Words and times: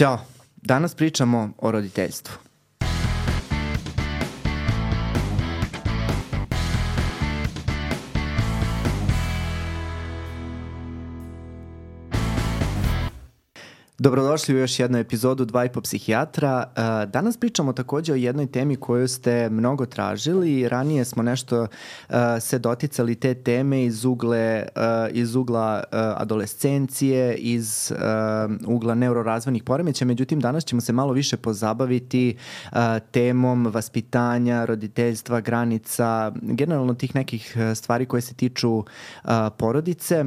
Ćao, 0.00 0.18
danas 0.56 0.94
pričamo 0.94 1.50
o 1.58 1.70
roditeljstvu. 1.70 2.49
Dobrodošli 14.00 14.54
u 14.54 14.58
još 14.58 14.78
jednu 14.78 14.98
epizodu 14.98 15.44
Dva 15.44 15.64
i 15.64 15.68
po 15.68 15.80
psihijatra. 15.80 16.64
E, 16.76 17.06
danas 17.06 17.36
pričamo 17.36 17.72
takođe 17.72 18.12
o 18.12 18.16
jednoj 18.16 18.46
temi 18.46 18.76
koju 18.76 19.08
ste 19.08 19.50
mnogo 19.50 19.86
tražili. 19.86 20.68
Ranije 20.68 21.04
smo 21.04 21.22
nešto 21.22 21.66
e, 21.66 22.40
se 22.40 22.58
doticali 22.58 23.14
te 23.14 23.34
teme 23.34 23.84
iz, 23.84 24.04
ugle, 24.04 24.38
e, 24.38 24.66
iz 25.12 25.34
ugla 25.34 25.84
adolescencije, 25.92 27.34
iz 27.34 27.92
ugla 28.66 28.94
neurorazvojnih 28.94 29.62
poremeća. 29.62 30.04
Međutim, 30.04 30.40
danas 30.40 30.64
ćemo 30.64 30.80
se 30.80 30.92
malo 30.92 31.12
više 31.12 31.36
pozabaviti 31.36 32.36
temom 33.10 33.66
vaspitanja, 33.66 34.64
roditeljstva, 34.64 35.40
granica, 35.40 36.32
generalno 36.42 36.94
tih 36.94 37.14
nekih 37.14 37.56
stvari 37.74 38.06
koje 38.06 38.20
se 38.20 38.34
tiču 38.34 38.84
porodice. 39.56 40.24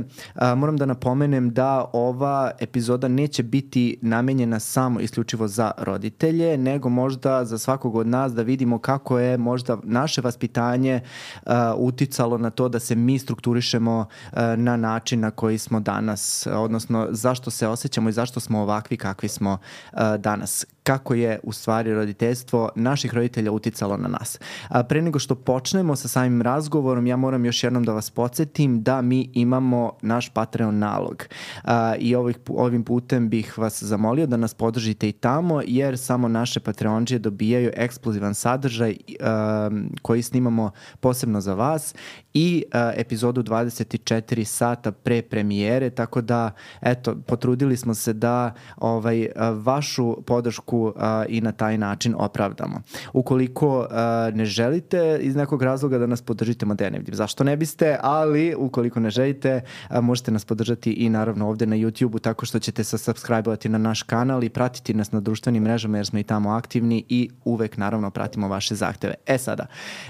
Moram 0.55 0.77
da 0.77 0.85
napomenem 0.85 1.53
da 1.53 1.89
ova 1.93 2.51
epizoda 2.59 3.07
neće 3.07 3.43
biti 3.43 3.62
biti 3.63 3.97
namenjena 4.01 4.59
samo 4.59 4.99
isključivo 4.99 5.47
za 5.47 5.71
roditelje, 5.77 6.57
nego 6.57 6.89
možda 6.89 7.45
za 7.45 7.57
svakog 7.57 7.95
od 7.95 8.07
nas 8.07 8.33
da 8.33 8.41
vidimo 8.41 8.79
kako 8.79 9.19
je 9.19 9.37
možda 9.37 9.77
naše 9.83 10.21
vaspitanje 10.21 11.01
uh, 11.45 11.51
uticalo 11.77 12.37
na 12.37 12.49
to 12.49 12.69
da 12.69 12.79
se 12.79 12.95
mi 12.95 13.19
strukturišemo 13.19 13.99
uh, 13.99 14.37
na 14.57 14.77
način 14.77 15.19
na 15.19 15.31
koji 15.31 15.57
smo 15.57 15.79
danas, 15.79 16.47
odnosno 16.47 17.07
zašto 17.11 17.51
se 17.51 17.67
osjećamo 17.67 18.09
i 18.09 18.13
zašto 18.13 18.39
smo 18.39 18.61
ovakvi 18.61 18.97
kakvi 18.97 19.29
smo 19.29 19.57
uh, 19.93 19.99
danas 20.19 20.65
kako 20.83 21.13
je 21.13 21.39
u 21.43 21.51
stvari 21.51 21.93
roditeljstvo 21.93 22.69
naših 22.75 23.13
roditelja 23.13 23.51
uticalo 23.51 23.97
na 23.97 24.07
nas. 24.07 24.39
A, 24.67 24.83
pre 24.83 25.01
nego 25.01 25.19
što 25.19 25.35
počnemo 25.35 25.95
sa 25.95 26.07
samim 26.07 26.41
razgovorom, 26.41 27.07
ja 27.07 27.15
moram 27.15 27.45
još 27.45 27.63
jednom 27.63 27.83
da 27.83 27.93
vas 27.93 28.09
podsjetim 28.09 28.83
da 28.83 29.01
mi 29.01 29.29
imamo 29.33 29.91
naš 30.01 30.29
Patreon 30.29 30.79
nalog. 30.79 31.23
A, 31.63 31.95
I 31.99 32.15
ovih, 32.15 32.37
ovim 32.49 32.83
putem 32.83 33.29
bih 33.29 33.57
vas 33.57 33.83
zamolio 33.83 34.27
da 34.27 34.37
nas 34.37 34.53
podržite 34.53 35.09
i 35.09 35.11
tamo, 35.11 35.61
jer 35.65 35.97
samo 35.97 36.27
naše 36.27 36.59
Patreonđe 36.59 37.19
dobijaju 37.19 37.71
eksplozivan 37.75 38.33
sadržaj 38.33 38.97
a, 39.21 39.69
koji 40.01 40.21
snimamo 40.21 40.71
posebno 40.99 41.41
za 41.41 41.53
vas 41.53 41.95
i 42.33 42.63
a, 42.73 42.91
epizodu 42.95 43.43
24 43.43 44.43
sata 44.43 44.91
pre 44.91 45.21
premijere, 45.21 45.89
tako 45.89 46.21
da, 46.21 46.51
eto, 46.81 47.15
potrudili 47.27 47.77
smo 47.77 47.93
se 47.93 48.13
da 48.13 48.53
ovaj, 48.77 49.27
vašu 49.63 50.21
podršku 50.21 50.72
podršku 50.73 50.93
a, 50.97 51.25
i 51.29 51.41
na 51.41 51.51
taj 51.51 51.77
način 51.77 52.15
opravdamo. 52.17 52.81
Ukoliko 53.13 53.87
a, 53.89 54.31
ne 54.33 54.45
želite 54.45 55.19
iz 55.21 55.35
nekog 55.35 55.63
razloga 55.63 55.97
da 55.97 56.07
nas 56.07 56.21
podržite, 56.21 56.65
ma 56.65 56.73
da 56.73 56.89
ne 56.89 56.97
vidim 56.97 57.15
zašto 57.15 57.43
ne 57.43 57.57
biste, 57.57 57.97
ali 58.01 58.55
ukoliko 58.55 58.99
ne 58.99 59.09
želite, 59.09 59.61
a, 59.89 60.01
možete 60.01 60.31
nas 60.31 60.45
podržati 60.45 60.91
i 60.91 61.09
naravno 61.09 61.49
ovde 61.49 61.65
na 61.65 61.75
YouTube-u 61.75 62.19
tako 62.19 62.45
što 62.45 62.59
ćete 62.59 62.83
se 62.83 62.97
subscribe-ovati 62.97 63.69
na 63.69 63.77
naš 63.77 64.03
kanal 64.03 64.43
i 64.43 64.49
pratiti 64.49 64.93
nas 64.93 65.11
na 65.11 65.19
društvenim 65.19 65.63
mrežama 65.63 65.97
jer 65.97 66.05
smo 66.05 66.19
i 66.19 66.23
tamo 66.23 66.49
aktivni 66.49 67.03
i 67.09 67.29
uvek 67.45 67.77
naravno 67.77 68.11
pratimo 68.11 68.47
vaše 68.47 68.75
zahteve. 68.75 69.13
E 69.25 69.37
sada, 69.37 69.65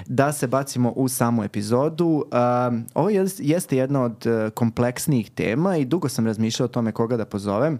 da 0.07 0.31
se 0.31 0.47
bacimo 0.47 0.91
u 0.95 1.07
samu 1.07 1.43
epizodu, 1.43 2.25
a, 2.31 2.71
ovo 2.93 3.09
jeste 3.39 3.77
jedna 3.77 4.03
od 4.03 4.27
e, 4.27 4.49
kompleksnijih 4.49 5.31
tema 5.31 5.77
i 5.77 5.85
dugo 5.85 6.09
sam 6.09 6.25
razmišljao 6.25 6.65
o 6.65 6.73
tome 6.73 6.91
koga 6.91 7.17
da 7.17 7.25
pozovem. 7.25 7.79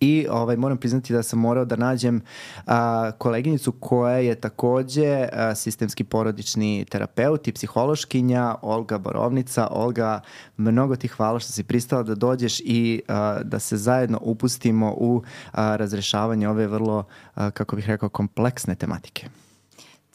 I 0.00 0.26
ovaj, 0.30 0.56
moram 0.56 0.76
priznati 0.78 1.12
da 1.12 1.22
sam 1.22 1.38
morao 1.38 1.64
da 1.64 1.76
nađem 1.76 2.20
a, 2.66 3.10
koleginicu 3.18 3.72
koja 3.72 4.16
je 4.16 4.34
takođe 4.34 5.28
a, 5.32 5.54
sistemski 5.54 6.04
porodični 6.04 6.84
terapeut 6.90 7.48
i 7.48 7.52
psihološkinja, 7.52 8.54
Olga 8.62 8.98
Borovnica. 8.98 9.68
Olga, 9.70 10.20
mnogo 10.56 10.96
ti 10.96 11.08
hvala 11.08 11.40
što 11.40 11.52
si 11.52 11.64
pristala 11.64 12.02
da 12.02 12.14
dođeš 12.14 12.60
i 12.60 13.02
a, 13.08 13.40
da 13.44 13.58
se 13.58 13.76
zajedno 13.76 14.18
upustimo 14.22 14.94
u 14.96 15.22
a, 15.52 15.76
razrešavanje 15.76 16.48
ove 16.48 16.66
vrlo, 16.66 17.04
a, 17.34 17.50
kako 17.50 17.76
bih 17.76 17.86
rekao, 17.86 18.08
kompleksne 18.08 18.74
tematike. 18.74 19.28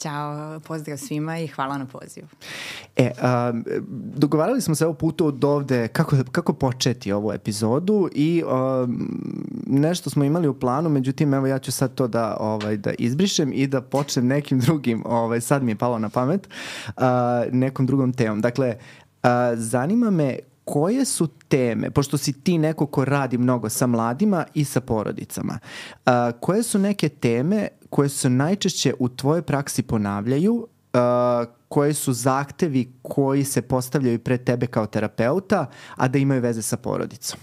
Ćao, 0.00 0.60
pozdrav 0.60 0.98
svima 0.98 1.38
i 1.38 1.46
hvala 1.46 1.78
na 1.78 1.86
pozivu. 1.86 2.26
E, 2.96 3.10
a, 3.22 3.52
dogovarali 4.14 4.60
smo 4.60 4.74
se 4.74 4.86
ovo 4.86 4.94
putu 4.94 5.26
od 5.26 5.44
ovde 5.44 5.88
kako, 5.88 6.16
kako 6.32 6.52
početi 6.52 7.12
ovu 7.12 7.32
epizodu 7.32 8.08
i 8.14 8.42
a, 8.46 8.86
nešto 9.66 10.10
smo 10.10 10.24
imali 10.24 10.48
u 10.48 10.54
planu, 10.54 10.88
međutim 10.88 11.34
evo 11.34 11.46
ja 11.46 11.58
ću 11.58 11.72
sad 11.72 11.94
to 11.94 12.08
da, 12.08 12.36
ovaj, 12.40 12.76
da 12.76 12.92
izbrišem 12.98 13.52
i 13.54 13.66
da 13.66 13.80
počnem 13.80 14.26
nekim 14.26 14.60
drugim, 14.60 15.02
ovaj, 15.06 15.40
sad 15.40 15.62
mi 15.62 15.70
je 15.70 15.76
palo 15.76 15.98
na 15.98 16.08
pamet, 16.08 16.48
a, 16.96 17.44
nekom 17.52 17.86
drugom 17.86 18.12
temom. 18.12 18.40
Dakle, 18.40 18.76
a, 19.22 19.56
zanima 19.56 20.10
me 20.10 20.38
koje 20.64 21.04
su 21.04 21.26
teme, 21.26 21.90
pošto 21.90 22.16
si 22.16 22.32
ti 22.32 22.58
neko 22.58 22.86
ko 22.86 23.04
radi 23.04 23.38
mnogo 23.38 23.68
sa 23.68 23.86
mladima 23.86 24.44
i 24.54 24.64
sa 24.64 24.80
porodicama, 24.80 25.58
a, 26.06 26.32
koje 26.40 26.62
su 26.62 26.78
neke 26.78 27.08
teme 27.08 27.68
koje 27.90 28.08
se 28.08 28.30
najčešće 28.30 28.94
u 28.98 29.08
tvojoj 29.08 29.42
praksi 29.42 29.82
ponavljaju, 29.82 30.66
a, 30.92 31.44
koje 31.68 31.94
su 31.94 32.12
zahtevi 32.12 32.92
koji 33.02 33.44
se 33.44 33.62
postavljaju 33.62 34.18
pred 34.18 34.44
tebe 34.44 34.66
kao 34.66 34.86
terapeuta, 34.86 35.66
a 35.96 36.08
da 36.08 36.18
imaju 36.18 36.40
veze 36.40 36.62
sa 36.62 36.76
porodicom? 36.76 37.40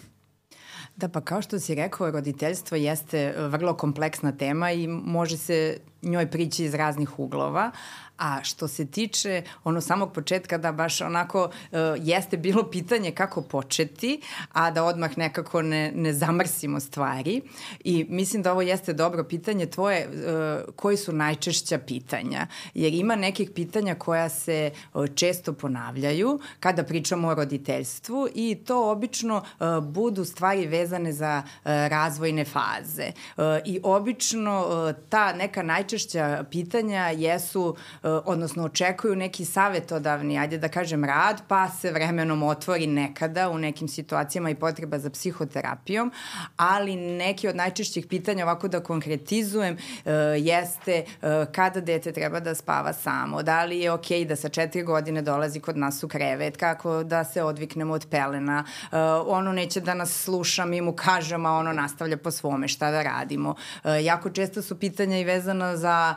Da, 0.95 1.09
pa 1.09 1.21
kao 1.21 1.41
što 1.41 1.59
si 1.59 1.75
rekao, 1.75 2.11
roditeljstvo 2.11 2.77
jeste 2.77 3.33
vrlo 3.37 3.73
kompleksna 3.73 4.31
tema 4.31 4.71
i 4.71 4.87
može 4.87 5.37
se 5.37 5.77
njoj 6.07 6.31
prići 6.31 6.65
iz 6.65 6.73
raznih 6.73 7.19
uglova, 7.19 7.71
A 8.17 8.43
što 8.43 8.67
se 8.67 8.85
tiče 8.85 9.43
ono 9.63 9.81
samog 9.81 10.13
početka 10.13 10.57
da 10.57 10.71
baš 10.71 11.01
onako 11.01 11.43
uh, 11.43 11.77
jeste 11.97 12.37
bilo 12.37 12.69
pitanje 12.71 13.11
kako 13.11 13.41
početi, 13.41 14.21
a 14.53 14.71
da 14.71 14.83
odmah 14.83 15.17
nekako 15.17 15.61
ne, 15.61 15.91
ne 15.95 16.13
zamrsimo 16.13 16.79
stvari. 16.79 17.41
I 17.83 18.05
mislim 18.09 18.41
da 18.41 18.51
ovo 18.51 18.61
jeste 18.61 18.93
dobro 18.93 19.23
pitanje 19.23 19.65
tvoje, 19.65 20.07
uh, 20.07 20.73
koji 20.75 20.97
su 20.97 21.13
najčešća 21.13 21.77
pitanja, 21.77 22.47
jer 22.73 22.93
ima 22.93 23.15
nekih 23.15 23.49
pitanja 23.55 23.95
koja 23.95 24.29
se 24.29 24.71
uh, 24.93 25.05
često 25.15 25.53
ponavljaju 25.53 26.39
kada 26.59 26.83
pričamo 26.83 27.27
o 27.27 27.35
roditeljstvu 27.35 28.27
i 28.35 28.55
to 28.65 28.91
obično 28.91 29.37
uh, 29.37 29.83
budu 29.83 30.25
stvari 30.25 30.67
vezane 30.67 31.13
za 31.13 31.43
uh, 31.45 31.71
razvojne 31.71 32.45
faze. 32.45 33.11
Uh, 33.37 33.43
i 33.65 33.79
obično 33.83 34.67
uh, 34.67 34.95
ta 35.09 35.33
neka 35.33 35.63
najčešća 35.63 35.96
pitanja 36.49 37.09
jesu 37.09 37.67
E, 38.03 38.09
odnosno 38.09 38.63
očekuju 38.63 39.15
neki 39.15 39.45
savetodavni, 39.45 40.39
ajde 40.39 40.57
da 40.57 40.67
kažem, 40.67 41.03
rad, 41.03 41.41
pa 41.47 41.69
se 41.69 41.91
vremenom 41.91 42.43
otvori 42.43 42.87
nekada 42.87 43.49
u 43.49 43.57
nekim 43.57 43.87
situacijama 43.87 44.49
i 44.49 44.55
potreba 44.55 44.99
za 44.99 45.09
psihoterapijom, 45.09 46.11
ali 46.57 46.95
neki 46.95 47.47
od 47.47 47.55
najčešćih 47.55 48.07
pitanja, 48.07 48.43
ovako 48.43 48.67
da 48.67 48.79
konkretizujem, 48.79 49.77
e, 50.05 50.11
jeste 50.37 50.93
e, 50.93 51.05
kada 51.51 51.81
dete 51.81 52.11
treba 52.11 52.39
da 52.39 52.55
spava 52.55 52.93
samo, 52.93 53.43
da 53.43 53.63
li 53.63 53.79
je 53.79 53.91
okej 53.91 54.19
okay 54.19 54.27
da 54.27 54.35
sa 54.35 54.49
četiri 54.49 54.83
godine 54.83 55.21
dolazi 55.21 55.59
kod 55.59 55.77
nas 55.77 56.03
u 56.03 56.07
krevet, 56.07 56.57
kako 56.57 57.03
da 57.03 57.23
se 57.23 57.43
odviknemo 57.43 57.93
od 57.93 58.07
pelena, 58.11 58.63
ono 59.27 59.51
neće 59.51 59.81
da 59.81 59.93
nas 59.93 60.23
sluša, 60.23 60.65
mi 60.65 60.81
mu 60.81 60.93
kažemo, 60.93 61.49
a 61.49 61.51
ono 61.51 61.73
nastavlja 61.73 62.17
po 62.17 62.31
svome, 62.31 62.67
šta 62.67 62.91
da 62.91 63.01
radimo. 63.01 63.55
Jako 64.03 64.29
često 64.29 64.61
su 64.61 64.79
pitanja 64.79 65.19
i 65.19 65.23
vezana 65.23 65.76
za 65.77 66.15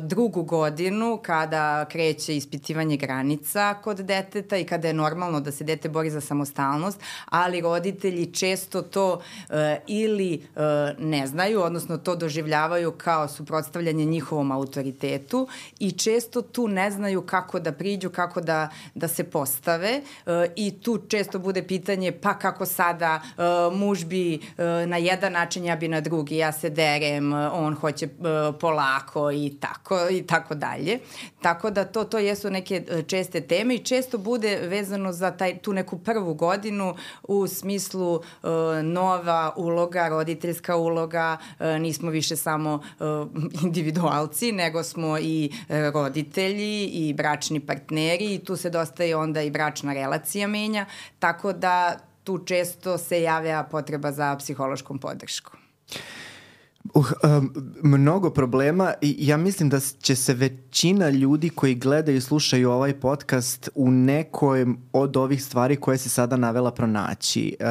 drugu 0.00 0.42
godinu, 0.42 1.20
kada 1.22 1.84
kreće 1.84 2.36
ispitivanje 2.36 2.96
granica 2.96 3.74
kod 3.74 3.96
deteta 3.96 4.56
i 4.56 4.64
kada 4.64 4.88
je 4.88 4.94
normalno 4.94 5.40
da 5.40 5.52
se 5.52 5.64
dete 5.64 5.88
bori 5.88 6.10
za 6.10 6.20
samostalnost, 6.20 7.00
ali 7.26 7.60
roditelji 7.60 8.26
često 8.26 8.82
to 8.82 9.12
uh, 9.14 9.56
ili 9.86 10.42
uh, 10.54 10.62
ne 10.98 11.26
znaju, 11.26 11.62
odnosno 11.62 11.98
to 11.98 12.16
doživljavaju 12.16 12.92
kao 12.92 13.28
suprotstavljanje 13.28 14.04
njihovom 14.04 14.52
autoritetu 14.52 15.48
i 15.78 15.92
često 15.92 16.42
tu 16.42 16.68
ne 16.68 16.90
znaju 16.90 17.22
kako 17.22 17.60
da 17.60 17.72
priđu, 17.72 18.10
kako 18.10 18.40
da, 18.40 18.68
da 18.94 19.08
se 19.08 19.24
postave 19.24 20.00
uh, 20.00 20.32
i 20.56 20.80
tu 20.80 20.98
često 21.08 21.38
bude 21.38 21.62
pitanje 21.62 22.12
pa 22.12 22.34
kako 22.34 22.66
sada 22.66 23.20
uh, 23.20 23.78
muž 23.78 24.04
bi 24.04 24.38
uh, 24.38 24.64
na 24.86 24.96
jedan 24.96 25.32
način, 25.32 25.64
ja 25.64 25.76
bi 25.76 25.88
na 25.88 26.00
drugi, 26.00 26.36
ja 26.36 26.52
se 26.52 26.70
derem, 26.70 27.32
uh, 27.32 27.38
on 27.52 27.74
hoće 27.74 28.06
uh, 28.06 28.54
polako 28.88 29.30
i 29.30 29.56
tako 29.60 30.08
i 30.10 30.22
tako 30.22 30.54
dalje. 30.54 30.98
Tako 31.42 31.70
da 31.70 31.84
to, 31.84 32.04
to 32.04 32.18
jesu 32.18 32.50
neke 32.50 32.84
e, 32.88 33.02
česte 33.02 33.40
teme 33.40 33.74
i 33.74 33.84
često 33.84 34.18
bude 34.18 34.56
vezano 34.56 35.12
za 35.12 35.30
taj, 35.30 35.58
tu 35.58 35.72
neku 35.72 35.98
prvu 35.98 36.34
godinu 36.34 36.94
u 37.22 37.46
smislu 37.46 38.14
uh, 38.14 38.22
nova 38.82 39.52
uloga, 39.56 40.08
roditeljska 40.08 40.76
uloga, 40.76 41.36
uh, 41.58 41.66
nismo 41.66 42.10
više 42.10 42.36
samo 42.36 42.74
uh, 42.74 43.06
individualci, 43.62 44.52
nego 44.52 44.82
smo 44.82 45.18
i 45.18 45.52
roditelji 45.92 46.84
i 46.84 47.14
bračni 47.14 47.60
partneri 47.60 48.34
i 48.34 48.38
tu 48.38 48.56
se 48.56 48.70
dosta 48.70 49.04
i 49.04 49.14
onda 49.14 49.42
i 49.42 49.50
bračna 49.50 49.92
relacija 49.92 50.48
menja, 50.48 50.86
tako 51.18 51.52
da 51.52 51.98
tu 52.24 52.38
često 52.38 52.98
se 52.98 53.22
javlja 53.22 53.62
potreba 53.62 54.12
za 54.12 54.36
psihološkom 54.36 54.98
podrškom. 54.98 55.58
Uh, 56.94 57.06
um, 57.24 57.52
mnogo 57.82 58.30
problema 58.30 58.92
i 59.00 59.16
ja 59.18 59.36
mislim 59.36 59.68
da 59.68 59.80
će 59.80 60.16
se 60.16 60.34
većina 60.34 61.10
ljudi 61.10 61.48
koji 61.48 61.74
gledaju 61.74 62.16
i 62.16 62.20
slušaju 62.20 62.70
ovaj 62.70 63.00
podcast 63.00 63.68
u 63.74 63.90
nekoj 63.90 64.66
od 64.92 65.16
ovih 65.16 65.44
stvari 65.44 65.76
koje 65.76 65.98
si 65.98 66.08
sada 66.08 66.36
navela 66.36 66.70
pronaći. 66.70 67.56
Uh, 67.60 67.66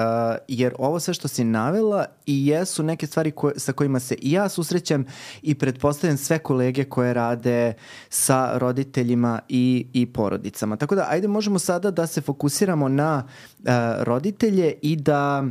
jer 0.47 0.73
ovo 0.79 0.99
sve 0.99 1.13
što 1.13 1.27
si 1.27 1.43
navela 1.43 2.05
i 2.25 2.47
jesu 2.47 2.83
neke 2.83 3.07
stvari 3.07 3.31
koje, 3.31 3.59
sa 3.59 3.71
kojima 3.71 3.99
se 3.99 4.15
i 4.15 4.31
ja 4.31 4.49
susrećem 4.49 5.05
i 5.41 5.55
pretpostavljam 5.55 6.17
sve 6.17 6.39
kolege 6.39 6.83
koje 6.83 7.13
rade 7.13 7.73
sa 8.09 8.57
roditeljima 8.57 9.39
i, 9.49 9.87
i 9.93 10.05
porodicama. 10.05 10.75
Tako 10.75 10.95
da 10.95 11.07
ajde 11.09 11.27
možemo 11.27 11.59
sada 11.59 11.91
da 11.91 12.07
se 12.07 12.21
fokusiramo 12.21 12.87
na 12.89 13.23
uh, 13.59 13.65
roditelje 13.99 14.73
i 14.81 14.95
da 14.95 15.43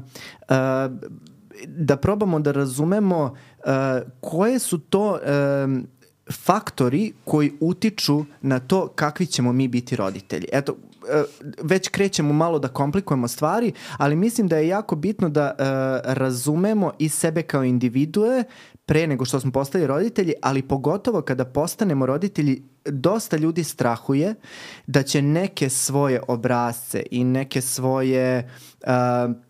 uh, 0.48 0.56
da 1.66 1.96
probamo 1.96 2.40
da 2.40 2.52
razumemo 2.52 3.34
koje 4.20 4.58
su 4.58 4.78
to 4.78 5.18
faktori 6.32 7.12
koji 7.24 7.52
utiču 7.60 8.24
na 8.42 8.58
to 8.58 8.88
kakvi 8.88 9.26
ćemo 9.26 9.52
mi 9.52 9.68
biti 9.68 9.96
roditelji. 9.96 10.46
Eto, 10.52 10.72
uh, 10.72 10.78
već 11.62 11.88
krećemo 11.88 12.32
malo 12.32 12.58
da 12.58 12.68
komplikujemo 12.68 13.28
stvari, 13.28 13.72
ali 13.96 14.16
mislim 14.16 14.48
da 14.48 14.56
je 14.56 14.68
jako 14.68 14.96
bitno 14.96 15.28
da 15.28 15.54
uh, 15.58 15.64
razumemo 16.12 16.92
i 16.98 17.08
sebe 17.08 17.42
kao 17.42 17.64
individue 17.64 18.44
pre 18.86 19.06
nego 19.06 19.24
što 19.24 19.40
smo 19.40 19.52
postali 19.52 19.86
roditelji, 19.86 20.32
ali 20.42 20.62
pogotovo 20.62 21.22
kada 21.22 21.44
postanemo 21.44 22.06
roditelji, 22.06 22.62
dosta 22.84 23.36
ljudi 23.36 23.64
strahuje 23.64 24.34
da 24.86 25.02
će 25.02 25.22
neke 25.22 25.68
svoje 25.68 26.20
obrazce 26.28 27.02
i 27.10 27.24
neke 27.24 27.60
svoje 27.60 28.50
uh, 28.82 29.45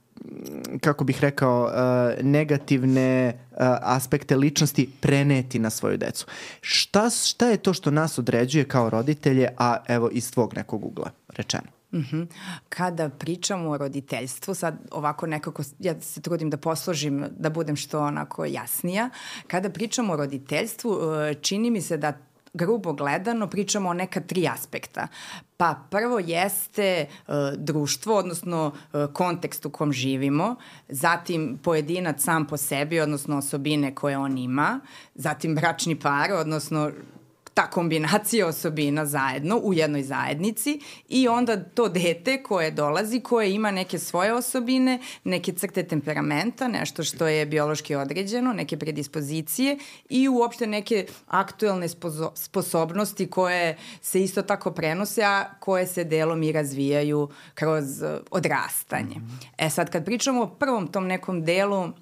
kako 0.80 1.04
bih 1.04 1.20
rekao, 1.20 1.64
uh, 1.64 2.24
negativne 2.24 3.38
uh, 3.50 3.56
aspekte 3.82 4.36
ličnosti 4.36 4.90
preneti 5.00 5.58
na 5.58 5.70
svoju 5.70 5.96
decu. 5.96 6.26
Šta, 6.60 7.10
šta 7.10 7.48
je 7.48 7.56
to 7.56 7.74
što 7.74 7.90
nas 7.90 8.18
određuje 8.18 8.64
kao 8.64 8.90
roditelje, 8.90 9.48
a 9.58 9.76
evo 9.88 10.08
iz 10.12 10.32
tvog 10.32 10.54
nekog 10.56 10.84
ugla 10.84 11.10
rečeno? 11.28 11.76
Mm 11.92 11.98
-hmm. 11.98 12.26
Kada 12.68 13.08
pričamo 13.08 13.70
o 13.70 13.78
roditeljstvu, 13.78 14.54
sad 14.54 14.78
ovako 14.90 15.26
nekako, 15.26 15.62
ja 15.78 16.00
se 16.00 16.20
trudim 16.20 16.50
da 16.50 16.56
posložim, 16.56 17.24
da 17.38 17.50
budem 17.50 17.76
što 17.76 18.00
onako 18.00 18.44
jasnija, 18.44 19.10
kada 19.46 19.70
pričamo 19.70 20.12
o 20.12 20.16
roditeljstvu, 20.16 20.90
uh, 20.90 21.00
čini 21.40 21.70
mi 21.70 21.80
se 21.80 21.96
da 21.96 22.12
grubo 22.56 22.93
gledano 22.93 23.47
pričamo 23.47 23.88
o 23.88 23.94
neka 23.94 24.20
tri 24.20 24.49
aspekta. 24.49 25.08
Pa 25.56 25.75
prvo 25.91 26.19
jeste 26.19 27.06
uh, 27.08 27.35
društvo, 27.56 28.17
odnosno 28.17 28.67
uh, 28.67 29.12
kontekst 29.12 29.67
u 29.67 29.70
kom 29.70 29.93
živimo, 29.93 30.56
zatim 30.88 31.58
pojedinac 31.62 32.23
sam 32.23 32.47
po 32.47 32.56
sebi, 32.56 33.00
odnosno 33.00 33.38
osobine 33.38 33.94
koje 33.94 34.19
on 34.19 34.38
ima, 34.38 34.81
zatim 35.14 35.55
bračni 35.55 36.00
par, 36.00 36.32
odnosno 36.32 36.91
ta 37.56 37.70
kombinacija 37.70 38.47
osobina 38.47 39.06
zajedno 39.06 39.56
u 39.56 39.75
jednoj 39.75 40.03
zajednici 40.03 40.81
i 41.08 41.29
onda 41.29 41.64
to 41.64 41.88
dete 41.88 42.43
koje 42.43 42.70
dolazi, 42.70 43.20
koje 43.20 43.53
ima 43.53 43.70
neke 43.70 43.99
svoje 43.99 44.35
osobine, 44.35 44.99
neke 45.25 45.53
crte 45.53 45.82
temperamenta, 45.82 46.69
nešto 46.69 47.05
što 47.05 47.26
je 47.26 47.47
biološki 47.47 47.94
određeno, 47.94 48.53
neke 48.53 48.79
predispozicije 48.79 49.79
i 50.08 50.29
uopšte 50.29 50.67
neke 50.67 51.06
aktuelne 51.26 51.87
sposobnosti 52.35 53.31
koje 53.31 53.76
se 54.00 54.23
isto 54.23 54.43
tako 54.43 54.70
prenose, 54.70 55.23
a 55.23 55.44
koje 55.61 55.87
se 55.87 56.05
delom 56.05 56.43
i 56.43 56.52
razvijaju 56.52 57.29
kroz 57.55 57.85
odrastanje. 58.31 59.17
E 59.59 59.70
sad, 59.70 59.91
kad 59.91 60.05
pričamo 60.05 60.43
o 60.43 60.49
prvom 60.49 60.88
tom 60.88 61.06
nekom 61.06 61.44
delu 61.44 61.93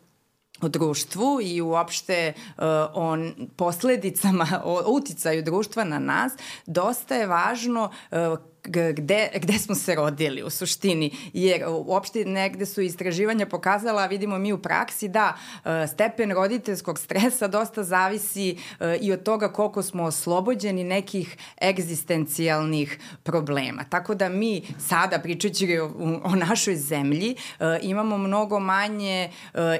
o 0.65 0.69
društvu 0.69 1.39
i 1.43 1.61
uopšte 1.61 2.33
uh, 2.37 2.65
o 2.95 3.17
posledicama, 3.57 4.63
o 4.65 4.83
uticaju 4.87 5.43
društva 5.43 5.85
na 5.85 5.99
nas, 5.99 6.33
dosta 6.67 7.15
je 7.15 7.27
važno 7.27 7.91
uh, 8.11 8.19
gde, 8.65 9.31
gde 9.35 9.59
smo 9.59 9.75
se 9.75 9.95
rodili 9.95 10.43
u 10.43 10.51
suštini, 10.51 11.11
jer 11.33 11.65
uopšte 11.69 12.25
negde 12.25 12.67
su 12.67 12.81
istraživanja 12.81 13.47
pokazala, 13.47 14.07
vidimo 14.07 14.39
mi 14.39 14.53
u 14.53 14.59
praksi 14.59 15.09
da 15.09 15.37
e, 15.65 15.87
stepen 15.87 16.33
roditeljskog 16.33 16.99
stresa 16.99 17.49
dosta 17.49 17.83
zavisi 17.83 18.59
e, 18.81 18.97
i 19.01 19.13
od 19.13 19.23
toga 19.23 19.53
koliko 19.53 19.83
smo 19.83 20.03
oslobođeni 20.03 20.85
nekih 20.85 21.37
egzistencijalnih 21.63 22.99
problema. 23.23 23.85
Tako 23.85 24.15
da 24.15 24.29
mi 24.29 24.63
sada, 24.79 25.19
pričajući 25.19 25.79
o, 25.79 25.87
o 26.25 26.35
našoj 26.35 26.77
zemlji, 26.77 27.37
e, 27.61 27.79
imamo 27.83 28.19
mnogo 28.19 28.61
manje 28.61 29.31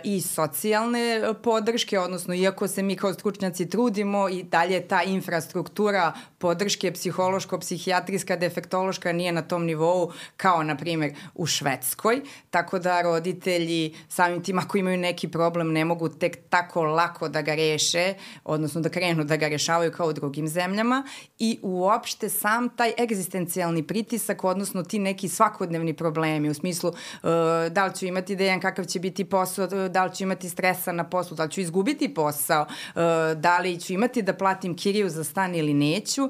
i 0.05 0.21
socijalne 0.21 1.23
podrške, 1.43 1.99
odnosno 1.99 2.35
iako 2.35 2.69
se 2.69 2.83
mi 2.83 2.97
kao 2.97 3.15
stručnjaci 3.15 3.69
trudimo 3.69 4.29
i 4.29 4.43
dalje 4.43 4.89
ta 4.89 5.03
infrastruktura 5.03 6.13
podrške 6.39 6.93
psihološko-psihijatrijska 6.93 8.39
defektovanja 8.39 8.74
defektološka 8.75 9.13
nije 9.13 9.33
na 9.33 9.43
tom 9.43 9.65
nivou 9.65 10.13
kao, 10.37 10.63
na 10.63 10.77
primjer, 10.77 11.15
u 11.35 11.47
Švedskoj, 11.47 12.21
tako 12.51 12.79
da 12.79 13.03
roditelji 13.03 13.95
samim 14.09 14.43
tim 14.43 14.59
ako 14.59 14.79
imaju 14.79 14.99
neki 14.99 15.29
problem 15.29 15.73
ne 15.73 15.85
mogu 15.85 16.09
tek 16.09 16.39
tako 16.49 16.83
lako 16.83 17.29
da 17.29 17.43
ga 17.43 17.55
reše, 17.55 18.15
odnosno 18.45 18.81
da 18.81 18.89
krenu 18.89 19.25
da 19.25 19.37
ga 19.37 19.49
rešavaju 19.49 19.93
kao 19.93 20.09
u 20.09 20.13
drugim 20.13 20.49
zemljama. 20.49 21.05
I 21.39 21.59
uopšte 21.63 22.29
sam 22.29 22.69
taj 22.77 22.93
egzistencijalni 22.99 23.83
pritisak, 23.83 24.45
odnosno 24.45 24.83
ti 24.83 24.99
neki 24.99 25.29
svakodnevni 25.29 25.95
problemi 25.95 26.51
u 26.51 26.55
smislu 26.55 26.91
uh, 26.91 27.31
da 27.71 27.87
li 27.87 27.95
ću 27.95 28.07
imati 28.07 28.37
dejan 28.37 28.61
kakav 28.61 28.85
će 28.85 29.01
biti 29.01 29.25
posao, 29.25 29.67
da 29.67 30.05
li 30.05 30.15
ću 30.15 30.23
imati 30.23 30.49
stresa 30.49 30.93
na 30.93 31.05
poslu, 31.05 31.37
da 31.37 31.45
li 31.45 31.51
ću 31.51 31.61
izgubiti 31.61 32.15
posao, 32.15 32.63
uh, 32.63 33.03
da 33.37 33.59
li 33.59 33.81
ću 33.81 33.93
imati 33.93 34.23
da 34.23 34.35
platim 34.35 34.77
kiriju 34.77 35.09
za 35.09 35.25
stan 35.25 35.55
ili 35.55 35.75
neću, 35.75 36.29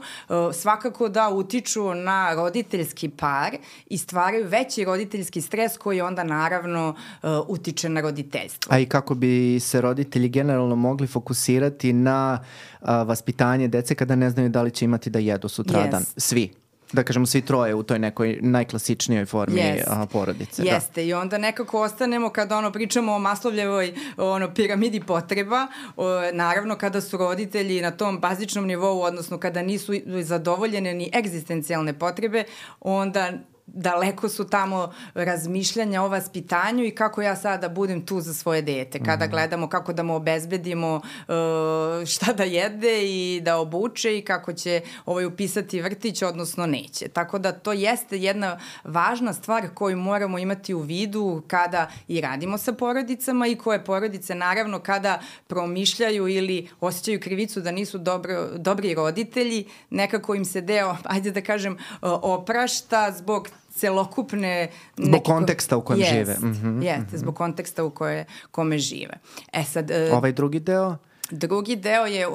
svakako 0.52 1.08
da 1.08 1.28
utiču 1.28 1.94
na 1.94 2.33
roditeljski 2.34 3.08
par 3.08 3.56
i 3.86 3.98
stvaraju 3.98 4.48
veći 4.48 4.84
roditeljski 4.84 5.40
stres 5.40 5.76
koji 5.76 6.00
onda 6.00 6.24
naravno 6.24 6.88
uh, 7.22 7.30
utiče 7.48 7.88
na 7.88 8.00
roditeljstvo. 8.00 8.74
A 8.74 8.78
i 8.78 8.86
kako 8.86 9.14
bi 9.14 9.60
se 9.60 9.80
roditelji 9.80 10.28
generalno 10.28 10.76
mogli 10.76 11.06
fokusirati 11.06 11.92
na 11.92 12.38
uh, 12.80 12.88
vaspitanje 12.88 13.68
dece 13.68 13.94
kada 13.94 14.16
ne 14.16 14.30
znaju 14.30 14.48
da 14.48 14.62
li 14.62 14.70
će 14.70 14.84
imati 14.84 15.10
da 15.10 15.18
jedu 15.18 15.48
sutradan? 15.48 16.02
Yes. 16.02 16.12
Svi 16.16 16.63
da 16.92 17.02
kažemo 17.02 17.26
svi 17.26 17.40
troje 17.40 17.74
u 17.74 17.82
toj 17.82 17.98
nekoj 17.98 18.38
najklasičnijoj 18.42 19.24
formi 19.24 19.60
yes. 19.60 19.82
a, 19.86 20.06
porodice. 20.06 20.62
Da. 20.62 20.70
Jeste 20.70 21.00
da. 21.00 21.00
i 21.00 21.14
onda 21.14 21.38
nekako 21.38 21.82
ostanemo 21.82 22.30
kada 22.30 22.58
ono 22.58 22.72
pričamo 22.72 23.12
o 23.12 23.18
Maslovljevoj 23.18 23.94
ono, 24.16 24.54
piramidi 24.54 25.00
potreba, 25.00 25.66
o, 25.96 26.06
naravno 26.32 26.76
kada 26.76 27.00
su 27.00 27.16
roditelji 27.16 27.80
na 27.80 27.90
tom 27.90 28.18
bazičnom 28.18 28.66
nivou, 28.66 29.00
odnosno 29.00 29.38
kada 29.38 29.62
nisu 29.62 29.92
zadovoljene 30.22 30.94
ni 30.94 31.10
egzistencijalne 31.14 31.98
potrebe, 31.98 32.44
onda 32.80 33.32
daleko 33.74 34.28
su 34.28 34.44
tamo 34.44 34.92
razmišljanja 35.14 36.02
o 36.02 36.08
vaspitanju 36.08 36.84
i 36.84 36.90
kako 36.90 37.22
ja 37.22 37.36
sada 37.36 37.68
budem 37.68 38.06
tu 38.06 38.20
za 38.20 38.34
svoje 38.34 38.62
dete. 38.62 38.98
Kada 38.98 39.26
mm. 39.26 39.30
gledamo 39.30 39.68
kako 39.68 39.92
da 39.92 40.02
mu 40.02 40.14
obezbedimo 40.14 40.94
uh, 40.94 42.06
šta 42.06 42.32
da 42.32 42.44
jede 42.44 43.04
i 43.04 43.40
da 43.44 43.58
obuče 43.58 44.18
i 44.18 44.22
kako 44.22 44.52
će 44.52 44.80
ovaj 45.06 45.24
upisati 45.24 45.80
vrtić, 45.80 46.22
odnosno 46.22 46.66
neće. 46.66 47.08
Tako 47.08 47.38
da 47.38 47.52
to 47.52 47.72
jeste 47.72 48.18
jedna 48.18 48.58
važna 48.84 49.32
stvar 49.32 49.68
koju 49.74 49.96
moramo 49.96 50.38
imati 50.38 50.74
u 50.74 50.80
vidu 50.80 51.42
kada 51.46 51.90
i 52.08 52.20
radimo 52.20 52.58
sa 52.58 52.72
porodicama 52.72 53.46
i 53.46 53.56
koje 53.56 53.84
porodice 53.84 54.34
naravno 54.34 54.78
kada 54.78 55.20
promišljaju 55.46 56.28
ili 56.28 56.68
osjećaju 56.80 57.20
krivicu 57.20 57.60
da 57.60 57.70
nisu 57.70 57.98
dobro, 57.98 58.48
dobri 58.56 58.94
roditelji, 58.94 59.64
nekako 59.90 60.34
im 60.34 60.44
se 60.44 60.60
deo, 60.60 60.96
ajde 61.14 61.30
da 61.30 61.40
kažem, 61.40 61.78
oprašta 62.02 63.12
zbog 63.12 63.48
celokupne... 63.74 64.68
Zbog 64.96 65.22
konteksta 65.22 65.76
u 65.76 65.82
kojem 65.82 66.00
jest, 66.00 66.12
žive. 66.12 66.36
Mm 66.40 66.54
-hmm, 66.54 66.82
jeste, 66.82 67.00
mm 67.00 67.06
-hmm. 67.06 67.16
zbog 67.16 67.36
konteksta 67.36 67.84
u 67.84 67.90
koje, 67.90 68.24
kome 68.50 68.78
žive. 68.78 69.18
E 69.52 69.64
sad... 69.64 69.90
Uh, 69.90 70.16
ovaj 70.16 70.32
drugi 70.32 70.60
deo? 70.60 70.96
Drugi 71.30 71.76
deo 71.76 72.06
je 72.06 72.28
uh, 72.28 72.34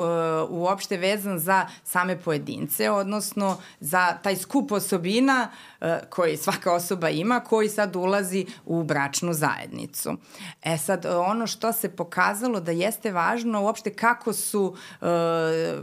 uopšte 0.50 0.98
vezan 0.98 1.40
za 1.40 1.68
same 1.84 2.20
pojedince, 2.20 2.90
odnosno 2.90 3.58
za 3.80 4.18
taj 4.24 4.36
skup 4.36 4.72
osobina 4.72 5.52
uh, 5.82 5.88
koji 6.10 6.38
svaka 6.38 6.74
osoba 6.74 7.10
ima, 7.10 7.40
koji 7.40 7.70
sad 7.70 7.96
ulazi 7.96 8.46
u 8.66 8.84
bračnu 8.84 9.34
zajednicu. 9.34 10.14
E 10.64 10.78
sad, 10.78 11.06
ono 11.06 11.48
što 11.48 11.74
se 11.74 11.90
pokazalo 11.90 12.60
da 12.60 12.72
jeste 12.72 13.12
važno 13.12 13.64
uopšte 13.64 13.94
kako 13.94 14.34
su 14.34 14.64
uh, 14.64 15.08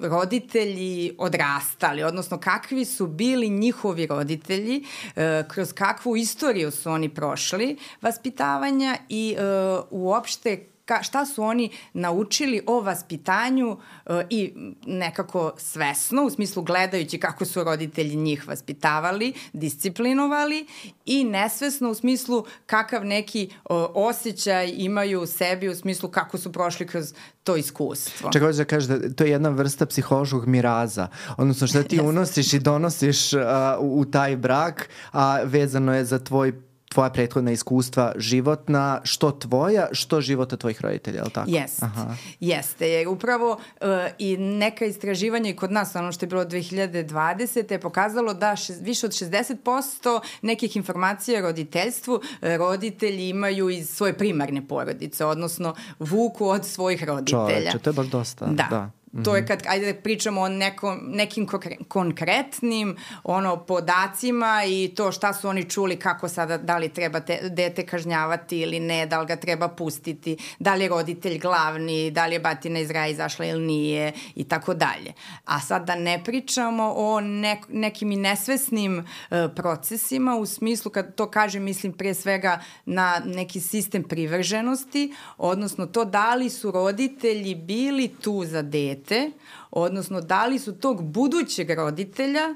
roditelji 0.02 1.16
odrastali, 1.18 2.02
odnosno 2.02 2.38
kakvi 2.38 2.84
su 2.84 3.06
bili 3.06 3.48
njihovi 3.48 4.06
roditelji, 4.06 4.84
uh, 5.16 5.22
kroz 5.48 5.72
kakvu 5.72 6.16
istoriju 6.16 6.70
su 6.70 6.90
oni 6.90 7.08
prošli 7.08 7.76
vaspitavanja 8.02 8.96
i 9.08 9.36
uh, 9.38 9.84
uopšte 9.90 10.75
ka, 10.86 11.02
šta 11.02 11.26
su 11.26 11.42
oni 11.42 11.70
naučili 11.92 12.62
o 12.66 12.80
vaspitanju 12.80 13.70
uh, 13.70 14.16
i 14.30 14.52
nekako 14.86 15.52
svesno, 15.58 16.24
u 16.24 16.30
smislu 16.30 16.62
gledajući 16.62 17.18
kako 17.18 17.44
su 17.44 17.64
roditelji 17.64 18.16
njih 18.16 18.48
vaspitavali, 18.48 19.32
disciplinovali 19.52 20.66
i 21.06 21.24
nesvesno 21.24 21.90
u 21.90 21.94
smislu 21.94 22.44
kakav 22.66 23.04
neki 23.04 23.50
uh, 23.64 23.76
osjećaj 23.94 24.72
imaju 24.76 25.20
u 25.20 25.26
sebi 25.26 25.68
u 25.68 25.74
smislu 25.74 26.08
kako 26.08 26.38
su 26.38 26.52
prošli 26.52 26.86
kroz 26.86 27.12
to 27.44 27.56
iskustvo. 27.56 28.30
Čekaj, 28.32 28.46
hoćeš 28.46 28.58
da 28.58 28.64
kažeš 28.64 28.88
da 28.88 29.14
to 29.14 29.24
je 29.24 29.30
jedna 29.30 29.48
vrsta 29.48 29.86
psihološkog 29.86 30.46
miraza, 30.46 31.08
odnosno 31.36 31.66
šta 31.66 31.82
ti 31.82 32.00
unosiš 32.10 32.52
i 32.52 32.58
donosiš 32.58 33.32
uh, 33.32 33.40
u, 33.80 34.00
u 34.00 34.04
taj 34.04 34.36
brak, 34.36 34.88
a 35.12 35.40
vezano 35.44 35.94
je 35.94 36.04
za 36.04 36.18
tvoj 36.18 36.65
tvoja 36.88 37.10
prethodna 37.10 37.52
iskustva 37.52 38.12
životna, 38.16 39.00
što 39.04 39.30
tvoja, 39.30 39.88
što 39.92 40.20
života 40.20 40.56
tvojih 40.56 40.80
roditelja, 40.80 41.16
je 41.16 41.24
li 41.24 41.30
tako? 41.30 41.50
Jest, 41.50 41.82
Aha. 41.82 42.14
jeste. 42.40 42.88
Jer 42.88 43.08
upravo 43.08 43.52
uh, 43.52 43.88
i 44.18 44.36
neka 44.36 44.84
istraživanja 44.84 45.50
i 45.50 45.56
kod 45.56 45.72
nas, 45.72 45.96
ono 45.96 46.12
što 46.12 46.24
je 46.24 46.28
bilo 46.28 46.44
2020. 46.44 47.72
je 47.72 47.80
pokazalo 47.80 48.34
da 48.34 48.56
šest, 48.56 48.82
više 48.82 49.06
od 49.06 49.12
60% 49.12 50.20
nekih 50.42 50.76
informacija 50.76 51.38
o 51.38 51.42
roditeljstvu 51.42 52.20
e, 52.42 52.56
roditelji 52.56 53.28
imaju 53.28 53.70
iz 53.70 53.88
svoje 53.90 54.18
primarne 54.18 54.68
porodice, 54.68 55.24
odnosno 55.24 55.74
vuku 55.98 56.48
od 56.48 56.66
svojih 56.66 57.04
roditelja. 57.04 57.48
Čoveče, 57.48 57.78
to 57.78 57.90
je 57.90 57.94
baš 57.94 58.06
dosta. 58.06 58.46
Da. 58.46 58.66
da. 58.70 58.90
To 59.24 59.36
je 59.36 59.42
mhm. 59.42 59.48
kad, 59.48 59.62
ajde 59.68 59.92
da 59.92 60.00
pričamo 60.00 60.40
o 60.40 60.48
nekom, 60.48 61.00
nekim 61.02 61.46
konkretnim 61.88 62.96
ono, 63.24 63.56
podacima 63.56 64.62
i 64.66 64.92
to 64.96 65.12
šta 65.12 65.32
su 65.32 65.48
oni 65.48 65.70
čuli, 65.70 65.96
kako 65.96 66.28
sada, 66.28 66.58
da 66.58 66.76
li 66.78 66.88
treba 66.88 67.20
te, 67.20 67.38
dete 67.42 67.86
kažnjavati 67.86 68.60
ili 68.60 68.80
ne, 68.80 69.06
da 69.06 69.20
li 69.20 69.26
ga 69.26 69.36
treba 69.36 69.68
pustiti, 69.68 70.36
da 70.58 70.74
li 70.74 70.84
je 70.84 70.88
roditelj 70.88 71.38
glavni, 71.38 72.10
da 72.10 72.26
li 72.26 72.34
je 72.34 72.40
batina 72.40 72.78
iz 72.78 72.90
raja 72.90 73.06
izašla 73.06 73.44
ili 73.44 73.66
nije 73.66 74.12
i 74.34 74.44
tako 74.44 74.74
dalje. 74.74 75.12
A 75.44 75.60
sad 75.60 75.86
da 75.86 75.94
ne 75.94 76.24
pričamo 76.24 76.92
o 76.96 77.20
nek, 77.20 77.66
nekim 77.68 78.12
i 78.12 78.16
nesvesnim 78.16 78.98
uh, 78.98 79.36
procesima, 79.56 80.36
u 80.36 80.46
smislu, 80.46 80.90
kad 80.90 81.14
to 81.14 81.30
kažem, 81.30 81.62
mislim 81.62 81.92
pre 81.92 82.14
svega 82.14 82.60
na 82.84 83.22
neki 83.24 83.60
sistem 83.60 84.02
privrženosti, 84.02 85.14
odnosno 85.38 85.86
to 85.86 86.04
da 86.04 86.34
li 86.34 86.50
su 86.50 86.70
roditelji 86.70 87.54
bili 87.54 88.08
tu 88.08 88.44
za 88.44 88.62
dete, 88.62 89.05
dete, 89.06 89.30
odnosno 89.70 90.20
da 90.20 90.46
li 90.46 90.58
su 90.58 90.78
tog 90.78 91.02
budućeg 91.02 91.70
roditelja 91.70 92.54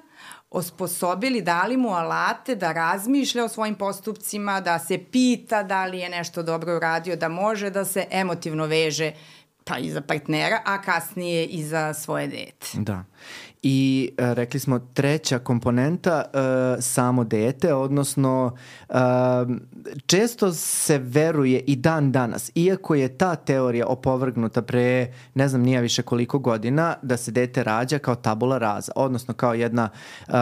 osposobili, 0.50 1.42
dali 1.42 1.76
mu 1.76 1.88
alate 1.88 2.54
da 2.54 2.73
razmišlja 2.73 3.45
o 3.45 3.49
svojim 3.49 3.75
postupcima, 3.75 4.61
da 4.61 4.78
se 4.78 4.99
pita 4.99 5.62
da 5.62 5.87
li 5.87 5.99
je 5.99 6.09
nešto 6.09 6.42
dobro 6.42 6.76
uradio, 6.76 7.16
da 7.16 7.28
može 7.28 7.71
da 7.71 7.85
se 7.85 8.07
emotivno 8.11 8.66
veže 8.66 9.12
pa 9.64 9.78
i 9.78 9.90
za 9.90 10.00
partnera, 10.00 10.62
a 10.64 10.83
kasnije 10.83 11.47
i 11.47 11.64
za 11.64 11.95
svoje 11.95 12.26
dete. 12.26 12.66
Da 12.75 13.04
i 13.62 14.11
e, 14.19 14.35
rekli 14.35 14.61
smo 14.61 14.79
treća 14.79 15.38
komponenta 15.38 16.25
e, 16.25 16.81
samo 16.81 17.25
dete, 17.25 17.75
odnosno 17.75 18.57
e, 18.88 18.95
često 20.07 20.52
se 20.52 20.99
veruje 20.99 21.61
i 21.61 21.76
dan 21.76 22.12
danas, 22.12 22.50
iako 22.55 22.95
je 22.95 23.19
ta 23.19 23.37
teorija 23.37 23.87
opovrgnuta 23.87 24.62
pre 24.62 25.12
ne 25.35 25.49
znam 25.49 25.62
nija 25.62 25.81
više 25.81 26.02
koliko 26.02 26.38
godina, 26.38 26.95
da 27.02 27.17
se 27.17 27.31
dete 27.31 27.64
rađa 27.64 27.99
kao 27.99 28.14
tabula 28.14 28.59
raza, 28.59 28.93
odnosno 28.97 29.35
kao 29.35 29.55
jedna 29.55 29.88
e, 30.29 30.33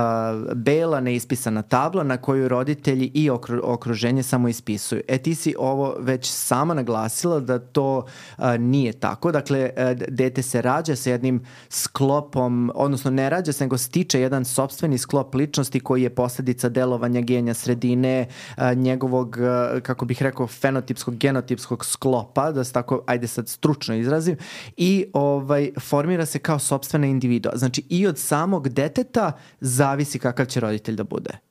bela 0.55 1.01
neispisana 1.01 1.63
tabla 1.63 2.03
na 2.03 2.17
koju 2.17 2.49
roditelji 2.49 3.11
i 3.15 3.31
okru, 3.31 3.61
okruženje 3.65 4.23
samo 4.23 4.49
ispisuju. 4.49 5.03
E 5.09 5.19
ti 5.19 5.35
si 5.35 5.55
ovo 5.59 5.97
već 5.99 6.31
sama 6.31 6.75
naglasila 6.75 7.41
da 7.41 7.59
to 7.59 8.07
e, 8.39 8.59
nije 8.59 8.93
tako, 8.93 9.33
dakle 9.33 9.71
e, 9.77 9.95
dete 10.09 10.43
se 10.43 10.63
rađa 10.63 10.97
sa 10.97 11.11
jednim 11.11 11.45
sklopom, 11.69 12.73
odnosno 12.75 13.08
odnosno 13.09 13.23
ne 13.23 13.31
rađa 13.31 13.53
se, 13.53 13.65
nego 13.65 13.79
stiče 13.79 14.21
jedan 14.21 14.45
sobstveni 14.45 14.99
sklop 14.99 15.35
ličnosti 15.35 15.81
koji 15.81 16.03
je 16.03 16.11
posledica 16.11 16.69
delovanja 16.69 17.21
genja 17.21 17.55
sredine, 17.55 18.29
njegovog, 18.77 19.37
kako 19.83 20.05
bih 20.05 20.23
rekao, 20.23 20.47
fenotipskog, 20.47 21.17
genotipskog 21.17 21.85
sklopa, 21.85 22.53
da 22.53 22.65
se 22.65 22.73
tako, 22.73 23.03
ajde 23.07 23.27
sad 23.27 23.49
stručno 23.49 23.95
izrazim, 23.95 24.37
i 24.77 25.07
ovaj, 25.13 25.71
formira 25.81 26.27
se 26.27 26.39
kao 26.39 26.59
sobstvena 26.59 27.07
individua. 27.07 27.57
Znači 27.57 27.83
i 27.89 28.07
od 28.07 28.19
samog 28.19 28.69
deteta 28.69 29.33
zavisi 29.61 30.19
kakav 30.19 30.47
će 30.47 30.61
roditelj 30.61 30.97
da 30.97 31.05
bude. 31.05 31.48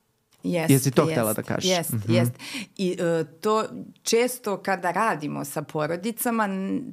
Jest, 0.47 0.69
Jesi 0.69 0.91
to 0.91 1.01
jest, 1.01 1.11
htela 1.11 1.33
da 1.33 1.43
kažeš? 1.43 1.69
Jest, 1.69 1.93
mm 1.93 2.01
-hmm. 2.01 2.13
jest. 2.13 2.31
I 2.77 2.97
uh, 2.99 3.27
to 3.41 3.63
često 4.03 4.57
kada 4.57 4.91
radimo 4.91 5.45
sa 5.45 5.61
porodicama 5.61 6.47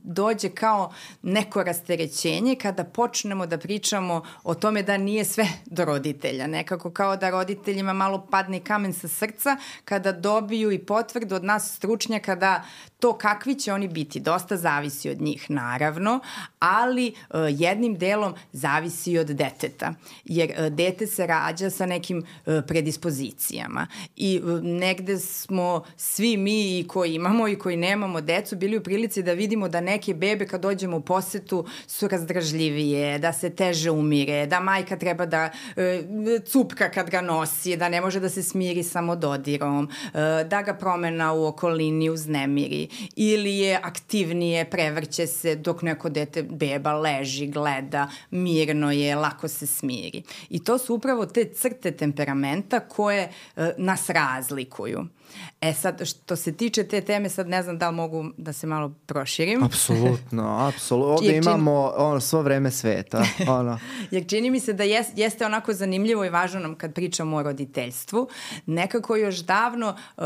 dođe 0.04 0.48
kao 0.48 0.92
neko 1.22 1.62
rasterećenje 1.62 2.56
kada 2.56 2.84
počnemo 2.84 3.46
da 3.46 3.58
pričamo 3.58 4.22
o 4.44 4.54
tome 4.54 4.82
da 4.82 4.96
nije 4.96 5.24
sve 5.24 5.46
do 5.66 5.84
roditelja. 5.84 6.46
Nekako 6.46 6.90
kao 6.90 7.16
da 7.16 7.30
roditeljima 7.30 7.92
malo 7.92 8.26
padne 8.30 8.60
kamen 8.60 8.92
sa 8.92 9.08
srca 9.08 9.56
kada 9.84 10.12
dobiju 10.12 10.72
i 10.72 10.78
potvrdu 10.78 11.34
od 11.34 11.44
nas 11.44 11.74
stručnjaka 11.74 12.34
da 12.34 12.64
to 13.00 13.12
kakvi 13.12 13.54
će 13.54 13.72
oni 13.72 13.88
biti 13.88 14.20
dosta 14.20 14.56
zavisi 14.56 15.10
od 15.10 15.20
njih 15.20 15.50
naravno, 15.50 16.20
ali 16.58 17.08
uh, 17.08 17.40
jednim 17.48 17.98
delom 17.98 18.34
zavisi 18.52 19.18
od 19.18 19.26
deteta. 19.26 19.94
Jer 20.24 20.50
uh, 20.50 20.66
dete 20.66 21.06
se 21.06 21.26
rađa 21.26 21.70
sa 21.70 21.86
nekim 21.86 22.18
uh, 22.18 22.54
predispozicijama 22.66 23.43
i 24.16 24.40
uh, 24.44 24.62
negde 24.62 25.18
smo 25.18 25.84
svi 25.96 26.36
mi 26.36 26.78
i 26.78 26.86
koji 26.88 27.14
imamo 27.14 27.48
i 27.48 27.58
koji 27.58 27.76
nemamo 27.76 28.20
decu 28.20 28.56
bili 28.56 28.76
u 28.76 28.82
prilici 28.82 29.22
da 29.22 29.32
vidimo 29.32 29.68
da 29.68 29.80
neke 29.80 30.14
bebe 30.14 30.46
kad 30.46 30.60
dođemo 30.60 30.96
u 30.96 31.00
posetu 31.00 31.66
su 31.86 32.08
razdražljivije, 32.08 33.18
da 33.18 33.32
se 33.32 33.50
teže 33.50 33.90
umire, 33.90 34.46
da 34.46 34.60
majka 34.60 34.96
treba 34.96 35.26
da 35.26 35.50
uh, 35.76 35.82
cupka 36.46 36.90
kad 36.90 37.10
ga 37.10 37.20
nosi, 37.20 37.76
da 37.76 37.88
ne 37.88 38.00
može 38.00 38.20
da 38.20 38.28
se 38.28 38.42
smiri 38.42 38.82
samo 38.82 39.16
dodirom, 39.16 39.84
uh, 39.84 40.20
da 40.48 40.62
ga 40.62 40.74
promena 40.74 41.32
u 41.32 41.44
okolini 41.44 42.10
uznemiri 42.10 42.88
ili 43.16 43.58
je 43.58 43.80
aktivnije, 43.82 44.64
prevrće 44.70 45.26
se 45.26 45.56
dok 45.56 45.82
neko 45.82 46.08
dete, 46.08 46.42
beba 46.42 46.92
leži, 46.92 47.46
gleda, 47.46 48.08
mirno 48.30 48.92
je, 48.92 49.16
lako 49.16 49.48
se 49.48 49.66
smiri. 49.66 50.22
I 50.50 50.64
to 50.64 50.78
su 50.78 50.94
upravo 50.94 51.26
te 51.26 51.44
crte 51.54 51.90
temperamenta 51.90 52.80
koje 52.80 53.23
e, 53.56 53.74
nas 53.78 54.10
razlikuju. 54.10 55.06
E 55.60 55.72
sad, 55.72 56.06
što 56.06 56.36
se 56.36 56.52
tiče 56.52 56.84
te 56.84 57.00
teme, 57.00 57.28
sad 57.28 57.48
ne 57.48 57.62
znam 57.62 57.78
da 57.78 57.88
li 57.88 57.96
mogu 57.96 58.24
da 58.36 58.52
se 58.52 58.66
malo 58.66 58.94
proširim. 59.06 59.62
Apsolutno, 59.62 60.58
apsolutno. 60.68 61.12
Ovde 61.12 61.26
čini... 61.26 61.38
imamo 61.38 61.92
ono, 61.96 62.20
svo 62.20 62.42
vreme 62.42 62.70
sveta. 62.70 63.24
Ono. 63.48 63.78
Jer 64.10 64.28
čini 64.28 64.50
mi 64.50 64.60
se 64.60 64.72
da 64.72 64.84
jes, 64.84 65.06
jeste 65.16 65.46
onako 65.46 65.72
zanimljivo 65.72 66.24
i 66.24 66.30
važno 66.30 66.60
nam 66.60 66.74
kad 66.74 66.94
pričamo 66.94 67.36
o 67.36 67.42
roditeljstvu. 67.42 68.28
Nekako 68.66 69.16
još 69.16 69.36
davno 69.36 69.96
uh, 70.16 70.24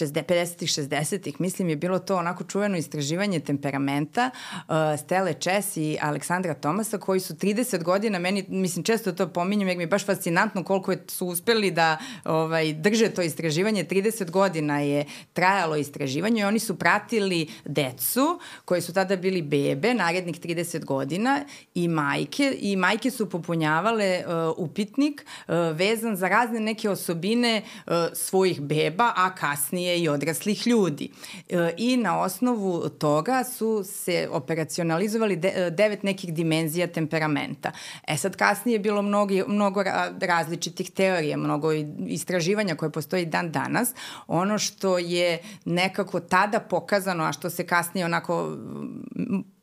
50-ih, 0.00 0.68
60-ih, 0.68 1.40
mislim 1.40 1.68
je 1.68 1.76
bilo 1.76 1.98
to 1.98 2.16
onako 2.16 2.44
čuveno 2.44 2.76
istraživanje 2.76 3.40
temperamenta 3.40 4.30
uh, 4.54 4.74
Stele 4.98 5.34
Čes 5.34 5.76
i 5.76 5.98
Aleksandra 6.00 6.54
Tomasa 6.54 6.98
koji 6.98 7.20
su 7.20 7.34
30 7.34 7.82
godina, 7.82 8.18
meni, 8.18 8.44
mislim 8.48 8.84
često 8.84 9.12
to 9.12 9.28
pominjem 9.28 9.68
jer 9.68 9.76
mi 9.76 9.82
je 9.82 9.86
baš 9.86 10.06
fascinantno 10.06 10.64
koliko 10.64 10.92
je, 10.92 11.04
su 11.08 11.26
uspeli 11.26 11.70
da 11.70 11.98
ovaj, 12.24 12.72
drže 12.72 13.08
to 13.08 13.22
istraživanje, 13.22 13.84
30 13.84 14.30
godina 14.30 14.80
je 14.80 15.04
trajalo 15.32 15.76
istraživanje 15.76 16.40
i 16.40 16.44
oni 16.44 16.58
su 16.58 16.78
pratili 16.78 17.48
decu 17.64 18.40
koji 18.64 18.80
su 18.80 18.92
tada 18.92 19.16
bili 19.16 19.42
bebe, 19.42 19.94
narednih 19.94 20.40
30 20.40 20.84
godina 20.84 21.44
i 21.74 21.88
majke 21.88 22.56
i 22.60 22.76
majke 22.76 23.10
su 23.10 23.30
popunjavale 23.30 24.24
uh, 24.26 24.54
upitnik 24.56 25.26
uh, 25.48 25.54
vezan 25.76 26.16
za 26.16 26.28
razne 26.28 26.60
neke 26.60 26.90
osobine 26.90 27.62
uh, 27.86 27.92
svojih 28.12 28.60
beba, 28.60 29.12
a 29.16 29.34
kasnije 29.34 29.81
kasnije 29.82 29.98
i 29.98 30.08
odraslih 30.08 30.66
ljudi. 30.66 31.10
E, 31.48 31.74
I 31.76 31.96
na 31.96 32.20
osnovu 32.20 32.88
toga 32.88 33.44
su 33.44 33.84
se 33.84 34.28
operacionalizovali 34.30 35.36
de, 35.36 35.70
devet 35.70 36.02
nekih 36.02 36.34
dimenzija 36.34 36.86
temperamenta. 36.86 37.72
E 38.08 38.16
sad 38.16 38.36
kasnije 38.36 38.74
je 38.74 38.78
bilo 38.78 39.02
mnogo, 39.02 39.34
mnogo 39.48 39.82
različitih 40.20 40.90
teorija, 40.90 41.36
mnogo 41.36 41.72
istraživanja 42.08 42.76
koje 42.76 42.90
postoji 42.90 43.26
dan 43.26 43.50
danas. 43.52 43.94
Ono 44.26 44.58
što 44.58 44.98
je 44.98 45.38
nekako 45.64 46.20
tada 46.20 46.60
pokazano, 46.60 47.24
a 47.24 47.32
što 47.32 47.50
se 47.50 47.66
kasnije 47.66 48.04
onako 48.04 48.56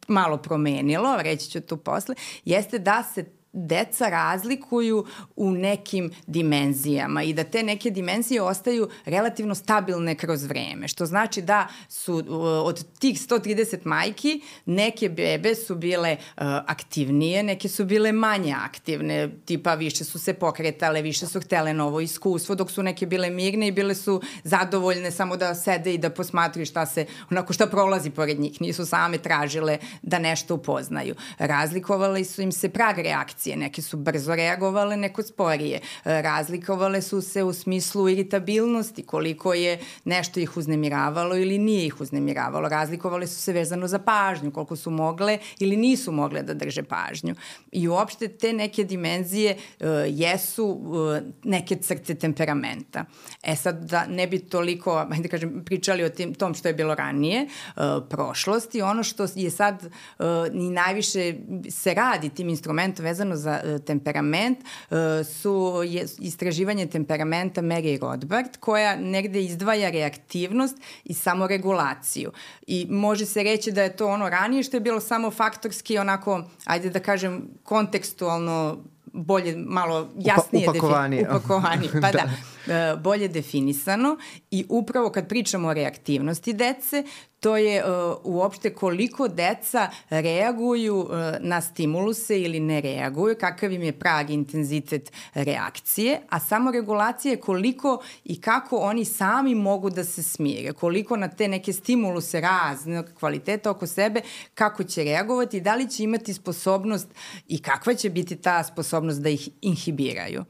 malo 0.08 0.38
promenilo, 0.38 1.18
reći 1.22 1.50
ću 1.52 1.62
tu 1.62 1.78
posle, 1.78 2.16
jeste 2.46 2.80
da 2.80 3.04
se 3.04 3.39
deca 3.54 4.10
razlikuju 4.10 5.06
u 5.36 5.52
nekim 5.52 6.12
dimenzijama 6.28 7.24
i 7.24 7.34
da 7.34 7.44
te 7.44 7.64
neke 7.64 7.90
dimenzije 7.90 8.42
ostaju 8.42 8.90
relativno 9.06 9.56
stabilne 9.56 10.16
kroz 10.16 10.44
vreme, 10.44 10.88
što 10.88 11.06
znači 11.06 11.42
da 11.42 11.68
su 11.90 12.24
od 12.66 12.86
tih 13.00 13.20
130 13.20 13.78
majki 13.84 14.42
neke 14.66 15.10
bebe 15.10 15.56
su 15.56 15.76
bile 15.76 16.18
uh, 16.20 16.44
aktivnije, 16.68 17.44
neke 17.44 17.70
su 17.70 17.86
bile 17.86 18.12
manje 18.12 18.56
aktivne, 18.66 19.30
tipa 19.46 19.76
više 19.76 20.04
su 20.04 20.20
se 20.20 20.34
pokretale, 20.34 21.02
više 21.02 21.28
su 21.28 21.42
htele 21.42 21.74
novo 21.74 22.00
iskustvo, 22.00 22.56
dok 22.56 22.72
su 22.72 22.84
neke 22.84 23.06
bile 23.06 23.30
mirne 23.30 23.68
i 23.68 23.72
bile 23.72 23.96
su 23.96 24.22
zadovoljne 24.44 25.12
samo 25.12 25.38
da 25.38 25.56
sede 25.56 25.94
i 25.94 25.98
da 25.98 26.10
posmatruju 26.10 26.66
šta 26.66 26.86
se, 26.86 27.06
onako 27.32 27.54
šta 27.54 27.68
prolazi 27.68 28.10
pored 28.10 28.40
njih, 28.40 28.62
nisu 28.62 28.86
same 28.86 29.18
tražile 29.18 29.78
da 30.02 30.20
nešto 30.20 30.56
upoznaju. 30.56 31.16
Razlikovali 31.38 32.26
su 32.26 32.42
im 32.42 32.52
se 32.52 32.70
prag 32.70 32.98
reakcije 32.98 33.39
reakcije. 33.40 33.56
Neke 33.56 33.82
su 33.82 33.98
brzo 33.98 34.36
reagovale, 34.36 34.98
neko 34.98 35.24
sporije. 35.24 35.80
E, 36.06 36.22
razlikovale 36.22 37.02
su 37.02 37.22
se 37.22 37.44
u 37.44 37.54
smislu 37.54 38.10
iritabilnosti, 38.10 39.04
koliko 39.04 39.54
je 39.54 39.80
nešto 40.06 40.40
ih 40.40 40.58
uznemiravalo 40.58 41.36
ili 41.36 41.58
nije 41.58 41.86
ih 41.86 42.02
uznemiravalo. 42.02 42.70
Razlikovale 42.70 43.28
su 43.28 43.36
se 43.36 43.54
vezano 43.54 43.88
za 43.88 44.00
pažnju, 44.00 44.52
koliko 44.52 44.76
su 44.76 44.92
mogle 44.92 45.40
ili 45.60 45.78
nisu 45.78 46.12
mogle 46.12 46.44
da 46.44 46.54
drže 46.54 46.84
pažnju. 46.84 47.36
I 47.72 47.88
uopšte 47.88 48.28
te 48.28 48.54
neke 48.54 48.84
dimenzije 48.84 49.56
uh, 49.56 49.88
jesu 50.08 50.66
uh, 50.66 51.18
neke 51.44 51.76
crte 51.76 52.16
temperamenta. 52.16 53.06
E 53.44 53.56
sad, 53.56 53.90
da 53.90 54.06
ne 54.08 54.28
bi 54.28 54.40
toliko, 54.40 55.06
da 55.20 55.28
kažem, 55.28 55.64
pričali 55.66 56.04
o 56.04 56.10
tim, 56.10 56.34
tom 56.34 56.54
što 56.54 56.68
je 56.68 56.74
bilo 56.74 56.96
ranije, 56.96 57.46
uh, 57.46 57.84
prošlosti, 58.10 58.82
ono 58.82 59.04
što 59.04 59.28
je 59.36 59.50
sad 59.50 59.86
uh, 59.86 60.26
ni 60.54 60.70
najviše 60.70 61.36
se 61.70 61.94
radi 61.94 62.30
tim 62.30 62.50
instrumentom 62.50 63.06
vezano 63.06 63.29
vezano 63.30 63.36
za 63.36 63.62
uh, 63.64 63.86
temperament 63.86 64.58
uh, 64.90 64.98
su 65.26 65.84
je, 65.86 66.06
istraživanje 66.20 66.88
temperamenta 66.88 67.62
Mary 67.62 68.00
Rothbard 68.02 68.58
koja 68.60 68.96
negde 68.96 69.44
izdvaja 69.44 69.90
reaktivnost 69.90 70.78
i 71.04 71.14
samoregulaciju. 71.14 72.32
I 72.68 72.88
može 72.90 73.26
se 73.26 73.44
reći 73.44 73.72
da 73.72 73.84
je 73.84 73.96
to 73.96 74.08
ono 74.08 74.30
ranije 74.30 74.64
što 74.64 74.78
je 74.78 74.82
bilo 74.82 75.00
samo 75.00 75.32
faktorski 75.32 75.98
onako, 75.98 76.44
ajde 76.66 76.90
da 76.90 77.00
kažem, 77.00 77.42
kontekstualno 77.64 78.78
bolje, 79.14 79.56
malo 79.58 80.10
jasnije 80.20 80.70
upakovani. 80.70 81.26
upakovani, 81.30 81.90
pa 82.02 82.12
da. 82.12 82.30
da. 82.68 82.74
E, 82.74 82.96
bolje 82.96 83.28
definisano 83.28 84.18
i 84.52 84.66
upravo 84.70 85.10
kad 85.10 85.28
pričamo 85.28 85.68
o 85.68 85.74
reaktivnosti 85.74 86.54
dece, 86.54 87.04
to 87.40 87.58
je 87.58 87.84
uh, 87.84 88.18
uopšte 88.24 88.74
koliko 88.74 89.28
deca 89.28 89.90
reaguju 90.10 90.98
uh, 90.98 91.10
na 91.40 91.62
stimuluse 91.62 92.42
ili 92.42 92.60
ne 92.60 92.82
reaguju, 92.82 93.36
kakav 93.40 93.72
im 93.72 93.84
je 93.84 94.00
prag 94.00 94.30
intenzitet 94.30 95.12
reakcije, 95.34 96.22
a 96.30 96.40
samo 96.40 96.72
regulacija 96.72 97.32
je 97.32 97.40
koliko 97.40 98.02
i 98.24 98.42
kako 98.42 98.78
oni 98.78 99.06
sami 99.06 99.56
mogu 99.56 99.90
da 99.90 100.04
se 100.04 100.24
smire, 100.24 100.74
koliko 100.74 101.18
na 101.18 101.28
te 101.28 101.48
neke 101.48 101.74
stimuluse 101.74 102.42
razne 102.42 103.04
kvaliteta 103.20 103.72
oko 103.72 103.88
sebe, 103.88 104.22
kako 104.54 104.84
će 104.84 105.04
reagovati, 105.04 105.62
da 105.62 105.76
li 105.76 105.90
će 105.90 106.04
imati 106.04 106.34
sposobnost 106.34 107.08
i 107.48 107.62
kakva 107.62 107.94
će 107.94 108.10
biti 108.10 108.36
ta 108.36 108.64
sposobnost 108.64 109.22
da 109.22 109.30
ih 109.30 109.50
inhibiraju. 109.62 110.46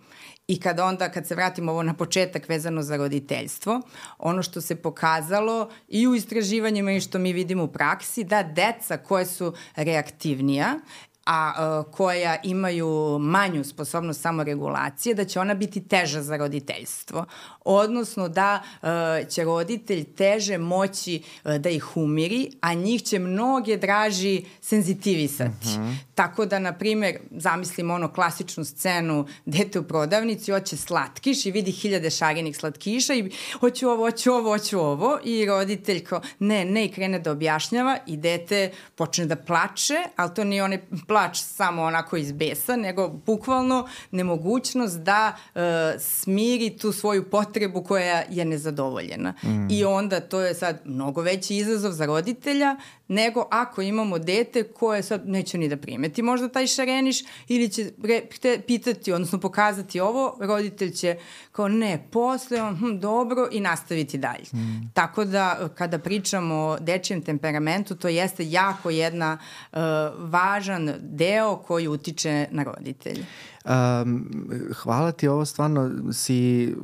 I 0.50 0.60
kad 0.60 0.80
onda, 0.80 1.10
kad 1.10 1.28
se 1.28 1.36
vratimo 1.36 1.72
ovo 1.72 1.84
na 1.84 1.94
početak 1.94 2.50
vezano 2.50 2.82
za 2.82 2.98
roditeljstvo, 2.98 3.82
ono 4.18 4.44
što 4.44 4.62
se 4.62 4.76
pokazalo 4.76 5.70
i 5.88 6.08
u 6.08 6.16
istraživanjima 6.16 6.92
i 6.92 7.02
što 7.02 7.20
mi 7.20 7.34
vidimo 7.34 7.64
u 7.64 7.68
praksi, 7.68 8.24
da 8.24 8.44
deca 8.44 8.98
koje 8.98 9.26
su 9.26 9.54
reaktivnija 9.76 10.80
a 11.26 11.54
uh, 11.80 11.92
koja 11.92 12.38
imaju 12.44 13.18
manju 13.20 13.64
sposobnost 13.64 14.22
samoregulacije, 14.22 15.16
da 15.16 15.26
će 15.26 15.40
ona 15.40 15.54
biti 15.54 15.88
teža 15.88 16.22
za 16.22 16.38
roditeljstvo. 16.38 17.26
Odnosno 17.66 18.30
da 18.30 18.64
uh, 18.82 18.90
će 19.30 19.44
roditelj 19.44 20.04
teže 20.04 20.58
moći 20.58 21.24
uh, 21.44 21.56
da 21.56 21.70
ih 21.70 21.98
umiri, 21.98 22.52
a 22.62 22.74
njih 22.74 23.04
će 23.04 23.20
mnoge 23.20 23.78
draži 23.78 24.46
senzitivisati. 24.62 25.68
Uh 25.68 25.72
mhm. 25.72 25.84
-huh. 25.84 25.96
Tako 26.16 26.46
da, 26.46 26.60
na 26.60 26.74
primjer, 26.74 27.18
zamislim 27.32 27.92
ono 27.92 28.14
klasičnu 28.14 28.66
scenu, 28.66 29.28
dete 29.46 29.80
u 29.80 29.84
prodavnici, 29.84 30.52
hoće 30.52 30.78
slatkiš 30.78 31.46
i 31.46 31.52
vidi 31.52 31.72
hiljade 31.72 32.10
šarenih 32.10 32.58
slatkiša 32.58 33.14
i 33.14 33.32
hoću 33.60 33.90
ovo, 33.90 34.06
hoću 34.06 34.32
ovo, 34.32 34.52
hoću 34.52 34.80
ovo 34.80 35.20
i 35.24 35.46
roditelj 35.46 36.04
kao 36.04 36.22
ne, 36.40 36.66
ne 36.66 36.86
i 36.86 36.92
krene 36.92 37.20
da 37.20 37.32
objašnjava 37.32 37.98
i 38.08 38.18
dete 38.18 38.72
počne 38.96 39.26
da 39.26 39.36
plače, 39.36 39.96
ali 40.16 40.34
to 40.36 40.44
nije 40.44 40.64
onaj 40.64 40.80
plač 41.10 41.38
samo 41.42 41.84
onako 41.84 42.18
iz 42.18 42.32
besa, 42.32 42.76
nego 42.76 43.08
bukvalno 43.08 43.88
nemogućnost 44.12 45.00
da 45.00 45.36
uh, 45.36 45.62
smiri 46.00 46.78
tu 46.78 46.92
svoju 46.92 47.30
potrebu 47.30 47.84
koja 47.84 48.24
je 48.30 48.46
nezadovoljena. 48.46 49.34
Mm. 49.44 49.68
I 49.70 49.86
onda 49.86 50.20
to 50.20 50.40
je 50.42 50.54
sad 50.54 50.82
mnogo 50.86 51.22
veći 51.22 51.56
izazov 51.56 51.92
za 51.92 52.06
roditelja 52.06 52.76
nego 53.10 53.48
ako 53.52 53.82
imamo 53.82 54.20
dete 54.20 54.64
koje 54.64 55.04
sad 55.04 55.28
neće 55.28 55.58
ni 55.58 55.70
da 55.70 55.78
primeti 55.78 56.22
možda 56.22 56.50
taj 56.50 56.68
šareniš 56.68 57.24
ili 57.48 57.70
će 57.70 57.92
re, 58.04 58.22
pitati, 58.68 59.12
odnosno 59.12 59.40
pokazati 59.40 60.00
ovo, 60.00 60.38
roditelj 60.40 60.92
će 60.92 61.16
kao 61.52 61.68
ne, 61.68 62.08
posle, 62.12 62.60
hm, 62.60 63.00
dobro 63.00 63.48
i 63.52 63.60
nastaviti 63.60 64.18
dalje. 64.18 64.46
Mm. 64.54 64.92
Tako 64.94 65.26
da 65.26 65.70
kada 65.76 66.00
pričamo 66.00 66.56
o 66.56 66.80
dečijem 66.80 67.22
temperamentu, 67.22 67.96
to 67.96 68.08
jeste 68.08 68.50
jako 68.50 68.90
jedna 68.90 69.38
uh, 69.72 69.80
važan 70.18 70.94
deo 71.00 71.56
koji 71.56 71.88
utiče 71.88 72.48
na 72.52 72.64
roditelje. 72.64 73.26
Um, 73.66 74.30
hvala 74.76 75.12
ti, 75.12 75.28
ovo 75.28 75.46
stvarno 75.46 75.92
si, 76.14 76.76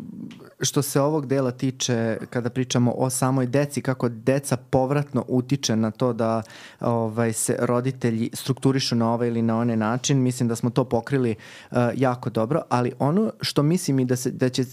što 0.62 0.82
se 0.82 1.02
ovog 1.02 1.26
dela 1.28 1.52
tiče, 1.52 2.18
kada 2.30 2.50
pričamo 2.50 2.94
o 2.98 3.10
samoj 3.10 3.48
deci, 3.48 3.82
kako 3.82 4.10
deca 4.10 4.58
povratno 4.58 5.26
utiče 5.28 5.76
na 5.76 5.92
to 5.92 6.14
da 6.14 6.42
ovaj, 6.80 7.34
se 7.34 7.56
roditelji 7.60 8.30
strukturišu 8.34 8.96
na 8.96 9.14
ovaj 9.14 9.28
ili 9.28 9.42
na 9.42 9.58
onaj 9.58 9.78
način, 9.78 10.22
mislim 10.22 10.50
da 10.50 10.56
smo 10.56 10.70
to 10.70 10.84
pokrili 10.84 11.36
uh, 11.72 11.78
jako 11.96 12.30
dobro, 12.30 12.62
ali 12.70 12.92
ono 13.00 13.32
što 13.42 13.64
mislim 13.64 14.00
i 14.00 14.06
da, 14.06 14.16
se, 14.16 14.32
da 14.32 14.50
će 14.50 14.64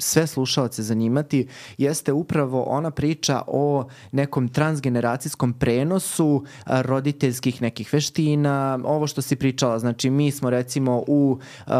sve 0.00 0.26
slušalce 0.26 0.82
zanimati 0.82 1.48
jeste 1.78 2.12
upravo 2.12 2.62
ona 2.62 2.90
priča 2.90 3.42
o 3.46 3.84
nekom 4.12 4.48
transgeneracijskom 4.48 5.52
prenosu 5.52 6.44
roditeljskih 6.66 7.62
nekih 7.62 7.92
veština, 7.92 8.78
ovo 8.84 9.06
što 9.06 9.22
si 9.22 9.36
pričala, 9.36 9.78
znači 9.78 10.10
mi 10.10 10.30
smo 10.30 10.50
recimo 10.50 11.04
u 11.06 11.38
uh, 11.66 11.72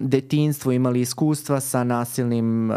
detinstvu 0.00 0.72
imali 0.72 1.00
iskustva 1.00 1.60
sa 1.60 1.84
nasilnim 1.84 2.70
uh, 2.70 2.76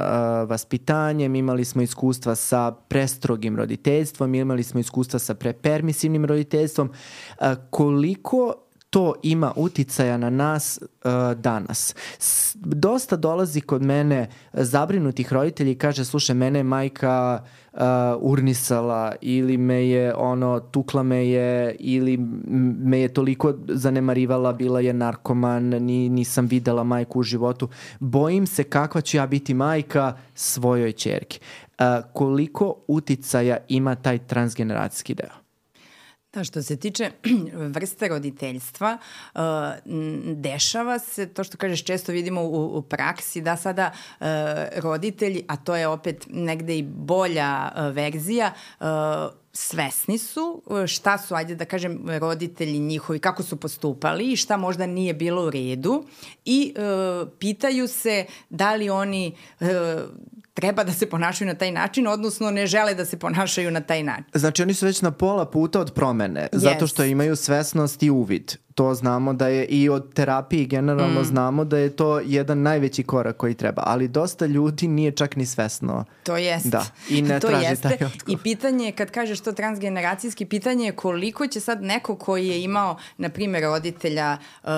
vaspitanjem, 0.50 1.36
imali 1.36 1.66
smo 1.66 1.82
iskustva 1.82 2.36
sa 2.36 2.72
prestrogim 2.88 3.56
roditeljstvom, 3.58 4.36
imali 4.36 4.64
smo 4.64 4.80
iskustva 4.80 5.20
sa 5.20 5.34
prepermisivnim 5.36 6.26
roditeljstvom. 6.26 6.90
Uh, 6.90 7.48
koliko 7.70 8.67
to 8.90 9.14
ima 9.24 9.54
uticaja 9.56 10.18
na 10.18 10.30
nas 10.30 10.80
uh, 10.82 11.12
danas. 11.38 11.96
S, 12.20 12.56
dosta 12.56 13.16
dolazi 13.16 13.62
kod 13.62 13.82
mene 13.82 14.30
zabrinutih 14.54 15.34
roditelji 15.34 15.72
i 15.72 15.76
kaže, 15.76 16.06
slušaj, 16.06 16.36
mene 16.36 16.60
je 16.60 16.64
majka 16.64 17.44
uh, 17.74 17.80
urnisala 18.20 19.16
ili 19.22 19.58
me 19.58 19.88
je 19.88 20.16
ono, 20.16 20.60
tukla 20.60 21.04
me 21.04 21.28
je 21.28 21.76
ili 21.80 22.18
me 22.80 23.00
je 23.00 23.14
toliko 23.14 23.54
zanemarivala, 23.68 24.54
bila 24.54 24.80
je 24.80 24.94
narkoman, 24.94 25.64
ni, 25.64 26.10
nisam 26.10 26.46
videla 26.46 26.84
majku 26.84 27.20
u 27.20 27.24
životu. 27.24 27.70
Bojim 28.00 28.48
se 28.48 28.64
kakva 28.64 29.02
ću 29.02 29.18
ja 29.18 29.28
biti 29.28 29.54
majka 29.54 30.18
svojoj 30.34 30.92
čerki. 30.92 31.40
Uh, 31.80 31.86
koliko 32.14 32.76
uticaja 32.88 33.58
ima 33.68 33.96
taj 33.96 34.18
transgeneracijski 34.18 35.14
deo? 35.14 35.47
Što 36.44 36.64
se 36.64 36.78
tiče 36.78 37.12
vrste 37.76 38.08
roditeljstva, 38.08 38.98
uh, 39.36 39.42
dešava 40.36 41.00
se, 41.00 41.26
to 41.26 41.44
što 41.44 41.58
kažeš 41.58 41.84
često 41.84 42.12
vidimo 42.12 42.42
u, 42.42 42.78
u 42.78 42.82
praksi, 42.82 43.42
da 43.42 43.58
sada 43.58 43.92
uh, 44.20 44.26
roditelji, 44.76 45.44
a 45.48 45.56
to 45.56 45.76
je 45.76 45.88
opet 45.88 46.26
negde 46.30 46.78
i 46.78 46.84
bolja 46.84 47.72
uh, 47.76 47.96
verzija, 47.96 48.54
svesni 49.58 50.18
su 50.18 50.62
šta 50.88 51.18
su, 51.18 51.36
ajde 51.36 51.56
da 51.56 51.66
kažem, 51.66 52.06
roditelji 52.20 52.80
njihovi, 52.80 53.20
kako 53.20 53.44
su 53.44 53.56
postupali 53.56 54.32
i 54.32 54.36
šta 54.36 54.58
možda 54.58 54.86
nije 54.86 55.14
bilo 55.14 55.46
u 55.46 55.50
redu 55.50 56.04
i 56.46 56.74
e, 56.76 56.82
pitaju 57.40 57.88
se 57.88 58.26
da 58.50 58.76
li 58.76 58.90
oni 58.90 59.36
e, 59.60 59.66
treba 60.58 60.84
da 60.84 60.94
se 60.94 61.10
ponašaju 61.10 61.48
na 61.48 61.54
taj 61.54 61.72
način, 61.72 62.08
odnosno 62.08 62.52
ne 62.52 62.68
žele 62.68 62.94
da 62.96 63.06
se 63.06 63.20
ponašaju 63.20 63.72
na 63.72 63.82
taj 63.82 64.04
način. 64.04 64.26
Znači 64.34 64.62
oni 64.62 64.74
su 64.74 64.86
već 64.86 65.02
na 65.02 65.12
pola 65.12 65.46
puta 65.46 65.80
od 65.80 65.94
promene, 65.94 66.48
yes. 66.52 66.58
zato 66.58 66.88
što 66.88 67.04
imaju 67.04 67.36
svesnost 67.36 68.04
i 68.04 68.10
uvid 68.10 68.56
to 68.78 68.94
znamo 68.94 69.34
da 69.34 69.48
je 69.48 69.66
i 69.66 69.90
od 69.90 70.14
terapiji 70.14 70.66
generalno 70.66 71.22
mm. 71.22 71.26
znamo 71.26 71.66
da 71.66 71.78
je 71.78 71.96
to 71.96 72.20
jedan 72.20 72.62
najveći 72.62 73.04
korak 73.04 73.38
koji 73.38 73.54
treba, 73.54 73.84
ali 73.86 74.08
dosta 74.08 74.46
ljudi 74.46 74.88
nije 74.88 75.12
čak 75.12 75.36
ni 75.36 75.46
svesno. 75.46 76.06
To 76.24 76.38
jeste. 76.38 76.70
Da, 76.70 76.86
i 77.10 77.22
ne 77.22 77.40
to 77.42 77.48
traži 77.48 77.66
jeste. 77.66 77.84
taj 77.88 78.08
odgovor. 78.08 78.12
I 78.28 78.38
pitanje 78.44 78.86
je, 78.86 78.92
kad 78.92 79.12
kažeš 79.12 79.40
to 79.40 79.52
transgeneracijski, 79.52 80.46
pitanje 80.46 80.86
je 80.86 80.92
koliko 80.92 81.48
će 81.48 81.60
sad 81.60 81.82
neko 81.84 82.16
koji 82.16 82.48
je 82.48 82.64
imao, 82.64 82.98
na 83.18 83.30
primjer, 83.30 83.64
roditelja 83.64 84.38
uh, 84.64 84.70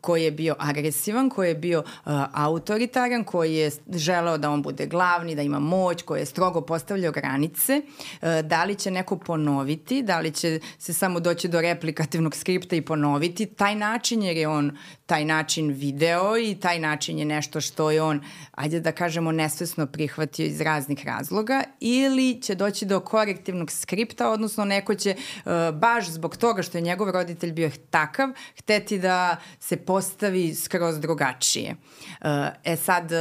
koji 0.00 0.24
je 0.24 0.30
bio 0.30 0.54
agresivan, 0.58 1.30
koji 1.30 1.48
je 1.48 1.54
bio 1.54 1.78
uh, 1.80 2.12
autoritaran, 2.32 3.24
koji 3.24 3.54
je 3.54 3.70
želeo 3.92 4.38
da 4.38 4.50
on 4.50 4.62
bude 4.62 4.86
glavni, 4.86 5.34
da 5.34 5.42
ima 5.42 5.58
moć, 5.58 6.02
koji 6.02 6.20
je 6.20 6.26
strogo 6.26 6.60
postavljao 6.60 7.12
granice, 7.12 7.82
uh, 8.22 8.28
da 8.44 8.64
li 8.64 8.74
će 8.74 8.90
neko 8.90 9.16
ponoviti, 9.16 10.02
da 10.02 10.20
li 10.20 10.30
će 10.30 10.60
se 10.78 10.92
samo 10.92 11.20
doći 11.20 11.48
do 11.48 11.60
replikativnog 11.60 12.36
skripta 12.36 12.76
i 12.76 12.82
ponoviti 12.82 13.21
taj 13.56 13.74
način, 13.74 14.22
jer 14.22 14.36
je 14.36 14.48
on 14.48 14.76
taj 15.06 15.24
način 15.24 15.70
video 15.70 16.38
i 16.38 16.54
taj 16.54 16.78
način 16.78 17.18
je 17.18 17.24
nešto 17.24 17.60
što 17.60 17.90
je 17.90 18.02
on, 18.02 18.20
ajde 18.52 18.80
da 18.80 18.92
kažemo, 18.92 19.32
nesvesno 19.32 19.86
prihvatio 19.86 20.46
iz 20.46 20.60
raznih 20.60 21.06
razloga 21.06 21.62
ili 21.80 22.42
će 22.42 22.54
doći 22.54 22.86
do 22.86 23.00
korektivnog 23.00 23.70
skripta, 23.70 24.30
odnosno 24.30 24.64
neko 24.64 24.94
će 24.94 25.14
uh, 25.16 25.52
baš 25.74 26.08
zbog 26.08 26.36
toga 26.36 26.62
što 26.62 26.78
je 26.78 26.82
njegov 26.82 27.10
roditelj 27.10 27.52
bio 27.52 27.70
takav, 27.90 28.28
hteti 28.58 28.98
da 28.98 29.36
se 29.60 29.76
postavi 29.76 30.54
skroz 30.54 31.00
drugačije. 31.00 31.76
Uh, 32.20 32.28
e 32.64 32.76
sad, 32.76 33.12
uh, 33.12 33.18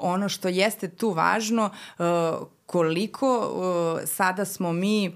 ono 0.00 0.28
što 0.28 0.48
jeste 0.48 0.88
tu 0.88 1.10
važno, 1.10 1.70
koliko 2.66 3.52
sada 4.06 4.44
smo 4.44 4.72
mi 4.72 5.08
uh, 5.08 5.14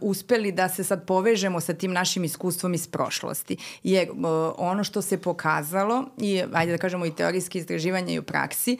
uspeli 0.00 0.52
da 0.52 0.68
se 0.68 0.84
sad 0.84 1.06
povežemo 1.06 1.60
sa 1.60 1.74
tim 1.74 1.92
našim 1.92 2.24
iskustvom 2.24 2.74
iz 2.74 2.86
prošlosti. 2.86 3.56
Jer 3.82 4.08
ono 4.56 4.84
što 4.84 5.02
se 5.02 5.18
pokazalo, 5.18 6.04
i 6.18 6.42
ajde 6.52 6.72
da 6.72 6.78
kažemo 6.78 7.06
i 7.06 7.14
teorijski 7.14 7.58
istraživanje 7.58 8.14
i 8.14 8.18
u 8.18 8.22
praksi, 8.22 8.78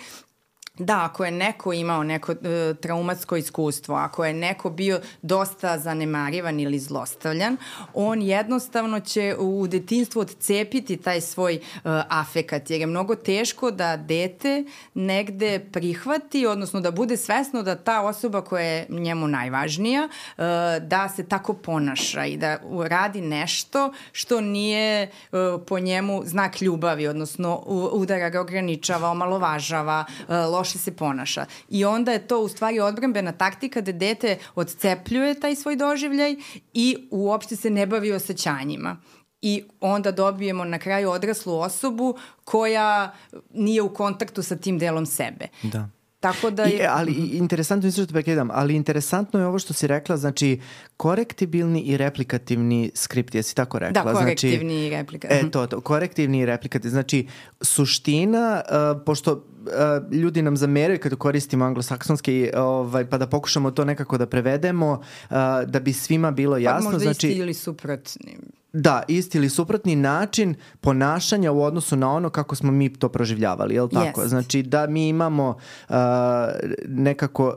Da, 0.80 1.04
ako 1.04 1.24
je 1.24 1.30
neko 1.30 1.72
imao 1.72 2.02
neko 2.02 2.32
e, 2.32 2.74
traumatsko 2.80 3.36
iskustvo, 3.36 3.94
ako 3.94 4.24
je 4.24 4.34
neko 4.34 4.70
bio 4.70 5.00
dosta 5.22 5.78
zanemarivan 5.78 6.60
ili 6.60 6.78
zlostavljan, 6.78 7.56
on 7.94 8.22
jednostavno 8.22 9.00
će 9.00 9.36
u 9.38 9.66
detinstvu 9.66 10.20
odcepiti 10.20 10.96
taj 10.96 11.20
svoj 11.20 11.54
e, 11.54 11.60
afekat, 12.08 12.70
jer 12.70 12.80
je 12.80 12.86
mnogo 12.86 13.14
teško 13.14 13.70
da 13.70 13.96
dete 13.96 14.64
negde 14.94 15.58
prihvati, 15.72 16.46
odnosno 16.46 16.80
da 16.80 16.90
bude 16.90 17.16
svesno 17.16 17.62
da 17.62 17.74
ta 17.74 18.00
osoba 18.00 18.40
koja 18.40 18.64
je 18.64 18.86
njemu 18.88 19.28
najvažnija, 19.28 20.08
e, 20.38 20.42
da 20.80 21.08
se 21.08 21.28
tako 21.28 21.52
ponaša 21.52 22.24
i 22.26 22.36
da 22.36 22.58
radi 22.88 23.20
nešto 23.20 23.92
što 24.12 24.40
nije 24.40 25.02
e, 25.02 25.08
po 25.66 25.78
njemu 25.78 26.22
znak 26.24 26.62
ljubavi, 26.62 27.06
odnosno 27.06 27.56
udara 27.92 28.30
ga 28.30 28.40
ograničava, 28.40 29.08
omalovažava, 29.08 30.04
e, 30.28 30.34
loše 30.70 30.78
se 30.78 30.92
ponaša. 30.92 31.46
I 31.68 31.84
onda 31.84 32.12
je 32.12 32.26
to 32.26 32.40
u 32.40 32.48
stvari 32.48 32.80
odbrambena 32.80 33.32
taktika 33.32 33.80
da 33.80 33.92
dete 33.92 34.38
odcepljuje 34.54 35.40
taj 35.40 35.56
svoj 35.56 35.76
doživljaj 35.76 36.36
i 36.74 37.08
uopšte 37.10 37.56
se 37.56 37.70
ne 37.70 37.86
bavi 37.86 38.12
osjećanjima 38.12 38.96
i 39.42 39.64
onda 39.80 40.12
dobijemo 40.12 40.64
na 40.64 40.78
kraju 40.78 41.10
odraslu 41.10 41.58
osobu 41.60 42.16
koja 42.44 43.12
nije 43.54 43.82
u 43.82 43.94
kontaktu 43.94 44.42
sa 44.42 44.56
tim 44.56 44.78
delom 44.78 45.06
sebe. 45.06 45.48
Da. 45.62 45.88
Tako 46.20 46.50
da 46.50 46.62
je... 46.62 46.76
I, 46.76 46.86
ali 46.88 47.12
interesantno 47.12 47.88
je 47.88 47.92
što 47.92 48.06
te 48.06 48.12
prekidam, 48.12 48.50
ali 48.52 48.74
interesantno 48.74 49.40
je 49.40 49.46
ovo 49.46 49.58
što 49.58 49.72
si 49.72 49.86
rekla, 49.86 50.16
znači 50.16 50.60
korektibilni 50.96 51.80
i 51.80 51.96
replikativni 51.96 52.90
skript, 52.94 53.34
jesi 53.34 53.54
tako 53.54 53.78
rekla? 53.78 54.04
Da, 54.04 54.12
korektivni 54.12 54.74
znači, 54.74 54.86
i 54.86 54.90
replikativni. 54.90 55.48
E, 55.48 55.50
to, 55.50 55.66
to, 55.66 55.80
korektivni 55.80 56.40
i 56.40 56.46
replikativni. 56.46 56.90
Znači, 56.90 57.26
suština, 57.60 58.62
uh, 58.64 59.02
pošto 59.06 59.44
uh, 59.60 60.12
ljudi 60.12 60.42
nam 60.42 60.56
zameraju 60.56 61.00
kada 61.00 61.16
koristimo 61.16 61.64
anglosaksonski, 61.64 62.50
ovaj, 62.56 63.06
pa 63.10 63.18
da 63.18 63.26
pokušamo 63.26 63.70
to 63.70 63.84
nekako 63.84 64.18
da 64.18 64.26
prevedemo, 64.26 64.92
uh, 64.92 65.36
da 65.66 65.80
bi 65.80 65.92
svima 65.92 66.30
bilo 66.30 66.56
jasno. 66.56 66.90
Pa 66.90 66.92
možda 66.92 66.98
znači, 66.98 67.28
isti 67.28 67.38
ili 67.38 67.54
suprotni. 67.54 68.36
Da, 68.72 69.02
isti 69.08 69.38
ili 69.38 69.48
suprotni 69.48 69.96
način 69.96 70.54
ponašanja 70.80 71.52
u 71.52 71.62
odnosu 71.62 71.96
na 71.96 72.12
ono 72.12 72.30
kako 72.30 72.54
smo 72.54 72.72
mi 72.72 72.92
to 72.92 73.08
proživljavali, 73.08 73.74
je 73.74 73.82
li 73.82 73.90
tako? 73.90 74.20
Yes. 74.20 74.26
Znači 74.26 74.62
da 74.62 74.86
mi 74.86 75.08
imamo 75.08 75.48
uh, 75.88 75.94
nekako 76.88 77.46
uh, 77.46 77.54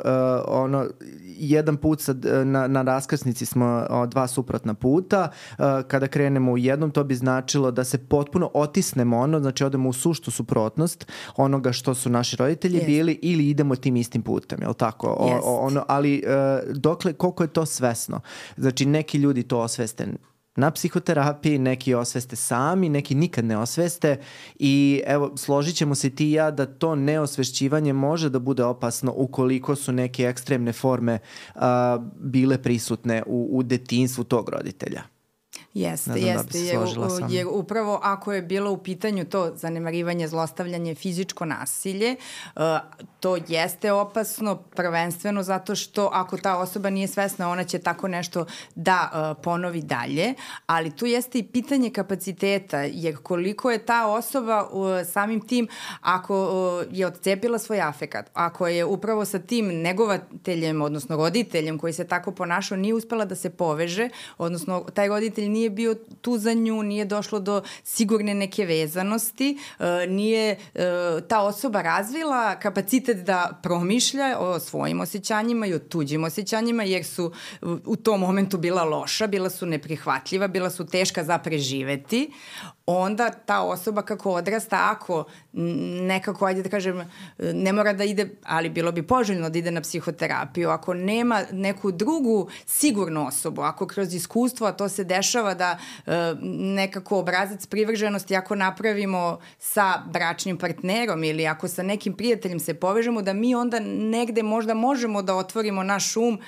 ono 0.47 0.85
jedan 1.25 1.77
put 1.77 2.01
sad, 2.01 2.25
na, 2.45 2.67
na 2.67 2.81
raskrsnici 2.81 3.45
smo 3.45 3.85
uh, 3.89 4.09
dva 4.09 4.27
suprotna 4.27 4.73
puta, 4.73 5.29
uh, 5.51 5.65
kada 5.87 6.07
krenemo 6.07 6.51
u 6.51 6.57
jednom 6.57 6.91
to 6.91 7.03
bi 7.03 7.15
značilo 7.15 7.71
da 7.71 7.83
se 7.83 7.97
potpuno 7.97 8.51
otisnemo 8.53 9.17
ono, 9.17 9.39
znači 9.39 9.63
odemo 9.63 9.89
u 9.89 9.93
suštu 9.93 10.31
suprotnost 10.31 11.07
onoga 11.35 11.71
što 11.71 11.95
su 11.95 12.09
naši 12.09 12.35
roditelji 12.35 12.79
yes. 12.79 12.85
bili 12.85 13.19
ili 13.21 13.49
idemo 13.49 13.75
tim 13.75 13.95
istim 13.95 14.21
putem, 14.21 14.61
je 14.61 14.67
li 14.67 14.75
tako? 14.75 15.07
O, 15.07 15.27
yes. 15.27 15.41
ono, 15.43 15.85
ali 15.87 16.23
uh, 16.25 16.73
dokle, 16.73 17.13
koliko 17.13 17.43
je 17.43 17.47
to 17.47 17.65
svesno? 17.65 18.19
Znači 18.57 18.85
neki 18.85 19.17
ljudi 19.17 19.43
to 19.43 19.59
osveste 19.59 20.07
na 20.55 20.71
psihoterapiji, 20.71 21.57
neki 21.57 21.93
osveste 21.93 22.35
sami, 22.35 22.89
neki 22.89 23.15
nikad 23.15 23.45
ne 23.45 23.57
osveste 23.57 24.19
i 24.59 25.01
evo, 25.05 25.37
složit 25.37 25.75
ćemo 25.75 25.95
se 25.95 26.09
ti 26.09 26.29
i 26.29 26.31
ja 26.31 26.51
da 26.51 26.65
to 26.65 26.95
neosvešćivanje 26.95 27.93
može 27.93 28.29
da 28.29 28.39
bude 28.39 28.63
opasno 28.63 29.13
ukoliko 29.15 29.75
su 29.75 29.91
neke 29.91 30.23
ekstremne 30.23 30.73
forme 30.73 31.19
uh, 31.55 31.61
bile 32.15 32.61
prisutne 32.61 33.23
u, 33.25 33.49
u 33.51 33.63
detinstvu 33.63 34.23
tog 34.23 34.49
roditelja. 34.49 35.12
Jeste, 35.73 36.11
da 36.11 36.17
jeste, 36.17 36.59
da 36.59 36.65
jer, 36.65 36.79
jer 37.29 37.47
upravo 37.51 37.99
ako 38.03 38.33
je 38.33 38.41
bilo 38.41 38.71
u 38.71 38.77
pitanju 38.77 39.25
to 39.25 39.51
zanemarivanje, 39.55 40.27
zlostavljanje, 40.27 40.95
fizičko 40.95 41.45
nasilje, 41.45 42.15
uh, 42.55 42.61
to 43.19 43.37
jeste 43.47 43.91
opasno 43.91 44.55
prvenstveno 44.55 45.43
zato 45.43 45.75
što 45.75 46.09
ako 46.13 46.37
ta 46.37 46.57
osoba 46.57 46.89
nije 46.89 47.07
svesna, 47.07 47.49
ona 47.49 47.63
će 47.63 47.79
tako 47.79 48.07
nešto 48.07 48.45
da 48.75 49.11
uh, 49.13 49.43
ponovi 49.43 49.81
dalje, 49.81 50.33
ali 50.65 50.95
tu 50.95 51.05
jeste 51.05 51.39
i 51.39 51.43
pitanje 51.43 51.89
kapaciteta, 51.89 52.81
jer 52.81 53.17
koliko 53.17 53.71
je 53.71 53.85
ta 53.85 54.07
osoba 54.07 54.69
uh, 54.71 54.87
samim 55.11 55.47
tim, 55.47 55.67
ako 56.01 56.43
uh, 56.43 56.85
je 56.97 57.07
odcepila 57.07 57.59
svoj 57.59 57.81
afekat, 57.81 58.29
ako 58.33 58.67
je 58.67 58.85
upravo 58.85 59.25
sa 59.25 59.39
tim 59.39 59.81
negovateljem, 59.81 60.81
odnosno 60.81 61.15
roditeljem 61.15 61.77
koji 61.77 61.93
se 61.93 62.07
tako 62.07 62.31
ponašao, 62.31 62.77
nije 62.77 62.93
uspela 62.93 63.25
da 63.25 63.35
se 63.35 63.49
poveže, 63.49 64.09
odnosno 64.37 64.85
taj 64.93 65.07
roditelj 65.07 65.47
nije 65.47 65.62
bio 65.69 65.95
tu 66.21 66.37
za 66.37 66.53
nju, 66.53 66.83
nije 66.83 67.05
došlo 67.05 67.39
do 67.39 67.61
sigurne 67.83 68.33
neke 68.33 68.65
vezanosti, 68.65 69.57
uh, 69.79 69.85
nije 70.07 70.57
uh, 70.73 70.81
ta 71.27 71.41
osoba 71.41 71.81
razvila 71.81 72.59
kapacitet 72.59 73.17
da 73.17 73.59
promišlja 73.63 74.37
o 74.39 74.59
svojim 74.59 75.01
osjećanjima 75.01 75.65
i 75.65 75.73
o 75.73 75.79
tuđim 75.79 76.23
osjećanjima, 76.23 76.83
jer 76.83 77.05
su 77.05 77.33
u 77.85 77.95
tom 77.95 78.19
momentu 78.19 78.57
bila 78.57 78.83
loša, 78.83 79.27
bila 79.27 79.49
su 79.49 79.65
neprihvatljiva, 79.65 80.47
bila 80.47 80.69
su 80.69 80.85
teška 80.85 81.23
za 81.23 81.37
preživeti 81.37 82.31
onda 82.85 83.29
ta 83.29 83.61
osoba 83.61 84.01
kako 84.01 84.31
odrasta, 84.31 84.77
ako 84.91 85.23
nekako, 86.01 86.45
ajde 86.45 86.63
da 86.63 86.69
kažem, 86.69 87.11
ne 87.37 87.73
mora 87.73 87.93
da 87.93 88.03
ide, 88.03 88.29
ali 88.43 88.69
bilo 88.69 88.91
bi 88.91 89.07
poželjno 89.07 89.49
da 89.49 89.59
ide 89.59 89.71
na 89.71 89.81
psihoterapiju, 89.81 90.69
ako 90.69 90.93
nema 90.93 91.41
neku 91.51 91.91
drugu 91.91 92.49
sigurnu 92.65 93.27
osobu, 93.27 93.61
ako 93.61 93.87
kroz 93.87 94.13
iskustvo, 94.13 94.67
a 94.67 94.71
to 94.71 94.89
se 94.89 95.03
dešava 95.03 95.53
da 95.53 95.77
e, 95.77 96.11
nekako 96.75 97.19
obrazac 97.19 97.65
privrženosti, 97.65 98.35
ako 98.35 98.55
napravimo 98.55 99.39
sa 99.59 100.03
bračnim 100.11 100.57
partnerom 100.57 101.23
ili 101.23 101.47
ako 101.47 101.67
sa 101.67 101.83
nekim 101.83 102.13
prijateljem 102.13 102.59
se 102.59 102.73
povežemo, 102.73 103.21
da 103.21 103.33
mi 103.33 103.55
onda 103.55 103.79
negde 103.83 104.43
možda 104.43 104.73
možemo 104.73 105.21
da 105.21 105.35
otvorimo 105.35 105.83
naš 105.83 106.17
um 106.17 106.39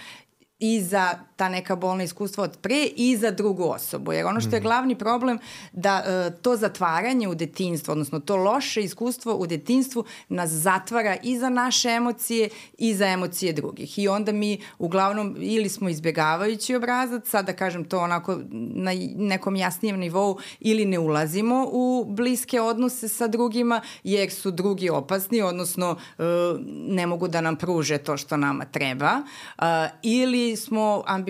i 0.60 0.82
za 0.82 1.14
ta 1.36 1.50
neka 1.50 1.76
bolna 1.76 2.04
iskustva 2.04 2.44
od 2.44 2.58
pre 2.62 2.88
i 2.96 3.18
za 3.18 3.32
drugu 3.32 3.64
osobu. 3.64 4.14
Jer 4.14 4.26
ono 4.26 4.42
što 4.42 4.50
je 4.50 4.60
mhm. 4.60 4.68
glavni 4.68 4.98
problem 4.98 5.40
da 5.72 6.04
uh, 6.06 6.42
to 6.42 6.56
zatvaranje 6.56 7.28
u 7.28 7.36
detinstvu, 7.36 7.92
odnosno 7.92 8.20
to 8.20 8.36
loše 8.36 8.82
iskustvo 8.82 9.36
u 9.36 9.48
detinstvu 9.48 10.04
nas 10.30 10.50
zatvara 10.50 11.18
i 11.24 11.38
za 11.38 11.50
naše 11.50 11.90
emocije 11.90 12.50
i 12.78 12.94
za 12.94 13.06
emocije 13.06 13.54
drugih. 13.54 14.00
I 14.00 14.08
onda 14.08 14.32
mi 14.32 14.62
uglavnom 14.78 15.36
ili 15.40 15.70
smo 15.70 15.90
izbegavajući 15.90 16.76
obrazac, 16.76 17.28
sad 17.28 17.46
da 17.46 17.54
kažem 17.54 17.86
to 17.86 18.00
onako 18.00 18.40
na 18.52 18.92
nekom 19.16 19.56
jasnijem 19.56 20.00
nivou, 20.00 20.38
ili 20.60 20.86
ne 20.86 21.00
ulazimo 21.00 21.68
u 21.72 22.06
bliske 22.08 22.62
odnose 22.62 23.08
sa 23.08 23.28
drugima 23.28 23.82
jer 24.04 24.32
su 24.32 24.52
drugi 24.52 24.90
opasni, 24.90 25.42
odnosno 25.42 25.92
uh, 25.92 26.26
ne 26.70 27.08
mogu 27.08 27.28
da 27.28 27.42
nam 27.42 27.56
pruže 27.56 27.98
to 27.98 28.18
što 28.18 28.38
nama 28.38 28.66
treba. 28.66 29.22
Uh, 29.58 29.64
ili 30.04 30.56
smo 30.56 31.04
ambivalentni 31.06 31.25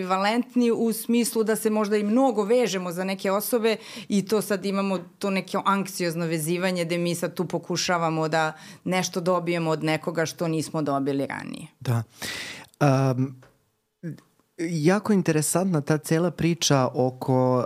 u 0.76 0.94
smislu 0.94 1.44
da 1.44 1.56
se 1.56 1.70
možda 1.70 1.98
i 1.98 2.04
mnogo 2.04 2.44
vežemo 2.44 2.92
za 2.92 3.04
neke 3.04 3.32
osobe 3.32 3.78
i 4.08 4.26
to 4.26 4.42
sad 4.42 4.66
imamo 4.66 5.00
to 5.20 5.30
neke 5.30 5.58
anksiozno 5.66 6.26
vezivanje 6.26 6.86
gde 6.86 6.98
mi 6.98 7.16
sad 7.16 7.34
tu 7.34 7.46
pokušavamo 7.46 8.28
da 8.28 8.54
nešto 8.84 9.22
dobijemo 9.22 9.72
od 9.72 9.84
nekoga 9.84 10.26
što 10.26 10.48
nismo 10.48 10.82
dobili 10.82 11.26
ranije. 11.26 11.68
Da. 11.80 12.04
Um, 12.80 13.42
jako 14.58 15.14
interesantna 15.14 15.82
ta 15.82 15.98
cela 15.98 16.32
priča 16.32 16.88
oko 16.94 17.58
uh, 17.58 17.66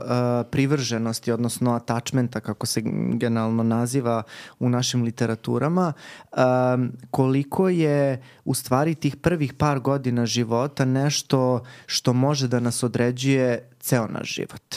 privrženosti, 0.51 1.31
odnosno 1.31 1.73
attachmenta, 1.73 2.39
kako 2.39 2.65
se 2.65 2.81
generalno 3.13 3.63
naziva 3.63 4.23
u 4.59 4.69
našim 4.69 5.03
literaturama, 5.03 5.93
um, 6.31 6.91
koliko 7.11 7.69
je 7.69 8.23
u 8.45 8.53
stvari 8.53 8.95
tih 8.95 9.15
prvih 9.15 9.53
par 9.53 9.79
godina 9.79 10.25
života 10.25 10.85
nešto 10.85 11.63
što 11.85 12.13
može 12.13 12.47
da 12.47 12.59
nas 12.59 12.83
određuje 12.83 13.69
ceo 13.79 14.07
naš 14.07 14.35
život. 14.35 14.75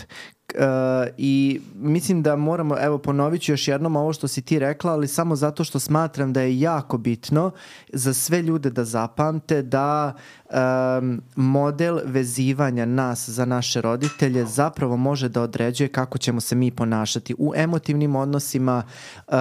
Uh, 0.54 1.08
I 1.16 1.60
mislim 1.74 2.22
da 2.22 2.36
moramo, 2.36 2.76
evo 2.80 2.98
ponovit 2.98 3.42
ću 3.42 3.52
još 3.52 3.68
jednom 3.68 3.96
ovo 3.96 4.12
što 4.12 4.28
si 4.28 4.42
ti 4.42 4.58
rekla, 4.58 4.92
ali 4.92 5.08
samo 5.08 5.36
zato 5.36 5.64
što 5.64 5.78
smatram 5.78 6.32
da 6.32 6.40
je 6.40 6.60
jako 6.60 6.98
bitno 6.98 7.50
za 7.92 8.14
sve 8.14 8.42
ljude 8.42 8.70
da 8.70 8.84
zapamte 8.84 9.62
da 9.62 10.14
um, 10.50 11.22
model 11.36 11.98
vezivanja 12.04 12.86
nas 12.86 13.28
za 13.28 13.44
naše 13.44 13.80
roditelje 13.80 14.44
zapravo 14.44 14.96
može 14.96 15.28
da 15.28 15.42
određuje 15.42 15.88
kako 15.88 16.18
ćemo 16.18 16.40
se 16.40 16.54
mi 16.54 16.70
ponašati 16.70 17.34
u 17.38 17.52
emotivnim 17.56 18.16
odnosima, 18.16 18.82
uh, 19.28 19.34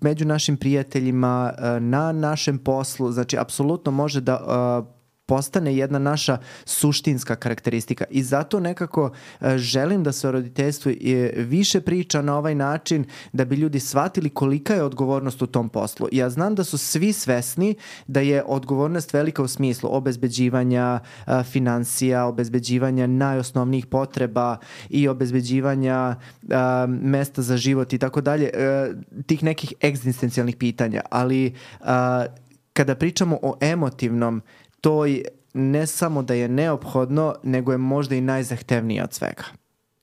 među 0.00 0.24
našim 0.24 0.56
prijateljima, 0.56 1.52
uh, 1.58 1.82
na 1.82 2.12
našem 2.12 2.58
poslu, 2.58 3.12
znači 3.12 3.38
apsolutno 3.38 3.92
može 3.92 4.20
da 4.20 4.40
uh, 4.80 4.95
postane 5.26 5.76
jedna 5.76 5.98
naša 5.98 6.38
suštinska 6.64 7.36
karakteristika 7.36 8.04
i 8.10 8.22
zato 8.22 8.60
nekako 8.60 9.10
e, 9.40 9.58
želim 9.58 10.02
da 10.02 10.12
se 10.12 10.28
o 10.28 10.32
roditeljstvu 10.32 10.92
više 11.36 11.80
priča 11.80 12.22
na 12.22 12.38
ovaj 12.38 12.54
način 12.54 13.04
da 13.32 13.44
bi 13.44 13.56
ljudi 13.56 13.80
shvatili 13.80 14.30
kolika 14.30 14.74
je 14.74 14.82
odgovornost 14.82 15.42
u 15.42 15.46
tom 15.46 15.68
poslu. 15.68 16.08
Ja 16.12 16.30
znam 16.30 16.54
da 16.54 16.64
su 16.64 16.78
svi 16.78 17.12
svesni 17.12 17.74
da 18.06 18.20
je 18.20 18.42
odgovornost 18.46 19.12
velika 19.12 19.42
u 19.42 19.48
smislu 19.48 19.90
obezbeđivanja 19.92 21.00
e, 21.26 21.42
financija, 21.42 22.24
obezbeđivanja 22.24 23.06
najosnovnijih 23.06 23.86
potreba 23.86 24.56
i 24.90 25.08
obezbeđivanja 25.08 26.16
e, 26.42 26.56
mesta 26.86 27.42
za 27.42 27.56
život 27.56 27.92
i 27.92 27.98
tako 27.98 28.20
dalje, 28.20 28.50
tih 29.26 29.42
nekih 29.42 29.72
egzistencijalnih 29.82 30.56
pitanja, 30.56 31.02
ali 31.10 31.54
kada 32.76 32.94
pričamo 32.94 33.38
o 33.42 33.56
emotivnom 33.60 34.42
to 34.86 35.04
ne 35.54 35.86
samo 35.86 36.22
da 36.22 36.34
je 36.34 36.48
neophodno, 36.48 37.34
nego 37.42 37.72
je 37.72 37.78
možda 37.78 38.14
i 38.14 38.20
najzahtevnije 38.20 39.04
od 39.04 39.12
svega. 39.12 39.44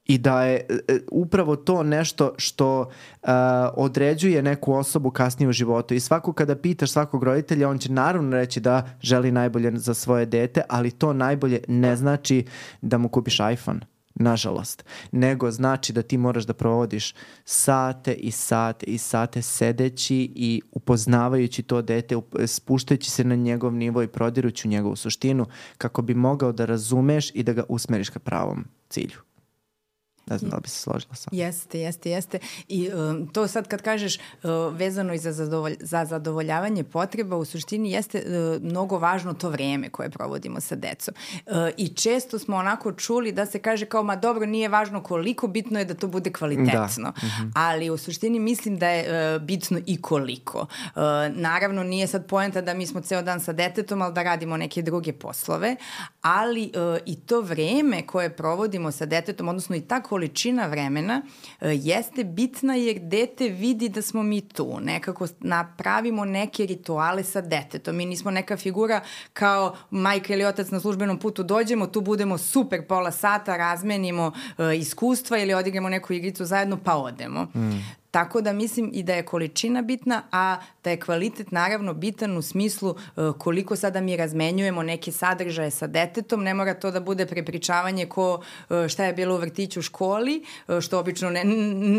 I 0.06 0.18
da 0.18 0.44
je 0.44 0.56
e, 0.56 0.74
e, 0.88 1.00
upravo 1.12 1.56
to 1.56 1.84
nešto 1.84 2.34
što 2.38 2.80
uh, 2.80 3.30
određuje 3.74 4.42
neku 4.42 4.74
osobu 4.74 5.12
kasnije 5.12 5.50
u 5.50 5.52
životu. 5.52 5.94
I 5.94 6.00
svako 6.00 6.34
kada 6.34 6.56
pitaš 6.56 6.92
svakog 6.92 7.24
roditelja, 7.24 7.70
on 7.70 7.78
će 7.78 7.92
naravno 7.92 8.38
reći 8.38 8.60
da 8.60 8.98
želi 9.02 9.32
najbolje 9.32 9.72
za 9.76 9.94
svoje 9.94 10.26
dete, 10.26 10.62
ali 10.70 10.92
to 10.92 11.14
najbolje 11.14 11.60
ne 11.68 11.96
znači 11.96 12.46
da 12.82 12.98
mu 12.98 13.10
kupiš 13.10 13.40
iPhone 13.54 13.80
nažalost, 14.16 14.86
nego 15.12 15.52
znači 15.52 15.94
da 15.94 16.02
ti 16.02 16.18
moraš 16.18 16.44
da 16.44 16.54
provodiš 16.54 17.14
sate 17.46 18.14
i 18.14 18.32
sate 18.32 18.86
i 18.86 18.98
sate 18.98 19.42
sedeći 19.42 20.32
i 20.36 20.62
upoznavajući 20.72 21.64
to 21.64 21.82
dete, 21.82 22.16
spuštajući 22.46 23.12
se 23.12 23.24
na 23.24 23.36
njegov 23.36 23.74
nivo 23.74 24.04
i 24.04 24.08
prodirući 24.08 24.68
u 24.68 24.72
njegovu 24.72 24.96
suštinu 24.96 25.46
kako 25.78 26.02
bi 26.02 26.14
mogao 26.14 26.52
da 26.52 26.66
razumeš 26.66 27.32
i 27.34 27.44
da 27.44 27.54
ga 27.54 27.64
usmeriš 27.70 28.10
ka 28.10 28.20
pravom 28.20 28.66
cilju. 28.90 29.33
Ne 30.26 30.38
znam 30.38 30.52
da 30.52 30.56
li 30.56 30.62
bi 30.62 30.70
se 30.70 30.80
složila 30.80 31.16
sa. 31.16 31.30
Jeste, 31.32 31.80
jeste, 31.80 32.10
jeste. 32.10 32.40
I 32.68 32.90
um, 32.94 33.28
to 33.28 33.48
sad 33.48 33.68
kad 33.68 33.82
kažeš 33.82 34.18
uh, 34.18 34.50
vezano 34.72 35.14
i 35.14 35.18
za, 35.18 35.32
zadovolj, 35.32 35.76
za 35.80 36.06
zadovoljavanje 36.06 36.84
potreba, 36.84 37.36
u 37.38 37.46
suštini 37.46 37.92
jeste 37.92 38.24
uh, 38.26 38.64
mnogo 38.64 39.00
važno 39.00 39.34
to 39.34 39.50
vreme 39.50 39.90
koje 39.90 40.10
provodimo 40.10 40.62
sa 40.62 40.76
decom. 40.76 41.14
Uh, 41.46 41.54
I 41.78 41.88
često 41.88 42.40
smo 42.40 42.58
onako 42.58 42.92
čuli 42.92 43.32
da 43.32 43.46
se 43.46 43.60
kaže 43.60 43.86
kao, 43.86 44.04
ma 44.04 44.16
dobro, 44.16 44.46
nije 44.46 44.70
važno 44.70 45.04
koliko, 45.04 45.48
bitno 45.48 45.80
je 45.80 45.86
da 45.86 45.94
to 45.94 46.08
bude 46.08 46.32
kvalitetno. 46.32 47.14
Da. 47.22 47.28
Mm 47.28 47.28
-hmm. 47.28 47.52
Ali 47.56 47.90
u 47.90 47.98
suštini 47.98 48.40
mislim 48.40 48.78
da 48.78 48.90
je 48.90 49.36
uh, 49.36 49.42
bitno 49.42 49.80
i 49.86 50.02
koliko. 50.02 50.60
Uh, 50.60 51.02
naravno, 51.36 51.84
nije 51.84 52.08
sad 52.08 52.26
poenta 52.28 52.62
da 52.62 52.74
mi 52.74 52.88
smo 52.88 53.02
ceo 53.02 53.22
dan 53.22 53.40
sa 53.40 53.54
detetom, 53.54 54.02
ali 54.02 54.14
da 54.14 54.24
radimo 54.24 54.58
neke 54.58 54.82
druge 54.82 55.14
poslove, 55.14 55.76
ali 56.22 56.72
uh, 56.76 56.98
i 57.06 57.16
to 57.16 57.42
vreme 57.42 58.08
koje 58.08 58.36
provodimo 58.36 58.92
sa 58.92 59.06
detetom, 59.06 59.48
odnosno 59.48 59.76
i 59.76 59.82
tako 59.82 60.13
količina 60.14 60.68
vremena 60.68 61.22
e, 61.62 61.70
jeste 61.74 62.24
bitna 62.24 62.76
jer 62.76 63.00
dete 63.00 63.50
vidi 63.50 63.90
da 63.90 64.02
smo 64.02 64.24
mi 64.24 64.42
tu. 64.42 64.80
Nekako 64.82 65.28
napravimo 65.40 66.26
neke 66.26 66.66
rituale 66.66 67.24
sa 67.24 67.42
detetom. 67.42 67.96
Mi 67.96 68.06
nismo 68.06 68.32
neka 68.32 68.58
figura 68.58 69.02
kao 69.34 69.76
majka 69.90 70.34
ili 70.34 70.46
otac 70.46 70.72
na 70.72 70.80
službenom 70.80 71.20
putu 71.20 71.44
dođemo, 71.44 71.88
tu 71.88 72.02
budemo 72.02 72.38
super 72.38 72.88
pola 72.88 73.12
sata, 73.12 73.58
razmenimo 73.58 74.28
uh, 74.28 74.78
iskustva 74.78 75.38
ili 75.38 75.54
odigramo 75.54 75.90
neku 75.90 76.14
igricu 76.14 76.46
zajedno 76.46 76.78
pa 76.84 76.96
odemo. 76.96 77.48
Mm. 77.56 78.03
Tako 78.14 78.42
da 78.42 78.54
mislim 78.54 78.90
i 78.94 79.04
da 79.04 79.14
je 79.14 79.26
količina 79.26 79.82
bitna, 79.82 80.24
a 80.32 80.58
da 80.84 80.90
je 80.90 81.00
kvalitet 81.00 81.52
naravno 81.52 81.94
bitan 81.94 82.38
u 82.38 82.42
smislu 82.42 82.90
uh, 82.90 83.38
koliko 83.38 83.76
sada 83.76 84.02
mi 84.02 84.18
razmenjujemo 84.18 84.84
neke 84.84 85.12
sadržaje 85.12 85.72
sa 85.72 85.88
detetom, 85.88 86.44
ne 86.44 86.54
mora 86.54 86.74
to 86.74 86.92
da 86.92 87.00
bude 87.00 87.26
prepričavanje 87.26 88.06
ko 88.06 88.34
uh, 88.70 88.88
šta 88.88 89.06
je 89.06 89.14
bilo 89.14 89.36
u 89.36 89.38
vrtiću 89.38 89.80
u 89.80 89.84
školi, 89.84 90.44
uh, 90.68 90.82
što 90.82 91.00
obično 91.00 91.30
ne, 91.30 91.44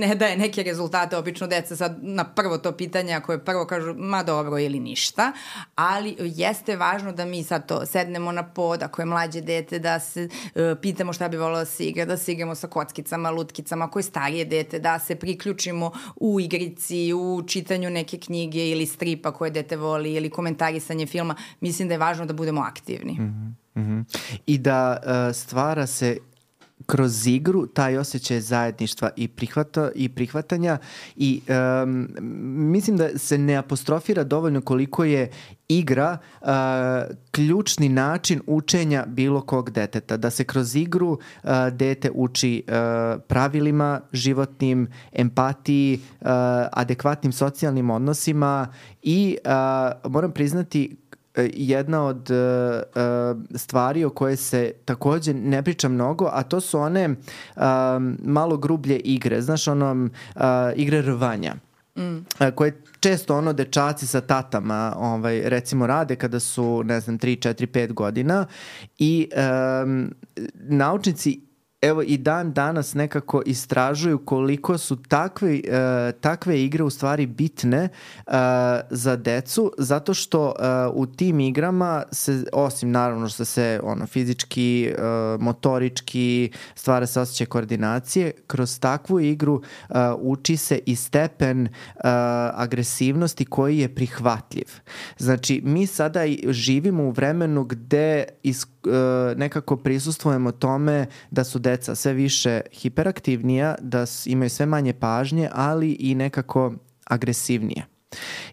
ne 0.07 0.15
daje 0.15 0.37
neke 0.37 0.63
rezultate, 0.63 1.17
obično 1.17 1.47
deca 1.47 1.77
sad 1.77 1.99
na 2.03 2.25
prvo 2.25 2.59
to 2.59 2.73
pitanje, 2.73 3.15
ako 3.15 3.33
je 3.33 3.45
prvo 3.45 3.67
kažu 3.67 3.95
ma 3.95 4.23
dobro 4.23 4.59
ili 4.59 4.81
ništa, 4.81 5.33
ali 5.75 6.17
jeste 6.19 6.77
važno 6.77 7.13
da 7.13 7.25
mi 7.25 7.43
sad 7.43 7.67
to 7.67 7.87
sednemo 7.87 8.33
na 8.33 8.43
pod, 8.43 8.83
ako 8.83 9.03
je 9.03 9.07
mlađe 9.07 9.41
dete, 9.41 9.79
da 9.79 10.01
se 10.01 10.29
pitamo 10.83 11.13
šta 11.13 11.29
bi 11.29 11.37
volilo 11.37 11.59
da 11.59 11.65
se 11.65 11.85
igra, 11.85 12.05
da 12.05 12.17
se 12.17 12.33
igramo 12.33 12.55
sa 12.55 12.67
kockicama, 12.67 13.31
lutkicama, 13.31 13.85
ako 13.85 13.99
je 13.99 14.03
starije 14.03 14.45
dete, 14.45 14.79
da 14.79 14.99
se 14.99 15.17
priključimo 15.17 15.93
u 16.17 16.41
igrici, 16.41 17.13
u 17.13 17.43
čitanju 17.47 17.91
neke 17.91 18.19
knjige 18.19 18.69
ili 18.69 18.87
stripa 18.87 19.33
koje 19.33 19.51
dete 19.51 19.77
voli 19.77 20.13
ili 20.13 20.31
komentarisanje 20.31 21.07
filma, 21.07 21.35
mislim 21.61 21.89
da 21.89 21.95
je 21.95 21.99
važno 21.99 22.27
da 22.27 22.33
budemo 22.33 22.61
aktivni. 22.61 23.13
Mm 23.13 23.55
-hmm. 23.75 24.05
I 24.47 24.59
da 24.59 24.97
uh, 25.03 25.37
stvara 25.37 25.87
se 25.87 26.19
kroz 26.87 27.27
igru 27.27 27.67
taj 27.67 27.99
osjećaj 27.99 28.41
zajedništva 28.41 29.11
i 29.17 29.29
prihvata 29.29 29.91
i 29.95 30.09
prihvatanja 30.09 30.79
i 31.17 31.41
um, 31.83 32.09
mislim 32.73 32.97
da 32.97 33.19
se 33.19 33.39
ne 33.39 33.57
apostrofira 33.57 34.25
dovoljno 34.25 34.61
koliko 34.61 35.05
je 35.05 35.31
igra 35.69 36.19
uh, 36.41 36.49
ključni 37.31 37.89
način 37.89 38.41
učenja 38.47 39.05
bilo 39.07 39.41
kog 39.41 39.71
deteta. 39.71 40.17
Da 40.17 40.31
se 40.31 40.45
kroz 40.45 40.77
igru 40.77 41.11
uh, 41.11 41.51
dete 41.73 42.11
uči 42.15 42.65
uh, 42.69 42.75
pravilima 43.29 44.01
životnim, 44.13 44.89
empatiji, 45.13 46.01
uh, 46.21 46.29
adekvatnim 46.73 47.33
socijalnim 47.33 47.91
odnosima 47.91 48.69
i 49.03 49.37
uh, 49.45 50.11
moram 50.11 50.33
priznati 50.33 50.97
jedna 51.53 52.05
od 52.05 52.31
uh, 52.31 53.59
stvari 53.59 54.05
o 54.05 54.11
koje 54.11 54.37
se 54.37 54.73
takođe 54.85 55.35
ne 55.35 55.63
priča 55.63 55.89
mnogo, 55.89 56.31
a 56.33 56.43
to 56.43 56.61
su 56.61 56.79
one 56.79 57.09
uh, 57.09 57.63
malo 58.23 58.57
grublje 58.57 58.99
igre, 58.99 59.43
znaš 59.43 59.69
ono 59.69 60.09
uh, 60.35 60.43
igre 60.77 61.03
rvanja. 61.03 61.55
Mm. 61.97 62.27
koje 62.55 62.83
često 63.01 63.37
ono 63.37 63.53
dečaci 63.53 64.07
sa 64.07 64.21
tatama 64.21 64.95
ovaj, 64.97 65.43
recimo 65.45 65.87
rade 65.87 66.17
kada 66.17 66.41
su 66.41 66.83
ne 66.85 67.01
znam 67.01 67.19
3, 67.19 67.49
4, 67.49 67.67
5 67.67 67.93
godina 67.93 68.47
i 68.99 69.29
um, 69.85 70.15
naučnici 70.55 71.41
evo 71.85 72.03
i 72.03 72.17
dan 72.19 72.53
danas 72.53 72.95
nekako 72.95 73.43
istražuju 73.47 74.19
koliko 74.19 74.79
su 74.79 74.97
takve, 74.97 75.53
uh, 75.55 76.21
takve 76.21 76.63
igre 76.63 76.85
u 76.85 76.91
stvari 76.91 77.27
bitne 77.27 77.89
uh, 78.27 78.33
za 78.91 79.17
decu 79.17 79.73
zato 79.79 80.15
što 80.15 80.47
uh, 80.47 80.55
u 80.95 81.07
tim 81.07 81.41
igrama 81.41 82.03
se 82.13 82.45
osim 82.53 82.91
naravno 82.91 83.29
što 83.29 83.45
se 83.45 83.81
ono 83.83 84.07
fizički, 84.07 84.93
uh, 84.99 85.41
motorički 85.41 86.51
stvara 86.75 87.07
se 87.07 87.21
osjećaj 87.21 87.47
koordinacije 87.47 88.33
kroz 88.47 88.81
takvu 88.81 89.21
igru 89.21 89.55
uh, 89.55 89.97
uči 90.19 90.57
se 90.57 90.79
i 90.87 90.97
stepen 90.97 91.63
uh, 91.63 92.01
agresivnosti 92.55 93.45
koji 93.45 93.79
je 93.79 93.95
prihvatljiv. 93.95 94.67
Znači 95.19 95.63
mi 95.65 95.87
sada 95.87 96.21
živimo 96.49 97.05
u 97.05 97.11
vremenu 97.11 97.65
gde 97.65 98.25
is, 98.43 98.65
uh, 98.65 98.74
nekako 99.37 99.77
prisustvujemo 99.77 100.53
tome 100.53 101.07
da 101.31 101.45
su 101.45 101.59
deca 101.59 101.85
deca 101.85 101.95
sve 101.95 102.13
više 102.13 102.61
hiperaktivnija, 102.73 103.75
da 103.81 104.05
imaju 104.27 104.51
sve 104.51 104.67
manje 104.67 104.93
pažnje, 104.93 105.49
ali 105.53 105.93
i 105.93 106.15
nekako 106.15 106.75
agresivnije. 107.05 107.87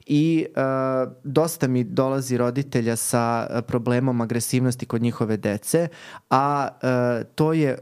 I 0.05 0.45
uh, 0.49 1.13
dosta 1.23 1.67
mi 1.67 1.83
dolazi 1.83 2.37
roditelja 2.37 2.95
sa 2.95 3.47
problemom 3.67 4.21
agresivnosti 4.21 4.85
kod 4.85 5.01
njihove 5.01 5.37
dece, 5.37 5.87
a 6.29 6.67
uh, 6.67 7.27
to 7.35 7.53
je 7.53 7.77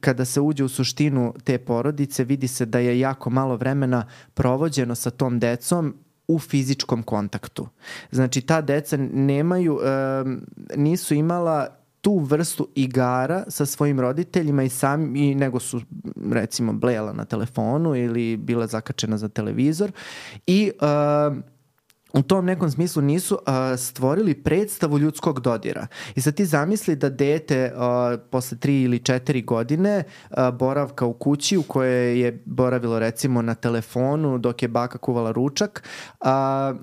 kada 0.00 0.24
se 0.24 0.40
uđe 0.40 0.64
u 0.64 0.68
suštinu 0.68 1.34
te 1.44 1.58
porodice, 1.58 2.24
vidi 2.24 2.48
se 2.48 2.66
da 2.66 2.78
je 2.78 3.00
jako 3.00 3.30
malo 3.30 3.56
vremena 3.56 4.06
provođeno 4.34 4.94
sa 4.94 5.10
tom 5.10 5.38
decom 5.38 5.94
u 6.28 6.38
fizičkom 6.38 7.02
kontaktu. 7.02 7.68
Znači, 8.10 8.40
ta 8.40 8.60
deca 8.60 8.96
nemaju, 9.12 9.74
uh, 9.74 9.80
nisu 10.76 11.14
imala 11.14 11.68
tu 12.00 12.18
vrstu 12.18 12.68
igara 12.74 13.44
sa 13.48 13.66
svojim 13.66 14.00
roditeljima 14.00 14.62
i 14.62 14.68
sam 14.68 15.16
i 15.16 15.34
nego 15.34 15.60
su 15.60 15.80
recimo 16.32 16.72
blejala 16.72 17.12
na 17.12 17.24
telefonu 17.24 17.96
ili 17.96 18.36
bila 18.36 18.66
zakačena 18.66 19.18
za 19.18 19.28
televizor 19.28 19.92
i 20.46 20.72
uh, 20.80 21.36
u 22.14 22.22
tom 22.22 22.44
nekom 22.44 22.70
smislu 22.70 23.02
nisu 23.02 23.34
uh, 23.34 23.78
stvorili 23.78 24.34
predstavu 24.34 24.98
ljudskog 24.98 25.40
dodira. 25.40 25.86
I 26.14 26.20
sad 26.20 26.34
ti 26.34 26.44
zamisli 26.44 26.96
da 26.96 27.10
dete 27.10 27.72
uh, 27.74 28.20
posle 28.30 28.58
tri 28.58 28.82
ili 28.82 28.98
četiri 28.98 29.42
godine 29.42 30.02
uh, 30.30 30.36
boravka 30.54 31.06
u 31.06 31.12
kući 31.12 31.56
u 31.56 31.62
kojoj 31.62 32.20
je 32.20 32.42
boravilo 32.44 32.98
recimo 32.98 33.42
na 33.42 33.54
telefonu 33.54 34.38
dok 34.38 34.62
je 34.62 34.68
baka 34.68 34.98
kuvala 34.98 35.32
ručak, 35.32 35.82
uh, 36.20 36.28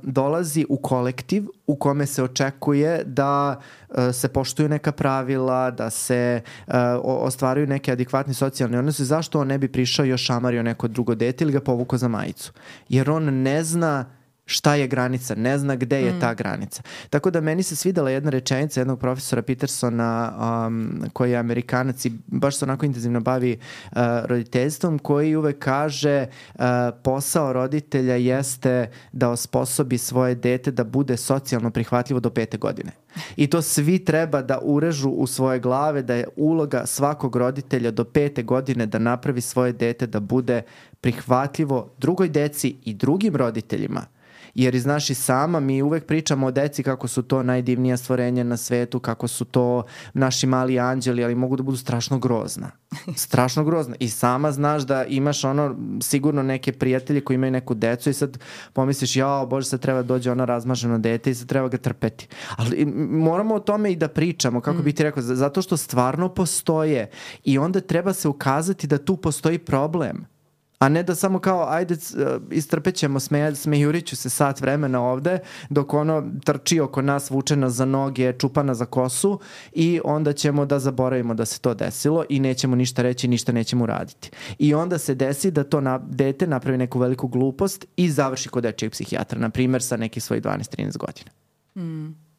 dolazi 0.03 0.65
u 0.69 0.77
kolektiv 0.77 1.47
u 1.67 1.75
kome 1.75 2.05
se 2.05 2.23
očekuje 2.23 3.03
da 3.05 3.59
uh, 3.89 3.95
se 4.13 4.27
poštuju 4.27 4.69
neka 4.69 4.91
pravila, 4.91 5.71
da 5.71 5.89
se 5.89 6.41
uh, 6.67 6.73
ostvaruju 7.03 7.67
neke 7.67 7.91
adekvatni 7.91 8.33
socijalni 8.33 8.77
odnose, 8.77 9.03
zašto 9.03 9.39
on 9.39 9.47
ne 9.47 9.57
bi 9.57 9.67
prišao 9.67 10.05
još 10.05 10.25
šamario 10.25 10.63
neko 10.63 10.87
drugo 10.87 11.15
dete 11.15 11.43
ili 11.43 11.53
ga 11.53 11.61
povukao 11.61 11.99
za 11.99 12.07
majicu? 12.07 12.51
Jer 12.89 13.09
on 13.09 13.23
ne 13.23 13.63
zna 13.63 14.20
šta 14.51 14.75
je 14.75 14.87
granica, 14.87 15.35
ne 15.35 15.57
zna 15.57 15.75
gde 15.75 16.01
je 16.01 16.13
mm. 16.13 16.19
ta 16.19 16.33
granica. 16.33 16.81
Tako 17.09 17.31
da 17.31 17.41
meni 17.41 17.63
se 17.63 17.75
svidela 17.75 18.09
jedna 18.09 18.29
rečenica 18.29 18.79
jednog 18.79 18.99
profesora 18.99 19.41
Petersona 19.41 20.33
um, 20.67 21.03
koji 21.13 21.31
je 21.31 21.37
amerikanac 21.37 22.05
i 22.05 22.11
baš 22.27 22.55
se 22.55 22.65
onako 22.65 22.85
intenzivno 22.85 23.19
bavi 23.19 23.57
uh, 23.91 23.97
roditeljstvom 24.25 24.99
koji 24.99 25.35
uvek 25.35 25.59
kaže 25.59 26.25
uh, 26.53 26.61
posao 27.03 27.53
roditelja 27.53 28.15
jeste 28.15 28.89
da 29.11 29.29
osposobi 29.29 29.97
svoje 29.97 30.35
dete 30.35 30.71
da 30.71 30.83
bude 30.83 31.17
socijalno 31.17 31.71
prihvatljivo 31.71 32.19
do 32.19 32.29
pete 32.29 32.57
godine. 32.57 32.91
I 33.35 33.47
to 33.47 33.61
svi 33.61 34.05
treba 34.05 34.41
da 34.41 34.59
urežu 34.61 35.09
u 35.09 35.27
svoje 35.27 35.59
glave 35.59 36.01
da 36.01 36.15
je 36.15 36.27
uloga 36.35 36.85
svakog 36.85 37.35
roditelja 37.35 37.91
do 37.91 38.03
pete 38.03 38.43
godine 38.43 38.85
da 38.85 38.99
napravi 38.99 39.41
svoje 39.41 39.73
dete 39.73 40.07
da 40.07 40.19
bude 40.19 40.61
prihvatljivo 41.01 41.93
drugoj 41.97 42.29
deci 42.29 42.75
i 42.83 42.93
drugim 42.93 43.35
roditeljima 43.35 44.05
jer 44.55 44.79
znaš 44.79 45.09
i 45.09 45.13
sama 45.13 45.59
mi 45.59 45.81
uvek 45.81 46.05
pričamo 46.05 46.47
o 46.47 46.51
deci 46.51 46.83
kako 46.83 47.07
su 47.07 47.21
to 47.21 47.43
najdivnija 47.43 47.97
stvorenja 47.97 48.43
na 48.43 48.57
svetu, 48.57 48.99
kako 48.99 49.27
su 49.27 49.45
to 49.45 49.83
naši 50.13 50.47
mali 50.47 50.79
anđeli, 50.79 51.23
ali 51.23 51.35
mogu 51.35 51.55
da 51.55 51.63
budu 51.63 51.77
strašno 51.77 52.19
grozna. 52.19 52.71
Strašno 53.15 53.63
grozna. 53.63 53.95
I 53.99 54.09
sama 54.09 54.51
znaš 54.51 54.83
da 54.83 55.05
imaš 55.05 55.43
ono 55.43 55.75
sigurno 56.01 56.43
neke 56.43 56.71
prijatelje 56.71 57.21
koji 57.21 57.35
imaju 57.35 57.51
neku 57.51 57.73
decu 57.73 58.09
i 58.09 58.13
sad 58.13 58.37
pomisliš 58.73 59.15
jao 59.15 59.45
bože 59.45 59.67
sad 59.67 59.79
treba 59.79 60.01
da 60.01 60.07
dođe 60.07 60.31
ona 60.31 60.45
razmaženo 60.45 60.99
dete 60.99 61.31
i 61.31 61.35
sad 61.35 61.47
treba 61.47 61.67
ga 61.67 61.77
trpeti. 61.77 62.27
Ali 62.57 62.85
moramo 63.09 63.55
o 63.55 63.59
tome 63.59 63.91
i 63.91 63.95
da 63.95 64.07
pričamo, 64.07 64.61
kako 64.61 64.79
mm. 64.79 64.83
bih 64.83 64.95
ti 64.95 65.03
rekao, 65.03 65.23
zato 65.23 65.61
što 65.61 65.77
stvarno 65.77 66.29
postoje 66.29 67.09
i 67.43 67.57
onda 67.57 67.81
treba 67.81 68.13
se 68.13 68.27
ukazati 68.27 68.87
da 68.87 68.97
tu 68.97 69.17
postoji 69.17 69.59
problem 69.59 70.25
a 70.81 70.89
ne 70.89 71.03
da 71.03 71.15
samo 71.15 71.39
kao 71.39 71.65
ajde 71.69 71.93
uh, 71.93 72.41
istrpećemo 72.51 73.19
sme, 73.19 73.55
smejuriću 73.55 74.15
se 74.15 74.29
sat 74.29 74.61
vremena 74.61 75.01
ovde 75.01 75.39
dok 75.69 75.93
ono 75.93 76.23
trči 76.45 76.79
oko 76.79 77.01
nas 77.01 77.29
vučena 77.29 77.69
za 77.69 77.85
noge, 77.85 78.33
čupana 78.33 78.73
za 78.73 78.85
kosu 78.85 79.39
i 79.71 80.01
onda 80.03 80.33
ćemo 80.33 80.65
da 80.65 80.79
zaboravimo 80.79 81.33
da 81.33 81.45
se 81.45 81.59
to 81.59 81.73
desilo 81.73 82.25
i 82.29 82.39
nećemo 82.39 82.75
ništa 82.75 83.01
reći, 83.01 83.27
ništa 83.27 83.51
nećemo 83.51 83.83
uraditi. 83.83 84.31
I 84.59 84.73
onda 84.73 84.97
se 84.97 85.15
desi 85.15 85.51
da 85.51 85.63
to 85.63 85.81
na, 85.81 85.99
dete 86.09 86.47
napravi 86.47 86.77
neku 86.77 86.99
veliku 86.99 87.27
glupost 87.27 87.85
i 87.95 88.09
završi 88.09 88.49
kod 88.49 88.63
dečijeg 88.63 88.91
psihijatra, 88.91 89.39
na 89.39 89.49
primer 89.49 89.83
sa 89.83 89.97
nekih 89.97 90.23
svojih 90.23 90.43
12-13 90.43 90.97
godina. 90.97 91.31
Mm. 91.75 92.30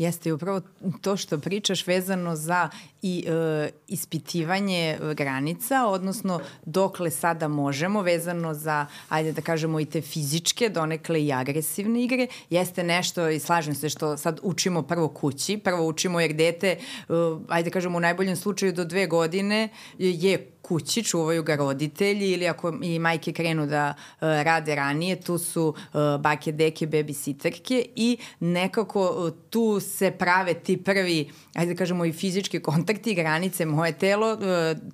Jeste 0.00 0.32
upravo 0.32 0.60
to 1.00 1.16
što 1.16 1.38
pričaš 1.38 1.86
vezano 1.86 2.36
za 2.36 2.68
i 3.02 3.24
e, 3.28 3.70
ispitivanje 3.88 4.98
granica, 5.16 5.86
odnosno 5.86 6.40
dokle 6.64 7.10
sada 7.10 7.48
možemo, 7.48 8.02
vezano 8.02 8.54
za, 8.54 8.86
ajde 9.08 9.32
da 9.32 9.42
kažemo 9.42 9.80
i 9.80 9.84
te 9.84 10.00
fizičke, 10.00 10.68
donekle 10.68 11.24
i 11.24 11.32
agresivne 11.32 12.04
igre, 12.04 12.26
jeste 12.50 12.84
nešto 12.84 13.28
i 13.28 13.38
slažem 13.38 13.74
se 13.74 13.88
što 13.88 14.16
sad 14.16 14.40
učimo 14.42 14.82
prvo 14.82 15.08
kući, 15.08 15.58
prvo 15.58 15.86
učimo 15.86 16.20
jer 16.20 16.32
dete, 16.32 16.68
e, 16.68 16.78
ajde 17.48 17.70
da 17.70 17.72
kažemo 17.72 17.98
u 17.98 18.00
najboljem 18.00 18.36
slučaju 18.36 18.72
do 18.72 18.84
dve 18.84 19.06
godine 19.06 19.68
je 19.98 20.50
kući, 20.70 21.02
čuvaju 21.02 21.42
ga 21.42 21.56
roditelji 21.56 22.30
ili 22.30 22.48
ako 22.48 22.72
i 22.82 22.98
majke 22.98 23.32
krenu 23.32 23.66
da 23.66 23.94
uh, 23.96 24.20
rade 24.20 24.74
ranije, 24.74 25.20
tu 25.20 25.38
su 25.38 25.68
uh, 25.68 26.00
bake, 26.20 26.52
deke, 26.52 26.86
babysitterke 26.86 27.84
i 27.96 28.18
nekako 28.40 29.02
uh, 29.02 29.32
tu 29.50 29.80
se 29.80 30.10
prave 30.10 30.54
ti 30.54 30.76
prvi, 30.76 31.30
ajde 31.54 31.72
da 31.72 31.78
kažemo 31.78 32.04
i 32.04 32.12
fizički 32.12 32.60
kontakti, 32.60 33.14
granice 33.14 33.66
moje 33.66 33.92
telo, 33.92 34.32
uh, 34.32 34.40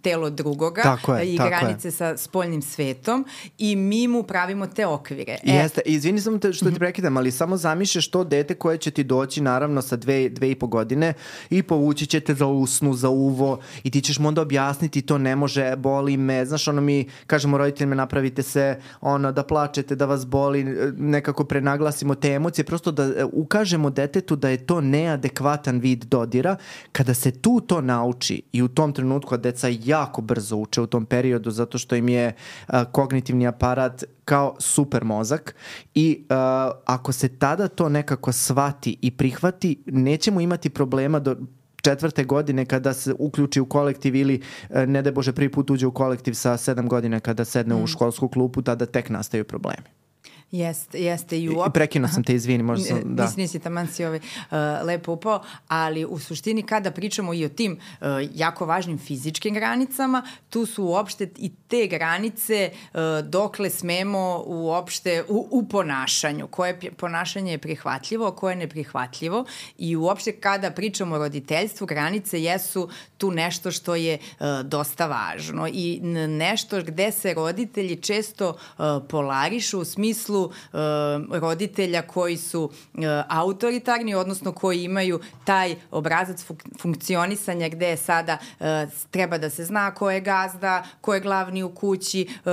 telo 0.02 0.30
drugoga 0.30 0.82
tako 0.82 1.14
je, 1.14 1.34
i 1.34 1.36
tako 1.36 1.48
granice 1.48 1.88
je. 1.88 1.92
sa 1.92 2.16
spoljnim 2.16 2.62
svetom 2.62 3.26
i 3.58 3.76
mi 3.76 4.08
mu 4.08 4.22
pravimo 4.22 4.66
te 4.66 4.86
okvire. 4.86 5.38
E, 5.44 5.52
Jeste, 5.52 5.80
izvini 5.86 6.20
sam 6.20 6.40
te 6.40 6.52
što 6.52 6.70
ti 6.70 6.78
prekidam, 6.78 7.16
ali 7.16 7.30
samo 7.30 7.56
zamišljaš 7.56 8.08
to 8.08 8.24
dete 8.24 8.54
koje 8.54 8.78
će 8.78 8.90
ti 8.90 9.04
doći 9.04 9.40
naravno 9.40 9.82
sa 9.82 9.96
dve, 9.96 10.28
dve 10.28 10.50
i 10.50 10.54
po 10.54 10.66
godine 10.66 11.14
i 11.50 11.62
povući 11.62 12.06
će 12.06 12.20
te 12.20 12.34
za 12.34 12.46
usnu, 12.46 12.94
za 12.94 13.08
uvo 13.08 13.60
i 13.82 13.90
ti 13.90 14.00
ćeš 14.00 14.18
mu 14.18 14.28
onda 14.28 14.42
objasniti 14.42 15.02
to 15.02 15.18
ne 15.18 15.36
može 15.36 15.65
boli 15.76 16.16
me, 16.16 16.44
znaš, 16.44 16.68
ono 16.68 16.80
mi 16.80 17.08
kažemo 17.26 17.58
roditeljima 17.58 17.94
napravite 17.94 18.42
se, 18.42 18.78
ono, 19.00 19.32
da 19.32 19.42
plačete, 19.42 19.96
da 19.96 20.06
vas 20.06 20.26
boli, 20.26 20.64
nekako 20.96 21.44
prenaglasimo 21.44 22.14
te 22.14 22.28
emocije, 22.32 22.64
prosto 22.64 22.92
da 22.92 23.04
e, 23.04 23.24
ukažemo 23.32 23.90
detetu 23.90 24.36
da 24.36 24.48
je 24.48 24.66
to 24.66 24.80
neadekvatan 24.80 25.78
vid 25.78 26.04
dodira, 26.04 26.56
kada 26.92 27.14
se 27.14 27.30
tu 27.30 27.60
to 27.60 27.80
nauči 27.80 28.42
i 28.52 28.62
u 28.62 28.68
tom 28.68 28.92
trenutku, 28.92 29.34
a 29.34 29.38
deca 29.38 29.68
jako 29.84 30.22
brzo 30.22 30.56
uče 30.56 30.80
u 30.80 30.86
tom 30.86 31.06
periodu, 31.06 31.50
zato 31.50 31.78
što 31.78 31.96
im 31.96 32.08
je 32.08 32.32
a, 32.66 32.84
kognitivni 32.84 33.46
aparat 33.46 34.04
kao 34.26 34.56
super 34.58 35.04
mozak 35.04 35.54
i 35.94 36.26
uh, 36.30 36.36
ako 36.86 37.12
se 37.12 37.28
tada 37.28 37.68
to 37.68 37.88
nekako 37.88 38.32
svati 38.32 38.96
i 39.02 39.10
prihvati, 39.10 39.82
nećemo 39.86 40.40
imati 40.40 40.70
problema 40.70 41.18
do 41.18 41.36
četvrte 41.86 42.24
godine 42.24 42.64
kada 42.64 42.94
se 42.94 43.14
uključi 43.18 43.60
u 43.60 43.66
kolektiv 43.66 44.14
ili 44.14 44.40
e, 44.70 44.86
ne 44.86 45.02
da 45.02 45.12
Bože 45.12 45.32
prvi 45.32 45.48
put 45.52 45.70
uđe 45.70 45.86
u 45.86 45.92
kolektiv 45.92 46.34
sa 46.34 46.56
sedam 46.56 46.88
godina 46.88 47.20
kada 47.20 47.44
sedne 47.44 47.74
mm. 47.74 47.82
u 47.82 47.86
školsku 47.86 48.28
klupu, 48.28 48.62
tada 48.62 48.86
tek 48.86 49.10
nastaju 49.10 49.44
problemi. 49.44 49.95
Jeste, 50.50 50.98
jeste 51.02 51.40
i 51.40 51.48
uopšte. 51.48 51.70
I 51.70 51.72
prekinuo 51.72 52.08
sam 52.08 52.24
te, 52.24 52.34
izvini, 52.34 52.62
možda 52.62 52.84
sam, 52.84 53.00
da. 53.04 53.24
Nisi, 53.24 53.40
nisi 53.40 53.58
taman 53.58 53.88
si 53.88 54.04
ovaj, 54.04 54.18
uh, 54.18 54.56
lepo 54.84 55.12
upao, 55.12 55.42
ali 55.68 56.04
u 56.04 56.18
suštini 56.18 56.62
kada 56.62 56.90
pričamo 56.90 57.34
i 57.34 57.44
o 57.44 57.48
tim 57.48 57.72
uh, 57.72 58.06
jako 58.34 58.66
važnim 58.66 58.98
fizičkim 58.98 59.54
granicama, 59.54 60.22
tu 60.50 60.66
su 60.66 60.84
uopšte 60.84 61.28
i 61.36 61.52
te 61.68 61.86
granice 61.86 62.70
uh, 62.70 63.00
dokle 63.28 63.70
smemo 63.70 64.42
uopšte 64.46 65.24
u, 65.28 65.48
u 65.50 65.68
ponašanju, 65.68 66.46
koje 66.46 66.80
ponašanje 66.96 67.52
je 67.52 67.58
prihvatljivo, 67.58 68.30
koje 68.30 68.52
je 68.52 68.56
neprihvatljivo 68.56 69.44
i 69.78 69.96
uopšte 69.96 70.32
kada 70.32 70.70
pričamo 70.70 71.14
o 71.14 71.18
roditeljstvu, 71.18 71.86
granice 71.86 72.42
jesu 72.42 72.88
tu 73.18 73.30
nešto 73.30 73.70
što 73.70 73.94
je 73.94 74.18
uh, 74.18 74.46
dosta 74.64 75.06
važno 75.06 75.68
i 75.72 76.00
nešto 76.28 76.82
gde 76.82 77.12
se 77.12 77.34
roditelji 77.34 77.96
često 77.96 78.48
uh, 78.48 78.84
polarišu 79.08 79.80
u 79.80 79.84
smislu 79.84 80.35
uh, 80.44 80.50
roditelja 81.30 82.02
koji 82.02 82.36
su 82.36 82.64
uh, 82.64 83.02
autoritarni, 83.28 84.14
odnosno 84.14 84.52
koji 84.52 84.84
imaju 84.84 85.20
taj 85.44 85.74
obrazac 85.90 86.44
fun 86.44 86.56
funkcionisanja 86.80 87.68
gde 87.68 87.88
je 87.88 87.96
sada 87.96 88.38
uh, 88.60 88.66
treba 89.10 89.38
da 89.38 89.50
se 89.50 89.64
zna 89.64 89.94
ko 89.94 90.10
je 90.10 90.20
gazda, 90.20 90.84
ko 91.00 91.14
je 91.14 91.20
glavni 91.20 91.62
u 91.62 91.74
kući, 91.74 92.28
uh, 92.28 92.44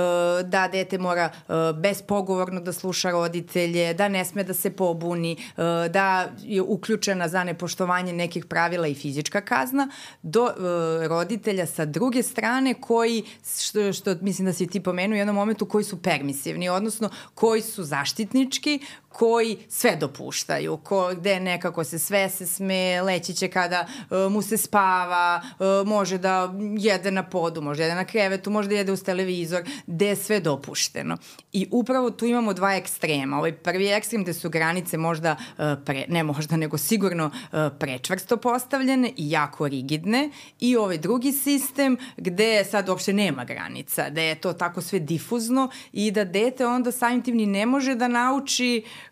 da 0.48 0.68
dete 0.68 0.98
mora 0.98 1.30
uh, 1.48 1.54
bespogovorno 1.80 2.60
da 2.60 2.72
sluša 2.72 3.10
roditelje, 3.10 3.94
da 3.94 4.08
ne 4.08 4.24
sme 4.24 4.44
da 4.44 4.54
se 4.54 4.70
pobuni, 4.70 5.36
uh, 5.56 5.64
da 5.90 6.28
je 6.42 6.62
uključena 6.62 7.28
za 7.28 7.44
nepoštovanje 7.44 8.12
nekih 8.12 8.44
pravila 8.44 8.86
i 8.86 8.94
fizička 8.94 9.40
kazna, 9.40 9.88
do 10.22 10.44
uh, 10.44 11.06
roditelja 11.06 11.66
sa 11.66 11.84
druge 11.84 12.22
strane 12.22 12.74
koji, 12.74 13.24
što, 13.60 13.92
što 13.92 14.14
mislim 14.20 14.46
da 14.46 14.52
si 14.52 14.66
ti 14.66 14.80
pomenuo 14.80 15.14
u 15.14 15.18
jednom 15.18 15.36
momentu, 15.36 15.66
koji 15.66 15.84
su 15.84 16.02
permisivni, 16.02 16.68
odnosno 16.68 17.10
koji 17.34 17.62
su 17.62 17.73
zaštitnički, 17.82 18.80
koji 19.14 19.58
sve 19.68 19.96
dopuštaju, 19.96 20.76
ko, 20.76 21.10
gde 21.14 21.40
nekako 21.40 21.84
se 21.84 21.98
sve 21.98 22.30
se 22.30 22.46
sme, 22.46 23.02
leći 23.02 23.34
će 23.34 23.48
kada 23.48 23.86
uh, 24.10 24.32
mu 24.32 24.42
se 24.42 24.56
spava, 24.56 25.42
uh, 25.42 25.88
može 25.88 26.18
da 26.18 26.54
jede 26.78 27.10
na 27.10 27.22
podu, 27.22 27.62
može 27.62 27.78
da 27.78 27.84
jede 27.84 27.94
na 27.94 28.04
krevetu, 28.04 28.50
može 28.50 28.68
da 28.68 28.74
jede 28.74 28.92
uz 28.92 29.02
televizor, 29.02 29.62
gde 29.86 30.06
je 30.06 30.16
sve 30.16 30.40
dopušteno. 30.40 31.16
I 31.52 31.68
upravo 31.70 32.10
tu 32.10 32.26
imamo 32.26 32.52
dva 32.52 32.74
ekstrema. 32.74 33.38
Ovaj 33.38 33.52
prvi 33.52 33.88
ekstrem 33.88 34.22
gde 34.22 34.34
su 34.34 34.50
granice 34.50 34.96
možda, 34.96 35.36
uh, 35.58 35.64
pre, 35.84 36.04
ne 36.08 36.22
možda, 36.22 36.56
nego 36.56 36.78
sigurno 36.78 37.26
uh, 37.26 37.58
prečvrsto 37.78 38.36
postavljene 38.36 39.12
i 39.16 39.30
jako 39.30 39.68
rigidne 39.68 40.30
i 40.60 40.76
ovaj 40.76 40.98
drugi 40.98 41.32
sistem 41.32 41.96
gde 42.16 42.64
sad 42.64 42.88
uopšte 42.88 43.12
nema 43.12 43.44
granica, 43.44 44.10
da 44.10 44.20
je 44.20 44.34
to 44.34 44.52
tako 44.52 44.80
sve 44.80 44.98
difuzno 44.98 45.70
i 45.92 46.10
da 46.10 46.24
dete 46.24 46.66
onda 46.66 46.92
samim 46.92 47.22
tim 47.22 47.36
ni 47.36 47.46
ne 47.46 47.66
može 47.66 47.94
da 47.94 48.08
nauči 48.08 48.82
uh, 48.84 49.03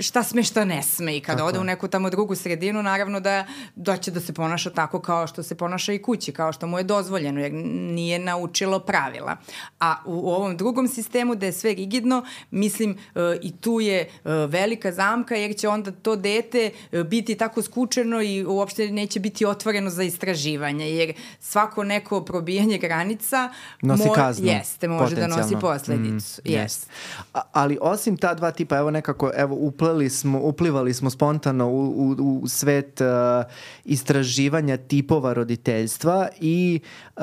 šta 0.00 0.22
sme, 0.22 0.42
šta 0.42 0.64
ne 0.64 0.82
sme 0.82 1.16
i 1.16 1.20
kada 1.20 1.36
Tako 1.36 1.48
ode 1.48 1.58
u 1.58 1.64
neku 1.64 1.88
tamo 1.88 2.10
drugu 2.10 2.34
sredinu, 2.34 2.82
naravno 2.82 3.20
da, 3.20 3.46
da 3.76 3.96
će 3.96 4.10
da 4.10 4.20
se 4.20 4.32
ponaša 4.32 4.70
tako 4.70 5.00
kao 5.00 5.26
što 5.26 5.42
se 5.42 5.54
ponaša 5.54 5.92
i 5.92 6.02
kući, 6.02 6.32
kao 6.32 6.52
što 6.52 6.66
mu 6.66 6.78
je 6.78 6.84
dozvoljeno, 6.84 7.40
jer 7.40 7.52
nije 7.52 8.18
naučilo 8.18 8.78
pravila. 8.78 9.36
A 9.80 9.96
u, 10.04 10.30
ovom 10.30 10.56
drugom 10.56 10.88
sistemu 10.88 11.34
da 11.34 11.46
je 11.46 11.52
sve 11.52 11.74
rigidno, 11.74 12.24
mislim 12.50 12.90
e, 12.90 13.20
i 13.42 13.56
tu 13.56 13.80
je 13.80 14.00
e, 14.00 14.08
velika 14.48 14.92
zamka 14.92 15.34
jer 15.34 15.56
će 15.56 15.68
onda 15.68 15.90
to 15.90 16.16
dete 16.16 16.70
e, 16.92 17.04
biti 17.04 17.34
tako 17.34 17.62
skučeno 17.62 18.22
i 18.22 18.44
uopšte 18.44 18.90
neće 18.90 19.20
biti 19.20 19.46
otvoreno 19.46 19.90
za 19.90 20.02
istraživanje, 20.02 20.90
jer 20.90 21.12
svako 21.40 21.84
neko 21.84 22.24
probijanje 22.24 22.78
granica 22.78 23.52
Nosi 23.82 24.08
kaznu, 24.14 24.46
jeste, 24.46 24.88
može 24.88 25.16
da 25.16 25.26
nosi 25.26 25.54
posledicu. 25.60 26.40
Mm. 26.44 26.54
A, 27.34 27.40
ali 27.52 27.78
osim 27.80 28.16
ta 28.16 28.34
dva 28.34 28.50
tipa, 28.50 28.76
evo 28.76 28.90
nekako, 29.14 29.30
evo 29.36 29.54
upleli 29.54 30.10
smo, 30.10 30.40
uplivali 30.40 30.94
smo 30.94 31.10
spontano 31.10 31.68
u, 31.68 31.90
u, 31.96 32.40
u 32.42 32.48
svet 32.48 33.00
uh, 33.00 33.06
istraživanja 33.84 34.76
tipova 34.76 35.32
roditeljstva 35.32 36.28
i 36.40 36.80
uh, 37.16 37.22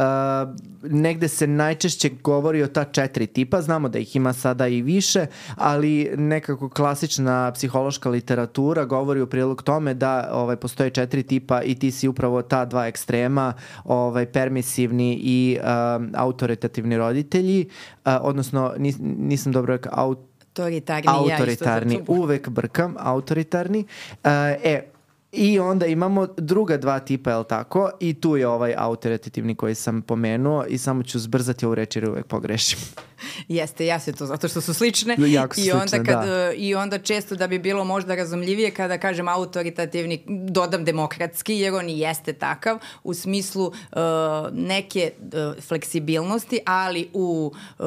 negde 0.84 1.28
se 1.28 1.48
najčešće 1.48 2.10
govori 2.24 2.64
o 2.64 2.68
ta 2.68 2.84
četiri 2.84 3.28
tipa, 3.28 3.62
znamo 3.62 3.90
da 3.90 4.00
ih 4.00 4.16
ima 4.16 4.34
sada 4.34 4.68
i 4.68 4.82
više, 4.82 5.26
ali 5.56 6.12
nekako 6.18 6.70
klasična 6.70 7.52
psihološka 7.52 8.10
literatura 8.10 8.86
govori 8.86 9.22
u 9.22 9.28
prilog 9.28 9.64
tome 9.64 9.94
da 9.94 10.30
ovaj, 10.32 10.56
postoje 10.56 10.90
četiri 10.90 11.24
tipa 11.24 11.62
i 11.62 11.76
ti 11.76 11.92
si 11.92 12.08
upravo 12.08 12.42
ta 12.42 12.66
dva 12.66 12.88
ekstrema, 12.88 13.54
ovaj, 13.84 14.26
permisivni 14.26 15.20
i 15.24 15.58
um, 15.60 16.12
autoritativni 16.16 16.98
roditelji, 16.98 17.66
uh, 18.06 18.12
odnosno 18.22 18.74
nis, 18.78 18.96
nisam 19.00 19.52
dobro 19.52 19.76
rekao, 19.76 19.92
aut, 19.96 20.31
Autoritarni, 20.52 21.08
ja 21.08 21.22
isto 21.22 21.34
autoritarni, 21.34 22.02
uvek 22.08 22.50
brkam, 22.50 22.98
autoritarni. 23.00 23.86
Uh, 24.20 24.32
e, 24.60 24.91
I 25.32 25.60
onda 25.60 25.86
imamo 25.86 26.28
druga 26.38 26.78
dva 26.78 27.00
tipa, 27.00 27.30
je 27.30 27.38
li 27.38 27.46
tako? 27.50 27.92
I 28.00 28.14
tu 28.14 28.38
je 28.38 28.48
ovaj 28.48 28.74
autoritativni 28.78 29.56
koji 29.56 29.76
sam 29.76 30.02
pomenuo 30.02 30.66
i 30.70 30.78
samo 30.78 31.04
ću 31.04 31.20
zbrzati 31.20 31.66
ovu 31.66 31.76
reč 31.76 31.96
jer 31.96 32.10
uvek 32.10 32.26
pogrešim. 32.26 32.80
Jeste, 33.48 33.86
ja 33.86 34.00
se 34.00 34.14
to 34.14 34.26
zato 34.26 34.48
što 34.48 34.62
su 34.62 34.74
slične. 34.74 35.16
Jako 35.20 35.56
su 35.56 35.62
I 35.62 35.72
onda, 35.72 35.88
slične, 35.88 36.06
kad, 36.06 36.26
da. 36.26 36.52
e, 36.52 36.54
I 36.56 36.76
onda 36.76 36.98
često 36.98 37.36
da 37.36 37.48
bi 37.48 37.60
bilo 37.60 37.84
možda 37.84 38.16
razumljivije 38.16 38.72
kada 38.72 38.98
kažem 38.98 39.28
autoritativni, 39.28 40.24
dodam 40.28 40.86
demokratski, 40.86 41.54
jer 41.54 41.74
on 41.74 41.90
i 41.90 42.00
jeste 42.00 42.34
takav 42.34 42.80
u 43.04 43.14
smislu 43.14 43.66
uh, 43.66 43.74
neke 44.52 45.12
uh, 45.20 45.64
fleksibilnosti, 45.64 46.60
ali 46.66 47.10
u, 47.14 47.54
uh, 47.80 47.86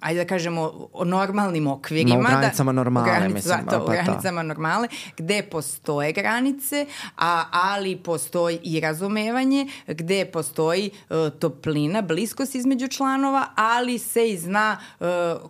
ajde 0.00 0.20
da 0.20 0.26
kažemo, 0.26 0.88
o 0.92 1.04
normalnim 1.04 1.66
okvirima. 1.66 2.22
Ma, 2.22 2.28
u 2.28 2.32
granicama 2.32 2.72
da, 2.72 2.76
normale, 2.76 3.04
u 3.04 3.14
granic, 3.14 3.34
mislim, 3.34 3.58
zato, 3.64 3.78
pa 3.78 3.84
u 3.84 3.86
da. 3.86 3.92
granicama 3.92 4.42
normale, 4.42 4.88
gde 5.16 5.42
postoje 5.42 6.12
granice, 6.12 6.63
a, 7.16 7.44
ali 7.52 7.96
postoji 7.96 8.58
i 8.62 8.80
razumevanje, 8.80 9.66
gde 9.86 10.24
postoji 10.24 10.90
uh, 10.90 11.16
toplina, 11.38 12.02
bliskost 12.02 12.54
između 12.54 12.88
članova, 12.88 13.46
ali 13.54 13.98
se 13.98 14.28
i 14.30 14.36
zna 14.36 14.78
uh, 15.00 15.06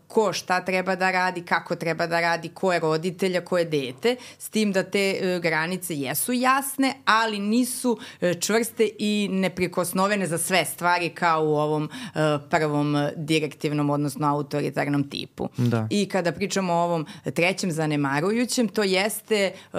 ko 0.08 0.32
šta 0.32 0.60
treba 0.60 0.96
da 0.96 1.10
radi, 1.10 1.42
kako 1.42 1.76
treba 1.76 2.06
da 2.06 2.20
radi, 2.20 2.48
ko 2.48 2.72
je 2.72 2.80
roditelja, 2.80 3.40
ko 3.40 3.58
je 3.58 3.64
dete, 3.64 4.16
s 4.38 4.48
tim 4.48 4.72
da 4.72 4.82
te 4.82 5.20
uh, 5.20 5.42
granice 5.42 5.94
jesu 5.94 6.32
jasne, 6.32 6.94
ali 7.04 7.38
nisu 7.38 7.92
uh, 7.92 8.40
čvrste 8.40 8.88
i 8.98 9.28
neprikosnovene 9.30 10.26
za 10.26 10.38
sve 10.38 10.64
stvari 10.64 11.08
kao 11.08 11.44
u 11.44 11.56
ovom 11.56 11.84
uh, 11.84 12.20
prvom 12.50 13.08
direktivnom, 13.16 13.90
odnosno 13.90 14.28
autoritarnom 14.28 15.10
tipu. 15.10 15.48
Da. 15.56 15.86
I 15.90 16.08
kada 16.08 16.32
pričamo 16.32 16.72
o 16.72 16.84
ovom 16.84 17.06
trećem 17.34 17.72
zanemarujućem, 17.72 18.68
to 18.68 18.82
jeste 18.82 19.52
uh, 19.72 19.78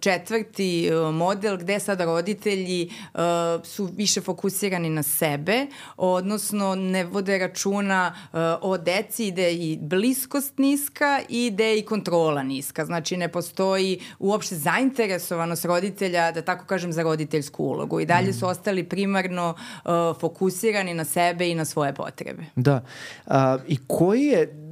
četvrti 0.00 0.65
uh, 0.90 1.14
model 1.14 1.56
gde 1.56 1.80
sada 1.80 2.04
roditelji 2.04 2.90
uh, 3.14 3.20
su 3.64 3.88
više 3.96 4.20
fokusirani 4.20 4.90
na 4.90 5.02
sebe, 5.02 5.66
odnosno 5.96 6.74
ne 6.74 7.04
vode 7.04 7.38
računa 7.38 8.14
uh, 8.14 8.38
o 8.60 8.78
deci 8.78 9.30
gde 9.30 9.42
je 9.42 9.54
i 9.54 9.78
bliskost 9.80 10.58
niska 10.58 11.20
i 11.28 11.50
gde 11.50 11.64
je 11.64 11.78
i 11.78 11.84
kontrola 11.84 12.42
niska. 12.42 12.84
Znači 12.84 13.16
ne 13.16 13.28
postoji 13.28 14.00
uopšte 14.18 14.54
zainteresovanost 14.54 15.64
roditelja, 15.64 16.32
da 16.32 16.42
tako 16.42 16.66
kažem, 16.66 16.92
za 16.92 17.02
roditeljsku 17.02 17.64
ulogu. 17.64 18.00
I 18.00 18.06
dalje 18.06 18.32
su 18.32 18.46
ostali 18.46 18.84
primarno 18.84 19.54
fokusirani 20.20 20.94
na 20.94 21.04
sebe 21.04 21.50
i 21.50 21.54
na 21.54 21.64
svoje 21.64 21.94
potrebe. 21.94 22.44
Da. 22.56 22.84
A, 23.26 23.58
I 23.68 23.78
koji 23.86 24.22
je 24.22 24.65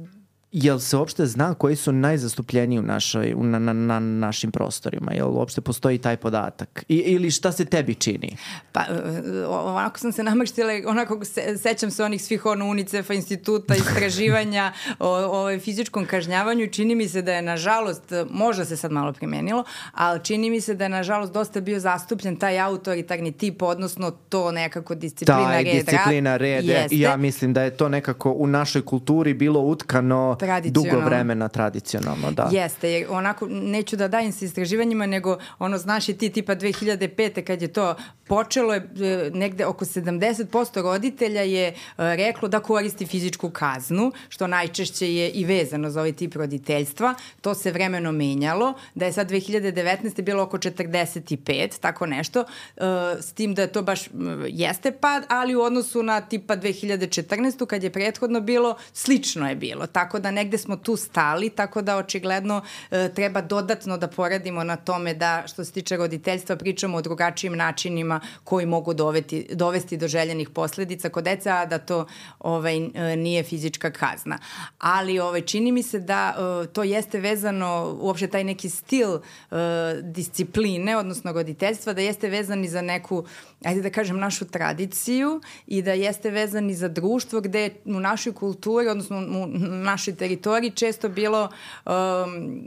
Jel 0.57 0.79
se 0.79 0.97
uopšte 0.97 1.25
zna 1.25 1.53
koji 1.53 1.75
su 1.75 1.91
najzastupljeniji 1.91 2.79
u, 2.79 2.81
našoj, 2.81 3.33
u 3.33 3.43
na, 3.43 3.59
na, 3.59 3.73
na 3.73 3.99
našim 3.99 4.51
prostorima? 4.51 5.13
Jel 5.13 5.29
uopšte 5.29 5.61
postoji 5.61 5.97
taj 5.97 6.17
podatak? 6.17 6.83
I, 6.87 6.95
ili 6.95 7.31
šta 7.31 7.51
se 7.51 7.65
tebi 7.65 7.95
čini? 7.95 8.37
Pa, 8.71 8.81
e, 8.81 9.45
onako 9.47 9.99
sam 9.99 10.11
se 10.11 10.23
namrštila, 10.23 10.73
onako 10.87 11.25
se, 11.25 11.57
sećam 11.57 11.91
se 11.91 12.03
onih 12.03 12.23
svih 12.23 12.45
ono 12.45 12.65
UNICEF-a, 12.65 13.13
instituta, 13.13 13.75
istraživanja 13.85 14.73
o, 14.99 15.09
o 15.09 15.59
fizičkom 15.59 16.05
kažnjavanju 16.05 16.67
čini 16.67 16.95
mi 16.95 17.07
se 17.07 17.21
da 17.21 17.33
je 17.33 17.41
nažalost, 17.41 18.03
možda 18.29 18.65
se 18.65 18.77
sad 18.77 18.91
malo 18.91 19.13
primenilo, 19.13 19.63
ali 19.91 20.23
čini 20.23 20.49
mi 20.49 20.61
se 20.61 20.73
da 20.73 20.83
je 20.83 20.89
nažalost 20.89 21.33
dosta 21.33 21.61
bio 21.61 21.79
zastupljen 21.79 22.35
taj 22.35 22.59
autoritarni 22.59 23.31
tip, 23.31 23.61
odnosno 23.61 24.11
to 24.11 24.51
nekako 24.51 24.95
disciplina, 24.95 25.47
Taj 25.47 25.63
red, 25.63 25.73
disciplina, 25.73 26.37
red, 26.37 26.65
ja 26.91 27.17
mislim 27.17 27.53
da 27.53 27.63
je 27.63 27.77
to 27.77 27.89
nekako 27.89 28.31
u 28.31 28.47
našoj 28.47 28.85
kulturi 28.85 29.33
bilo 29.33 29.59
utkano 29.59 30.35
dugo 30.45 30.83
Tradicionalno. 30.83 31.05
vremena 31.05 31.47
tradicionalno, 31.47 32.31
da. 32.31 32.49
Jeste, 32.51 32.91
jer 32.91 33.07
onako, 33.09 33.47
neću 33.49 33.95
da 33.95 34.07
dajem 34.07 34.31
se 34.31 34.45
istraživanjima, 34.45 35.05
nego 35.05 35.37
ono, 35.59 35.77
znaš 35.77 36.09
i 36.09 36.17
ti 36.17 36.29
tipa 36.29 36.55
2005. 36.55 37.43
kad 37.43 37.61
je 37.61 37.67
to 37.67 37.95
počelo, 38.27 38.73
je 38.73 39.31
negde 39.33 39.65
oko 39.65 39.85
70% 39.85 40.81
roditelja 40.81 41.41
je 41.41 41.67
e, 41.67 41.73
reklo 41.97 42.47
da 42.47 42.59
koristi 42.59 43.05
fizičku 43.05 43.49
kaznu, 43.49 44.11
što 44.29 44.47
najčešće 44.47 45.13
je 45.15 45.29
i 45.29 45.45
vezano 45.45 45.89
za 45.89 45.99
ovaj 45.99 46.13
tip 46.13 46.35
roditeljstva. 46.35 47.13
To 47.41 47.55
se 47.55 47.71
vremeno 47.71 48.11
menjalo, 48.11 48.73
da 48.95 49.05
je 49.05 49.13
sad 49.13 49.31
2019. 49.31 50.21
bilo 50.21 50.43
oko 50.43 50.57
45, 50.57 51.79
tako 51.79 52.05
nešto, 52.05 52.39
e, 52.77 52.81
s 53.21 53.33
tim 53.33 53.53
da 53.53 53.67
to 53.67 53.81
baš 53.81 54.01
jeste 54.47 54.91
pad, 54.91 55.23
ali 55.29 55.55
u 55.55 55.61
odnosu 55.61 56.03
na 56.03 56.21
tipa 56.21 56.57
2014. 56.57 57.65
kad 57.65 57.83
je 57.83 57.89
prethodno 57.89 58.41
bilo, 58.41 58.75
slično 58.93 59.49
je 59.49 59.55
bilo. 59.55 59.87
Tako 59.87 60.19
da 60.19 60.31
negde 60.35 60.57
smo 60.57 60.75
tu 60.77 60.95
stali, 60.95 61.49
tako 61.49 61.81
da 61.81 61.97
očigledno 61.97 62.61
e, 62.91 63.09
treba 63.15 63.41
dodatno 63.41 63.97
da 63.97 64.07
poradimo 64.07 64.63
na 64.63 64.75
tome 64.75 65.13
da 65.13 65.43
što 65.47 65.65
se 65.65 65.71
tiče 65.71 65.97
roditeljstva 65.97 66.55
pričamo 66.55 66.97
o 66.97 67.01
drugačijim 67.01 67.55
načinima 67.55 68.19
koji 68.43 68.65
mogu 68.65 68.93
doveti, 68.93 69.47
dovesti 69.53 69.97
do 69.97 70.07
željenih 70.07 70.49
posledica 70.49 71.09
kod 71.09 71.23
deca, 71.23 71.55
a 71.55 71.65
da 71.65 71.77
to 71.77 72.05
ovaj, 72.39 72.77
e, 72.77 73.15
nije 73.15 73.43
fizička 73.43 73.91
kazna. 73.91 74.37
Ali 74.79 75.19
ovaj, 75.19 75.41
čini 75.41 75.71
mi 75.71 75.83
se 75.83 75.99
da 75.99 76.35
e, 76.35 76.67
to 76.67 76.83
jeste 76.83 77.19
vezano, 77.19 77.97
uopšte 78.01 78.27
taj 78.27 78.43
neki 78.43 78.69
stil 78.69 79.15
e, 79.15 79.55
discipline, 80.01 80.97
odnosno 80.97 81.31
roditeljstva, 81.31 81.93
da 81.93 82.01
jeste 82.01 82.29
vezan 82.29 82.63
i 82.63 82.67
za 82.67 82.81
neku, 82.81 83.25
ajde 83.63 83.81
da 83.81 83.89
kažem, 83.89 84.19
našu 84.19 84.45
tradiciju 84.45 85.41
i 85.67 85.81
da 85.81 85.93
jeste 85.93 86.31
vezan 86.31 86.69
i 86.69 86.75
za 86.75 86.87
društvo 86.87 87.41
gde 87.41 87.69
u 87.85 87.99
našoj 87.99 88.33
kulturi, 88.33 88.87
odnosno 88.87 89.17
u 89.17 89.47
našoj 89.83 90.15
teritoriji 90.25 90.71
često 90.71 91.09
bilo 91.09 91.49
um, 91.85 91.91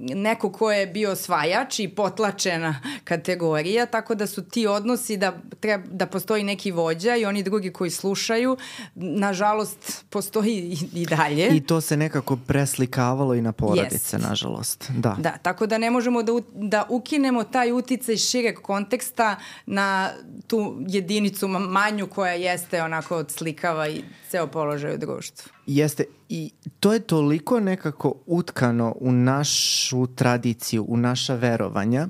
neko 0.01 0.53
ko 0.53 0.73
je 0.73 0.87
bio 0.87 1.11
osvajač 1.11 1.79
i 1.79 1.89
potlačena 1.89 2.81
kategorija, 3.05 3.87
tako 3.87 4.15
da 4.15 4.27
su 4.27 4.43
ti 4.43 4.67
odnosi 4.67 5.17
da, 5.17 5.33
treba, 5.61 5.85
da 5.91 6.07
postoji 6.07 6.45
neki 6.45 6.71
vođa 6.71 7.17
i 7.17 7.25
oni 7.25 7.43
drugi 7.43 7.73
koji 7.73 7.91
slušaju, 7.91 8.57
nažalost 8.95 10.05
postoji 10.11 10.55
i, 10.55 11.01
i 11.03 11.07
dalje. 11.07 11.49
I 11.57 11.61
to 11.61 11.81
se 11.81 11.97
nekako 11.97 12.37
preslikavalo 12.37 13.35
i 13.35 13.43
na 13.43 13.53
porodice, 13.53 14.17
Jest. 14.17 14.29
nažalost. 14.29 14.91
Da. 14.97 15.17
Da, 15.19 15.37
tako 15.43 15.67
da 15.67 15.79
ne 15.79 15.91
možemo 15.91 16.23
da, 16.23 16.33
da 16.55 16.87
ukinemo 16.89 17.45
taj 17.45 17.73
uticaj 17.73 18.17
šireg 18.17 18.59
konteksta 18.63 19.37
na 19.67 20.11
tu 20.47 20.77
jedinicu 20.89 21.49
ma- 21.49 21.59
manju 21.59 22.07
koja 22.07 22.33
jeste 22.33 22.83
onako 22.83 23.17
odslikava 23.17 23.89
i 23.89 24.03
ceo 24.31 24.47
položaj 24.47 24.95
u 24.95 24.99
društvu. 24.99 25.53
Jeste. 25.66 26.05
I 26.29 26.51
to 26.81 26.93
je 26.93 27.01
toliko 27.01 27.61
nekako 27.61 28.14
utkano 28.26 28.95
u 29.01 29.12
našu 29.12 30.07
tradiciju, 30.07 30.85
u 30.89 30.97
naša 30.97 31.35
verovanja, 31.35 32.09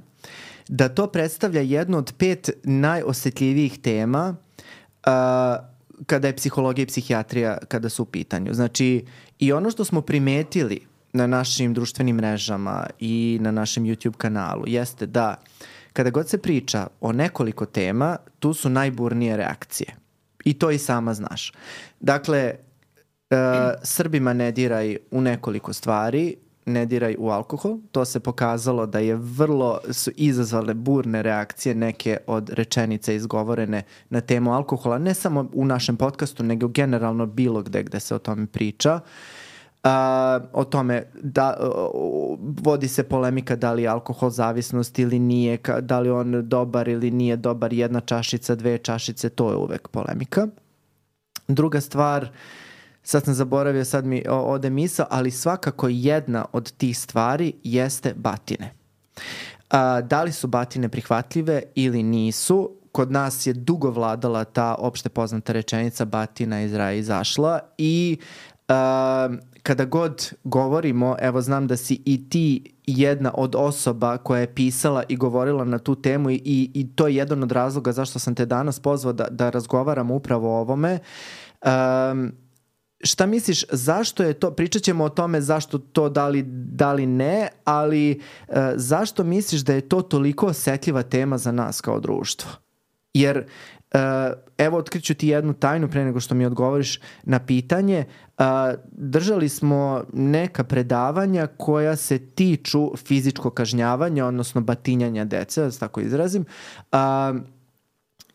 da 0.68 0.88
to 0.88 1.06
predstavlja 1.06 1.60
jednu 1.60 1.98
od 1.98 2.12
pet 2.18 2.50
najosetljivijih 2.64 3.78
tema 3.78 4.36
uh, 5.06 5.12
kada 6.06 6.26
je 6.26 6.36
psihologija 6.36 6.82
i 6.82 6.86
psihijatrija 6.86 7.58
kada 7.68 7.88
su 7.88 8.02
u 8.02 8.06
pitanju. 8.06 8.54
Znači, 8.54 9.04
i 9.38 9.52
ono 9.52 9.70
što 9.70 9.84
smo 9.84 10.00
primetili 10.00 10.86
na 11.12 11.26
našim 11.26 11.74
društvenim 11.74 12.16
mrežama 12.16 12.86
i 12.98 13.38
na 13.40 13.50
našem 13.50 13.84
YouTube 13.84 14.16
kanalu 14.16 14.64
jeste 14.66 15.06
da 15.06 15.36
kada 15.92 16.10
god 16.10 16.28
se 16.28 16.38
priča 16.38 16.86
o 17.00 17.12
nekoliko 17.12 17.66
tema, 17.66 18.16
tu 18.38 18.54
su 18.54 18.68
najburnije 18.68 19.36
reakcije. 19.36 20.07
I 20.48 20.54
to 20.54 20.70
i 20.70 20.78
sama 20.78 21.14
znaš. 21.14 21.52
Dakle, 22.00 22.54
Uh, 23.30 23.36
Srbima 23.82 24.32
ne 24.32 24.52
diraj 24.52 24.96
u 25.10 25.20
nekoliko 25.20 25.72
stvari, 25.72 26.36
ne 26.66 26.86
diraj 26.86 27.16
u 27.18 27.28
alkohol. 27.28 27.78
To 27.92 28.04
se 28.04 28.20
pokazalo 28.20 28.86
da 28.86 28.98
je 28.98 29.16
vrlo, 29.16 29.80
su 29.90 30.10
izazvale 30.16 30.74
burne 30.74 31.22
reakcije 31.22 31.74
neke 31.74 32.16
od 32.26 32.50
rečenica 32.50 33.12
izgovorene 33.12 33.82
na 34.10 34.20
temu 34.20 34.54
alkohola, 34.54 34.98
ne 34.98 35.14
samo 35.14 35.50
u 35.52 35.64
našem 35.64 35.96
podcastu, 35.96 36.42
nego 36.42 36.68
generalno 36.68 37.26
bilo 37.26 37.62
gde 37.62 37.82
gde 37.82 38.00
se 38.00 38.14
o 38.14 38.18
tome 38.18 38.46
priča. 38.46 39.00
O 40.52 40.64
tome 40.64 41.02
da 41.22 41.56
uh, 41.60 42.38
vodi 42.40 42.88
se 42.88 43.02
polemika 43.02 43.56
da 43.56 43.72
li 43.72 43.82
je 43.82 43.88
alkohol 43.88 44.30
zavisnost 44.30 44.98
ili 44.98 45.18
nije, 45.18 45.56
ka, 45.56 45.80
da 45.80 46.00
li 46.00 46.10
on 46.10 46.48
dobar 46.48 46.88
ili 46.88 47.10
nije 47.10 47.36
dobar, 47.36 47.72
jedna 47.72 48.00
čašica, 48.00 48.54
dve 48.54 48.78
čašice, 48.78 49.28
to 49.28 49.50
je 49.50 49.56
uvek 49.56 49.88
polemika. 49.88 50.46
Druga 51.48 51.80
stvar, 51.80 52.28
sad 53.02 53.24
sam 53.24 53.34
zaboravio, 53.34 53.84
sad 53.84 54.06
mi 54.06 54.22
ode 54.28 54.70
misa, 54.70 55.06
ali 55.10 55.30
svakako 55.30 55.88
jedna 55.88 56.44
od 56.52 56.72
tih 56.72 56.98
stvari 56.98 57.52
jeste 57.62 58.14
batine. 58.16 58.74
A, 59.70 60.00
da 60.00 60.22
li 60.22 60.32
su 60.32 60.46
batine 60.46 60.88
prihvatljive 60.88 61.62
ili 61.74 62.02
nisu, 62.02 62.70
kod 62.92 63.12
nas 63.12 63.46
je 63.46 63.52
dugo 63.52 63.90
vladala 63.90 64.44
ta 64.44 64.74
opšte 64.78 65.08
poznata 65.08 65.52
rečenica 65.52 66.04
batina 66.04 66.62
iz 66.62 66.74
raja 66.74 66.92
izašla 66.92 67.60
i 67.78 68.18
a, 68.68 69.28
kada 69.62 69.84
god 69.84 70.32
govorimo, 70.44 71.16
evo 71.20 71.40
znam 71.40 71.66
da 71.66 71.76
si 71.76 72.02
i 72.04 72.28
ti 72.28 72.74
jedna 72.86 73.30
od 73.34 73.54
osoba 73.54 74.16
koja 74.16 74.40
je 74.40 74.54
pisala 74.54 75.02
i 75.08 75.16
govorila 75.16 75.64
na 75.64 75.78
tu 75.78 75.94
temu 75.94 76.30
i, 76.30 76.40
i 76.74 76.86
to 76.94 77.06
je 77.06 77.16
jedan 77.16 77.42
od 77.42 77.52
razloga 77.52 77.92
zašto 77.92 78.18
sam 78.18 78.34
te 78.34 78.46
danas 78.46 78.80
pozvao 78.80 79.12
da, 79.12 79.26
da 79.30 79.50
razgovaram 79.50 80.10
upravo 80.10 80.56
o 80.56 80.60
ovome. 80.60 80.98
Um, 82.12 82.32
šta 83.04 83.26
misliš, 83.26 83.64
zašto 83.70 84.22
je 84.22 84.34
to, 84.34 84.50
pričat 84.50 84.82
ćemo 84.82 85.04
o 85.04 85.08
tome 85.08 85.40
zašto 85.40 85.78
to 85.78 86.08
da 86.08 86.28
li, 86.28 86.42
da 86.52 86.92
li 86.92 87.06
ne, 87.06 87.48
ali 87.64 88.20
uh, 88.48 88.54
zašto 88.74 89.24
misliš 89.24 89.60
da 89.60 89.74
je 89.74 89.88
to 89.88 90.02
toliko 90.02 90.46
osetljiva 90.46 91.02
tema 91.02 91.38
za 91.38 91.52
nas 91.52 91.80
kao 91.80 92.00
društvo? 92.00 92.50
Jer, 93.14 93.38
uh, 93.38 93.44
evo, 94.58 94.78
otkriću 94.78 95.14
ti 95.14 95.28
jednu 95.28 95.52
tajnu 95.52 95.88
pre 95.88 96.04
nego 96.04 96.20
što 96.20 96.34
mi 96.34 96.46
odgovoriš 96.46 97.00
na 97.24 97.38
pitanje. 97.38 98.04
Uh, 98.38 98.44
držali 98.92 99.48
smo 99.48 100.04
neka 100.12 100.64
predavanja 100.64 101.46
koja 101.46 101.96
se 101.96 102.18
tiču 102.18 102.96
fizičkog 102.96 103.54
kažnjavanja, 103.54 104.26
odnosno 104.26 104.60
batinjanja 104.60 105.24
dece, 105.24 105.62
da 105.62 105.70
se 105.70 105.80
tako 105.80 106.00
izrazim. 106.00 106.44
Uh, 106.92 106.98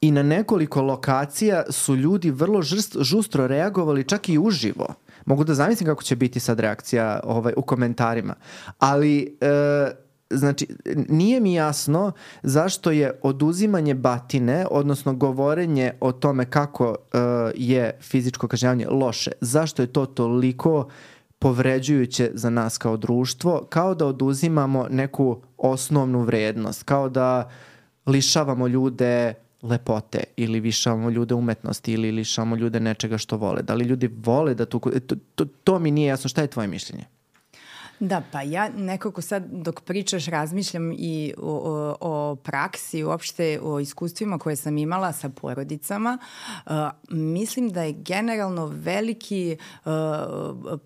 i 0.02 0.12
na 0.12 0.24
nekoliko 0.24 0.82
lokacija 0.82 1.64
su 1.70 1.96
ljudi 1.96 2.32
vrlo 2.32 2.62
žrst, 2.62 2.98
žustro 3.02 3.48
reagovali 3.48 4.04
čak 4.04 4.30
i 4.30 4.38
uživo. 4.38 4.88
Mogu 5.26 5.44
da 5.44 5.54
zamislim 5.54 5.88
kako 5.88 6.04
će 6.04 6.16
biti 6.16 6.40
sad 6.40 6.60
reakcija 6.60 7.20
ovaj, 7.24 7.54
u 7.58 7.62
komentarima. 7.62 8.36
Ali, 8.80 9.38
e, 9.42 9.92
znači, 10.34 10.68
nije 11.10 11.40
mi 11.40 11.54
jasno 11.54 12.12
zašto 12.44 12.92
je 12.92 13.20
oduzimanje 13.22 13.94
batine, 13.94 14.66
odnosno 14.72 15.14
govorenje 15.14 15.92
o 16.00 16.12
tome 16.12 16.46
kako 16.46 16.96
e, 16.96 17.18
je 17.56 17.98
fizičko 18.02 18.48
kažnjavanje 18.48 18.88
loše, 18.88 19.32
zašto 19.42 19.82
je 19.82 19.94
to 19.94 20.06
toliko 20.06 20.88
povređujuće 21.40 22.32
za 22.34 22.50
nas 22.50 22.78
kao 22.78 22.98
društvo, 22.98 23.68
kao 23.70 23.96
da 23.96 24.06
oduzimamo 24.06 24.88
neku 24.90 25.42
osnovnu 25.58 26.22
vrednost, 26.22 26.84
kao 26.84 27.10
da 27.10 27.50
lišavamo 28.06 28.68
ljude 28.68 29.34
lepote 29.62 30.24
ili 30.36 30.60
lišavamo 30.60 31.10
ljude 31.10 31.36
umetnosti 31.36 31.94
ili 31.94 32.12
lišavamo 32.12 32.56
ljude 32.56 32.80
nečega 32.80 33.18
što 33.18 33.38
vole. 33.38 33.62
Da 33.62 33.74
li 33.74 33.86
ljudi 33.86 34.10
vole 34.24 34.54
da 34.54 34.66
tu... 34.66 34.80
To, 34.80 35.16
to, 35.36 35.46
to 35.46 35.80
mi 35.80 35.92
nije 35.92 36.08
jasno. 36.08 36.30
Šta 36.30 36.42
je 36.42 36.48
tvoje 36.48 36.68
mišljenje? 36.68 37.06
Da, 38.00 38.22
pa 38.32 38.42
ja 38.42 38.70
nekako 38.70 39.22
sad 39.22 39.44
dok 39.52 39.82
pričaš 39.82 40.26
razmišljam 40.26 40.92
i 40.92 41.34
o, 41.38 41.52
o, 41.52 41.96
o 42.00 42.36
praksi, 42.36 43.04
uopšte 43.04 43.60
o 43.62 43.80
iskustvima 43.80 44.38
koje 44.38 44.56
sam 44.56 44.78
imala 44.78 45.14
sa 45.14 45.30
porodicama. 45.30 46.18
Uh, 46.66 46.72
mislim 47.10 47.70
da 47.70 47.84
je 47.84 47.94
generalno 47.94 48.66
veliki 48.66 49.58
uh, 49.86 49.92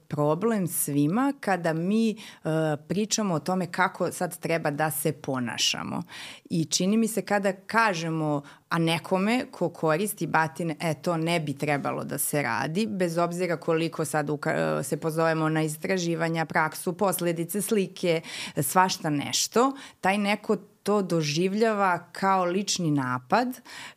problem 0.08 0.68
svima 0.68 1.34
kada 1.40 1.74
mi 1.74 2.16
uh, 2.44 2.52
pričamo 2.88 3.34
o 3.34 3.40
tome 3.40 3.72
kako 3.72 4.12
sad 4.12 4.40
treba 4.40 4.72
da 4.72 4.92
se 4.92 5.12
ponašamo. 5.12 6.04
I 6.50 6.66
čini 6.66 6.98
mi 6.98 7.08
se 7.08 7.22
kada 7.22 7.54
kažemo 7.54 8.42
a 8.70 8.78
nekome 8.80 9.46
ko 9.52 9.70
koristi 9.70 10.28
batine, 10.28 10.76
e, 10.80 10.94
to 10.94 11.18
ne 11.18 11.40
bi 11.40 11.54
trebalo 11.54 12.04
da 12.04 12.18
se 12.18 12.42
radi, 12.42 12.88
bez 12.88 13.18
obzira 13.18 13.58
koliko 13.58 14.06
sad 14.06 14.30
uka, 14.30 14.84
se 14.84 14.98
pozovemo 14.98 15.50
na 15.50 15.64
istraživanja, 15.64 16.46
praksu, 16.46 16.94
posledice, 16.94 17.62
slike, 17.62 18.22
svašta 18.62 19.10
nešto, 19.10 19.72
taj 20.02 20.18
neko 20.18 20.58
to 20.84 21.02
doživljava 21.02 22.00
kao 22.12 22.46
lični 22.46 22.92
napad, 22.92 23.48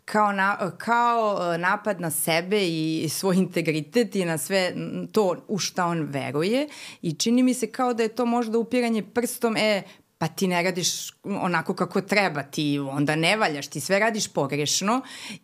kao, 0.05 0.33
na, 0.33 0.71
kao 0.79 1.39
napad 1.59 2.01
na 2.01 2.11
sebe 2.11 2.69
i 2.69 3.09
svoj 3.11 3.37
integritet 3.37 4.17
i 4.17 4.25
na 4.25 4.39
sve 4.39 4.75
to 5.13 5.37
u 5.49 5.59
šta 5.59 5.87
on 5.87 6.01
veruje 6.01 6.69
i 7.03 7.13
čini 7.13 7.43
mi 7.43 7.55
se 7.55 7.67
kao 7.67 7.95
da 7.95 8.03
je 8.03 8.09
to 8.09 8.27
možda 8.27 8.59
upiranje 8.59 9.03
prstom, 9.03 9.57
e, 9.57 9.83
pa 10.21 10.29
ti 10.29 10.47
ne 10.47 10.63
radiš 10.63 11.11
onako 11.25 11.75
kako 11.75 12.01
treba, 12.01 12.43
ti 12.43 12.79
onda 12.79 13.17
ne 13.17 13.37
valjaš, 13.37 13.67
ti 13.67 13.81
sve 13.81 13.99
radiš 13.99 14.29
pogrešno 14.29 15.01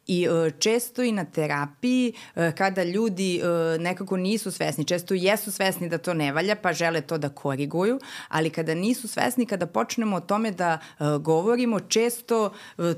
i 0.06 0.24
e, 0.24 0.50
često 0.58 1.02
i 1.02 1.12
na 1.12 1.24
terapiji 1.24 2.12
e, 2.34 2.52
kada 2.52 2.82
ljudi 2.82 3.40
e, 3.40 3.78
nekako 3.78 4.16
nisu 4.16 4.50
svesni, 4.50 4.84
često 4.84 5.14
jesu 5.14 5.52
svesni 5.52 5.88
da 5.88 5.98
to 5.98 6.14
ne 6.14 6.32
valja 6.32 6.56
pa 6.56 6.72
žele 6.72 7.00
to 7.00 7.18
da 7.18 7.28
koriguju, 7.28 8.00
ali 8.28 8.50
kada 8.50 8.74
nisu 8.74 9.08
svesni, 9.08 9.46
kada 9.46 9.66
počnemo 9.66 10.16
o 10.16 10.20
tome 10.20 10.50
da 10.50 10.78
govorimo, 11.20 11.80
često 11.80 12.52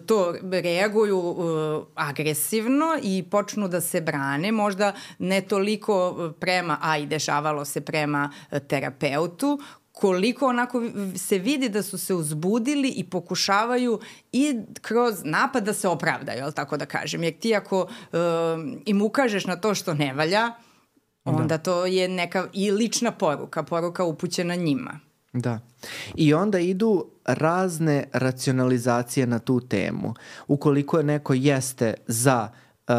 to 0.07 0.35
reaguju 0.51 1.37
agresivno 1.95 2.87
i 3.03 3.25
počnu 3.31 3.69
da 3.69 3.81
se 3.81 4.01
brane, 4.01 4.53
možda 4.53 4.93
ne 5.19 5.41
toliko 5.41 6.17
prema, 6.41 6.79
a 6.83 6.99
i 6.99 7.07
dešavalo 7.07 7.65
se 7.65 7.81
prema 7.81 8.31
terapeutu, 8.69 9.61
koliko 10.01 10.47
onako 10.47 10.83
se 11.17 11.39
vidi 11.39 11.69
da 11.69 11.83
su 11.83 11.99
se 11.99 12.15
uzbudili 12.15 12.89
i 12.89 13.05
pokušavaju 13.05 14.01
i 14.33 14.61
kroz 14.83 15.15
napad 15.25 15.65
da 15.65 15.73
se 15.73 15.89
opravdaju, 15.89 16.45
ali 16.45 16.53
tako 16.53 16.77
da 16.77 16.87
kažem. 16.87 17.23
Jer 17.23 17.39
ti 17.39 17.55
ako 17.55 17.81
um, 17.83 18.83
im 18.87 19.03
ukažeš 19.03 19.47
na 19.47 19.57
to 19.57 19.75
što 19.75 19.95
ne 19.95 20.13
valja, 20.15 20.41
da. 20.41 20.57
onda 21.25 21.57
da. 21.57 21.59
to 21.59 21.87
je 21.87 22.09
neka 22.09 22.49
i 22.53 22.71
lična 22.71 23.13
poruka, 23.13 23.63
poruka 23.63 24.05
upućena 24.05 24.55
njima. 24.55 25.01
Da. 25.33 25.61
I 26.15 26.35
onda 26.35 26.59
idu 26.59 27.11
razne 27.25 28.09
racionalizacije 28.13 29.27
na 29.27 29.39
tu 29.39 29.61
temu. 29.61 30.15
Ukoliko 30.49 30.99
je 30.99 31.05
neko 31.05 31.35
jeste 31.35 31.95
za 32.07 32.49
uh, 32.89 32.95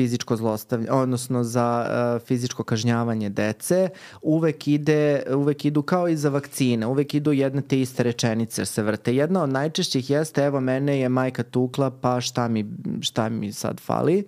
fizičko 0.00 0.36
zlostavljanje, 0.36 0.90
odnosno 0.90 1.44
za 1.44 1.86
uh, 1.86 2.26
fizičko 2.26 2.64
kažnjavanje 2.64 3.28
dece, 3.28 3.88
uvek 4.22 4.68
ide, 4.68 5.22
uvek 5.36 5.64
idu 5.64 5.82
kao 5.82 6.08
i 6.08 6.16
za 6.16 6.28
vakcine, 6.28 6.86
uvek 6.86 7.14
idu 7.14 7.32
jedne 7.32 7.62
te 7.62 7.80
iste 7.80 8.02
rečenice 8.02 8.64
se 8.66 8.82
vrte. 8.82 9.14
Jedna 9.16 9.42
od 9.42 9.50
najčešćih 9.50 10.10
jeste, 10.10 10.44
evo 10.44 10.60
mene 10.60 10.98
je 11.00 11.08
majka 11.08 11.42
tukla, 11.42 11.90
pa 11.90 12.20
šta 12.20 12.48
mi, 12.48 12.64
šta 13.00 13.28
mi 13.28 13.52
sad 13.52 13.80
fali? 13.80 14.24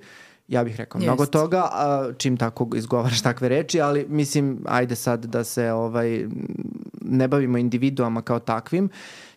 ja 0.49 0.65
bih 0.65 0.77
rekao 0.77 0.99
Jest. 0.99 1.07
mnogo 1.07 1.27
toga, 1.27 1.69
a, 1.73 2.13
čim 2.19 2.37
tako 2.37 2.69
izgovaraš 2.77 3.23
takve 3.23 3.49
reči, 3.49 3.81
ali 3.81 4.07
mislim, 4.09 4.59
ajde 4.67 4.97
sad 4.97 5.25
da 5.25 5.45
se 5.45 5.73
ovaj, 5.73 6.27
ne 7.01 7.29
bavimo 7.29 7.59
individuama 7.59 8.23
kao 8.23 8.39
takvim, 8.39 8.89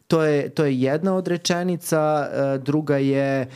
To 0.07 0.23
je, 0.23 0.49
to 0.49 0.65
je 0.65 0.81
jedna 0.81 1.15
od 1.15 1.27
rečenica, 1.27 2.29
e, 2.31 2.57
druga 2.57 2.97
je 2.97 3.41
e, 3.41 3.47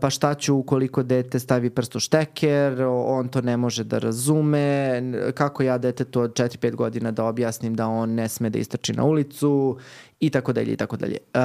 pa 0.00 0.10
šta 0.10 0.34
ću 0.34 0.54
ukoliko 0.54 1.02
dete 1.02 1.38
stavi 1.38 1.70
prst 1.70 1.96
u 1.96 2.00
šteker, 2.00 2.82
on 2.88 3.28
to 3.28 3.40
ne 3.40 3.56
može 3.56 3.84
da 3.84 3.98
razume, 3.98 5.02
kako 5.34 5.62
ja 5.62 5.78
detetu 5.78 6.20
od 6.20 6.32
4-5 6.32 6.74
godina 6.74 7.10
da 7.10 7.24
objasnim 7.24 7.74
da 7.74 7.88
on 7.88 8.10
ne 8.10 8.28
sme 8.28 8.50
da 8.50 8.58
istrči 8.58 8.92
na 8.92 9.04
ulicu 9.04 9.78
i 10.20 10.30
tako 10.30 10.52
dalje 10.52 10.72
i 10.72 10.76
tako 10.76 10.96
dalje. 10.96 11.16
E, 11.34 11.40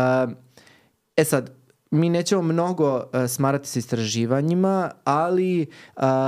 e 1.16 1.24
sad, 1.24 1.52
mi 1.92 2.10
nećemo 2.10 2.42
mnogo 2.42 3.04
smarati 3.28 3.68
sa 3.68 3.80
istraživanjima, 3.80 4.92
ali 5.04 5.66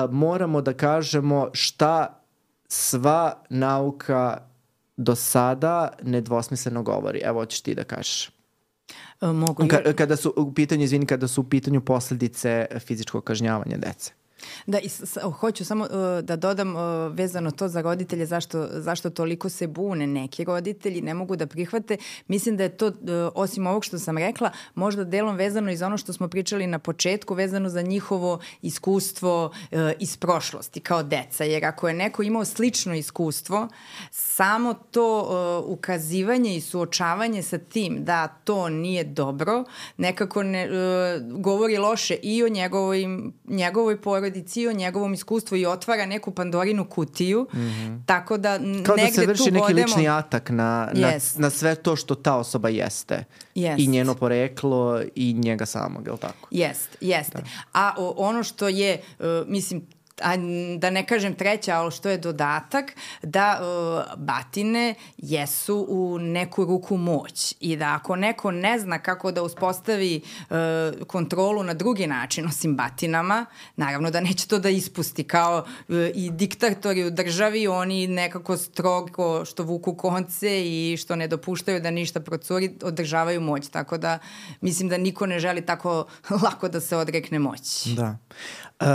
moramo 0.10 0.62
da 0.62 0.74
kažemo 0.74 1.50
šta 1.54 2.20
sva 2.68 3.34
nauka 3.50 4.38
do 4.98 5.16
sada 5.16 5.90
nedvosmisleno 6.04 6.84
govori. 6.84 7.22
Evo, 7.24 7.40
hoćeš 7.40 7.62
ti 7.62 7.76
da 7.76 7.84
kažeš. 7.84 8.30
E, 9.22 9.28
mogu. 9.28 9.68
Ka, 9.68 9.94
kada 9.94 10.16
su 10.16 10.34
u 10.38 10.54
pitanju, 10.54 10.84
izvini, 10.84 11.06
kada 11.06 11.28
su 11.28 11.42
u 11.42 11.44
pitanju 11.44 11.82
posledice 11.82 12.66
fizičkog 12.80 13.24
kažnjavanja 13.24 13.78
dece. 13.78 14.12
Da, 14.66 14.80
i 14.80 14.90
hoću 15.40 15.66
samo 15.66 15.84
uh, 15.84 15.90
da 16.24 16.36
dodam 16.36 16.76
uh, 16.76 16.82
vezano 17.14 17.52
to 17.52 17.68
za 17.68 17.82
roditelje, 17.82 18.26
zašto, 18.26 18.68
zašto 18.72 19.10
toliko 19.10 19.50
se 19.50 19.68
bune 19.68 20.08
neki 20.08 20.44
roditelji, 20.44 21.02
ne 21.02 21.14
mogu 21.14 21.36
da 21.36 21.48
prihvate. 21.48 21.98
Mislim 22.28 22.58
da 22.58 22.64
je 22.64 22.78
to, 22.78 22.88
uh, 22.88 22.94
osim 23.36 23.68
ovog 23.68 23.86
što 23.86 24.00
sam 24.00 24.18
rekla, 24.18 24.52
možda 24.76 25.04
delom 25.04 25.36
vezano 25.36 25.72
i 25.72 25.78
za 25.78 25.86
ono 25.86 25.98
što 25.98 26.14
smo 26.14 26.28
pričali 26.28 26.68
na 26.68 26.80
početku, 26.80 27.34
vezano 27.34 27.70
za 27.70 27.82
njihovo 27.82 28.40
iskustvo 28.62 29.46
uh, 29.46 29.80
iz 30.00 30.18
prošlosti 30.18 30.80
kao 30.80 31.04
deca. 31.04 31.44
Jer 31.44 31.66
ako 31.66 31.88
je 31.88 31.94
neko 31.94 32.24
imao 32.24 32.46
slično 32.46 32.96
iskustvo, 32.96 33.68
samo 34.12 34.74
to 34.74 35.22
uh, 35.22 35.72
ukazivanje 35.72 36.56
i 36.56 36.62
suočavanje 36.62 37.44
sa 37.44 37.58
tim 37.58 38.04
da 38.04 38.28
to 38.28 38.70
nije 38.70 39.04
dobro, 39.04 39.64
nekako 39.98 40.44
ne, 40.44 40.70
uh, 40.70 41.42
govori 41.42 41.78
loše 41.78 42.16
i 42.16 42.44
o 42.44 42.50
njegovoj, 42.50 43.06
njegovoj 43.48 44.02
porodici, 44.02 44.33
o 44.70 44.74
njegovom 44.74 45.14
iskustvu 45.14 45.58
i 45.58 45.66
otvara 45.66 46.06
neku 46.06 46.32
pandorinu 46.32 46.86
kutiju, 46.86 47.48
mm 47.54 47.60
-hmm. 47.60 48.02
tako 48.06 48.38
da 48.38 48.60
Kao 48.86 48.96
negde 48.96 49.12
da 49.12 49.22
se 49.22 49.26
vrši 49.26 49.52
neki 49.52 49.60
bodemo... 49.60 49.86
lični 49.86 50.10
atak 50.10 50.50
na, 50.50 50.90
yes. 50.94 51.38
na, 51.38 51.42
na 51.42 51.50
sve 51.50 51.76
to 51.76 51.96
što 51.96 52.16
ta 52.16 52.36
osoba 52.36 52.70
jeste. 52.70 53.24
Jest. 53.56 53.80
I 53.80 53.88
njeno 53.88 54.16
poreklo 54.16 55.02
i 55.16 55.34
njega 55.34 55.66
samog, 55.66 56.06
je 56.06 56.12
li 56.12 56.20
tako? 56.20 56.48
Jest, 56.52 56.90
jeste. 57.02 57.38
Da. 57.38 57.44
A 57.74 57.94
o, 57.98 58.14
ono 58.18 58.44
što 58.44 58.68
je, 58.68 59.02
uh, 59.20 59.26
mislim, 59.48 59.82
a 60.22 60.38
da 60.78 60.90
ne 60.90 61.06
kažem 61.06 61.36
treća, 61.36 61.76
ali 61.76 61.92
što 61.92 62.10
je 62.10 62.18
dodatak, 62.18 62.96
da 63.24 63.60
uh, 63.62 64.20
batine 64.20 64.96
jesu 65.18 65.86
u 65.90 66.18
neku 66.20 66.66
ruku 66.66 66.98
moć 66.98 67.56
i 67.60 67.76
da 67.76 67.94
ako 67.94 68.16
neko 68.16 68.52
ne 68.52 68.80
zna 68.80 69.00
kako 69.00 69.32
da 69.32 69.44
uspostavi 69.44 70.22
uh, 70.50 70.56
kontrolu 71.08 71.64
na 71.64 71.74
drugi 71.74 72.08
način 72.08 72.48
osim 72.48 72.76
batinama, 72.76 73.46
naravno 73.76 74.12
da 74.12 74.22
neće 74.22 74.48
to 74.48 74.60
da 74.60 74.70
ispusti 74.70 75.24
kao 75.24 75.66
uh, 75.88 75.96
i 76.16 76.32
diktatori 76.32 77.04
u 77.04 77.12
državi, 77.12 77.68
oni 77.68 78.08
nekako 78.08 78.58
strogo 78.58 79.46
što 79.46 79.64
vuku 79.64 79.96
konce 79.96 80.64
i 80.66 80.98
što 80.98 81.16
ne 81.16 81.28
dopuštaju 81.28 81.80
da 81.80 81.92
ništa 81.92 82.20
procuri, 82.20 82.72
održavaju 82.84 83.42
moć, 83.42 83.68
tako 83.68 83.98
da 83.98 84.20
mislim 84.62 84.90
da 84.90 84.98
niko 84.98 85.26
ne 85.26 85.40
želi 85.40 85.66
tako 85.66 86.06
lako 86.44 86.70
da 86.70 86.82
se 86.82 86.98
odrekne 86.98 87.40
moći. 87.40 87.90
Da. 87.96 88.18
Uh, 88.84 88.90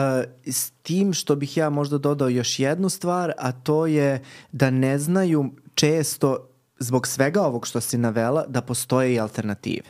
s 0.47 0.71
tim 0.83 1.13
što 1.15 1.37
bih 1.37 1.57
ja 1.57 1.71
možda 1.71 1.99
dodao 1.99 2.29
još 2.29 2.59
jednu 2.59 2.89
stvar, 2.89 3.33
a 3.39 3.53
to 3.53 3.87
je 3.87 4.23
da 4.53 4.71
ne 4.71 4.99
znaju 4.99 5.51
često 5.75 6.49
zbog 6.79 7.07
svega 7.07 7.43
ovog 7.43 7.67
što 7.67 7.81
si 7.81 7.99
navela 7.99 8.45
da 8.49 8.63
postoje 8.63 9.15
i 9.15 9.21
alternative. 9.21 9.87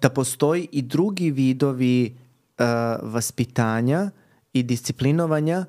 Da 0.00 0.10
postoji 0.10 0.68
i 0.72 0.82
drugi 0.82 1.30
vidovi 1.30 2.16
uh, 2.58 2.64
vaspitanja 3.02 4.10
i 4.52 4.62
disciplinovanja 4.62 5.64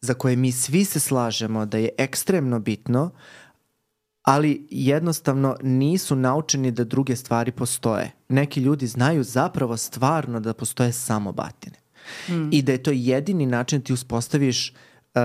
za 0.00 0.14
koje 0.14 0.36
mi 0.36 0.52
svi 0.52 0.84
se 0.84 1.00
slažemo 1.00 1.66
da 1.66 1.78
je 1.78 1.90
ekstremno 1.98 2.58
bitno, 2.58 3.10
ali 4.22 4.66
jednostavno 4.70 5.56
nisu 5.62 6.16
naučeni 6.16 6.70
da 6.70 6.84
druge 6.84 7.16
stvari 7.16 7.52
postoje. 7.52 8.12
Neki 8.28 8.60
ljudi 8.60 8.86
znaju 8.86 9.24
zapravo 9.24 9.76
stvarno 9.76 10.40
da 10.40 10.54
postoje 10.54 10.92
samo 10.92 11.32
batine. 11.32 11.76
Mm. 12.28 12.48
I 12.50 12.62
da 12.62 12.72
je 12.72 12.82
to 12.82 12.90
jedini 12.90 13.46
način 13.46 13.80
da 13.80 13.84
ti 13.84 13.92
uspostaviš 13.92 14.74
uh, 15.14 15.20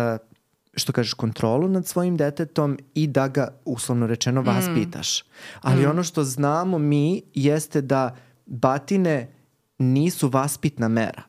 što 0.75 0.93
kažeš, 0.93 1.13
kontrolu 1.13 1.67
nad 1.67 1.87
svojim 1.87 2.17
detetom 2.17 2.77
i 2.93 3.07
da 3.07 3.27
ga, 3.27 3.47
uslovno 3.65 4.07
rečeno, 4.07 4.41
mm. 4.41 4.45
vaspitaš. 4.45 5.23
Ali 5.61 5.85
mm. 5.85 5.89
ono 5.89 6.03
što 6.03 6.23
znamo 6.23 6.77
mi 6.77 7.21
jeste 7.33 7.81
da 7.81 8.15
batine 8.45 9.31
nisu 9.77 10.29
vaspitna 10.29 10.87
mera. 10.87 11.23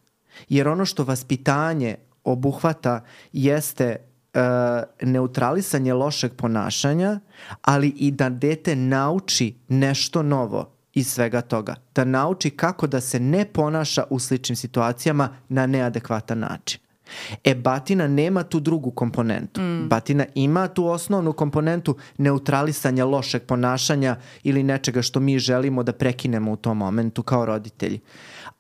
Jer 0.49 0.69
ono 0.69 0.85
što 0.85 1.05
vaspitanje 1.05 1.97
obuhvata 2.25 3.05
jeste 3.33 3.97
uh, 4.35 4.41
neutralisanje 5.03 5.95
lošeg 5.95 6.33
ponašanja, 6.33 7.21
ali 7.63 7.89
i 7.89 8.11
da 8.11 8.29
dete 8.29 8.77
nauči 8.77 9.55
nešto 9.69 10.23
novo 10.23 10.76
iz 10.97 11.13
svega 11.13 11.41
toga. 11.41 11.75
Da 11.95 12.05
nauči 12.05 12.51
kako 12.51 12.87
da 12.87 13.01
se 13.01 13.21
ne 13.21 13.45
ponaša 13.45 14.05
u 14.11 14.19
sličnim 14.19 14.57
situacijama 14.57 15.29
na 15.49 15.67
neadekvatan 15.67 16.39
način. 16.39 16.81
E, 17.45 17.55
batina 17.55 18.09
nema 18.09 18.43
tu 18.43 18.61
drugu 18.61 18.91
komponentu. 18.91 19.61
Mm. 19.61 19.89
Batina 19.89 20.25
ima 20.35 20.69
tu 20.69 20.87
osnovnu 20.87 21.33
komponentu 21.33 21.97
neutralisanja 22.19 23.05
lošeg 23.05 23.43
ponašanja 23.43 24.17
ili 24.43 24.63
nečega 24.63 25.03
što 25.03 25.21
mi 25.21 25.39
želimo 25.39 25.83
da 25.83 25.93
prekinemo 25.93 26.53
u 26.53 26.57
tom 26.57 26.79
momentu 26.79 27.23
kao 27.23 27.47
roditelji. 27.47 28.01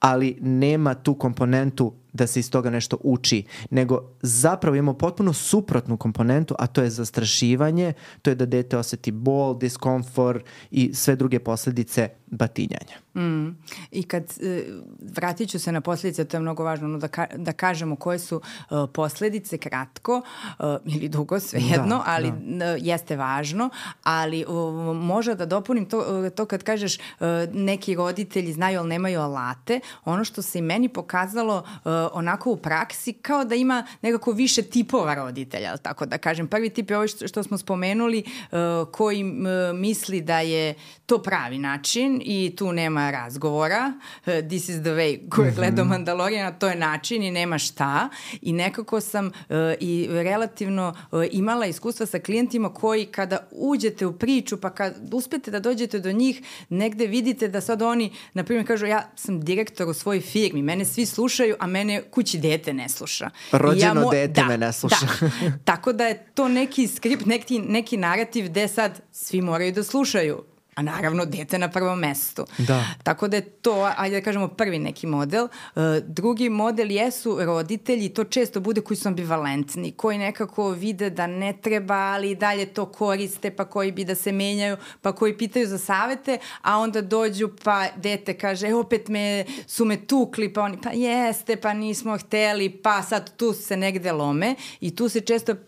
Ali 0.00 0.38
nema 0.40 0.94
tu 0.94 1.14
komponentu 1.14 1.92
da 2.16 2.26
se 2.26 2.40
iz 2.40 2.50
toga 2.50 2.70
nešto 2.70 2.96
uči, 3.00 3.44
nego 3.70 4.02
zapravo 4.22 4.76
imamo 4.76 4.98
potpuno 4.98 5.32
suprotnu 5.32 5.96
komponentu, 5.96 6.54
a 6.58 6.66
to 6.66 6.82
je 6.82 6.90
zastrašivanje, 6.90 7.92
to 8.22 8.30
je 8.30 8.34
da 8.34 8.46
dete 8.46 8.78
oseti 8.78 9.10
bol, 9.10 9.58
diskomfort 9.58 10.44
i 10.70 10.94
sve 10.94 11.16
druge 11.16 11.38
posledice 11.38 12.08
batinjanja. 12.26 12.96
Mm. 13.14 13.56
I 13.90 14.02
kad 14.02 14.22
e, 14.42 14.64
vratit 15.00 15.50
ću 15.50 15.58
se 15.58 15.72
na 15.72 15.80
posledice, 15.80 16.24
to 16.24 16.36
je 16.36 16.40
mnogo 16.40 16.64
važno 16.64 16.88
no, 16.88 16.98
da, 16.98 17.08
ka, 17.08 17.26
da 17.36 17.52
kažemo 17.52 17.96
koje 17.96 18.18
su 18.18 18.36
uh, 18.36 18.76
posledice 18.92 19.58
kratko 19.58 20.22
uh, 20.58 20.64
ili 20.84 21.08
dugo, 21.08 21.40
svejedno, 21.40 21.96
da, 21.96 22.02
ali 22.06 22.32
da. 22.40 22.64
jeste 22.64 23.16
važno, 23.16 23.70
ali 24.02 24.44
uh, 24.48 24.96
možda 24.96 25.34
da 25.34 25.46
dopunim 25.46 25.86
to, 25.86 25.98
uh, 25.98 26.30
to 26.30 26.46
kad 26.46 26.62
kažeš 26.62 26.98
uh, 26.98 27.26
neki 27.52 27.94
roditelji 27.94 28.52
znaju, 28.52 28.78
ali 28.78 28.88
nemaju 28.88 29.20
alate, 29.20 29.75
ono 30.04 30.24
što 30.24 30.42
se 30.42 30.58
i 30.58 30.62
meni 30.62 30.88
pokazalo 30.88 31.56
uh, 31.56 31.92
onako 32.12 32.50
u 32.50 32.56
praksi 32.56 33.12
kao 33.12 33.44
da 33.44 33.54
ima 33.54 33.86
nekako 34.02 34.32
više 34.32 34.62
tipova 34.62 35.14
roditelja, 35.14 35.76
tako 35.76 36.06
da 36.06 36.18
kažem. 36.18 36.48
Prvi 36.48 36.70
tip 36.70 36.90
je 36.90 36.96
ovo 36.96 37.08
što, 37.08 37.28
što 37.28 37.42
smo 37.42 37.58
spomenuli 37.58 38.24
uh, 38.24 38.58
koji 38.92 39.24
uh, 39.24 39.30
misli 39.74 40.20
da 40.20 40.40
je 40.40 40.74
to 41.06 41.22
pravi 41.22 41.58
način 41.58 42.22
i 42.24 42.56
tu 42.56 42.72
nema 42.72 43.10
razgovora. 43.10 43.92
Uh, 44.26 44.32
this 44.48 44.68
is 44.68 44.80
the 44.80 44.90
way 44.90 45.28
koje 45.28 45.48
mm 45.48 45.52
-hmm. 45.52 45.56
gledao 45.56 45.84
Mandaloriana, 45.84 46.58
to 46.58 46.68
je 46.68 46.76
način 46.76 47.22
i 47.22 47.30
nema 47.30 47.58
šta. 47.58 48.08
I 48.42 48.52
nekako 48.52 49.00
sam 49.00 49.26
uh, 49.26 49.32
i 49.80 50.08
relativno 50.10 50.94
uh, 51.12 51.24
imala 51.30 51.66
iskustva 51.66 52.06
sa 52.06 52.18
klijentima 52.18 52.74
koji 52.74 53.06
kada 53.06 53.48
uđete 53.50 54.06
u 54.06 54.18
priču 54.18 54.60
pa 54.60 54.70
kad 54.70 54.94
uspete 55.12 55.50
da 55.50 55.60
dođete 55.60 55.98
do 56.00 56.12
njih, 56.12 56.42
negde 56.68 57.06
vidite 57.06 57.48
da 57.48 57.60
sad 57.60 57.82
oni, 57.82 58.12
na 58.34 58.44
primjer, 58.44 58.66
kažu 58.66 58.86
ja 58.86 59.10
sam 59.14 59.40
direktor 59.66 59.88
u 59.88 59.94
svojoj 59.94 60.20
firmi, 60.20 60.62
mene 60.62 60.84
svi 60.84 61.06
slušaju, 61.06 61.56
a 61.58 61.66
mene 61.66 62.02
kući 62.10 62.38
dete 62.38 62.72
ne 62.72 62.88
sluša. 62.88 63.30
Rođeno 63.52 64.00
ja 64.00 64.10
dete 64.10 64.40
da, 64.40 64.44
me 64.44 64.58
ne 64.58 64.72
sluša. 64.72 65.06
Da. 65.20 65.30
Tako 65.64 65.92
da 65.92 66.06
je 66.06 66.26
to 66.34 66.48
neki 66.48 66.86
skript, 66.86 67.26
neki, 67.26 67.58
neki 67.58 67.96
narativ 67.96 68.44
gde 68.44 68.68
sad 68.68 69.00
svi 69.12 69.40
moraju 69.40 69.72
da 69.72 69.82
slušaju 69.82 70.44
a 70.76 70.82
naravno 70.82 71.24
dete 71.24 71.58
na 71.58 71.68
prvom 71.68 71.98
mestu. 71.98 72.44
Da. 72.58 72.84
Tako 73.02 73.28
da 73.28 73.36
je 73.36 73.42
to, 73.42 73.90
ajde 73.96 74.20
da 74.20 74.24
kažemo, 74.24 74.48
prvi 74.48 74.78
neki 74.78 75.06
model. 75.06 75.44
Uh, 75.44 75.82
drugi 76.06 76.48
model 76.48 76.90
jesu 76.90 77.38
roditelji, 77.40 78.08
to 78.08 78.24
često 78.24 78.60
bude 78.60 78.80
koji 78.80 78.96
su 78.96 79.08
ambivalentni, 79.08 79.92
koji 79.92 80.18
nekako 80.18 80.70
vide 80.70 81.10
da 81.10 81.26
ne 81.26 81.52
treba, 81.52 81.94
ali 81.94 82.30
i 82.30 82.34
dalje 82.34 82.66
to 82.66 82.86
koriste, 82.86 83.50
pa 83.50 83.64
koji 83.64 83.92
bi 83.92 84.04
da 84.04 84.14
se 84.14 84.32
menjaju, 84.32 84.76
pa 85.02 85.12
koji 85.12 85.38
pitaju 85.38 85.66
za 85.66 85.78
savete, 85.78 86.38
a 86.62 86.78
onda 86.78 87.02
dođu 87.02 87.50
pa 87.64 87.86
dete 87.96 88.34
kaže, 88.34 88.66
e, 88.66 88.74
opet 88.74 89.08
me, 89.08 89.44
su 89.66 89.84
me 89.84 89.96
tukli, 90.06 90.52
pa 90.52 90.62
oni, 90.62 90.78
pa 90.82 90.90
jeste, 90.90 91.56
pa 91.56 91.72
nismo 91.72 92.18
hteli, 92.18 92.70
pa 92.70 93.02
sad 93.02 93.36
tu 93.36 93.52
se 93.52 93.76
negde 93.76 94.12
lome 94.12 94.54
i 94.80 94.96
tu 94.96 95.08
se 95.08 95.20
često 95.20 95.52
uh, 95.52 95.58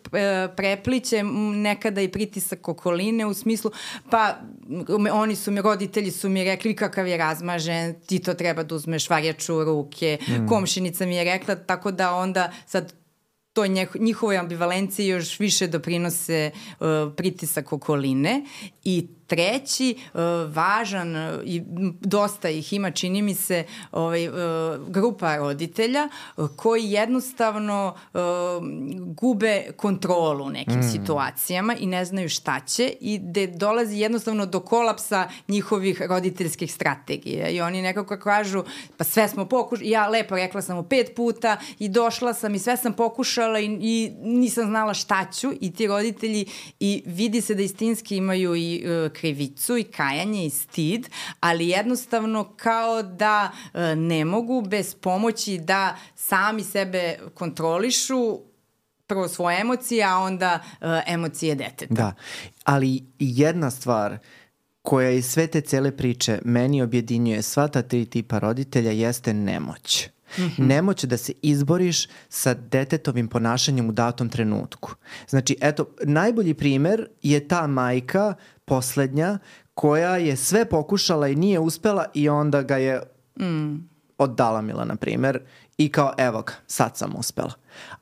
prepliće 0.57 1.23
nekada 1.55 2.01
i 2.01 2.09
pritisak 2.09 2.69
okoline 2.69 3.27
u 3.27 3.35
smislu, 3.35 3.71
pa 4.11 4.39
oni 5.13 5.37
su 5.37 5.51
mi, 5.51 5.61
roditelji 5.61 6.11
su 6.11 6.29
mi 6.29 6.45
rekli 6.45 6.77
kakav 6.77 7.07
je 7.07 7.17
razmažen, 7.17 7.95
ti 8.07 8.19
to 8.19 8.35
treba 8.35 8.63
da 8.63 8.75
uzmeš 8.75 9.11
varjaču 9.11 9.55
u 9.55 9.65
ruke, 9.65 10.19
mm. 10.29 10.47
komšinica 10.47 11.07
mi 11.07 11.17
je 11.17 11.25
rekla, 11.25 11.55
tako 11.55 11.91
da 11.91 12.15
onda 12.15 12.53
sad 12.67 12.95
to 13.53 13.65
njihovoj 13.99 14.37
ambivalenciji 14.37 15.07
još 15.07 15.39
više 15.39 15.67
doprinose 15.67 16.51
uh, 16.81 16.87
pritisak 17.17 17.73
okoline 17.73 18.45
i 18.85 19.07
treći 19.29 19.97
uh, 20.15 20.21
važan 20.55 21.17
uh, 21.17 21.41
i 21.45 21.63
dosta 22.01 22.49
ih 22.49 22.73
ima 22.73 22.91
čini 22.91 23.23
mi 23.23 23.35
se 23.35 23.65
ovaj 23.93 24.29
uh, 24.29 24.35
grupa 24.89 25.37
roditelja 25.37 26.09
koji 26.57 26.91
jednostavno 26.91 27.95
gube 28.99 29.63
kontrolu 29.77 30.45
u 30.45 30.51
nekim 30.51 30.79
mm. 30.79 30.91
situacijama 30.93 31.75
i 31.75 31.87
ne 31.87 32.05
znaju 32.05 32.29
šta 32.29 32.61
će 32.61 32.93
i 33.01 33.19
gde 33.19 33.47
dolazi 33.47 33.99
jednostavno 33.99 34.47
do 34.47 34.61
kolapsa 34.61 35.29
njihovih 35.49 36.03
roditeljskih 36.03 36.75
strategija 36.75 37.49
i 37.49 37.61
oni 37.61 37.83
nekako 37.83 38.17
kažu 38.17 38.65
pa 38.97 39.05
sve 39.05 39.29
smo 39.29 39.45
pokušali 39.45 39.91
ja 39.91 40.09
lepo 40.09 40.37
rekla 40.37 40.63
sam 40.63 40.77
mu 40.77 40.83
pet 40.83 41.13
puta 41.17 41.57
i 41.79 41.89
došla 41.89 42.35
sam 42.35 42.55
i 42.55 42.59
sve 42.59 42.77
sam 42.77 42.93
pokušala 42.93 43.61
i, 43.61 43.79
i 43.81 44.13
nisam 44.23 44.67
znala 44.67 44.95
šta 44.95 45.27
ću 45.33 45.53
i 45.61 45.73
ti 45.73 45.87
roditelji 45.87 46.47
i 46.81 47.03
vidi 47.07 47.41
se 47.41 47.55
da 47.55 47.63
istinski 47.63 48.17
imaju 48.17 48.57
i 48.57 48.85
uh, 48.85 49.13
krivicu 49.21 49.77
i 49.77 49.85
kajanje 49.85 50.47
i 50.47 50.51
stid, 50.51 51.09
ali 51.41 51.69
jednostavno 51.69 52.53
kao 52.57 53.03
da 53.03 53.51
e, 53.75 53.97
ne 53.97 54.25
mogu 54.25 54.63
bez 54.63 54.95
pomoći 54.95 55.59
da 55.59 55.97
sami 56.15 56.65
sebe 56.65 57.19
kontrolišu 57.35 58.39
prvo 59.09 59.29
svoje 59.29 59.61
emocije, 59.61 60.05
a 60.05 60.17
onda 60.17 60.61
uh, 60.65 60.89
emocije 61.07 61.55
deteta. 61.55 61.95
Da, 61.95 62.15
ali 62.65 63.05
jedna 63.19 63.71
stvar 63.71 64.19
koja 64.83 65.11
iz 65.11 65.27
sve 65.27 65.47
te 65.47 65.61
cele 65.61 65.97
priče 65.97 66.41
meni 66.45 66.83
objedinjuje 66.83 67.43
sva 67.43 67.69
ta 67.69 67.83
tri 67.83 68.07
tipa 68.07 68.39
roditelja 68.39 68.91
jeste 68.91 69.35
nemoć. 69.35 70.09
Mm 70.39 70.43
-hmm. 70.43 70.67
Nemoć 70.67 71.05
da 71.05 71.17
se 71.17 71.33
izboriš 71.43 72.09
sa 72.29 72.55
detetovim 72.55 73.29
ponašanjem 73.29 73.89
u 73.89 73.93
datom 73.93 74.29
trenutku. 74.29 74.95
Znači, 75.29 75.57
eto, 75.61 75.87
najbolji 76.05 76.55
primer 76.55 77.09
je 77.23 77.49
ta 77.49 77.67
majka, 77.67 78.35
poslednja, 78.69 79.39
koja 79.75 80.17
je 80.17 80.37
sve 80.37 80.65
pokušala 80.65 81.29
i 81.29 81.37
nije 81.37 81.59
uspela 81.59 82.05
i 82.15 82.29
onda 82.29 82.63
ga 82.63 82.77
je 82.77 83.03
mm. 83.41 83.89
oddala 84.19 84.63
Mila, 84.63 84.85
na 84.85 84.97
primer, 84.97 85.41
i 85.79 85.93
kao, 85.93 86.15
evo 86.19 86.43
ga, 86.43 86.53
sad 86.67 86.97
sam 86.97 87.15
uspela. 87.17 87.53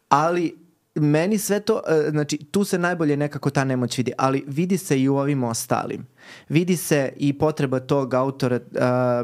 Ali 0.09 0.67
meni 0.95 1.39
sve 1.39 1.61
to, 1.61 1.83
e, 1.89 2.11
znači 2.11 2.39
tu 2.39 2.65
se 2.65 2.79
najbolje 2.79 3.17
nekako 3.17 3.51
ta 3.51 3.65
nemoć 3.65 3.99
vidi, 3.99 4.13
ali 4.19 4.45
vidi 4.47 4.79
se 4.79 5.01
i 5.01 5.09
u 5.09 5.17
ovim 5.17 5.45
ostalim. 5.45 6.07
Vidi 6.49 6.77
se 6.77 7.13
i 7.17 7.39
potreba 7.39 7.81
tog 7.81 8.15
autora... 8.15 8.61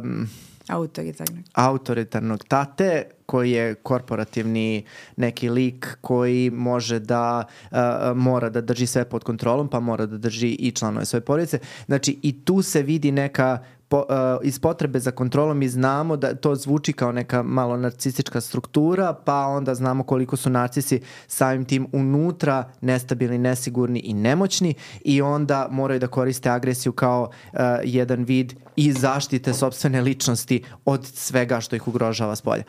Um, 0.02 0.28
autoritarnog. 0.72 1.44
autoritarnog 1.54 2.44
tate 2.44 3.04
koji 3.26 3.50
je 3.50 3.74
korporativni 3.74 4.84
neki 5.16 5.48
lik 5.48 5.98
koji 6.00 6.50
može 6.50 6.98
da 6.98 7.44
uh, 7.70 7.78
mora 8.16 8.50
da 8.50 8.60
drži 8.60 8.86
sve 8.86 9.04
pod 9.04 9.24
kontrolom 9.24 9.68
pa 9.68 9.80
mora 9.80 10.06
da 10.06 10.18
drži 10.18 10.48
i 10.48 10.70
članove 10.70 11.04
svoje 11.04 11.20
porodice. 11.20 11.58
Znači 11.86 12.18
i 12.22 12.44
tu 12.44 12.62
se 12.62 12.82
vidi 12.82 13.12
neka 13.12 13.58
po, 13.92 13.98
uh, 13.98 14.04
iz 14.42 14.58
potrebe 14.58 15.00
za 15.00 15.10
kontrolom 15.10 15.58
mi 15.58 15.68
znamo 15.68 16.16
da 16.16 16.34
to 16.34 16.54
zvuči 16.54 16.92
kao 16.92 17.12
neka 17.12 17.42
malo 17.42 17.76
narcistička 17.76 18.40
struktura, 18.40 19.14
pa 19.24 19.46
onda 19.46 19.74
znamo 19.74 20.04
koliko 20.04 20.36
su 20.36 20.50
narcisi 20.50 21.00
samim 21.26 21.64
tim 21.64 21.86
unutra 21.92 22.72
nestabilni, 22.80 23.38
nesigurni 23.38 24.00
i 24.00 24.14
nemoćni 24.14 24.74
i 25.04 25.22
onda 25.22 25.68
moraju 25.70 26.00
da 26.00 26.06
koriste 26.06 26.50
agresiju 26.50 26.92
kao 26.92 27.22
uh, 27.22 27.60
jedan 27.84 28.24
vid 28.24 28.54
i 28.76 28.92
zaštite 28.92 29.52
sobstvene 29.52 30.00
ličnosti 30.00 30.62
od 30.84 31.06
svega 31.06 31.60
što 31.60 31.76
ih 31.76 31.88
ugrožava 31.88 32.36
s 32.36 32.40
polja. 32.40 32.62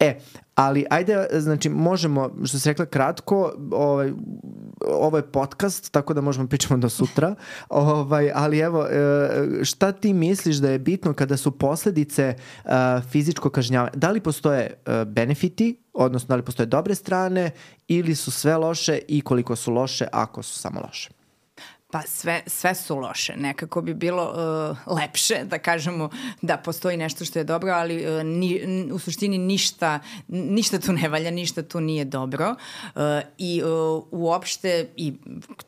E, 0.00 0.18
ali 0.54 0.84
ajde, 0.90 1.26
znači 1.32 1.68
možemo, 1.68 2.30
što 2.44 2.58
se 2.58 2.70
rekla 2.70 2.86
kratko, 2.86 3.52
ovaj, 3.72 4.12
ovo 4.86 5.16
je 5.16 5.32
podcast, 5.32 5.92
tako 5.92 6.14
da 6.14 6.20
možemo 6.20 6.48
pričamo 6.48 6.78
do 6.78 6.88
sutra, 6.88 7.34
ovaj, 7.68 8.30
ali 8.34 8.58
evo, 8.58 8.86
e, 8.86 9.64
šta 9.64 9.92
ti 9.92 10.12
misliš 10.12 10.56
da 10.56 10.70
je 10.70 10.78
bitno 10.78 11.12
kada 11.12 11.36
su 11.36 11.50
posledice 11.50 12.34
uh, 12.64 12.70
fizičko 13.10 13.50
kažnjavanje? 13.50 13.92
Da 13.94 14.10
li 14.10 14.20
postoje 14.20 14.74
uh, 14.86 15.08
benefiti, 15.08 15.82
odnosno 15.92 16.28
da 16.28 16.36
li 16.36 16.42
postoje 16.42 16.66
dobre 16.66 16.94
strane 16.94 17.50
ili 17.88 18.14
su 18.14 18.30
sve 18.30 18.56
loše 18.56 18.98
i 19.08 19.20
koliko 19.20 19.56
su 19.56 19.72
loše 19.72 20.06
ako 20.12 20.42
su 20.42 20.58
samo 20.58 20.80
loše? 20.80 21.19
Pa 21.90 22.02
sve, 22.02 22.42
sve 22.46 22.74
su 22.74 22.96
loše. 22.96 23.36
Nekako 23.36 23.82
bi 23.82 23.94
bilo 23.94 24.32
uh, 24.86 24.96
lepše 24.98 25.44
da 25.44 25.58
kažemo 25.58 26.10
da 26.42 26.56
postoji 26.56 26.96
nešto 26.96 27.24
što 27.24 27.38
je 27.38 27.44
dobro, 27.44 27.72
ali 27.72 28.06
uh, 28.06 28.24
ni, 28.24 28.88
u 28.92 28.98
suštini 28.98 29.38
ništa, 29.38 29.98
ništa 30.28 30.78
tu 30.78 30.92
ne 30.92 31.08
valja, 31.08 31.30
ništa 31.30 31.62
tu 31.62 31.80
nije 31.80 32.04
dobro. 32.04 32.54
Uh, 32.94 33.02
I 33.38 33.62
uh, 33.62 34.04
uopšte, 34.10 34.88
i 34.96 35.12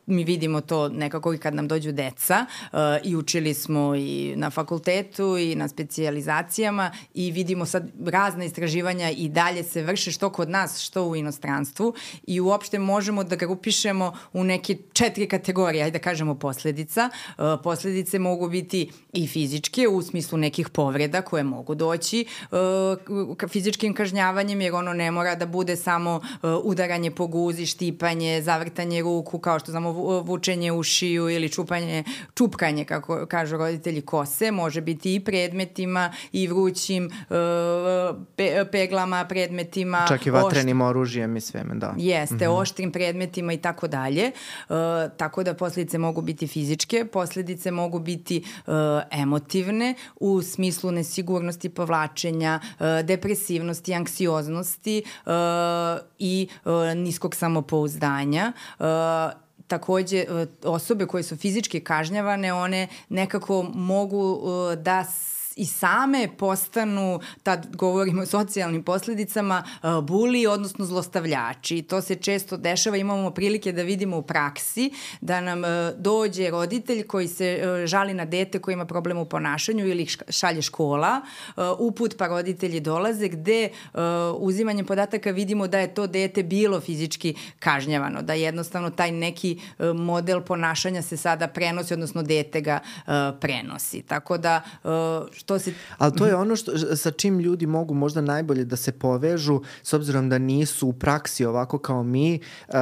mi 0.07 0.25
vidimo 0.25 0.61
to 0.61 0.89
nekako 0.89 1.35
i 1.35 1.39
kad 1.39 1.55
nam 1.55 1.69
dođu 1.69 1.93
deca, 1.93 2.47
uh, 2.73 2.79
i 3.05 3.17
učili 3.17 3.55
smo 3.55 3.95
i 3.95 4.35
na 4.37 4.51
fakultetu 4.51 5.37
i 5.39 5.55
na 5.55 5.69
specijalizacijama 5.69 6.91
i 7.15 7.31
vidimo 7.31 7.67
sad 7.67 7.91
razne 8.07 8.47
istraživanja 8.47 9.11
i 9.11 9.29
dalje 9.29 9.63
se 9.63 9.83
vrše 9.83 10.13
što 10.13 10.31
kod 10.31 10.51
nas, 10.51 10.81
što 10.81 11.05
u 11.05 11.17
inostranstvu 11.17 11.95
i 12.27 12.41
uopšte 12.41 12.79
možemo 12.79 13.25
da 13.25 13.37
grupišemo 13.37 14.13
u 14.33 14.45
neke 14.45 14.77
četiri 14.93 15.29
kategorije, 15.29 15.85
ajde 15.85 15.99
da 15.99 16.03
kažemo 16.03 16.12
posledica. 16.41 17.11
E, 17.39 17.43
posledice 17.63 18.19
mogu 18.19 18.49
biti 18.49 18.91
i 19.13 19.27
fizičke 19.27 19.89
u 19.89 20.03
smislu 20.03 20.39
nekih 20.39 20.69
povreda 20.69 21.23
koje 21.23 21.43
mogu 21.43 21.75
doći 21.75 22.25
e, 22.53 23.49
fizičkim 23.49 23.95
kažnjavanjem 23.95 24.61
jer 24.61 24.75
ono 24.75 24.93
ne 24.93 25.11
mora 25.11 25.35
da 25.35 25.47
bude 25.47 25.77
samo 25.77 26.21
e, 26.25 26.49
udaranje 26.49 27.11
po 27.11 27.27
guzi, 27.27 27.67
štipanje, 27.67 28.43
zavrtanje 28.43 29.03
ruku 29.03 29.39
kao 29.39 29.59
što 29.59 29.71
znamo 29.71 29.93
vučenje 30.21 30.73
u 30.73 30.83
šiju 30.83 31.31
ili 31.31 31.49
čupanje, 31.49 32.05
čupkanje 32.35 32.85
kako 32.85 33.27
kažu 33.27 33.57
roditelji 33.57 34.01
kose, 34.01 34.51
može 34.51 34.81
biti 34.81 35.15
i 35.15 35.21
predmetima 35.21 36.13
i 36.33 36.47
vrućim 36.47 37.11
pe, 38.37 38.65
peglama, 38.73 39.25
predmetima. 39.25 40.05
Čak 40.09 40.27
i 40.27 40.31
vatrenim 40.31 40.81
oštr... 40.81 40.91
oružjem 40.91 41.37
i 41.37 41.41
sveme, 41.41 41.75
da. 41.75 41.95
Jeste, 41.97 42.35
mm 42.35 42.39
-hmm. 42.39 42.61
oštrim 42.61 42.93
predmetima 42.93 43.53
i 43.53 43.57
tako 43.57 43.89
dalje. 43.89 44.31
Tako 45.17 45.43
da 45.43 45.55
posledice 45.55 45.99
mogu 46.03 46.23
biti 46.23 46.47
fizičke, 46.47 47.05
posledice 47.05 47.71
mogu 47.71 47.99
biti 47.99 48.43
uh, 48.43 48.75
emotivne 49.11 49.95
u 50.21 50.43
smislu 50.43 50.91
nesigurnosti, 50.91 51.69
povlačenja, 51.69 52.61
uh, 52.63 52.87
depresivnosti, 53.05 53.95
anksioznosti 53.95 55.03
uh, 55.27 55.33
i 56.19 56.49
uh, 56.65 56.73
niskog 56.97 57.35
samopouzdanja. 57.35 58.53
Uh, 58.79 58.87
takođe 59.67 60.25
osobe 60.65 61.07
koje 61.07 61.23
su 61.23 61.37
fizički 61.37 61.81
kažnjavane, 61.81 62.53
one 62.53 62.89
nekako 63.09 63.63
mogu 63.75 64.41
da 64.77 65.05
i 65.57 65.67
same 65.67 66.29
postanu, 66.39 67.21
tad 67.43 67.77
govorimo 67.77 68.23
o 68.23 68.27
socijalnim 68.27 68.83
posledicama, 68.83 69.65
uh, 69.83 70.05
buli, 70.05 70.47
odnosno 70.47 70.85
zlostavljači. 70.85 71.83
To 71.83 72.03
se 72.03 72.15
često 72.15 72.57
dešava, 72.57 72.97
imamo 72.97 73.31
prilike 73.31 73.73
da 73.73 73.83
vidimo 73.83 74.19
u 74.19 74.23
praksi, 74.23 74.91
da 75.21 75.41
nam 75.41 75.59
uh, 75.59 75.69
dođe 75.99 76.51
roditelj 76.51 77.07
koji 77.07 77.29
se 77.29 77.63
uh, 77.63 77.87
žali 77.87 78.15
na 78.15 78.25
dete 78.25 78.59
koji 78.59 78.73
ima 78.73 78.85
problem 78.85 79.19
u 79.19 79.25
ponašanju 79.25 79.87
ili 79.87 80.07
šalje 80.29 80.63
škola, 80.63 81.21
uput 81.79 82.17
pa 82.19 82.27
roditelji 82.27 82.81
dolaze 82.81 83.29
gde 83.29 83.69
uzimanjem 84.39 84.87
podataka 84.87 85.31
vidimo 85.31 85.67
da 85.69 85.79
je 85.79 85.95
to 85.95 86.07
dete 86.07 86.43
bilo 86.43 86.81
fizički 86.81 87.35
kažnjavano, 87.59 88.23
da 88.23 88.35
jednostavno 88.35 88.91
taj 88.91 89.13
neki 89.13 89.61
model 89.95 90.41
ponašanja 90.41 91.03
se 91.03 91.17
sada 91.17 91.49
prenosi, 91.49 91.95
odnosno 91.95 92.23
dete 92.23 92.61
ga 92.61 92.81
prenosi. 93.41 94.03
Tako 94.03 94.39
da 94.39 94.63
što 95.43 95.59
se... 95.59 95.73
Ali 95.99 96.13
to 96.13 96.27
je 96.27 96.35
ono 96.35 96.57
što, 96.57 96.97
sa 96.97 97.11
čim 97.11 97.41
ljudi 97.41 97.67
mogu 97.67 97.95
možda 97.95 98.21
najbolje 98.21 98.65
da 98.65 98.77
se 98.77 98.93
povežu, 98.93 99.61
s 99.83 99.93
obzirom 99.93 100.29
da 100.29 100.39
nisu 100.39 100.89
u 100.89 100.93
praksi 100.93 101.45
ovako 101.45 101.79
kao 101.79 102.03
mi, 102.03 102.41
uh, 102.69 102.75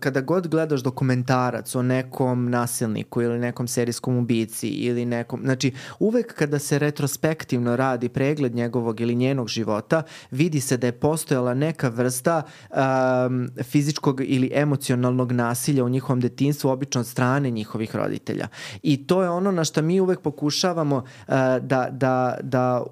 kada 0.00 0.20
god 0.20 0.48
gledaš 0.48 0.80
dokumentarac 0.80 1.74
o 1.74 1.82
nekom 1.82 2.50
nasilniku 2.50 3.22
ili 3.22 3.38
nekom 3.38 3.68
serijskom 3.68 4.18
ubici 4.18 4.68
ili 4.68 5.04
nekom, 5.04 5.40
znači 5.42 5.72
uvek 5.98 6.34
kada 6.34 6.58
se 6.58 6.78
retrospektivno 6.78 7.76
radi 7.76 8.08
pregled 8.08 8.54
njegovog 8.54 9.00
ili 9.00 9.14
njenog 9.14 9.48
života, 9.48 10.02
vidi 10.30 10.60
se 10.60 10.76
da 10.76 10.86
je 10.86 10.92
postojala 10.92 11.54
neka 11.54 11.88
vrsta 11.88 12.42
um, 12.70 13.48
fizičkog 13.62 14.20
ili 14.24 14.50
emocionalnog 14.54 15.32
nasilja 15.32 15.84
u 15.84 15.88
njihovom 15.88 16.20
detinstvu, 16.20 16.70
obično 16.70 17.00
od 17.00 17.06
strane 17.06 17.50
njihovih 17.50 17.96
roditelja. 17.96 18.48
I 18.82 19.06
to 19.06 19.22
je 19.22 19.30
ono 19.30 19.50
na 19.50 19.64
što 19.64 19.82
mi 19.82 20.00
uvek 20.00 20.20
pokušavamo 20.20 20.96
uh, 20.96 21.34
da, 21.60 21.95
da, 21.96 22.38
da 22.42 22.84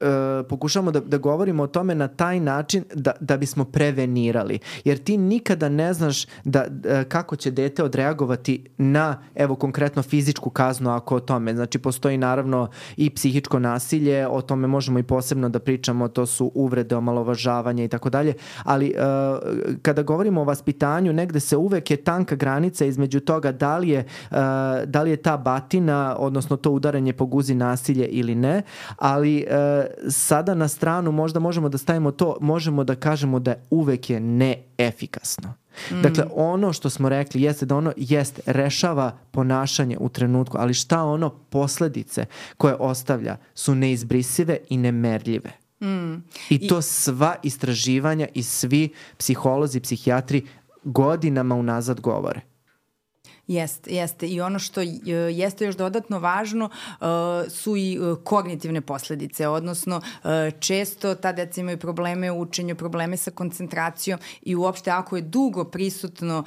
e, 0.00 0.42
pokušamo 0.48 0.90
da, 0.90 1.00
da 1.00 1.18
govorimo 1.18 1.62
o 1.62 1.66
tome 1.66 1.94
na 1.94 2.08
taj 2.08 2.40
način 2.40 2.84
da, 2.94 3.12
da 3.20 3.36
bismo 3.36 3.64
prevenirali. 3.64 4.58
Jer 4.84 4.98
ti 4.98 5.16
nikada 5.16 5.68
ne 5.68 5.92
znaš 5.92 6.26
da, 6.44 6.64
da, 6.68 7.04
kako 7.04 7.36
će 7.36 7.50
dete 7.50 7.82
odreagovati 7.82 8.64
na, 8.78 9.22
evo 9.34 9.54
konkretno 9.54 10.02
fizičku 10.02 10.50
kaznu 10.50 10.90
ako 10.90 11.16
o 11.16 11.20
tome. 11.20 11.54
Znači 11.54 11.78
postoji 11.78 12.18
naravno 12.18 12.68
i 12.96 13.10
psihičko 13.10 13.58
nasilje, 13.58 14.28
o 14.28 14.42
tome 14.42 14.66
možemo 14.66 14.98
i 14.98 15.02
posebno 15.02 15.48
da 15.48 15.58
pričamo, 15.58 16.08
to 16.08 16.26
su 16.26 16.52
uvrede, 16.54 16.96
omalovažavanje 16.96 17.84
i 17.84 17.88
tako 17.88 18.10
dalje, 18.10 18.34
ali 18.64 18.94
uh, 18.96 19.38
kada 19.82 20.02
govorimo 20.02 20.40
o 20.40 20.44
vaspitanju, 20.44 21.12
negde 21.12 21.40
se 21.40 21.56
uvek 21.56 21.90
je 21.90 21.96
tanka 21.96 22.34
granica 22.36 22.84
između 22.84 23.20
toga 23.20 23.52
da 23.52 23.78
li 23.78 23.88
je, 23.88 24.04
uh, 24.30 24.36
da 24.84 25.02
li 25.02 25.10
je 25.10 25.16
ta 25.16 25.36
batina, 25.36 26.16
odnosno 26.18 26.56
to 26.56 26.70
udaranje 26.70 27.12
po 27.12 27.26
guzi 27.26 27.54
nasilje 27.54 28.06
ili 28.06 28.34
ne, 28.34 28.62
ali 28.96 29.46
uh, 29.48 29.85
sada 30.10 30.54
na 30.54 30.68
stranu 30.68 31.12
možda 31.12 31.40
možemo 31.40 31.68
da 31.68 31.78
stavimo 31.78 32.10
to, 32.10 32.36
možemo 32.40 32.84
da 32.84 32.94
kažemo 32.94 33.38
da 33.38 33.54
uvek 33.70 34.10
je 34.10 34.20
neefikasno. 34.20 35.54
Mm. 35.90 36.02
Dakle, 36.02 36.24
ono 36.34 36.72
što 36.72 36.90
smo 36.90 37.08
rekli 37.08 37.42
jeste 37.42 37.66
da 37.66 37.76
ono 37.76 37.92
jest 37.96 38.40
rešava 38.46 39.18
ponašanje 39.30 39.96
u 40.00 40.08
trenutku, 40.08 40.56
ali 40.60 40.74
šta 40.74 41.02
ono 41.02 41.30
posledice 41.30 42.26
koje 42.56 42.74
ostavlja 42.74 43.36
su 43.54 43.74
neizbrisive 43.74 44.58
i 44.68 44.76
nemerljive. 44.76 45.50
Mm. 45.80 46.14
I 46.50 46.68
to 46.68 46.82
sva 46.82 47.34
istraživanja 47.42 48.26
i 48.34 48.42
svi 48.42 48.88
psiholozi, 49.16 49.80
psihijatri 49.80 50.46
godinama 50.84 51.54
unazad 51.54 52.00
govore. 52.00 52.40
Jeste, 53.46 53.90
jeste. 53.90 54.28
I 54.28 54.40
ono 54.40 54.58
što 54.58 54.80
jeste 55.30 55.64
još 55.64 55.76
dodatno 55.76 56.18
važno 56.18 56.70
su 57.48 57.76
i 57.76 57.98
kognitivne 58.24 58.80
posledice, 58.80 59.48
odnosno 59.48 60.00
često 60.60 61.14
ta 61.14 61.32
deca 61.32 61.60
imaju 61.60 61.78
probleme 61.78 62.30
u 62.30 62.40
učenju, 62.40 62.74
probleme 62.74 63.16
sa 63.16 63.30
koncentracijom 63.30 64.18
i 64.42 64.56
uopšte 64.56 64.90
ako 64.90 65.16
je 65.16 65.22
dugo 65.22 65.64
prisutno 65.64 66.44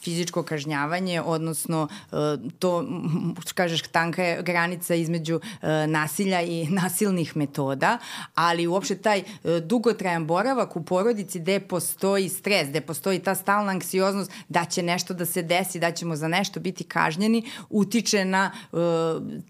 fizičko 0.00 0.42
kažnjavanje, 0.42 1.22
odnosno 1.22 1.88
to, 2.58 2.84
kažeš, 3.54 3.82
tanka 3.82 4.24
je 4.24 4.42
granica 4.42 4.94
između 4.94 5.40
nasilja 5.86 6.42
i 6.42 6.66
nasilnih 6.82 7.36
metoda, 7.36 7.98
ali 8.34 8.66
uopšte 8.66 8.98
taj 8.98 9.22
dugotrajan 9.62 10.26
boravak 10.26 10.76
u 10.76 10.84
porodici 10.84 11.40
gde 11.40 11.60
postoji 11.60 12.28
stres, 12.28 12.68
gde 12.68 12.80
postoji 12.80 13.18
ta 13.18 13.34
stalna 13.34 13.70
anksioznost 13.70 14.30
da 14.48 14.64
će 14.64 14.82
nešto 14.82 15.14
da 15.14 15.26
se 15.26 15.42
desi, 15.42 15.80
da 15.80 15.87
ćemo 15.92 16.16
za 16.16 16.28
nešto 16.28 16.60
biti 16.60 16.84
kažnjeni, 16.84 17.50
utiče 17.70 18.24
na 18.24 18.50
uh, 18.72 18.78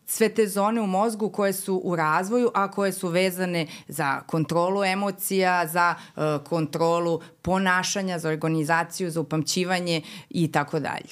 sve 0.07 0.29
te 0.29 0.47
zone 0.47 0.81
u 0.81 0.87
mozgu 0.87 1.31
koje 1.31 1.53
su 1.53 1.81
u 1.85 1.97
razvoju, 1.97 2.51
a 2.55 2.71
koje 2.71 2.93
su 2.93 3.09
vezane 3.09 3.67
za 3.89 4.21
kontrolu 4.21 4.85
emocija, 4.85 5.67
za 5.67 5.95
uh, 6.17 6.23
kontrolu 6.49 7.21
ponašanja, 7.49 8.19
za 8.19 8.29
organizaciju, 8.29 9.11
za 9.11 9.21
upamćivanje 9.21 10.03
i 10.31 10.53
tako 10.53 10.81
dalje. 10.81 11.09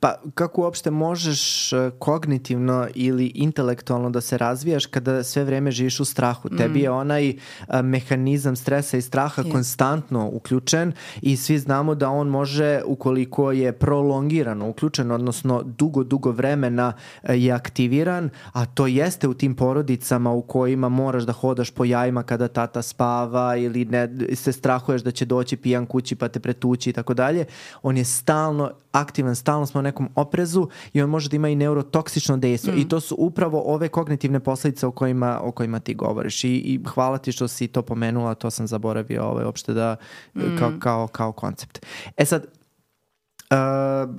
Pa 0.00 0.14
kako 0.34 0.62
uopšte 0.62 0.90
možeš 0.90 1.72
uh, 1.72 1.92
kognitivno 1.98 2.88
ili 2.94 3.26
intelektualno 3.34 4.10
da 4.10 4.20
se 4.20 4.38
razvijaš 4.38 4.86
kada 4.86 5.22
sve 5.22 5.44
vreme 5.44 5.70
živiš 5.70 6.00
u 6.00 6.04
strahu? 6.04 6.48
Mm. 6.52 6.56
Tebi 6.56 6.80
je 6.80 6.90
onaj 6.90 7.28
uh, 7.30 7.80
mehanizam 7.82 8.56
stresa 8.56 8.96
i 8.96 9.02
straha 9.02 9.42
je. 9.42 9.50
konstantno 9.52 10.28
uključen 10.32 10.92
i 11.22 11.36
svi 11.36 11.58
znamo 11.58 11.94
da 11.94 12.10
on 12.10 12.28
može 12.28 12.82
ukoliko 12.84 13.52
je 13.52 13.72
prolongirano 13.72 14.68
uključen, 14.68 15.10
odnosno 15.10 15.62
dugo, 15.62 16.04
dugo 16.04 16.30
vremena 16.30 16.92
uh, 17.22 17.30
je 17.30 17.52
aktiviran, 17.52 18.30
a 18.52 18.66
to 18.66 18.86
jeste 18.86 19.28
u 19.28 19.34
tim 19.34 19.54
porodicama 19.54 20.32
u 20.32 20.42
kojima 20.42 20.88
moraš 20.88 21.22
da 21.22 21.32
hodaš 21.32 21.70
po 21.70 21.84
jajima 21.84 22.22
kada 22.22 22.48
tata 22.48 22.82
spava 22.82 23.56
ili 23.56 23.84
ne, 23.84 24.08
se 24.34 24.52
strahuješ 24.52 25.02
da 25.02 25.10
će 25.10 25.24
doći 25.24 25.56
pijan 25.68 25.86
kući 25.86 26.16
pa 26.16 26.28
te 26.28 26.40
pretući 26.40 26.90
i 26.90 26.92
tako 26.92 27.14
dalje, 27.14 27.44
on 27.82 27.96
je 27.96 28.04
stalno 28.04 28.70
aktivan, 28.92 29.36
stalno 29.36 29.66
smo 29.66 29.80
u 29.80 29.82
nekom 29.82 30.08
oprezu 30.14 30.68
i 30.92 31.02
on 31.02 31.10
može 31.10 31.28
da 31.28 31.36
ima 31.36 31.48
i 31.48 31.56
neurotoksično 31.56 32.36
dejstvo 32.36 32.72
mm. 32.72 32.78
i 32.78 32.88
to 32.88 33.00
su 33.00 33.14
upravo 33.18 33.62
ove 33.66 33.88
kognitivne 33.88 34.40
posledice 34.40 34.86
o 34.86 34.90
kojima, 34.90 35.40
o 35.42 35.52
kojima 35.52 35.80
ti 35.80 35.94
govoriš 35.94 36.44
I, 36.44 36.48
i 36.48 36.80
hvala 36.94 37.18
ti 37.18 37.32
što 37.32 37.48
si 37.48 37.68
to 37.68 37.82
pomenula, 37.82 38.34
to 38.34 38.50
sam 38.50 38.66
zaboravio 38.66 39.24
ovaj, 39.24 39.44
uopšte 39.44 39.74
da, 39.74 39.96
mm. 40.34 40.56
kao, 40.58 40.72
kao, 40.78 41.06
kao 41.06 41.32
koncept. 41.32 41.86
E 42.16 42.24
sad, 42.24 42.46
uh, 43.50 44.16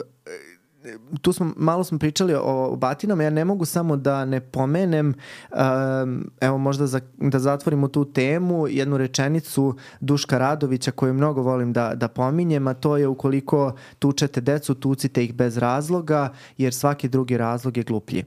tu 1.21 1.33
smo, 1.33 1.53
malo 1.57 1.83
smo 1.83 1.99
pričali 1.99 2.33
o, 2.33 2.41
o 2.43 2.75
batinama, 2.75 3.23
ja 3.23 3.29
ne 3.29 3.45
mogu 3.45 3.65
samo 3.65 3.95
da 3.95 4.25
ne 4.25 4.39
pomenem, 4.39 5.13
um, 5.51 6.31
evo 6.41 6.57
možda 6.57 6.87
za, 6.87 6.99
da 7.17 7.39
zatvorimo 7.39 7.87
tu 7.87 8.05
temu, 8.05 8.67
jednu 8.67 8.97
rečenicu 8.97 9.75
Duška 9.99 10.37
Radovića 10.37 10.91
koju 10.91 11.13
mnogo 11.13 11.41
volim 11.41 11.73
da, 11.73 11.95
da 11.95 12.07
pominjem, 12.07 12.67
a 12.67 12.73
to 12.73 12.97
je 12.97 13.07
ukoliko 13.07 13.73
tučete 13.99 14.41
decu, 14.41 14.75
tucite 14.75 15.23
ih 15.23 15.33
bez 15.33 15.57
razloga, 15.57 16.33
jer 16.57 16.73
svaki 16.73 17.09
drugi 17.09 17.37
razlog 17.37 17.77
je 17.77 17.83
gluplji. 17.83 18.23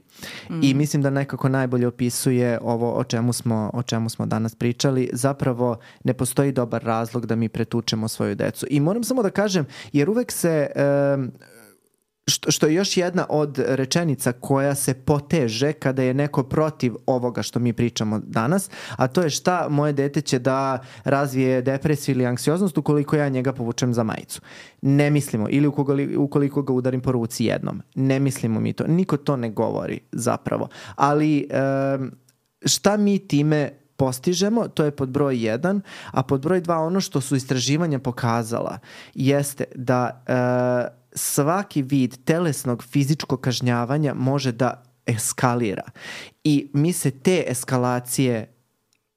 Mm. 0.49 0.59
I 0.63 0.73
mislim 0.73 1.01
da 1.01 1.09
nekako 1.09 1.49
najbolje 1.49 1.87
opisuje 1.87 2.59
ovo 2.61 2.93
o 2.93 3.03
čemu, 3.03 3.33
smo, 3.33 3.69
o 3.73 3.83
čemu 3.83 4.09
smo 4.09 4.25
danas 4.25 4.55
pričali. 4.55 5.09
Zapravo 5.13 5.77
ne 6.03 6.13
postoji 6.13 6.51
dobar 6.51 6.83
razlog 6.83 7.25
da 7.25 7.35
mi 7.35 7.49
pretučemo 7.49 8.07
svoju 8.07 8.35
decu. 8.35 8.65
I 8.69 8.79
moram 8.79 9.03
samo 9.03 9.23
da 9.23 9.29
kažem, 9.29 9.65
jer 9.93 10.09
uvek 10.09 10.31
se... 10.31 10.67
Um, 11.15 11.31
što, 12.27 12.51
što 12.51 12.67
je 12.67 12.73
još 12.73 12.97
jedna 12.97 13.25
od 13.29 13.59
rečenica 13.67 14.31
koja 14.31 14.75
se 14.75 14.93
poteže 14.93 15.73
kada 15.73 16.03
je 16.03 16.13
neko 16.13 16.43
protiv 16.43 16.93
ovoga 17.05 17.41
što 17.41 17.59
mi 17.59 17.73
pričamo 17.73 18.19
danas, 18.19 18.69
a 18.95 19.07
to 19.07 19.21
je 19.21 19.29
šta 19.29 19.67
moje 19.69 19.93
dete 19.93 20.21
će 20.21 20.39
da 20.39 20.79
razvije 21.03 21.61
depresiju 21.61 22.15
ili 22.15 22.25
anksioznost 22.25 22.77
ukoliko 22.77 23.15
ja 23.15 23.29
njega 23.29 23.53
povučem 23.53 23.93
za 23.93 24.03
majicu. 24.03 24.41
Ne 24.81 25.09
mislimo, 25.09 25.47
ili 25.49 25.67
ukoliko, 26.17 26.61
ga 26.61 26.73
udarim 26.73 27.01
po 27.01 27.11
ruci 27.11 27.45
jednom. 27.45 27.81
Ne 27.95 28.19
mislimo 28.19 28.59
mi 28.59 28.73
to. 28.73 28.83
Niko 28.87 29.17
to 29.17 29.35
ne 29.35 29.49
govori 29.49 29.99
zapravo. 30.11 30.67
Ali 30.95 31.47
šta 32.65 32.97
mi 32.97 33.19
time 33.19 33.71
postižemo, 33.97 34.67
to 34.67 34.85
je 34.85 34.91
pod 34.91 35.09
broj 35.09 35.35
1, 35.35 35.81
a 36.11 36.23
pod 36.23 36.41
broj 36.41 36.61
2 36.61 36.77
ono 36.77 37.01
što 37.01 37.21
su 37.21 37.35
istraživanja 37.35 37.99
pokazala 37.99 38.79
jeste 39.13 39.63
da 39.75 40.23
uh, 40.89 41.02
svaki 41.15 41.81
vid 41.81 42.17
telesnog 42.23 42.83
fizičkog 42.83 43.41
kažnjavanja 43.41 44.13
može 44.13 44.51
da 44.51 44.83
eskalira. 45.05 45.83
I 46.43 46.69
mi 46.73 46.93
se 46.93 47.11
te 47.11 47.43
eskalacije 47.47 48.53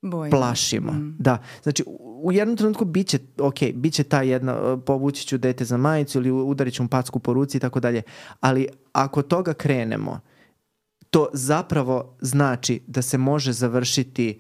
Bojim. 0.02 0.30
plašimo. 0.30 0.92
Mm. 0.92 1.16
Da, 1.18 1.42
znači 1.62 1.84
u 2.22 2.32
jednom 2.32 2.56
trenutku 2.56 2.84
biće, 2.84 3.18
ok, 3.38 3.58
biće 3.74 4.04
ta 4.04 4.22
jedna, 4.22 4.76
povući 4.86 5.26
ću 5.26 5.38
dete 5.38 5.64
za 5.64 5.76
majicu 5.76 6.18
ili 6.18 6.30
udarit 6.30 6.74
ću 6.74 6.82
mu 6.82 6.88
packu 6.88 7.18
po 7.18 7.32
ruci 7.32 7.56
i 7.56 7.60
tako 7.60 7.80
dalje, 7.80 8.02
ali 8.40 8.68
ako 8.92 9.22
toga 9.22 9.54
krenemo, 9.54 10.20
to 11.10 11.28
zapravo 11.32 12.16
znači 12.20 12.80
da 12.86 13.02
se 13.02 13.18
može 13.18 13.52
završiti 13.52 14.38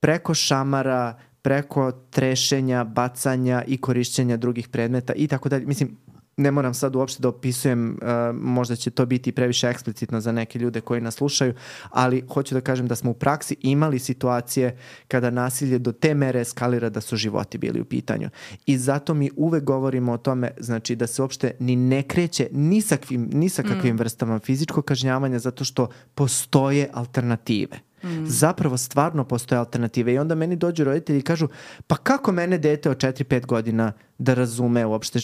preko 0.00 0.34
šamara, 0.34 1.18
preko 1.42 1.92
trešenja, 1.92 2.84
bacanja 2.84 3.62
i 3.66 3.76
korišćenja 3.76 4.36
drugih 4.36 4.68
predmeta 4.68 5.12
i 5.12 5.26
tako 5.26 5.48
dalje. 5.48 5.66
Mislim, 5.66 5.96
ne 6.38 6.50
moram 6.50 6.74
sad 6.74 6.96
uopšte 6.96 7.22
da 7.22 7.28
opisujem, 7.28 7.98
uh, 8.02 8.08
možda 8.36 8.76
će 8.76 8.90
to 8.90 9.06
biti 9.06 9.32
previše 9.32 9.68
eksplicitno 9.68 10.20
za 10.20 10.32
neke 10.32 10.58
ljude 10.58 10.80
koji 10.80 11.00
nas 11.00 11.14
slušaju, 11.14 11.54
ali 11.90 12.24
hoću 12.28 12.54
da 12.54 12.60
kažem 12.60 12.86
da 12.86 12.96
smo 12.96 13.10
u 13.10 13.14
praksi 13.14 13.56
imali 13.60 13.98
situacije 13.98 14.76
kada 15.08 15.30
nasilje 15.30 15.78
do 15.78 15.92
te 15.92 16.14
mere 16.14 16.40
eskalira 16.40 16.88
da 16.88 17.00
su 17.00 17.16
životi 17.16 17.58
bili 17.58 17.80
u 17.80 17.84
pitanju. 17.84 18.30
I 18.66 18.78
zato 18.78 19.14
mi 19.14 19.30
uvek 19.36 19.64
govorimo 19.64 20.12
o 20.12 20.18
tome, 20.18 20.50
znači 20.58 20.96
da 20.96 21.06
se 21.06 21.22
uopšte 21.22 21.50
ni 21.58 21.76
ne 21.76 22.02
kreće 22.02 22.48
ni 22.52 22.80
sa, 22.80 22.96
kvim, 22.96 23.30
ni 23.32 23.48
sa 23.48 23.62
kakvim 23.62 23.94
mm. 23.94 23.98
vrstama 23.98 24.38
fizičkog 24.38 24.84
kažnjavanja 24.84 25.38
zato 25.38 25.64
što 25.64 25.88
postoje 26.14 26.90
alternative. 26.92 27.78
Mm. 28.04 28.26
Zapravo 28.26 28.76
stvarno 28.76 29.24
postoje 29.24 29.58
alternative 29.58 30.14
i 30.14 30.18
onda 30.18 30.34
meni 30.34 30.56
dođu 30.56 30.84
roditelji 30.84 31.18
i 31.18 31.22
kažu 31.22 31.48
pa 31.86 31.96
kako 31.96 32.32
mene 32.32 32.58
dete 32.58 32.90
od 32.90 32.96
4-5 32.96 33.46
godina 33.46 33.92
da 34.18 34.34
razume 34.34 34.86
uopšte 34.86 35.18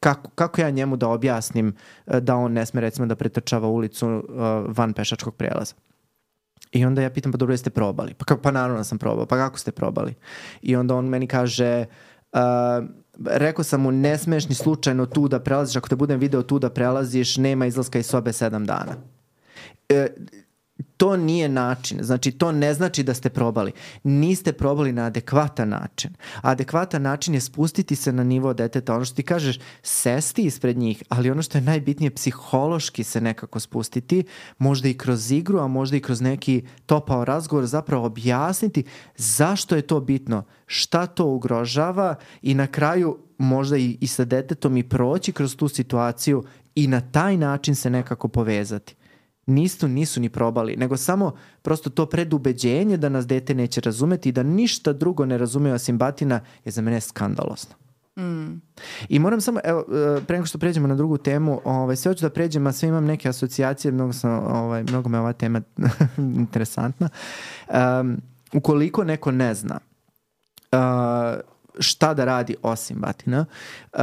kako, 0.00 0.30
kako 0.30 0.60
ja 0.60 0.70
njemu 0.70 0.96
da 0.96 1.08
objasnim 1.08 1.74
e, 2.06 2.20
da 2.20 2.36
on 2.36 2.52
ne 2.52 2.66
sme 2.66 2.80
recimo 2.80 3.06
da 3.06 3.16
pretrčava 3.16 3.68
ulicu 3.68 4.08
uh, 4.08 4.22
van 4.68 4.92
pešačkog 4.92 5.34
prelaza. 5.34 5.74
I 6.72 6.84
onda 6.84 7.02
ja 7.02 7.10
pitam, 7.10 7.32
pa 7.32 7.38
dobro, 7.38 7.52
jeste 7.52 7.70
probali? 7.70 8.14
Pa, 8.14 8.36
pa 8.36 8.50
naravno 8.50 8.76
da 8.76 8.84
sam 8.84 8.98
probao. 8.98 9.26
Pa 9.26 9.36
kako 9.36 9.58
ste 9.58 9.72
probali? 9.72 10.14
I 10.62 10.76
onda 10.76 10.94
on 10.94 11.08
meni 11.08 11.26
kaže, 11.26 11.84
uh, 12.32 12.38
rekao 13.26 13.64
sam 13.64 13.80
mu, 13.80 13.90
ne 13.90 14.18
smeš 14.18 14.48
ni 14.48 14.54
slučajno 14.54 15.06
tu 15.06 15.28
da 15.28 15.40
prelaziš, 15.40 15.76
ako 15.76 15.88
te 15.88 15.96
budem 15.96 16.20
video 16.20 16.42
tu 16.42 16.58
da 16.58 16.70
prelaziš, 16.70 17.36
nema 17.36 17.66
izlaska 17.66 17.98
iz 17.98 18.06
sobe 18.06 18.32
sedam 18.32 18.66
dana. 18.66 18.96
Uh, 19.90 20.06
to 20.98 21.16
nije 21.16 21.48
način. 21.48 21.98
Znači, 22.02 22.32
to 22.32 22.52
ne 22.52 22.74
znači 22.74 23.02
da 23.02 23.14
ste 23.14 23.30
probali. 23.30 23.72
Niste 24.02 24.52
probali 24.52 24.92
na 24.92 25.04
adekvatan 25.04 25.68
način. 25.68 26.10
Adekvatan 26.42 27.02
način 27.02 27.34
je 27.34 27.40
spustiti 27.40 27.96
se 27.96 28.12
na 28.12 28.24
nivo 28.24 28.54
deteta. 28.54 28.94
Ono 28.94 29.04
što 29.04 29.14
ti 29.14 29.22
kažeš, 29.22 29.58
sesti 29.82 30.42
ispred 30.42 30.78
njih, 30.78 31.02
ali 31.08 31.30
ono 31.30 31.42
što 31.42 31.58
je 31.58 31.62
najbitnije, 31.62 32.10
psihološki 32.10 33.04
se 33.04 33.20
nekako 33.20 33.60
spustiti, 33.60 34.24
možda 34.58 34.88
i 34.88 34.98
kroz 34.98 35.30
igru, 35.30 35.58
a 35.58 35.66
možda 35.66 35.96
i 35.96 36.00
kroz 36.00 36.20
neki 36.20 36.62
topao 36.86 37.24
razgovor, 37.24 37.66
zapravo 37.66 38.06
objasniti 38.06 38.84
zašto 39.16 39.76
je 39.76 39.82
to 39.82 40.00
bitno, 40.00 40.44
šta 40.66 41.06
to 41.06 41.26
ugrožava 41.26 42.14
i 42.42 42.54
na 42.54 42.66
kraju 42.66 43.18
možda 43.38 43.76
i, 43.76 43.98
i 44.00 44.06
sa 44.06 44.24
detetom 44.24 44.76
i 44.76 44.88
proći 44.88 45.32
kroz 45.32 45.56
tu 45.56 45.68
situaciju 45.68 46.44
i 46.74 46.86
na 46.86 47.00
taj 47.00 47.36
način 47.36 47.74
se 47.74 47.90
nekako 47.90 48.28
povezati 48.28 48.94
nisu, 49.48 49.88
nisu 49.88 50.20
ni 50.20 50.28
probali, 50.28 50.76
nego 50.76 50.96
samo 50.96 51.32
prosto 51.62 51.90
to 51.90 52.06
predubeđenje 52.06 52.96
da 52.96 53.08
nas 53.08 53.26
dete 53.26 53.54
neće 53.54 53.80
razumeti 53.80 54.28
i 54.28 54.32
da 54.32 54.42
ništa 54.42 54.92
drugo 54.92 55.26
ne 55.26 55.38
razume 55.38 55.72
osim 55.72 55.98
batina 55.98 56.40
je 56.64 56.72
za 56.72 56.82
mene 56.82 57.00
skandalosno. 57.00 57.74
Mm. 58.18 58.60
I 59.08 59.18
moram 59.18 59.40
samo, 59.40 59.60
evo, 59.64 59.80
e, 59.80 60.20
pre 60.26 60.36
nego 60.36 60.46
što 60.46 60.58
pređemo 60.58 60.88
na 60.88 60.94
drugu 60.94 61.18
temu, 61.18 61.60
ovaj, 61.64 61.96
sve 61.96 62.10
hoću 62.10 62.24
da 62.24 62.30
pređem, 62.30 62.66
a 62.66 62.72
sve 62.72 62.88
imam 62.88 63.04
neke 63.04 63.28
asocijacije, 63.28 63.92
mnogo, 63.92 64.12
sam, 64.12 64.30
ovaj, 64.30 64.82
mnogo 64.82 65.08
me 65.08 65.18
ova 65.18 65.32
tema 65.32 65.60
interesantna. 66.16 67.08
Um, 68.00 68.20
ukoliko 68.52 69.04
neko 69.04 69.30
ne 69.30 69.54
zna 69.54 69.78
uh, 70.72 71.40
šta 71.78 72.14
da 72.14 72.24
radi 72.24 72.56
osim 72.62 72.96
batina, 72.98 73.44
uh, 73.92 74.00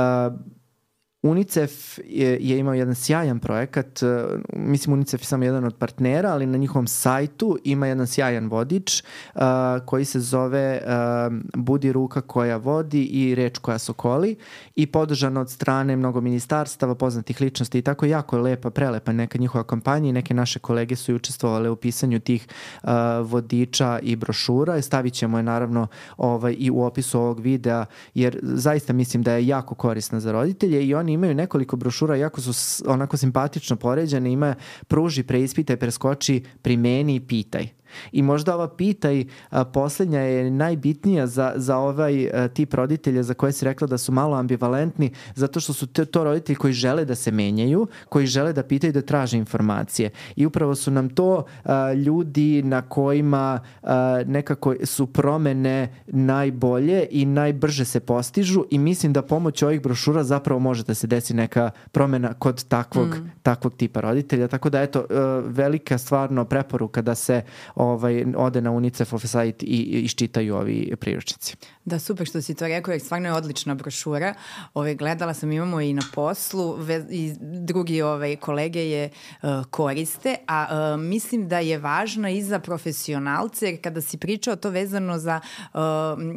UNICEF 1.26 2.00
je, 2.06 2.38
je 2.42 2.58
imao 2.58 2.74
jedan 2.74 2.96
sjajan 2.96 3.40
projekat, 3.40 4.04
uh, 4.04 4.10
mislim 4.54 4.94
UNICEF 4.94 5.22
je 5.22 5.26
samo 5.26 5.44
jedan 5.44 5.66
od 5.66 5.76
partnera, 5.76 6.30
ali 6.30 6.46
na 6.46 6.58
njihovom 6.58 6.88
sajtu 6.88 7.58
ima 7.64 7.88
jedan 7.88 8.08
sjajan 8.08 8.48
vodič 8.48 9.04
uh, 9.36 9.42
koji 9.86 10.06
se 10.06 10.20
zove 10.20 10.82
uh, 10.86 11.34
Budi 11.54 11.92
ruka 11.92 12.22
koja 12.22 12.58
vodi 12.58 13.04
i 13.04 13.36
reč 13.36 13.58
koja 13.58 13.78
sokoli 13.78 14.36
i 14.76 14.86
podržan 14.86 15.38
od 15.38 15.50
strane 15.50 15.96
mnogo 15.96 16.22
ministarstava, 16.22 16.96
poznatih 16.96 17.42
ličnosti 17.42 17.80
i 17.80 17.82
tako 17.82 18.06
jako 18.06 18.38
lepa, 18.38 18.70
prelepa 18.70 19.12
neka 19.12 19.38
njihova 19.38 19.64
kampanja 19.64 20.10
i 20.10 20.14
neke 20.14 20.34
naše 20.34 20.60
kolege 20.60 20.96
su 20.96 21.12
i 21.12 21.16
učestvovale 21.16 21.70
u 21.70 21.76
pisanju 21.76 22.20
tih 22.20 22.48
uh, 22.84 22.90
vodiča 23.22 24.00
i 24.04 24.16
brošura. 24.16 24.82
Stavit 24.82 25.14
ćemo 25.14 25.38
je 25.38 25.44
naravno 25.44 25.88
ovaj, 26.18 26.56
i 26.60 26.72
u 26.72 26.84
opisu 26.84 27.20
ovog 27.20 27.40
videa 27.40 27.86
jer 28.14 28.40
zaista 28.44 28.94
mislim 28.94 29.24
da 29.24 29.34
je 29.34 29.48
jako 29.48 29.76
korisna 29.76 30.20
za 30.20 30.32
roditelje 30.32 30.86
i 30.86 30.94
oni 30.96 31.15
imaju 31.16 31.36
nekoliko 31.36 31.76
brošura, 31.76 32.16
jako 32.16 32.42
su 32.42 32.84
onako 32.88 33.18
simpatično 33.18 33.76
poređene, 33.76 34.32
ima 34.32 34.56
pruži, 34.88 35.24
preispitaj, 35.24 35.78
preskoči, 35.78 36.44
primeni 36.62 37.16
i 37.16 37.20
pitaj. 37.20 37.68
I 38.12 38.22
možda 38.22 38.56
ova 38.56 38.68
pitaj 38.68 39.26
a, 39.50 39.66
poslednja 39.66 40.20
je 40.20 40.52
najbitnija 40.52 41.28
za, 41.28 41.54
za 41.56 41.78
ovaj 41.78 42.30
a, 42.34 42.48
tip 42.48 42.74
roditelja 42.74 43.24
za 43.24 43.34
koje 43.34 43.52
si 43.52 43.66
rekla 43.66 43.88
da 43.88 43.98
su 43.98 44.12
malo 44.12 44.38
ambivalentni, 44.38 45.12
zato 45.36 45.60
što 45.60 45.74
su 45.74 45.88
te, 45.88 46.06
to 46.06 46.24
roditelji 46.24 46.56
koji 46.56 46.74
žele 46.74 47.06
da 47.06 47.16
se 47.16 47.32
menjaju, 47.32 47.88
koji 48.10 48.28
žele 48.28 48.54
da 48.54 48.64
pitaju 48.64 48.94
da 48.94 49.02
traže 49.02 49.38
informacije. 49.38 50.10
I 50.36 50.46
upravo 50.46 50.76
su 50.76 50.92
nam 50.92 51.10
to 51.10 51.44
a, 51.64 51.94
ljudi 51.94 52.64
na 52.64 52.82
kojima 52.82 53.60
a, 53.84 54.24
nekako 54.26 54.76
su 54.84 55.08
promene 55.08 55.96
najbolje 56.08 57.08
i 57.12 57.26
najbrže 57.26 57.86
se 57.86 58.00
postižu 58.00 58.66
i 58.72 58.78
mislim 58.78 59.14
da 59.14 59.22
pomoć 59.22 59.64
ovih 59.64 59.82
brošura 59.82 60.24
zapravo 60.24 60.60
može 60.60 60.84
da 60.84 60.94
se 60.94 61.08
desi 61.08 61.34
neka 61.34 61.72
promena 61.92 62.34
kod 62.34 62.64
takvog, 62.64 63.08
mm. 63.08 63.32
takvog 63.44 63.74
tipa 63.74 64.02
roditelja. 64.02 64.48
Tako 64.48 64.70
da 64.70 64.82
eto, 64.82 65.06
velika 65.46 65.98
stvarno 65.98 66.46
preporuka 66.46 67.02
da 67.02 67.16
se 67.16 67.42
ovaj, 67.86 68.26
ode 68.38 68.62
na 68.62 68.72
UNICEF-ov 68.72 69.20
sajt 69.20 69.64
i, 69.64 69.66
i 69.66 70.02
iščitaju 70.02 70.56
ovi 70.56 70.96
priručnici. 71.00 71.56
Da, 71.86 72.00
super 72.00 72.28
što 72.28 72.42
si 72.42 72.56
to 72.56 72.68
rekao, 72.68 72.92
jer 72.92 73.02
stvarno 73.02 73.30
je 73.30 73.34
odlična 73.34 73.76
brošura. 73.76 74.34
Ove, 74.74 74.96
gledala 74.96 75.34
sam, 75.34 75.52
imamo 75.52 75.82
i 75.82 75.94
na 75.94 76.02
poslu, 76.14 76.76
ve, 76.80 77.06
i 77.10 77.34
drugi 77.40 78.02
ove, 78.02 78.36
kolege 78.36 78.80
je 78.80 79.10
uh, 79.10 79.50
koriste, 79.70 80.36
a 80.48 80.68
uh, 80.70 81.02
mislim 81.02 81.48
da 81.48 81.60
je 81.60 81.78
važno 81.78 82.30
i 82.30 82.42
za 82.42 82.60
profesionalce, 82.60 83.66
jer 83.66 83.82
kada 83.82 84.02
si 84.02 84.18
pričao 84.18 84.56
to 84.56 84.70
vezano 84.70 85.18
za 85.18 85.40
uh, 85.74 85.80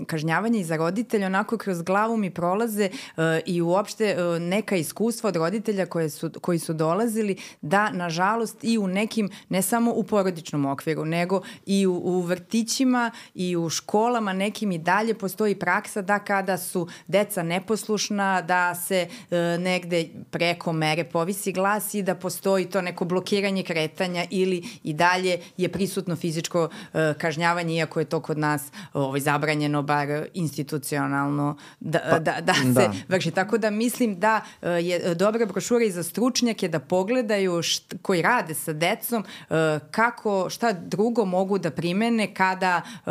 kažnjavanje 0.07 0.61
i 0.61 0.65
za 0.65 0.77
roditelje, 0.77 1.27
onako 1.27 1.59
kroz 1.59 1.83
glavu 1.83 2.17
mi 2.17 2.31
prolaze 2.31 2.89
uh, 2.91 3.23
i 3.47 3.63
uopšte 3.63 4.17
uh, 4.17 4.43
neka 4.43 4.77
iskustva 4.77 5.29
od 5.29 5.37
roditelja 5.37 5.87
koje 5.87 6.11
su, 6.11 6.31
koji 6.41 6.59
su 6.59 6.73
dolazili, 6.73 7.37
da, 7.61 7.91
nažalost, 7.91 8.65
i 8.65 8.79
u 8.79 8.87
nekim, 8.87 9.31
ne 9.49 9.63
samo 9.63 9.93
u 9.93 10.03
porodičnom 10.03 10.67
okviru, 10.67 11.05
nego 11.05 11.38
i 11.67 11.87
u, 11.87 11.95
u 11.95 12.21
vrtićima 12.21 13.11
i 13.35 13.57
u 13.57 13.69
školama 13.69 14.33
nekim 14.33 14.73
i 14.73 14.79
dalje 14.79 15.15
postoji 15.15 15.39
postoji 15.39 15.55
praksa 15.55 16.03
da 16.03 16.19
kada 16.19 16.59
su 16.59 16.89
deca 17.07 17.43
neposlušna, 17.43 18.43
da 18.43 18.75
se 18.75 19.07
e, 19.31 19.59
negde 19.59 20.09
preko 20.31 20.73
mere 20.73 21.05
povisi 21.05 21.53
glas 21.53 21.95
i 21.95 22.03
da 22.03 22.15
postoji 22.15 22.67
to 22.67 22.81
neko 22.83 23.05
blokiranje 23.05 23.63
kretanja 23.63 24.25
ili 24.31 24.63
i 24.85 24.93
dalje 24.93 25.39
je 25.57 25.69
prisutno 25.69 26.17
fizičko 26.17 26.69
e, 26.95 27.15
kažnjavanje, 27.19 27.75
iako 27.75 28.01
je 28.01 28.05
to 28.05 28.21
kod 28.21 28.39
nas 28.39 28.63
ovaj, 28.93 29.21
zabranjeno, 29.21 29.83
bar 29.83 30.27
institucionalno, 30.35 31.57
da, 31.81 32.01
pa, 32.11 32.19
da, 32.19 32.41
da 32.41 32.55
se 32.55 32.73
da. 32.73 32.93
vrši. 33.09 33.31
Tako 33.31 33.59
da 33.59 33.71
mislim 33.71 34.19
da 34.21 34.41
e, 34.63 34.69
je 34.69 35.15
dobra 35.15 35.47
brošura 35.47 35.85
i 35.85 35.91
za 35.91 36.03
stručnjake 36.03 36.69
da 36.69 36.81
pogledaju 36.81 37.63
št, 37.63 37.95
koji 38.03 38.23
rade 38.23 38.55
sa 38.55 38.73
decom 38.73 39.25
e, 39.25 39.79
kako, 39.91 40.51
šta 40.51 40.73
drugo 40.73 41.25
mogu 41.29 41.59
da 41.59 41.71
primene 41.71 42.35
kada 42.35 42.83
e, 43.07 43.11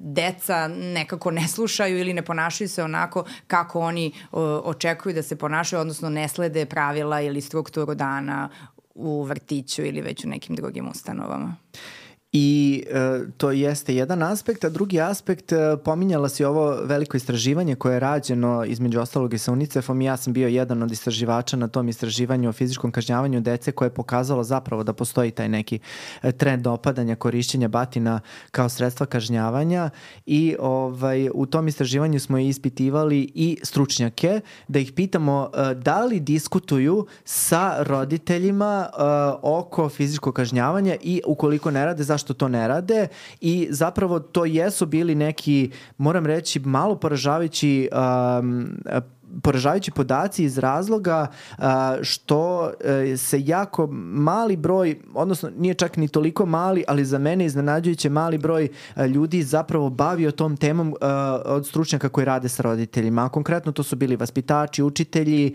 deca 0.00 0.68
nekako 0.68 1.30
ne 1.30 1.48
slušaju 1.48 1.98
ili 1.98 2.12
ne 2.14 2.22
ponašaju 2.22 2.68
se 2.68 2.82
onako 2.82 3.24
kako 3.46 3.80
oni 3.80 4.12
o, 4.32 4.42
očekuju 4.64 5.14
da 5.14 5.22
se 5.22 5.36
ponašaju, 5.36 5.80
odnosno 5.80 6.10
ne 6.10 6.28
slede 6.28 6.66
pravila 6.66 7.20
ili 7.20 7.40
strukturu 7.40 7.94
dana 7.94 8.48
u 8.94 9.22
vrtiću 9.22 9.84
ili 9.84 10.00
već 10.00 10.24
u 10.24 10.28
nekim 10.28 10.56
drugim 10.56 10.88
ustanovama. 10.88 11.56
I 12.32 12.82
e, 12.90 13.20
to 13.36 13.50
jeste 13.50 13.94
jedan 13.94 14.22
aspekt, 14.22 14.64
a 14.64 14.68
drugi 14.68 15.00
aspekt, 15.00 15.52
e, 15.52 15.76
pominjala 15.84 16.28
si 16.28 16.44
ovo 16.44 16.70
veliko 16.84 17.16
istraživanje 17.16 17.74
koje 17.74 17.94
je 17.94 18.00
rađeno 18.00 18.64
između 18.64 19.00
ostalog 19.00 19.34
i 19.34 19.38
sa 19.38 19.52
UNICEF-om. 19.52 20.00
I 20.00 20.04
ja 20.04 20.16
sam 20.16 20.32
bio 20.32 20.48
jedan 20.48 20.82
od 20.82 20.92
istraživača 20.92 21.56
na 21.56 21.68
tom 21.68 21.88
istraživanju 21.88 22.48
o 22.48 22.52
fizičkom 22.52 22.92
kažnjavanju 22.92 23.40
dece 23.40 23.72
koje 23.72 23.86
je 23.86 23.94
pokazalo 23.94 24.44
zapravo 24.44 24.82
da 24.82 24.92
postoji 24.92 25.30
taj 25.30 25.48
neki 25.48 25.78
e, 26.22 26.32
trend 26.32 26.66
opadanja 26.66 27.16
korišćenja 27.16 27.68
batina 27.68 28.20
kao 28.50 28.68
sredstva 28.68 29.06
kažnjavanja. 29.06 29.90
I 30.26 30.56
ovaj, 30.60 31.28
u 31.34 31.46
tom 31.46 31.68
istraživanju 31.68 32.20
smo 32.20 32.38
ispitivali 32.38 33.32
i 33.34 33.58
stručnjake 33.62 34.40
da 34.68 34.78
ih 34.78 34.92
pitamo 34.92 35.50
e, 35.54 35.74
da 35.74 36.04
li 36.04 36.20
diskutuju 36.20 37.06
sa 37.24 37.82
roditeljima 37.82 38.88
e, 38.88 39.02
oko 39.42 39.88
fizičkog 39.88 40.34
kažnjavanja 40.34 40.96
i 41.02 41.22
ukoliko 41.26 41.70
ne 41.70 41.84
rade, 41.84 42.02
zašto 42.02 42.21
zašto 42.22 42.34
to 42.34 42.48
ne 42.48 42.68
rade 42.68 43.08
i 43.40 43.68
zapravo 43.70 44.20
to 44.20 44.44
jesu 44.44 44.86
bili 44.86 45.14
neki, 45.14 45.70
moram 45.98 46.26
reći, 46.26 46.60
malo 46.60 46.96
poražavajući 46.96 47.88
um, 47.92 48.78
poražavajući 49.42 49.90
podaci 49.90 50.44
iz 50.44 50.58
razloga 50.58 51.26
što 52.02 52.70
e, 52.80 53.16
se 53.16 53.40
jako 53.40 53.86
mali 54.02 54.56
broj, 54.56 54.98
odnosno 55.14 55.50
nije 55.56 55.74
čak 55.74 55.96
ni 55.96 56.08
toliko 56.08 56.46
mali, 56.46 56.84
ali 56.88 57.04
za 57.04 57.18
mene 57.18 57.44
iznenađujuće 57.44 58.10
mali 58.10 58.38
broj 58.38 58.68
ljudi 59.14 59.42
zapravo 59.42 59.90
bavio 59.90 60.30
tom 60.30 60.56
temom 60.56 60.94
od 61.44 61.66
stručnjaka 61.66 62.08
koji 62.08 62.24
rade 62.24 62.48
sa 62.48 62.62
roditeljima. 62.62 63.24
A 63.24 63.28
konkretno 63.28 63.72
to 63.72 63.82
su 63.82 63.96
bili 63.96 64.16
vaspitači, 64.16 64.82
učitelji, 64.82 65.54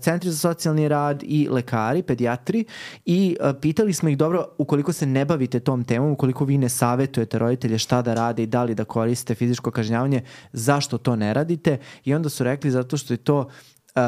centri 0.00 0.30
za 0.30 0.38
socijalni 0.38 0.88
rad 0.88 1.22
i 1.22 1.48
lekari, 1.50 2.02
pedijatri 2.02 2.64
i 3.04 3.36
pitali 3.60 3.92
smo 3.92 4.08
ih 4.08 4.18
dobro, 4.18 4.44
ukoliko 4.58 4.92
se 4.92 5.06
ne 5.06 5.24
bavite 5.24 5.60
tom 5.60 5.84
temom, 5.84 6.12
ukoliko 6.12 6.44
vi 6.44 6.58
ne 6.58 6.68
savetujete 6.68 7.38
roditelje 7.38 7.78
šta 7.78 8.02
da 8.02 8.14
rade 8.14 8.42
i 8.42 8.46
da 8.46 8.64
li 8.64 8.74
da 8.74 8.84
koriste 8.84 9.34
fizičko 9.34 9.70
kažnjavanje, 9.70 10.22
zašto 10.52 10.98
to 10.98 11.16
ne 11.16 11.34
radite? 11.34 11.78
I 12.04 12.14
onda 12.14 12.28
su 12.28 12.44
rekli 12.44 12.70
zato 12.70 12.95
zato 12.96 13.04
što 13.04 13.14
je 13.14 13.18
to 13.18 13.48
Uh, 13.96 14.02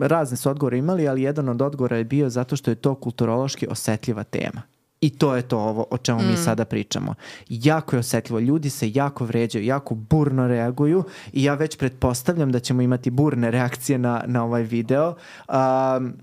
razne 0.00 0.36
su 0.36 0.50
odgovore 0.50 0.78
imali, 0.78 1.08
ali 1.08 1.22
jedan 1.22 1.48
od 1.48 1.62
odgovora 1.62 1.96
je 1.96 2.04
bio 2.04 2.30
zato 2.30 2.56
što 2.56 2.70
je 2.70 2.74
to 2.74 2.94
kulturološki 2.94 3.66
osetljiva 3.70 4.24
tema. 4.24 4.62
I 5.00 5.10
to 5.10 5.36
je 5.36 5.42
to 5.42 5.58
ovo 5.58 5.86
o 5.90 5.98
čemu 5.98 6.20
mm. 6.20 6.30
mi 6.30 6.36
sada 6.36 6.64
pričamo. 6.64 7.14
Jako 7.48 7.96
je 7.96 8.00
osetljivo. 8.00 8.40
Ljudi 8.40 8.70
se 8.70 8.90
jako 8.94 9.24
vređaju, 9.24 9.64
jako 9.64 9.94
burno 9.94 10.48
reaguju 10.48 11.04
i 11.32 11.44
ja 11.44 11.54
već 11.54 11.76
pretpostavljam 11.76 12.52
da 12.52 12.60
ćemo 12.60 12.82
imati 12.82 13.10
burne 13.10 13.50
reakcije 13.50 13.98
na, 13.98 14.24
na 14.26 14.44
ovaj 14.44 14.62
video 14.62 15.14
um, 15.48 16.14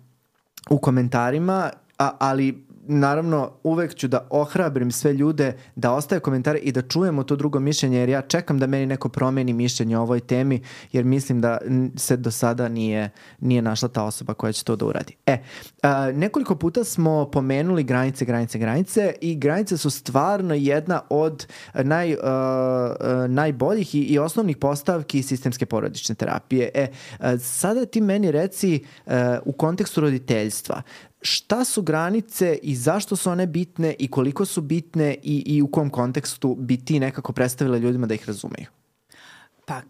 u 0.70 0.78
komentarima, 0.78 1.70
a, 2.00 2.12
ali 2.20 2.66
naravno 2.88 3.52
uvek 3.64 3.96
ću 3.96 4.08
da 4.08 4.28
ohrabrim 4.30 4.92
sve 4.92 5.14
ljude 5.14 5.54
da 5.76 5.92
ostaje 5.92 6.20
komentare 6.20 6.60
i 6.60 6.72
da 6.72 6.82
čujemo 6.82 7.24
to 7.24 7.36
drugo 7.36 7.60
mišljenje 7.60 7.98
jer 7.98 8.10
ja 8.10 8.22
čekam 8.22 8.60
da 8.60 8.68
meni 8.68 8.86
neko 8.86 9.10
promeni 9.10 9.54
mišljenje 9.54 9.98
o 9.98 10.02
ovoj 10.02 10.20
temi 10.20 10.62
jer 10.92 11.06
mislim 11.06 11.42
da 11.42 11.58
se 11.96 12.18
do 12.18 12.32
sada 12.32 12.70
nije, 12.70 13.10
nije 13.40 13.62
našla 13.62 13.90
ta 13.90 14.04
osoba 14.04 14.34
koja 14.34 14.52
će 14.52 14.64
to 14.64 14.76
da 14.76 14.86
uradi. 14.86 15.16
E, 15.26 15.38
a, 15.84 16.12
nekoliko 16.12 16.56
puta 16.56 16.84
smo 16.84 17.30
pomenuli 17.32 17.84
granice, 17.84 18.26
granice, 18.26 18.60
granice 18.60 19.14
i 19.22 19.36
granice 19.36 19.78
su 19.78 19.90
stvarno 19.90 20.54
jedna 20.54 21.02
od 21.10 21.48
naj, 21.74 22.16
a, 22.24 23.26
najboljih 23.30 23.96
i, 23.96 24.00
i 24.00 24.20
osnovnih 24.20 24.58
postavki 24.58 25.24
sistemske 25.24 25.66
porodične 25.66 26.16
terapije. 26.16 26.70
E, 26.74 26.88
a, 27.20 27.38
sada 27.38 27.86
ti 27.86 28.02
meni 28.02 28.32
reci 28.32 28.84
a, 29.06 29.40
u 29.46 29.52
kontekstu 29.52 30.02
roditeljstva, 30.02 30.82
šta 31.24 31.66
su 31.66 31.82
granice 31.82 32.60
i 32.64 32.76
zašto 32.76 33.16
su 33.16 33.30
one 33.30 33.48
bitne 33.48 33.96
i 34.00 34.08
koliko 34.08 34.46
su 34.46 34.62
bitne 34.62 35.16
i, 35.24 35.44
i 35.46 35.62
u 35.62 35.68
kom 35.68 35.90
kontekstu 35.90 36.56
bi 36.60 36.78
ti 36.78 37.00
nekako 37.00 37.34
predstavila 37.34 37.78
ljudima 37.78 38.08
da 38.08 38.14
ih 38.14 38.28
razumeju? 38.28 38.68
Pa 39.66 39.82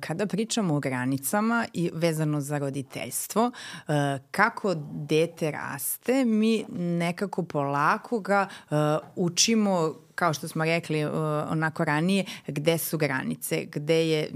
kada 0.00 0.26
pričamo 0.26 0.74
o 0.74 0.80
granicama 0.80 1.66
i 1.72 1.90
vezano 1.94 2.40
za 2.40 2.58
roditeljstvo, 2.58 3.50
e, 3.88 4.18
kako 4.30 4.74
dete 4.92 5.50
raste, 5.50 6.24
mi 6.24 6.64
nekako 6.72 7.42
polako 7.42 8.20
ga 8.20 8.48
e, 8.70 8.74
učimo 9.16 9.94
kao 10.16 10.34
što 10.34 10.48
smo 10.48 10.64
rekli 10.64 11.04
uh, 11.04 11.12
onako 11.50 11.84
ranije, 11.84 12.24
gde 12.46 12.78
su 12.78 12.98
granice, 12.98 13.64
gde 13.64 14.08
je 14.08 14.28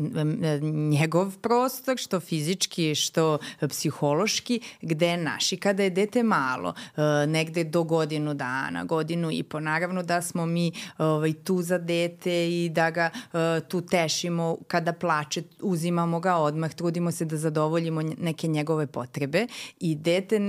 njegov 0.63 1.39
prostor, 1.39 1.97
što 1.99 2.21
fizički, 2.21 2.95
što 2.95 3.39
psihološki, 3.69 4.61
gde 4.83 5.09
je 5.09 5.17
naš. 5.17 5.53
I 5.53 5.57
kada 5.57 5.83
je 5.83 5.91
dete 5.91 6.23
malo, 6.23 6.69
uh, 6.69 7.03
negde 7.29 7.65
do 7.65 7.83
godinu 7.85 8.35
dana, 8.35 8.85
godinu 8.85 9.31
i 9.33 9.43
po, 9.43 9.61
naravno 9.61 10.03
da 10.03 10.23
smo 10.23 10.47
mi 10.47 10.73
ovaj, 10.99 11.33
tu 11.33 11.63
za 11.63 11.79
dete 11.79 12.65
i 12.65 12.69
da 12.69 12.91
ga 12.91 13.11
uh, 13.15 13.41
tu 13.69 13.81
tešimo 13.81 14.57
kada 14.67 14.93
plače 14.93 15.20
plače, 15.21 15.43
uzimamo 15.61 16.21
ga 16.21 16.37
odmah, 16.37 16.75
trudimo 16.75 17.13
se 17.13 17.25
da 17.25 17.37
zadovoljimo 17.37 18.03
neke 18.03 18.49
njegove 18.49 18.87
potrebe 18.87 19.47
i 19.81 19.95
dete 19.95 20.41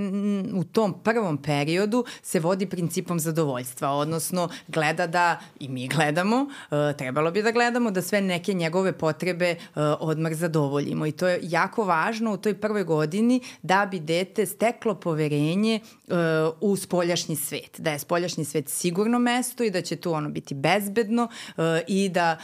u 0.53 0.63
tom 0.63 0.93
prvom 1.03 1.37
periodu 1.37 2.05
se 2.23 2.39
vodi 2.39 2.65
principom 2.65 3.19
zadovoljstva, 3.19 3.89
odnosno 3.89 4.49
gleda 4.67 5.07
da, 5.07 5.39
i 5.59 5.69
mi 5.69 5.87
gledamo, 5.87 6.41
uh, 6.41 6.97
trebalo 6.97 7.31
bi 7.31 7.41
da 7.41 7.51
gledamo 7.51 7.91
da 7.91 8.01
sve 8.01 8.21
neke 8.21 8.53
njegove 8.53 8.93
potrebe 8.93 9.55
uh, 9.55 9.81
odmah 9.99 10.33
zadovoljimo. 10.33 11.05
I 11.05 11.11
to 11.11 11.27
je 11.27 11.39
jako 11.43 11.83
važno 11.83 12.33
u 12.33 12.37
toj 12.37 12.53
prvoj 12.53 12.83
godini 12.83 13.41
da 13.61 13.87
bi 13.91 13.99
dete 13.99 14.45
steklo 14.45 14.95
poverenje 14.95 15.79
uh, 16.07 16.15
u 16.61 16.75
spoljašnji 16.75 17.35
svet, 17.35 17.79
da 17.79 17.91
je 17.91 17.99
spoljašnji 17.99 18.45
svet 18.45 18.69
sigurno 18.69 19.19
mesto 19.19 19.63
i 19.63 19.71
da 19.71 19.81
će 19.81 19.95
tu 19.95 20.13
ono 20.13 20.29
biti 20.29 20.55
bezbedno 20.55 21.27
i 21.87 22.09
da 22.09 22.37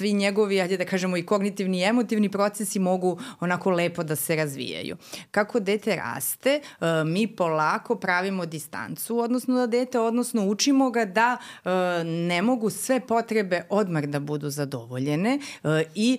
svi 0.00 0.12
njegovi, 0.12 0.60
ajde 0.60 0.76
da 0.76 0.84
kažemo 0.84 1.16
i 1.16 1.26
kognitivni 1.26 1.80
i 1.80 1.84
emotivni 1.84 2.28
procesi 2.28 2.78
mogu 2.78 3.18
onako 3.40 3.70
lepo 3.70 4.02
da 4.02 4.16
se 4.16 4.36
razvijaju. 4.36 4.96
Kako 5.30 5.60
dete 5.60 5.96
raste, 5.96 6.60
uh, 6.60 6.86
mi 7.06 7.26
polako 7.26 7.94
pravimo 7.94 8.46
distancu, 8.46 9.18
odnosno 9.18 9.54
da 9.54 9.66
dete, 9.66 9.98
odnosno 9.98 10.46
učimo 10.46 10.90
ga 10.90 11.04
da 11.04 11.36
uh, 11.36 11.70
ne 12.04 12.42
mogu 12.42 12.70
sve 12.70 13.00
potrebe 13.00 13.62
odmah 13.68 14.04
da 14.04 14.20
budu 14.20 14.50
zadovoljene 14.50 15.38
uh, 15.38 15.70
i 15.94 16.18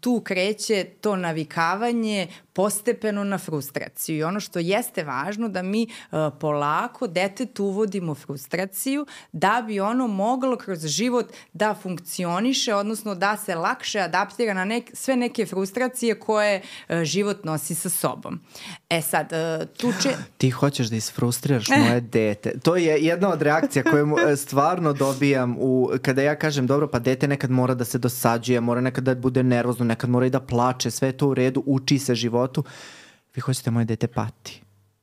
tu 0.00 0.20
kreće 0.24 0.84
to 1.00 1.16
navikavanje 1.16 2.26
postepeno 2.58 3.24
na 3.24 3.38
frustraciju. 3.38 4.16
I 4.16 4.22
ono 4.22 4.40
što 4.40 4.58
jeste 4.58 5.04
važno 5.04 5.48
da 5.48 5.62
mi 5.62 5.86
uh, 5.86 6.18
polako 6.40 7.06
detetu 7.06 7.64
uvodimo 7.64 8.14
frustraciju 8.14 9.06
da 9.32 9.64
bi 9.66 9.80
ono 9.80 10.06
moglo 10.06 10.56
kroz 10.56 10.86
život 10.86 11.26
da 11.52 11.74
funkcioniše, 11.82 12.74
odnosno 12.74 13.14
da 13.14 13.36
se 13.36 13.54
lakše 13.54 14.00
adaptira 14.00 14.54
na 14.54 14.64
nek, 14.64 14.90
sve 14.92 15.16
neke 15.16 15.46
frustracije 15.46 16.20
koje 16.20 16.62
uh, 16.88 17.02
život 17.02 17.44
nosi 17.44 17.74
sa 17.74 17.88
sobom. 17.88 18.40
E 18.90 19.02
sad, 19.02 19.32
uh, 19.32 19.66
tu 19.76 19.92
če... 20.02 20.16
Ti 20.38 20.50
hoćeš 20.50 20.86
da 20.86 20.96
isfrustriraš 20.96 21.68
moje 21.68 22.00
dete. 22.16 22.58
To 22.62 22.76
je 22.76 23.04
jedna 23.04 23.32
od 23.32 23.42
reakcija 23.42 23.82
koju 23.82 24.16
stvarno 24.36 24.92
dobijam 24.92 25.56
u, 25.58 25.90
kada 26.02 26.22
ja 26.22 26.34
kažem, 26.34 26.66
dobro, 26.66 26.88
pa 26.88 26.98
dete 26.98 27.28
nekad 27.28 27.50
mora 27.50 27.74
da 27.74 27.84
se 27.84 27.98
dosađuje, 27.98 28.60
mora 28.60 28.80
nekad 28.80 29.04
da 29.04 29.14
bude 29.14 29.42
nervozno, 29.42 29.84
nekad 29.84 30.10
mora 30.10 30.26
i 30.26 30.30
da 30.30 30.40
plače, 30.40 30.90
sve 30.90 31.08
je 31.08 31.16
to 31.16 31.28
u 31.28 31.34
redu, 31.34 31.62
uči 31.66 31.98
se 31.98 32.14
životu. 32.48 32.64
Vi 33.34 33.40
hoćete 33.40 33.70
moje 33.70 33.84
dete 33.84 34.06
pati. 34.06 34.62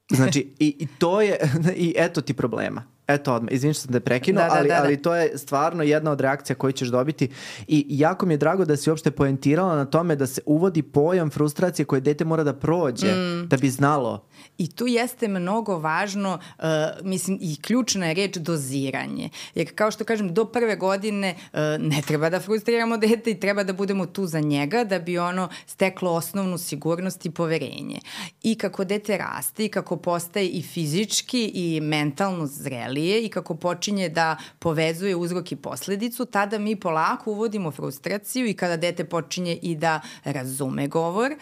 Znači, 0.15 0.53
i, 0.59 0.75
i 0.79 0.87
to 0.99 1.21
je, 1.21 1.37
i 1.85 1.93
eto 1.97 2.21
ti 2.21 2.33
problema. 2.33 2.83
Eto 3.07 3.33
odmah, 3.33 3.53
izvinite 3.53 3.73
što 3.73 3.81
sam 3.81 3.93
te 3.93 3.99
prekinuo, 3.99 4.43
da, 4.43 4.49
da, 4.49 4.55
ali, 4.55 4.67
da, 4.67 4.75
da. 4.75 4.81
ali 4.83 5.01
to 5.01 5.15
je 5.15 5.37
stvarno 5.37 5.83
jedna 5.83 6.11
od 6.11 6.21
reakcija 6.21 6.55
koju 6.55 6.71
ćeš 6.71 6.87
dobiti 6.87 7.29
i 7.67 7.85
jako 7.89 8.25
mi 8.25 8.33
je 8.33 8.37
drago 8.37 8.65
da 8.65 8.77
si 8.77 8.89
uopšte 8.89 9.11
poentirala 9.11 9.75
na 9.75 9.85
tome 9.85 10.15
da 10.15 10.27
se 10.27 10.41
uvodi 10.45 10.81
pojam 10.81 11.29
frustracije 11.29 11.85
koje 11.85 12.01
dete 12.01 12.25
mora 12.25 12.43
da 12.43 12.53
prođe 12.53 13.07
mm. 13.07 13.47
da 13.47 13.57
bi 13.57 13.69
znalo. 13.69 14.25
I 14.57 14.67
tu 14.67 14.87
jeste 14.87 15.27
mnogo 15.27 15.77
važno, 15.77 16.39
uh, 16.57 16.63
mislim, 17.03 17.37
i 17.41 17.61
ključna 17.61 18.07
je 18.07 18.13
reč 18.13 18.37
doziranje. 18.37 19.29
Jer 19.55 19.75
kao 19.75 19.91
što 19.91 20.03
kažem, 20.03 20.33
do 20.33 20.45
prve 20.45 20.75
godine 20.75 21.35
uh, 21.53 21.59
ne 21.79 22.01
treba 22.07 22.29
da 22.29 22.39
frustriramo 22.39 22.97
dete 22.97 23.31
i 23.31 23.39
treba 23.39 23.63
da 23.63 23.73
budemo 23.73 24.05
tu 24.05 24.25
za 24.25 24.39
njega 24.39 24.83
da 24.83 24.99
bi 24.99 25.17
ono 25.17 25.49
steklo 25.65 26.11
osnovnu 26.11 26.57
sigurnost 26.57 27.25
i 27.25 27.31
poverenje. 27.31 27.99
I 28.43 28.55
kako 28.55 28.83
dete 28.83 29.17
raste 29.17 29.65
i 29.65 29.69
kako 29.69 29.97
postaje 29.97 30.47
i 30.47 30.61
fizički 30.61 31.51
i 31.53 31.81
mentalno 31.81 32.47
zreli, 32.47 32.85
zrelije 32.85 33.25
i 33.25 33.29
kako 33.29 33.55
počinje 33.55 34.09
da 34.09 34.37
povezuje 34.59 35.15
uzrok 35.15 35.51
i 35.51 35.55
posledicu, 35.55 36.25
tada 36.25 36.59
mi 36.59 36.75
polako 36.75 37.31
uvodimo 37.31 37.71
frustraciju 37.71 38.47
i 38.47 38.53
kada 38.53 38.77
dete 38.77 39.05
počinje 39.05 39.59
i 39.61 39.75
da 39.75 40.01
razume 40.23 40.87
govor, 40.87 41.31
e, 41.31 41.35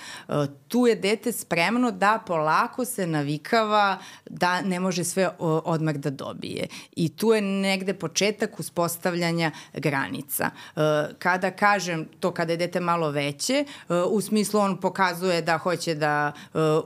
tu 0.67 0.87
je 0.87 0.95
dete 0.95 1.31
spremno 1.31 1.91
da 1.91 2.23
polako 2.27 2.82
se 2.85 3.07
navikava 3.07 3.97
da 4.29 4.61
ne 4.61 4.79
može 4.79 5.03
sve 5.03 5.29
odmah 5.39 5.95
da 5.95 6.09
dobije. 6.09 6.67
I 6.95 7.09
tu 7.09 7.33
je 7.33 7.41
negde 7.41 7.93
početak 7.93 8.59
uspostavljanja 8.59 9.51
granica. 9.73 10.49
E, 10.75 10.79
kada 11.19 11.51
kažem 11.51 12.05
to 12.19 12.31
kada 12.31 12.53
je 12.53 12.57
dete 12.57 12.79
malo 12.79 13.11
veće, 13.11 13.53
e, 13.53 13.65
u 14.09 14.21
smislu 14.21 14.59
on 14.59 14.77
pokazuje 14.77 15.41
da 15.41 15.57
hoće 15.57 15.95
da 15.95 16.31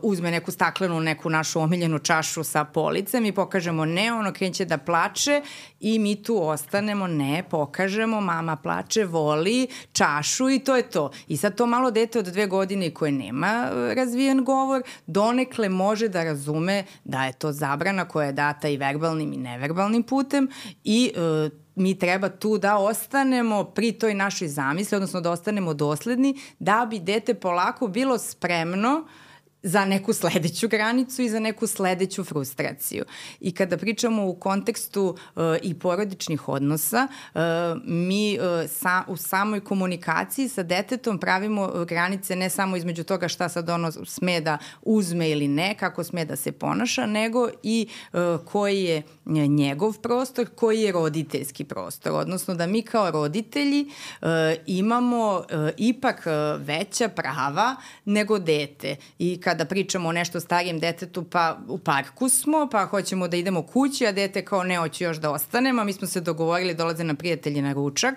uzme 0.01 0.31
neku 0.31 0.51
staklenu, 0.51 0.99
neku 0.99 1.29
našu 1.29 1.59
omiljenu 1.59 1.99
čašu 1.99 2.43
sa 2.43 2.63
policem 2.63 3.25
i 3.25 3.31
pokažemo 3.31 3.85
ne, 3.85 4.13
ono 4.13 4.33
kreće 4.33 4.57
će 4.57 4.65
da 4.65 4.77
plače 4.77 5.41
i 5.79 5.99
mi 5.99 6.23
tu 6.23 6.37
ostanemo, 6.43 7.07
ne, 7.07 7.43
pokažemo, 7.49 8.21
mama 8.21 8.55
plače, 8.55 9.05
voli 9.05 9.67
čašu 9.93 10.49
i 10.49 10.59
to 10.59 10.75
je 10.75 10.89
to. 10.89 11.11
I 11.27 11.37
sad 11.37 11.55
to 11.55 11.65
malo 11.65 11.91
dete 11.91 12.19
od 12.19 12.25
dve 12.25 12.47
godine 12.47 12.93
koje 12.93 13.11
nema 13.11 13.69
e, 13.69 13.95
razvijen 13.95 14.43
govor, 14.43 14.81
donekle 15.07 15.69
može 15.69 15.86
da 16.09 16.23
razume 16.23 16.83
da 17.03 17.25
je 17.25 17.33
to 17.33 17.51
zabrana 17.51 18.07
koja 18.07 18.25
je 18.25 18.33
data 18.33 18.67
i 18.67 18.77
verbalnim 18.77 19.33
i 19.33 19.37
neverbalnim 19.37 20.03
putem 20.03 20.49
i 20.83 21.13
e, 21.15 21.49
mi 21.75 21.99
treba 21.99 22.29
tu 22.29 22.57
da 22.57 22.77
ostanemo 22.77 23.63
pri 23.63 23.91
toj 23.91 24.13
našoj 24.13 24.47
zamisli, 24.47 24.95
odnosno 24.95 25.21
da 25.21 25.31
ostanemo 25.31 25.73
dosledni, 25.73 26.35
da 26.59 26.87
bi 26.89 26.99
dete 26.99 27.33
polako 27.33 27.87
bilo 27.87 28.17
spremno 28.17 28.93
uh, 28.95 29.26
za 29.63 29.85
neku 29.85 30.13
sledeću 30.13 30.67
granicu 30.67 31.21
i 31.21 31.29
za 31.29 31.39
neku 31.39 31.67
sledeću 31.67 32.23
frustraciju. 32.23 33.05
I 33.39 33.51
kada 33.51 33.77
pričamo 33.77 34.27
u 34.27 34.35
kontekstu 34.35 35.05
uh, 35.35 35.43
i 35.61 35.73
porodičnih 35.73 36.49
odnosa, 36.49 37.07
uh, 37.33 37.41
mi 37.85 38.39
uh, 38.39 38.69
sa, 38.69 39.03
u 39.07 39.17
samoj 39.17 39.59
komunikaciji 39.59 40.49
sa 40.49 40.63
detetom 40.63 41.19
pravimo 41.19 41.85
granice 41.85 42.35
ne 42.35 42.49
samo 42.49 42.77
između 42.77 43.03
toga 43.03 43.27
šta 43.27 43.49
sad 43.49 43.69
ono 43.69 43.91
sme 43.91 44.41
da 44.41 44.57
uzme 44.81 45.29
ili 45.29 45.47
ne, 45.47 45.75
kako 45.77 46.03
sme 46.03 46.25
da 46.25 46.35
se 46.35 46.51
ponaša, 46.51 47.05
nego 47.05 47.49
i 47.63 47.87
uh, 48.13 48.19
koji 48.45 48.83
je 48.83 49.03
njegov 49.47 49.97
prostor, 49.97 50.47
koji 50.55 50.81
je 50.81 50.91
roditeljski 50.91 51.63
prostor. 51.63 52.11
Odnosno 52.13 52.55
da 52.55 52.67
mi 52.67 52.81
kao 52.81 53.11
roditelji 53.11 53.85
uh, 54.21 54.27
imamo 54.65 55.35
uh, 55.35 55.43
ipak 55.77 56.23
uh, 56.25 56.61
veća 56.67 57.09
prava 57.09 57.75
nego 58.05 58.39
dete. 58.39 58.95
I 59.19 59.41
kada 59.41 59.56
pričamo 59.65 60.09
o 60.09 60.11
nešto 60.11 60.39
starijem 60.39 60.79
detetu, 60.79 61.23
pa 61.23 61.57
u 61.67 61.77
parku 61.77 62.29
smo, 62.29 62.67
pa 62.71 62.85
hoćemo 62.85 63.27
da 63.27 63.37
idemo 63.37 63.61
kući, 63.61 64.07
a 64.07 64.11
dete 64.11 64.45
kao 64.45 64.63
ne, 64.63 64.77
hoću 64.77 65.03
još 65.03 65.17
da 65.17 65.31
ostanemo, 65.31 65.81
a 65.81 65.85
mi 65.85 65.93
smo 65.93 66.07
se 66.07 66.21
dogovorili, 66.21 66.73
dolaze 66.73 67.03
na 67.03 67.15
prijatelji 67.15 67.61
na 67.61 67.73
ručak 67.73 68.15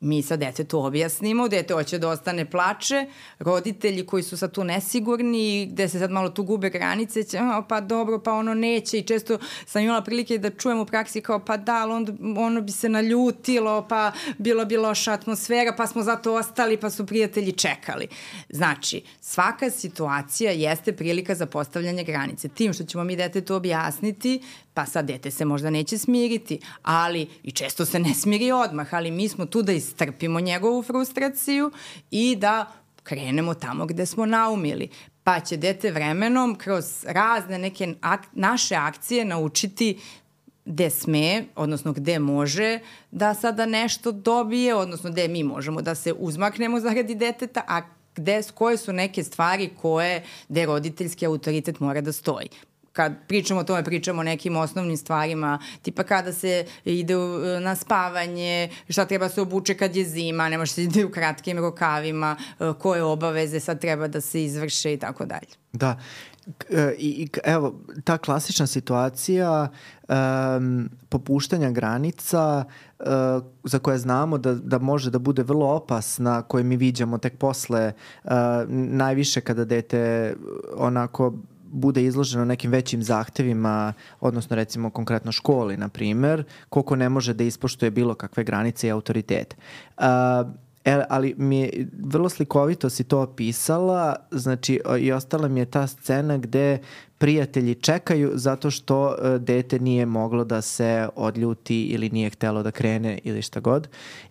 mi 0.00 0.22
sa 0.22 0.36
detetu 0.36 0.78
objasnimo, 0.80 1.48
dete 1.48 1.74
hoće 1.74 1.98
da 1.98 2.08
ostane 2.08 2.50
plače, 2.50 3.06
roditelji 3.38 4.06
koji 4.06 4.22
su 4.22 4.36
sad 4.36 4.52
tu 4.52 4.64
nesigurni, 4.64 5.68
gde 5.72 5.88
se 5.88 5.98
sad 5.98 6.10
malo 6.10 6.28
tu 6.30 6.42
gube 6.42 6.70
granice, 6.70 7.22
će, 7.24 7.38
pa 7.68 7.80
dobro, 7.80 8.18
pa 8.18 8.32
ono 8.32 8.54
neće 8.54 8.98
i 8.98 9.02
često 9.02 9.38
sam 9.66 9.82
imala 9.82 10.02
prilike 10.02 10.38
da 10.38 10.50
čujem 10.50 10.78
u 10.78 10.86
praksi 10.86 11.20
kao 11.20 11.44
pa 11.44 11.56
da, 11.56 11.76
ali 11.76 11.92
onda 11.92 12.12
ono 12.36 12.60
bi 12.60 12.72
se 12.72 12.88
naljutilo, 12.88 13.86
pa 13.88 14.12
bilo 14.38 14.64
bi 14.64 14.76
loša 14.76 15.12
atmosfera, 15.12 15.74
pa 15.76 15.86
smo 15.86 16.02
zato 16.02 16.34
ostali, 16.34 16.76
pa 16.76 16.90
su 16.90 17.06
prijatelji 17.06 17.52
čekali. 17.52 18.08
Znači, 18.48 19.02
svaka 19.20 19.70
situacija 19.70 20.52
jeste 20.52 20.96
prilika 20.96 21.34
za 21.34 21.46
postavljanje 21.46 22.04
granice. 22.04 22.48
Tim 22.48 22.72
što 22.72 22.84
ćemo 22.84 23.04
mi 23.04 23.16
detetu 23.16 23.54
objasniti, 23.54 24.42
pa 24.74 24.86
sad 24.86 25.06
dete 25.06 25.30
se 25.30 25.44
možda 25.44 25.70
neće 25.70 25.98
smiriti, 25.98 26.60
ali 26.82 27.28
i 27.42 27.50
često 27.50 27.84
se 27.84 27.98
ne 27.98 28.14
smiri 28.14 28.52
odmah, 28.52 28.94
ali 28.94 29.10
mi 29.10 29.28
smo 29.28 29.46
tu 29.46 29.62
da 29.62 29.72
istrpimo 29.88 30.40
njegovu 30.40 30.82
frustraciju 30.82 31.70
i 32.10 32.36
da 32.36 32.72
krenemo 33.02 33.54
tamo 33.54 33.86
gde 33.86 34.06
smo 34.06 34.26
naumili. 34.26 34.88
Pa 35.24 35.40
će 35.40 35.56
dete 35.56 35.90
vremenom 35.90 36.54
kroz 36.54 37.04
razne 37.06 37.58
neke 37.58 37.94
ak 38.00 38.20
naše 38.32 38.74
akcije 38.74 39.24
naučiti 39.24 39.98
gde 40.64 40.90
sme, 40.90 41.44
odnosno 41.56 41.92
gde 41.92 42.18
može 42.18 42.78
da 43.10 43.34
sada 43.34 43.66
nešto 43.66 44.12
dobije, 44.12 44.74
odnosno 44.74 45.10
gde 45.10 45.28
mi 45.28 45.42
možemo 45.42 45.82
da 45.82 45.94
se 45.94 46.12
uzmaknemo 46.12 46.80
zaradi 46.80 47.14
deteta, 47.14 47.62
a 47.68 47.80
gde, 48.16 48.42
koje 48.54 48.76
su 48.76 48.92
neke 48.92 49.24
stvari 49.24 49.70
koje, 49.80 50.24
gde 50.48 50.66
roditeljski 50.66 51.26
autoritet 51.26 51.80
mora 51.80 52.00
da 52.00 52.12
stoji 52.12 52.48
kad 52.98 53.12
pričamo 53.28 53.60
o 53.60 53.64
tome, 53.64 53.84
pričamo 53.84 54.20
o 54.20 54.22
nekim 54.22 54.56
osnovnim 54.56 54.96
stvarima, 54.96 55.58
tipa 55.82 56.02
kada 56.02 56.32
se 56.32 56.64
ide 56.84 57.14
na 57.60 57.76
spavanje, 57.76 58.70
šta 58.88 59.04
treba 59.06 59.28
se 59.28 59.40
obuče 59.40 59.74
kad 59.74 59.96
je 59.96 60.04
zima, 60.04 60.48
ne 60.48 60.58
može 60.58 60.72
se 60.72 60.82
ide 60.82 61.04
u 61.04 61.10
kratkim 61.10 61.58
rukavima, 61.58 62.36
e, 62.60 62.72
koje 62.78 63.02
obaveze 63.02 63.60
sad 63.60 63.80
treba 63.80 64.08
da 64.08 64.20
se 64.20 64.44
izvrše 64.44 64.92
i 64.92 64.98
tako 64.98 65.26
dalje. 65.26 65.54
Da, 65.72 65.98
e, 66.70 66.94
i, 66.98 67.08
i 67.08 67.28
evo, 67.44 67.74
ta 68.04 68.18
klasična 68.18 68.66
situacija 68.66 69.68
um, 70.08 70.90
popuštanja 71.08 71.70
granica 71.70 72.64
uh, 72.98 73.06
za 73.64 73.78
koje 73.78 73.98
znamo 73.98 74.38
da, 74.38 74.54
da 74.54 74.78
može 74.78 75.10
da 75.10 75.18
bude 75.18 75.42
vrlo 75.42 75.66
opasna, 75.66 76.42
koje 76.42 76.64
mi 76.64 76.76
viđamo 76.76 77.18
tek 77.18 77.38
posle, 77.38 77.92
uh, 78.24 78.30
najviše 78.68 79.40
kada 79.40 79.64
dete 79.64 80.34
onako 80.76 81.32
bude 81.72 82.04
izloženo 82.04 82.44
nekim 82.44 82.70
većim 82.70 83.02
zahtevima, 83.02 83.92
odnosno 84.20 84.56
recimo 84.56 84.90
konkretno 84.90 85.32
školi, 85.32 85.76
na 85.76 85.88
primer, 85.88 86.44
koliko 86.68 86.96
ne 86.96 87.08
može 87.08 87.34
da 87.34 87.44
ispoštuje 87.44 87.90
bilo 87.90 88.14
kakve 88.14 88.44
granice 88.44 88.88
i 88.88 88.90
autoritete. 88.90 89.56
Uh, 89.98 90.04
E, 90.88 91.04
ali 91.08 91.34
mi 91.38 91.60
je 91.60 91.88
vrlo 92.02 92.28
slikovito 92.28 92.90
si 92.90 93.04
to 93.04 93.20
opisala, 93.20 94.16
znači 94.30 94.80
i 95.00 95.12
ostala 95.12 95.48
mi 95.48 95.60
je 95.60 95.64
ta 95.64 95.86
scena 95.86 96.38
gde 96.38 96.78
prijatelji 97.18 97.74
čekaju 97.74 98.30
zato 98.34 98.70
što 98.70 99.06
uh, 99.06 99.40
dete 99.40 99.78
nije 99.78 100.06
moglo 100.06 100.44
da 100.44 100.62
se 100.62 101.08
odljuti 101.16 101.82
ili 101.82 102.10
nije 102.10 102.30
htelo 102.30 102.62
da 102.62 102.70
krene 102.70 103.18
ili 103.24 103.42
šta 103.42 103.60
god. 103.60 103.88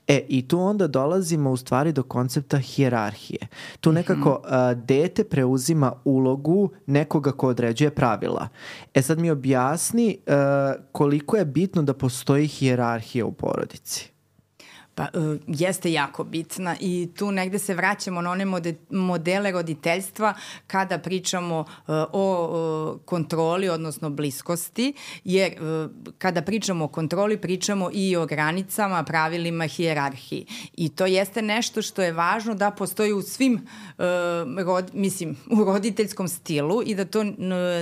E, 0.08 0.26
i 0.28 0.48
tu 0.48 0.60
onda 0.60 0.88
dolazimo 0.88 1.52
u 1.52 1.58
stvari 1.58 1.92
do 1.92 2.04
koncepta 2.04 2.58
hijerarhije. 2.58 3.48
Tu 3.80 3.92
nekako 3.92 4.30
uh, 4.32 4.84
dete 4.84 5.24
preuzima 5.24 5.94
ulogu 6.04 6.70
nekoga 6.86 7.32
ko 7.32 7.48
određuje 7.48 7.90
pravila. 7.90 8.48
E 8.94 9.02
sad 9.02 9.20
mi 9.20 9.32
objasni 9.32 10.18
uh, 10.28 10.34
koliko 10.92 11.38
je 11.38 11.46
bitno 11.46 11.82
da 11.82 11.94
postoji 11.94 12.48
hijerarhija 12.48 13.26
u 13.26 13.32
porodici. 13.32 14.17
Pa, 14.98 15.08
uh, 15.14 15.38
jeste 15.48 15.92
jako 15.92 16.24
bitna 16.24 16.76
i 16.80 17.10
tu 17.18 17.32
negde 17.32 17.60
se 17.60 17.74
vraćamo 17.74 18.22
na 18.22 18.32
one 18.32 18.46
mode, 18.46 18.76
modele 18.90 19.52
roditeljstva 19.52 20.34
kada 20.68 20.98
pričamo 21.00 21.60
uh, 21.60 21.66
o 22.14 22.96
uh, 22.96 23.06
kontroli, 23.06 23.70
odnosno 23.70 24.10
bliskosti, 24.10 24.94
jer 25.24 25.54
kada 26.18 26.42
pričamo 26.42 26.86
o 26.86 26.88
kontroli, 26.88 27.38
pričamo 27.38 27.90
i 27.94 28.16
o 28.16 28.26
granicama, 28.26 29.04
pravilima, 29.04 29.68
hijerarhiji. 29.68 30.46
I 30.74 30.90
to 30.90 31.06
jeste 31.06 31.42
nešto 31.42 31.82
što 31.82 32.02
je 32.02 32.12
važno 32.12 32.56
da 32.56 32.72
postoji 32.72 33.14
u 33.14 33.22
svim, 33.22 33.68
rod, 34.66 34.92
mislim, 34.94 35.38
u 35.52 35.64
roditeljskom 35.64 36.28
stilu 36.28 36.82
i 36.86 36.96
da 36.96 37.06
to 37.06 37.24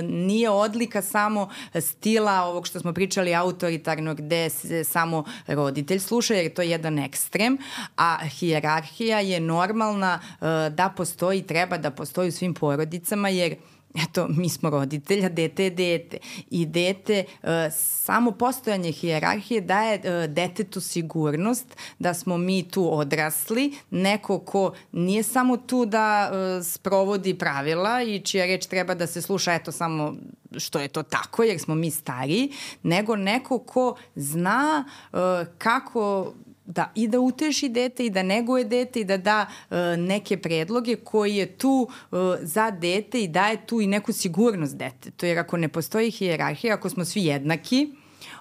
nije 0.02 0.50
odlika 0.50 1.02
samo 1.02 1.48
stila 1.80 2.42
ovog 2.42 2.66
što 2.66 2.80
smo 2.80 2.92
pričali 2.92 3.34
autoritarnog 3.34 4.16
gde 4.16 4.50
se 4.50 4.84
samo 4.84 5.24
roditelj 5.46 5.98
sluša, 5.98 6.34
jer 6.34 6.54
to 6.54 6.62
je 6.62 6.70
jedan 6.70 7.05
ekstrem, 7.06 7.58
a 7.96 8.18
hijerarhija 8.28 9.20
je 9.20 9.40
normalna 9.40 10.20
uh, 10.20 10.46
da 10.74 10.92
postoji, 10.96 11.42
treba 11.42 11.78
da 11.78 11.90
postoji 11.90 12.28
u 12.28 12.32
svim 12.32 12.54
porodicama, 12.54 13.28
jer 13.28 13.56
eto, 14.04 14.28
mi 14.28 14.48
smo 14.48 14.70
roditelja, 14.70 15.28
dete 15.28 15.64
je 15.64 15.70
dete. 15.70 16.18
I 16.50 16.66
dete, 16.66 17.24
uh, 17.42 17.48
samo 17.70 18.30
postojanje 18.30 18.92
hijerarhije 18.92 19.60
daje 19.60 19.98
uh, 19.98 20.32
detetu 20.32 20.80
sigurnost 20.80 21.76
da 21.98 22.14
smo 22.14 22.38
mi 22.38 22.68
tu 22.68 22.98
odrasli, 22.98 23.74
neko 23.90 24.38
ko 24.38 24.72
nije 24.92 25.22
samo 25.22 25.56
tu 25.56 25.86
da 25.86 26.30
uh, 26.30 26.66
sprovodi 26.66 27.38
pravila 27.38 28.02
i 28.02 28.20
čija 28.20 28.46
reč 28.46 28.66
treba 28.66 28.94
da 28.94 29.06
se 29.06 29.22
sluša, 29.22 29.54
eto, 29.54 29.72
samo 29.72 30.14
što 30.56 30.80
je 30.80 30.88
to 30.88 31.02
tako, 31.02 31.42
jer 31.42 31.58
smo 31.58 31.74
mi 31.74 31.90
stariji, 31.90 32.52
nego 32.82 33.16
neko 33.16 33.58
ko 33.58 33.96
zna 34.14 34.84
uh, 35.12 35.18
kako 35.58 36.32
da 36.66 36.92
i 36.94 37.08
da 37.08 37.20
uteši 37.20 37.68
dete 37.68 38.06
i 38.06 38.10
da 38.10 38.22
neguje 38.22 38.64
dete 38.64 39.00
i 39.00 39.04
da 39.04 39.16
da 39.16 39.46
uh, 39.46 39.76
neke 39.98 40.36
predloge 40.36 40.96
koji 40.96 41.36
je 41.36 41.46
tu 41.46 41.88
uh, 42.10 42.18
za 42.42 42.70
dete 42.70 43.22
i 43.22 43.28
daje 43.28 43.66
tu 43.66 43.80
i 43.80 43.86
neku 43.86 44.12
sigurnost 44.12 44.76
dete. 44.76 45.10
To 45.10 45.26
jer 45.26 45.38
ako 45.38 45.56
ne 45.56 45.68
postoji 45.68 46.10
hijerarhija, 46.10 46.74
ako 46.74 46.88
smo 46.88 47.04
svi 47.04 47.24
jednaki, 47.24 47.88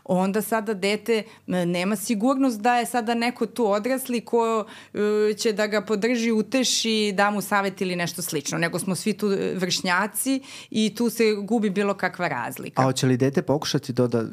onda 0.03 0.41
sada 0.41 0.73
dete 0.73 1.23
nema 1.47 1.95
sigurnost 1.95 2.61
da 2.61 2.75
je 2.75 2.85
sada 2.85 3.13
neko 3.13 3.45
tu 3.45 3.67
odrasli 3.71 4.21
ko 4.21 4.65
uh, 4.93 4.99
će 5.37 5.53
da 5.53 5.67
ga 5.67 5.81
podrži, 5.81 6.31
uteši, 6.31 7.13
da 7.17 7.31
mu 7.31 7.41
savet 7.41 7.81
ili 7.81 7.95
nešto 7.95 8.21
slično, 8.21 8.57
nego 8.57 8.79
smo 8.79 8.95
svi 8.95 9.13
tu 9.13 9.27
vršnjaci 9.55 10.41
i 10.69 10.95
tu 10.95 11.09
se 11.09 11.23
gubi 11.33 11.69
bilo 11.69 11.93
kakva 11.93 12.27
razlika. 12.27 12.81
A 12.81 12.85
hoće 12.85 13.07
li 13.07 13.17
dete 13.17 13.41
pokušati 13.41 13.95
to 13.95 14.07
da, 14.07 14.25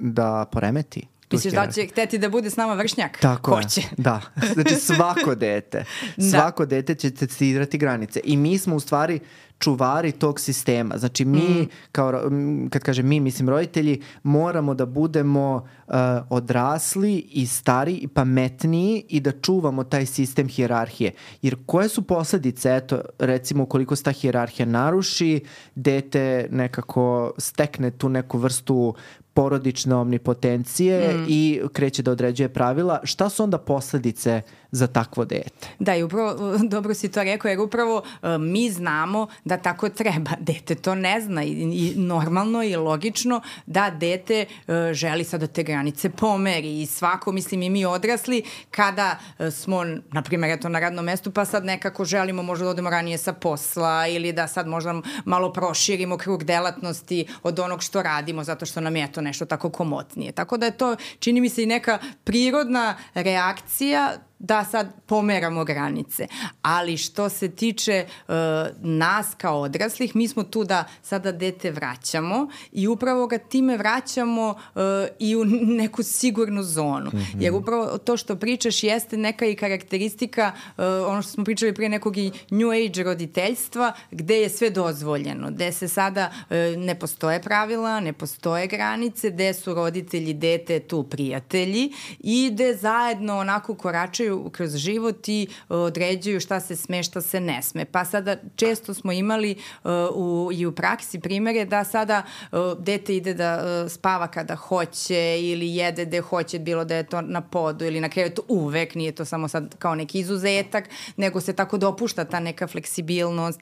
da 0.00 0.44
poremeti? 0.52 1.06
Misliš 1.32 1.54
da 1.54 1.70
će 1.72 1.86
hteti 1.86 2.18
da 2.18 2.28
bude 2.28 2.50
s 2.50 2.56
nama 2.56 2.74
vršnjak? 2.74 3.18
Tako 3.20 3.54
Hoće. 3.54 3.80
je, 3.80 3.86
da. 3.96 4.20
Znači 4.54 4.74
svako 4.74 5.34
dete, 5.34 5.84
da. 6.16 6.30
svako 6.30 6.66
dete 6.66 6.94
će 6.94 7.10
testirati 7.10 7.78
granice 7.78 8.20
i 8.24 8.36
mi 8.36 8.58
smo 8.58 8.76
u 8.76 8.80
stvari 8.80 9.20
čuvari 9.58 10.12
tog 10.12 10.40
sistema. 10.40 10.98
Znači 10.98 11.24
mi, 11.24 11.38
mm. 11.38 11.68
kao, 11.92 12.30
kad 12.70 12.82
kažem 12.82 13.08
mi, 13.08 13.20
mislim 13.20 13.48
roditelji, 13.48 14.02
moramo 14.22 14.74
da 14.74 14.86
budemo 14.86 15.54
uh, 15.86 15.94
odrasli 16.30 17.16
i 17.30 17.46
stari 17.46 17.94
i 17.94 18.08
pametniji 18.08 19.04
i 19.08 19.20
da 19.20 19.32
čuvamo 19.32 19.84
taj 19.84 20.06
sistem 20.06 20.48
hijerarhije. 20.48 21.12
Jer 21.42 21.56
koje 21.66 21.88
su 21.88 22.02
posledice, 22.02 22.76
eto, 22.76 23.00
recimo 23.18 23.62
ukoliko 23.62 23.96
se 23.96 24.02
ta 24.02 24.10
hijerarhija 24.10 24.66
naruši, 24.66 25.40
dete 25.74 26.48
nekako 26.50 27.32
stekne 27.38 27.90
tu 27.90 28.08
neku 28.08 28.38
vrstu 28.38 28.94
porodične 29.36 29.94
omnipotencije 29.94 31.14
mm. 31.14 31.24
i 31.28 31.60
kreće 31.72 32.02
da 32.02 32.10
određuje 32.10 32.48
pravila. 32.48 33.00
Šta 33.04 33.28
su 33.28 33.42
onda 33.42 33.58
posledice 33.58 34.42
za 34.76 34.86
takvo 34.86 35.24
dete? 35.24 35.68
Da, 35.78 35.96
i 35.96 36.02
upravo, 36.02 36.58
dobro 36.74 36.94
si 36.94 37.08
to 37.08 37.22
rekao, 37.22 37.48
jer 37.48 37.60
upravo 37.60 37.96
uh, 37.96 38.28
mi 38.40 38.70
znamo 38.70 39.26
da 39.44 39.56
tako 39.56 39.88
treba. 39.88 40.30
Dete 40.48 40.74
to 40.74 40.94
ne 40.94 41.20
zna 41.20 41.44
i, 41.44 41.50
i 41.50 41.94
normalno 41.96 42.62
i 42.62 42.76
logično 42.76 43.40
da 43.66 43.90
dete 43.90 44.46
uh, 44.50 44.74
želi 44.92 45.24
sad 45.24 45.40
da 45.40 45.46
te 45.46 45.62
granice 45.62 46.10
pomeri 46.10 46.82
i 46.82 46.86
svako, 46.86 47.32
mislim 47.32 47.62
i 47.62 47.70
mi 47.70 47.84
odrasli, 47.84 48.42
kada 48.70 49.18
uh, 49.38 49.52
smo, 49.52 49.84
na 50.12 50.22
primjer, 50.22 50.58
eto 50.58 50.68
na 50.68 50.78
radnom 50.78 51.04
mestu, 51.04 51.30
pa 51.30 51.44
sad 51.44 51.64
nekako 51.64 52.04
želimo 52.04 52.42
možda 52.42 52.64
da 52.64 52.70
odemo 52.70 52.90
ranije 52.90 53.18
sa 53.18 53.32
posla 53.32 54.06
ili 54.06 54.32
da 54.32 54.46
sad 54.46 54.66
možda 54.66 55.00
malo 55.24 55.52
proširimo 55.52 56.16
krug 56.16 56.44
delatnosti 56.44 57.26
od 57.42 57.58
onog 57.58 57.82
što 57.82 58.02
radimo, 58.02 58.44
zato 58.44 58.66
što 58.66 58.80
nam 58.80 58.96
je 58.96 59.12
to 59.12 59.20
nešto 59.20 59.44
tako 59.44 59.70
komotnije. 59.70 60.32
Tako 60.32 60.56
da 60.56 60.66
je 60.66 60.76
to, 60.76 60.96
čini 61.18 61.40
mi 61.40 61.48
se, 61.48 61.62
i 61.62 61.66
neka 61.66 61.98
prirodna 62.24 62.96
reakcija 63.14 64.16
da 64.38 64.64
sad 64.64 64.92
pomeramo 65.06 65.64
granice. 65.64 66.26
Ali 66.62 66.96
što 66.96 67.28
se 67.28 67.50
tiče 67.50 68.06
uh, 68.28 68.34
nas 68.82 69.26
kao 69.36 69.60
odraslih, 69.60 70.16
mi 70.16 70.28
smo 70.28 70.42
tu 70.42 70.64
da 70.64 70.84
sada 71.02 71.32
dete 71.32 71.70
vraćamo 71.70 72.48
i 72.72 72.88
upravo 72.88 73.26
ga 73.26 73.38
time 73.38 73.76
vraćamo 73.76 74.48
uh, 74.48 74.82
i 75.18 75.36
u 75.36 75.44
neku 75.44 76.02
sigurnu 76.02 76.62
zonu. 76.62 77.10
Mm 77.14 77.16
-hmm. 77.16 77.42
Jer 77.42 77.54
upravo 77.54 77.98
to 77.98 78.16
što 78.16 78.36
pričaš 78.36 78.82
jeste 78.82 79.16
neka 79.16 79.46
i 79.46 79.56
karakteristika, 79.56 80.52
uh, 80.76 80.84
ono 81.06 81.22
što 81.22 81.30
smo 81.30 81.44
pričali 81.44 81.74
prije 81.74 81.88
nekog 81.88 82.16
i 82.16 82.32
new 82.50 82.70
age 82.70 83.02
roditeljstva, 83.02 83.92
gde 84.10 84.36
je 84.36 84.48
sve 84.48 84.70
dozvoljeno, 84.70 85.50
gde 85.50 85.72
se 85.72 85.88
sada 85.88 86.30
uh, 86.30 86.56
ne 86.78 86.98
postoje 86.98 87.42
pravila, 87.42 88.00
ne 88.00 88.12
postoje 88.12 88.66
granice, 88.66 89.30
gde 89.30 89.54
su 89.54 89.74
roditelji 89.74 90.34
dete 90.34 90.80
tu 90.80 91.02
prijatelji 91.02 91.92
i 92.20 92.50
gde 92.52 92.74
zajedno 92.74 93.38
onako 93.38 93.74
koračaju 93.74 94.25
prošaju 94.26 94.50
kroz 94.50 94.76
život 94.76 95.28
i 95.28 95.48
uh, 95.68 95.76
određuju 95.76 96.40
šta 96.40 96.60
se 96.60 96.76
sme, 96.76 97.02
šta 97.02 97.20
se 97.20 97.40
ne 97.40 97.62
sme. 97.62 97.84
Pa 97.84 98.04
sada 98.04 98.36
često 98.56 98.94
smo 98.94 99.12
imali 99.12 99.56
uh, 99.84 99.90
u, 100.14 100.50
i 100.52 100.66
u 100.66 100.72
praksi 100.72 101.20
primere 101.20 101.64
da 101.64 101.84
sada 101.84 102.22
uh, 102.52 102.58
dete 102.78 103.16
ide 103.16 103.34
da 103.34 103.88
spava 103.88 104.28
kada 104.28 104.54
hoće 104.54 105.40
ili 105.40 105.76
jede 105.76 106.04
gde 106.04 106.20
hoće, 106.20 106.58
bilo 106.58 106.84
da 106.84 106.96
je 106.96 107.06
to 107.06 107.20
na 107.20 107.40
podu 107.40 107.84
ili 107.84 108.00
na 108.00 108.08
krevetu 108.08 108.42
uvek, 108.48 108.94
nije 108.94 109.12
to 109.12 109.24
samo 109.24 109.48
sad 109.48 109.74
kao 109.78 109.94
neki 109.94 110.18
izuzetak, 110.18 110.88
nego 111.16 111.40
se 111.40 111.52
tako 111.52 111.78
dopušta 111.78 112.24
ta 112.24 112.40
neka 112.40 112.66
fleksibilnost, 112.66 113.60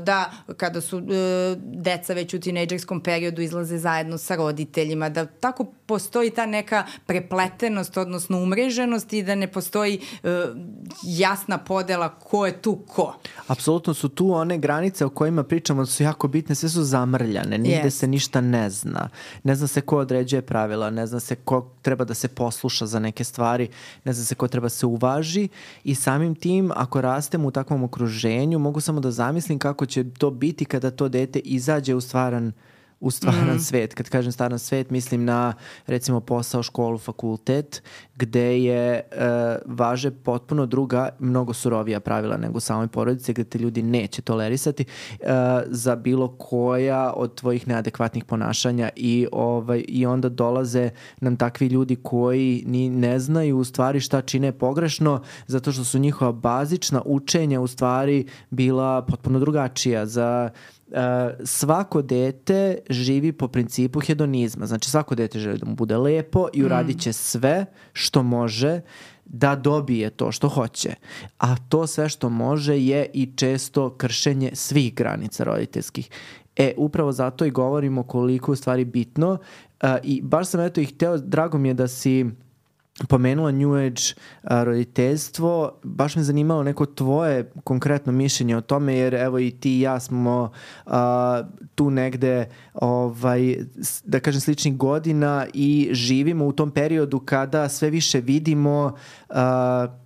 da 0.00 0.30
kada 0.56 0.80
su 0.80 1.02
deca 1.56 2.14
već 2.14 2.34
u 2.34 2.40
tinejdžerskom 2.40 3.00
periodu 3.00 3.42
izlaze 3.42 3.78
zajedno 3.78 4.18
sa 4.18 4.36
roditeljima, 4.36 5.08
da 5.08 5.26
tako 5.26 5.64
postoji 5.86 6.30
ta 6.30 6.46
neka 6.46 6.86
prepletenost, 7.06 7.96
odnosno 7.96 8.42
umreženost 8.42 9.12
i 9.12 9.22
da 9.22 9.34
ne 9.34 9.52
postoji 9.52 9.79
postoji 9.80 10.00
uh, 10.22 10.30
jasna 11.02 11.58
podela 11.58 12.08
ko 12.08 12.46
je 12.46 12.62
tu 12.62 12.76
ko. 12.76 13.14
Apsolutno 13.46 13.94
su 13.94 14.08
tu 14.08 14.32
one 14.32 14.58
granice 14.58 15.04
o 15.04 15.10
kojima 15.10 15.42
pričamo 15.42 15.86
su 15.86 16.02
jako 16.02 16.28
bitne, 16.28 16.54
sve 16.54 16.68
su 16.68 16.82
zamrljane, 16.82 17.58
nigde 17.58 17.88
yes. 17.88 17.90
se 17.90 18.06
ništa 18.06 18.40
ne 18.40 18.70
zna. 18.70 19.08
Ne 19.44 19.54
zna 19.54 19.66
se 19.66 19.80
ko 19.80 19.98
određuje 19.98 20.42
pravila, 20.42 20.90
ne 20.90 21.06
zna 21.06 21.20
se 21.20 21.34
ko 21.34 21.70
treba 21.82 22.04
da 22.04 22.14
se 22.14 22.28
posluša 22.28 22.86
za 22.86 22.98
neke 22.98 23.24
stvari, 23.24 23.68
ne 24.04 24.12
zna 24.12 24.24
se 24.24 24.34
ko 24.34 24.48
treba 24.48 24.64
da 24.64 24.70
se 24.70 24.86
uvaži 24.86 25.48
i 25.84 25.94
samim 25.94 26.34
tim 26.34 26.70
ako 26.76 27.00
rastemo 27.00 27.48
u 27.48 27.50
takvom 27.50 27.84
okruženju 27.84 28.58
mogu 28.58 28.80
samo 28.80 29.00
da 29.00 29.10
zamislim 29.10 29.58
kako 29.58 29.86
će 29.86 30.04
to 30.10 30.30
biti 30.30 30.64
kada 30.64 30.90
to 30.90 31.08
dete 31.08 31.38
izađe 31.38 31.94
u 31.94 32.00
stvaran 32.00 32.46
uh, 32.46 32.52
u 33.00 33.10
stvaran 33.10 33.56
mm. 33.56 33.60
svet. 33.60 33.94
Kad 33.94 34.08
kažem 34.08 34.32
stvaran 34.32 34.58
svet, 34.58 34.90
mislim 34.90 35.24
na 35.24 35.54
recimo 35.86 36.20
posao, 36.20 36.62
školu, 36.62 36.98
fakultet, 36.98 37.82
gde 38.16 38.62
je 38.62 38.94
e, 38.94 39.02
važe 39.66 40.10
potpuno 40.10 40.66
druga, 40.66 41.08
mnogo 41.18 41.52
surovija 41.52 42.00
pravila 42.00 42.36
nego 42.36 42.56
u 42.56 42.60
samoj 42.60 42.88
porodici, 42.88 43.32
gde 43.32 43.44
te 43.44 43.58
ljudi 43.58 43.82
neće 43.82 44.22
tolerisati 44.22 44.84
e, 44.84 45.26
za 45.66 45.96
bilo 45.96 46.28
koja 46.28 47.12
od 47.16 47.34
tvojih 47.34 47.68
neadekvatnih 47.68 48.24
ponašanja 48.24 48.90
i, 48.96 49.26
ovaj, 49.32 49.84
i 49.88 50.06
onda 50.06 50.28
dolaze 50.28 50.90
nam 51.20 51.36
takvi 51.36 51.66
ljudi 51.66 51.96
koji 51.96 52.64
ni 52.66 52.90
ne 52.90 53.18
znaju 53.18 53.58
u 53.58 53.64
stvari 53.64 54.00
šta 54.00 54.22
čine 54.22 54.52
pogrešno, 54.52 55.22
zato 55.46 55.72
što 55.72 55.84
su 55.84 55.98
njihova 55.98 56.32
bazična 56.32 57.02
učenja 57.04 57.60
u 57.60 57.66
stvari 57.66 58.26
bila 58.50 59.02
potpuno 59.02 59.38
drugačija. 59.38 60.06
Za 60.06 60.50
svako 61.44 62.02
dete 62.02 62.78
živi 62.90 63.32
po 63.32 63.48
principu 63.48 64.00
hedonizma. 64.00 64.66
Znači 64.66 64.90
svako 64.90 65.14
dete 65.14 65.38
želi 65.38 65.58
da 65.58 65.66
mu 65.66 65.74
bude 65.74 65.96
lepo 65.96 66.48
i 66.52 66.64
uradit 66.64 67.00
će 67.00 67.12
sve 67.12 67.66
što 67.92 68.22
može 68.22 68.80
da 69.24 69.56
dobije 69.56 70.10
to 70.10 70.32
što 70.32 70.48
hoće. 70.48 70.94
A 71.38 71.56
to 71.68 71.86
sve 71.86 72.08
što 72.08 72.28
može 72.28 72.78
je 72.78 73.06
i 73.14 73.32
često 73.36 73.96
kršenje 73.96 74.50
svih 74.54 74.94
granica 74.94 75.44
roditeljskih. 75.44 76.10
E, 76.56 76.72
upravo 76.76 77.12
zato 77.12 77.44
i 77.44 77.50
govorimo 77.50 78.02
koliko 78.02 78.52
u 78.52 78.56
stvari 78.56 78.84
bitno 78.84 79.30
uh, 79.32 79.88
i 80.02 80.22
baš 80.22 80.48
sam 80.48 80.60
eto 80.60 80.80
i 80.80 80.84
hteo, 80.84 81.18
drago 81.18 81.58
mi 81.58 81.68
je 81.68 81.74
da 81.74 81.88
si 81.88 82.26
pomenula 83.08 83.50
New 83.50 83.74
Age 83.74 84.02
a, 84.42 84.64
roditeljstvo, 84.64 85.78
baš 85.82 86.16
me 86.16 86.22
zanimalo 86.22 86.62
neko 86.62 86.86
tvoje 86.86 87.50
konkretno 87.64 88.12
mišljenje 88.12 88.56
o 88.56 88.60
tome, 88.60 88.94
jer 88.94 89.14
evo 89.14 89.38
i 89.38 89.50
ti 89.50 89.78
i 89.78 89.80
ja 89.80 90.00
smo 90.00 90.52
a, 90.86 91.42
tu 91.74 91.90
negde, 91.90 92.48
ovaj, 92.74 93.56
da 94.04 94.20
kažem, 94.20 94.40
sličnih 94.40 94.76
godina 94.76 95.46
i 95.54 95.88
živimo 95.92 96.46
u 96.46 96.52
tom 96.52 96.70
periodu 96.70 97.18
kada 97.18 97.68
sve 97.68 97.90
više 97.90 98.20
vidimo 98.20 98.96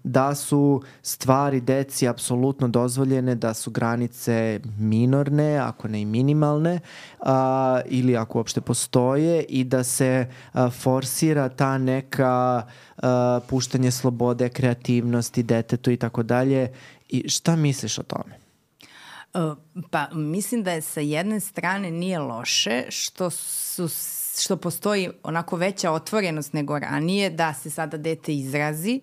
da 0.05 0.35
su 0.35 0.83
stvari 1.03 1.61
deci 1.61 2.09
apsolutno 2.09 2.69
dozvoljene, 2.69 3.35
da 3.35 3.55
su 3.55 3.71
granice 3.71 4.61
minorne, 4.79 5.59
ako 5.59 5.89
ne 5.89 6.01
i 6.01 6.05
minimalne, 6.05 6.81
ili 7.87 8.17
ako 8.17 8.39
uopšte 8.39 8.61
postoje 8.61 9.43
i 9.43 9.65
da 9.65 9.85
se 9.85 10.27
forsira 10.83 11.49
ta 11.49 11.79
neka 11.79 12.63
puštanje 13.49 13.91
slobode, 13.91 14.49
kreativnosti 14.49 15.43
detetu 15.43 15.91
i 15.91 15.97
tako 15.97 16.23
dalje. 16.23 16.73
I 17.09 17.29
šta 17.29 17.57
misliš 17.57 17.99
o 17.99 18.03
tome? 18.03 18.39
Pa 19.91 20.09
mislim 20.13 20.63
da 20.63 20.73
je 20.73 20.83
sa 20.83 21.01
jedne 21.01 21.41
strane 21.41 21.91
nije 21.91 22.19
loše 22.19 22.85
što 22.89 23.31
su 23.31 23.89
što 24.43 24.57
postoji 24.57 25.11
onako 25.23 25.57
veća 25.57 25.91
otvorenost 25.91 26.53
nego 26.53 26.79
ranije 26.79 27.31
da 27.31 27.55
se 27.55 27.71
sada 27.71 27.97
dete 27.97 28.35
izrazi, 28.35 29.01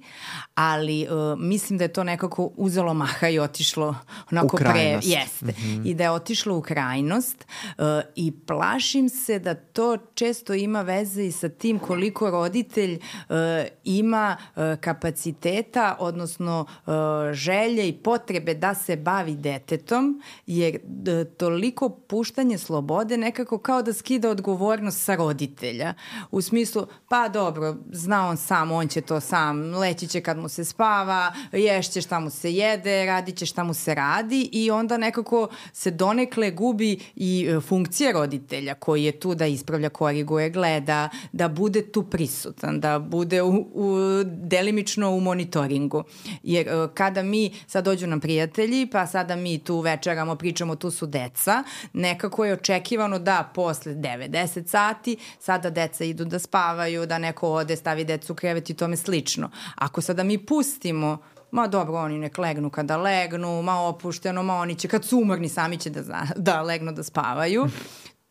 ali 0.55 1.07
uh, 1.09 1.39
mislim 1.39 1.77
da 1.77 1.83
je 1.83 1.93
to 1.93 2.03
nekako 2.03 2.51
uzelo 2.55 2.93
maha 2.93 3.27
i 3.27 3.39
otišlo 3.39 3.95
onako 4.31 4.57
pre... 4.57 4.99
Jeste. 5.03 5.45
Mm 5.45 5.49
-hmm. 5.49 5.89
I 5.89 5.93
da 5.93 6.03
je 6.03 6.11
otišlo 6.11 6.57
u 6.57 6.61
krajnost 6.61 7.45
uh, 7.77 7.83
i 8.15 8.31
plašim 8.47 9.09
se 9.09 9.39
da 9.39 9.55
to 9.55 9.97
često 10.13 10.53
ima 10.53 10.81
veze 10.81 11.25
i 11.25 11.31
sa 11.31 11.49
tim 11.49 11.79
koliko 11.79 12.29
roditelj 12.29 12.93
uh, 12.93 13.35
ima 13.83 14.37
uh, 14.55 14.63
kapaciteta, 14.79 15.95
odnosno 15.99 16.65
uh, 16.85 16.93
želje 17.31 17.87
i 17.87 17.93
potrebe 17.93 18.53
da 18.53 18.75
se 18.75 18.95
bavi 18.95 19.35
detetom, 19.35 20.21
jer 20.47 20.75
uh, 20.75 21.33
toliko 21.37 21.89
puštanje 21.89 22.57
slobode 22.57 23.17
nekako 23.17 23.57
kao 23.57 23.81
da 23.81 23.93
skida 23.93 24.29
odgovornost 24.29 25.03
sa 25.03 25.20
roditelja. 25.21 25.93
U 26.31 26.41
smislu, 26.41 26.87
pa 27.09 27.29
dobro, 27.29 27.75
zna 27.91 28.27
on 28.27 28.37
sam, 28.37 28.71
on 28.71 28.87
će 28.87 29.01
to 29.01 29.19
sam, 29.19 29.73
leći 29.73 30.07
će 30.07 30.21
kad 30.21 30.37
mu 30.37 30.49
se 30.49 30.65
spava, 30.65 31.33
ješće 31.51 32.01
šta 32.01 32.19
mu 32.19 32.29
se 32.29 32.53
jede, 32.53 33.05
radit 33.05 33.37
će 33.37 33.45
šta 33.45 33.63
mu 33.63 33.73
se 33.73 33.95
radi 33.95 34.49
i 34.51 34.71
onda 34.71 34.97
nekako 34.97 35.47
se 35.73 35.91
donekle 35.91 36.51
gubi 36.51 36.99
i 37.15 37.47
e, 37.49 37.59
funkcija 37.59 38.11
roditelja 38.11 38.73
koji 38.73 39.03
je 39.03 39.19
tu 39.19 39.35
da 39.35 39.45
ispravlja, 39.45 39.89
koriguje, 39.89 40.49
gleda, 40.49 41.09
da 41.31 41.47
bude 41.47 41.91
tu 41.91 42.03
prisutan, 42.03 42.79
da 42.79 42.99
bude 42.99 43.41
u, 43.41 43.67
u, 43.73 44.23
delimično 44.25 45.11
u 45.11 45.19
monitoringu. 45.19 46.03
Jer 46.43 46.67
e, 46.67 46.71
kada 46.93 47.23
mi, 47.23 47.51
sad 47.67 47.85
dođu 47.85 48.07
nam 48.07 48.19
prijatelji, 48.19 48.87
pa 48.91 49.07
sada 49.07 49.35
mi 49.35 49.59
tu 49.59 49.79
večeramo, 49.79 50.35
pričamo, 50.35 50.75
tu 50.75 50.91
su 50.91 51.05
deca, 51.05 51.63
nekako 51.93 52.45
je 52.45 52.53
očekivano 52.53 53.19
da 53.19 53.51
posle 53.55 53.93
9-10 53.93 54.67
sati 54.67 55.10
sada 55.39 55.69
deca 55.69 56.03
idu 56.03 56.25
da 56.25 56.39
spavaju, 56.39 57.05
da 57.05 57.17
neko 57.17 57.49
ode, 57.49 57.75
stavi 57.75 58.03
decu 58.03 58.33
u 58.33 58.35
krevet 58.35 58.69
i 58.69 58.73
tome 58.73 58.97
slično. 58.97 59.49
Ako 59.75 60.01
sada 60.01 60.23
mi 60.23 60.37
pustimo 60.37 61.17
ma 61.51 61.67
dobro, 61.67 61.99
oni 61.99 62.17
nek 62.17 62.37
legnu 62.37 62.69
kada 62.69 62.97
legnu, 62.97 63.61
ma 63.61 63.81
opušteno, 63.81 64.43
ma 64.43 64.55
oni 64.55 64.75
će 64.75 64.87
kad 64.87 65.05
su 65.05 65.19
umorni 65.19 65.49
sami 65.49 65.77
će 65.77 65.89
da, 65.89 66.23
da 66.35 66.61
legnu 66.61 66.91
da 66.91 67.03
spavaju 67.03 67.67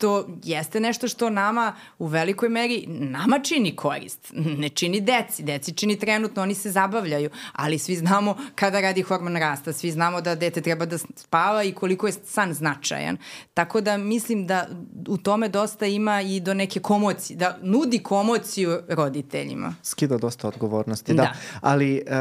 to 0.00 0.26
jeste 0.44 0.80
nešto 0.80 1.08
što 1.08 1.30
nama 1.30 1.72
u 1.98 2.06
velikoj 2.06 2.48
meri 2.48 2.84
nama 2.86 3.38
čini 3.38 3.76
korist. 3.76 4.32
Ne 4.34 4.68
čini 4.68 5.00
deci. 5.00 5.42
Deci 5.42 5.72
čini 5.72 5.98
trenutno, 5.98 6.42
oni 6.42 6.54
se 6.54 6.70
zabavljaju, 6.70 7.30
ali 7.52 7.78
svi 7.78 7.96
znamo 7.96 8.36
kada 8.54 8.80
radi 8.80 9.02
hormon 9.02 9.36
rasta, 9.36 9.72
svi 9.72 9.90
znamo 9.90 10.20
da 10.20 10.34
dete 10.34 10.60
treba 10.60 10.86
da 10.86 10.98
spava 10.98 11.64
i 11.64 11.72
koliko 11.72 12.06
je 12.06 12.12
san 12.12 12.54
značajan. 12.54 13.16
Tako 13.54 13.80
da 13.80 13.96
mislim 13.96 14.46
da 14.46 14.66
u 15.08 15.16
tome 15.16 15.48
dosta 15.48 15.86
ima 15.86 16.20
i 16.20 16.40
do 16.40 16.54
neke 16.54 16.80
komocije, 16.80 17.36
da 17.36 17.58
nudi 17.62 17.98
komociju 17.98 18.80
roditeljima. 18.88 19.74
Skida 19.82 20.18
dosta 20.18 20.48
odgovornosti, 20.48 21.14
da. 21.14 21.22
da. 21.22 21.32
Ali 21.60 22.02
uh, 22.06 22.12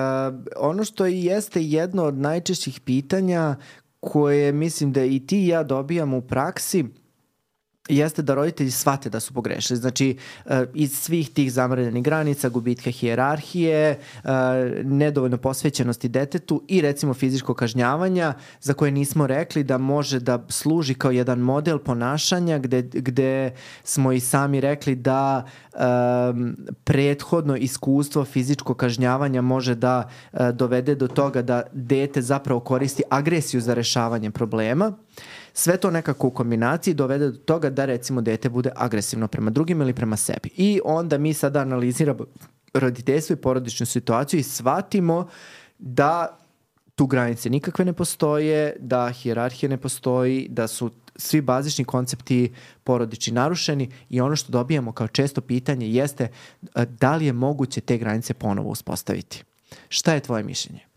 ono 0.58 0.84
što 0.84 1.08
i 1.08 1.24
jeste 1.24 1.64
jedno 1.64 2.04
od 2.04 2.18
najčešćih 2.18 2.80
pitanja 2.80 3.56
koje 4.00 4.52
mislim 4.52 4.94
da 4.94 5.04
i 5.04 5.20
ti 5.20 5.44
i 5.44 5.48
ja 5.48 5.64
dobijamo 5.64 6.18
u 6.18 6.22
praksi, 6.22 6.86
jeste 7.90 8.22
da 8.22 8.34
roditelji 8.34 8.72
shvate 8.72 9.10
da 9.10 9.20
su 9.20 9.34
pogrešili. 9.34 9.80
Znači, 9.80 10.18
eh, 10.46 10.66
iz 10.74 11.00
svih 11.00 11.30
tih 11.30 11.52
zamrljenih 11.52 12.04
granica, 12.04 12.50
gubitka 12.50 12.92
hijerarhije, 12.92 13.90
eh, 13.90 14.30
nedovoljno 14.84 15.38
posvećenosti 15.38 16.10
detetu 16.10 16.64
i 16.68 16.82
recimo 16.82 17.14
fizičko 17.14 17.54
kažnjavanja 17.54 18.34
za 18.62 18.74
koje 18.74 18.92
nismo 18.92 19.28
rekli 19.28 19.64
da 19.64 19.78
može 19.78 20.20
da 20.20 20.46
služi 20.50 20.94
kao 20.94 21.12
jedan 21.12 21.40
model 21.40 21.80
ponašanja 21.80 22.58
gde, 22.58 22.82
gde 22.82 23.54
smo 23.84 24.12
i 24.12 24.20
sami 24.20 24.62
rekli 24.62 24.96
da 24.96 25.46
um, 25.74 26.58
prethodno 26.84 27.56
iskustvo 27.56 28.26
fizičko 28.26 28.74
kažnjavanja 28.74 29.42
može 29.42 29.76
da 29.76 30.10
uh, 30.34 30.40
dovede 30.50 30.96
do 30.96 31.08
toga 31.08 31.42
da 31.42 31.64
dete 31.74 32.22
zapravo 32.22 32.60
koristi 32.60 33.04
agresiju 33.10 33.62
za 33.62 33.74
rešavanje 33.74 34.32
problema. 34.32 34.88
Uh, 34.88 34.96
Sve 35.54 35.78
to 35.78 35.92
nekako 35.92 36.28
u 36.28 36.32
kombinaciji 36.32 36.94
dovede 36.94 37.32
do 37.32 37.38
toga 37.38 37.70
da 37.70 37.86
recimo 37.86 38.22
dete 38.22 38.50
bude 38.50 38.72
agresivno 38.76 39.28
prema 39.28 39.52
drugim 39.52 39.82
ili 39.82 39.94
prema 39.94 40.18
sebi. 40.18 40.50
I 40.58 40.82
onda 40.86 41.18
mi 41.18 41.34
sada 41.34 41.60
analiziramo 41.60 42.26
roditeljstvo 42.74 43.34
i 43.34 43.42
porodičnu 43.42 43.86
situaciju 43.86 44.40
i 44.40 44.44
shvatimo 44.44 45.28
da 45.80 46.38
tu 46.96 47.06
granice 47.08 47.50
nikakve 47.50 47.86
ne 47.86 47.94
postoje, 47.94 48.76
da 48.80 49.10
hijerarhija 49.10 49.70
ne 49.70 49.78
postoji, 49.78 50.48
da 50.50 50.68
su 50.68 50.92
svi 51.16 51.42
bazični 51.42 51.86
koncepti 51.86 52.54
porodični 52.84 53.34
narušeni 53.34 53.90
i 54.10 54.22
ono 54.22 54.36
što 54.36 54.52
dobijamo 54.52 54.92
kao 54.92 55.08
često 55.08 55.42
pitanje 55.42 55.88
jeste 55.88 56.28
da 56.76 57.16
li 57.16 57.26
je 57.26 57.34
moguće 57.34 57.82
te 57.82 57.98
granice 57.98 58.34
ponovo 58.34 58.70
uspostaviti. 58.70 59.44
Šta 59.90 60.14
je 60.14 60.20
tvoje 60.20 60.44
mišljenje? 60.44 60.89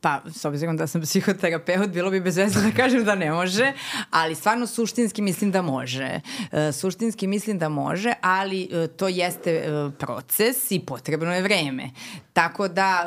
Pa, 0.00 0.20
s 0.30 0.44
obzirom 0.44 0.76
da 0.76 0.86
sam 0.86 1.00
psihoterapeut, 1.00 1.90
bilo 1.90 2.10
bi 2.10 2.20
bez 2.20 2.36
veze 2.36 2.60
da 2.60 2.76
kažem 2.76 3.04
da 3.04 3.14
ne 3.14 3.30
može, 3.30 3.72
ali 4.10 4.34
stvarno 4.34 4.66
suštinski 4.66 5.22
mislim 5.22 5.50
da 5.50 5.62
može. 5.62 6.20
E, 6.52 6.72
suštinski 6.72 7.26
mislim 7.26 7.58
da 7.58 7.68
može, 7.68 8.12
ali 8.20 8.68
e, 8.72 8.86
to 8.86 9.08
jeste 9.08 9.50
e, 9.50 9.90
proces 9.98 10.70
i 10.70 10.80
potrebno 10.80 11.34
je 11.34 11.42
vreme. 11.42 11.90
Tako 12.32 12.68
da, 12.68 13.06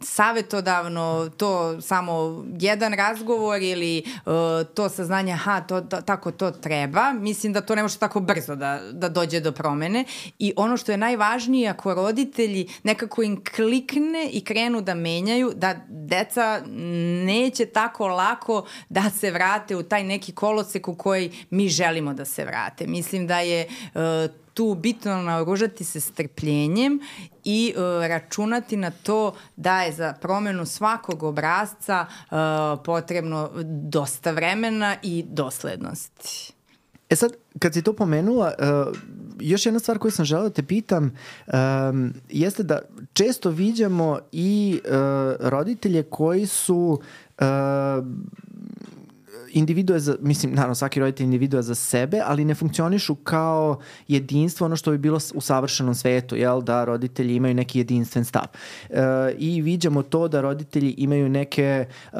savetodavno, 0.00 1.30
to 1.36 1.80
samo 1.80 2.44
jedan 2.58 2.92
razgovor 2.92 3.62
ili 3.62 4.04
to 4.74 4.88
saznanje, 4.88 5.32
ha, 5.32 5.60
to, 5.60 5.80
to, 5.80 6.00
tako 6.00 6.30
to 6.30 6.50
treba, 6.50 7.12
mislim 7.12 7.52
da 7.52 7.60
to 7.60 7.74
ne 7.74 7.82
može 7.82 7.98
tako 7.98 8.20
brzo 8.20 8.56
da, 8.56 8.80
da 8.92 9.08
dođe 9.08 9.40
do 9.40 9.52
promene. 9.52 10.04
I 10.38 10.52
ono 10.56 10.76
što 10.76 10.92
je 10.92 10.98
najvažnije, 10.98 11.68
ako 11.68 11.94
roditelji 11.94 12.68
nekako 12.82 13.22
im 13.22 13.44
klikne 13.56 14.30
i 14.32 14.44
krenu 14.44 14.80
da 14.80 14.94
menjaju, 14.94 15.52
da 15.54 15.81
deca 15.88 16.62
neće 17.26 17.66
tako 17.66 18.06
lako 18.06 18.66
da 18.88 19.10
se 19.10 19.30
vrate 19.30 19.76
u 19.76 19.82
taj 19.82 20.04
neki 20.04 20.32
kolosek 20.32 20.88
u 20.88 20.94
koji 20.94 21.32
mi 21.50 21.68
želimo 21.68 22.14
da 22.14 22.24
se 22.24 22.44
vrate. 22.44 22.86
Mislim 22.86 23.26
da 23.26 23.40
je 23.40 23.66
uh, 23.94 24.00
tu 24.54 24.74
bitno 24.74 25.22
naoružati 25.22 25.84
se 25.84 26.00
strpljenjem 26.00 27.00
i 27.44 27.74
uh, 27.76 28.06
računati 28.06 28.76
na 28.76 28.90
to 28.90 29.34
da 29.56 29.82
je 29.82 29.92
za 29.92 30.12
promenu 30.20 30.66
svakog 30.66 31.22
obrazca 31.22 32.06
uh, 32.06 32.36
potrebno 32.84 33.50
dosta 33.64 34.30
vremena 34.30 34.96
i 35.02 35.24
doslednosti. 35.28 36.61
E 37.12 37.16
sad, 37.16 37.32
kad 37.58 37.74
si 37.74 37.82
to 37.82 37.92
pomenula, 37.92 38.52
uh, 38.58 38.96
još 39.40 39.66
jedna 39.66 39.80
stvar 39.80 39.98
koju 39.98 40.10
sam 40.10 40.24
želeo 40.24 40.48
da 40.48 40.54
te 40.54 40.62
pitam 40.62 41.12
um, 41.46 42.14
jeste 42.30 42.62
da 42.62 42.80
često 43.12 43.50
viđamo 43.50 44.18
i 44.32 44.80
uh, 44.84 44.92
roditelje 45.40 46.02
koji 46.02 46.46
su 46.46 47.00
uh, 47.40 47.46
individue 49.52 50.00
za, 50.00 50.16
mislim, 50.20 50.54
naravno 50.54 50.74
svaki 50.74 51.00
roditelj 51.00 51.24
individua 51.24 51.62
za 51.62 51.74
sebe, 51.74 52.20
ali 52.24 52.44
ne 52.44 52.54
funkcionišu 52.54 53.14
kao 53.14 53.78
jedinstvo, 54.08 54.64
ono 54.64 54.76
što 54.76 54.90
bi 54.90 54.98
bilo 54.98 55.18
u 55.34 55.40
savršenom 55.40 55.94
svetu, 55.94 56.36
jel, 56.36 56.62
da 56.62 56.84
roditelji 56.84 57.34
imaju 57.36 57.54
neki 57.54 57.78
jedinstven 57.78 58.24
stav. 58.24 58.44
E, 58.90 59.00
I 59.38 59.62
viđamo 59.62 60.02
to 60.02 60.28
da 60.28 60.40
roditelji 60.40 60.90
imaju 60.90 61.28
neke 61.28 61.86
uh, 62.12 62.18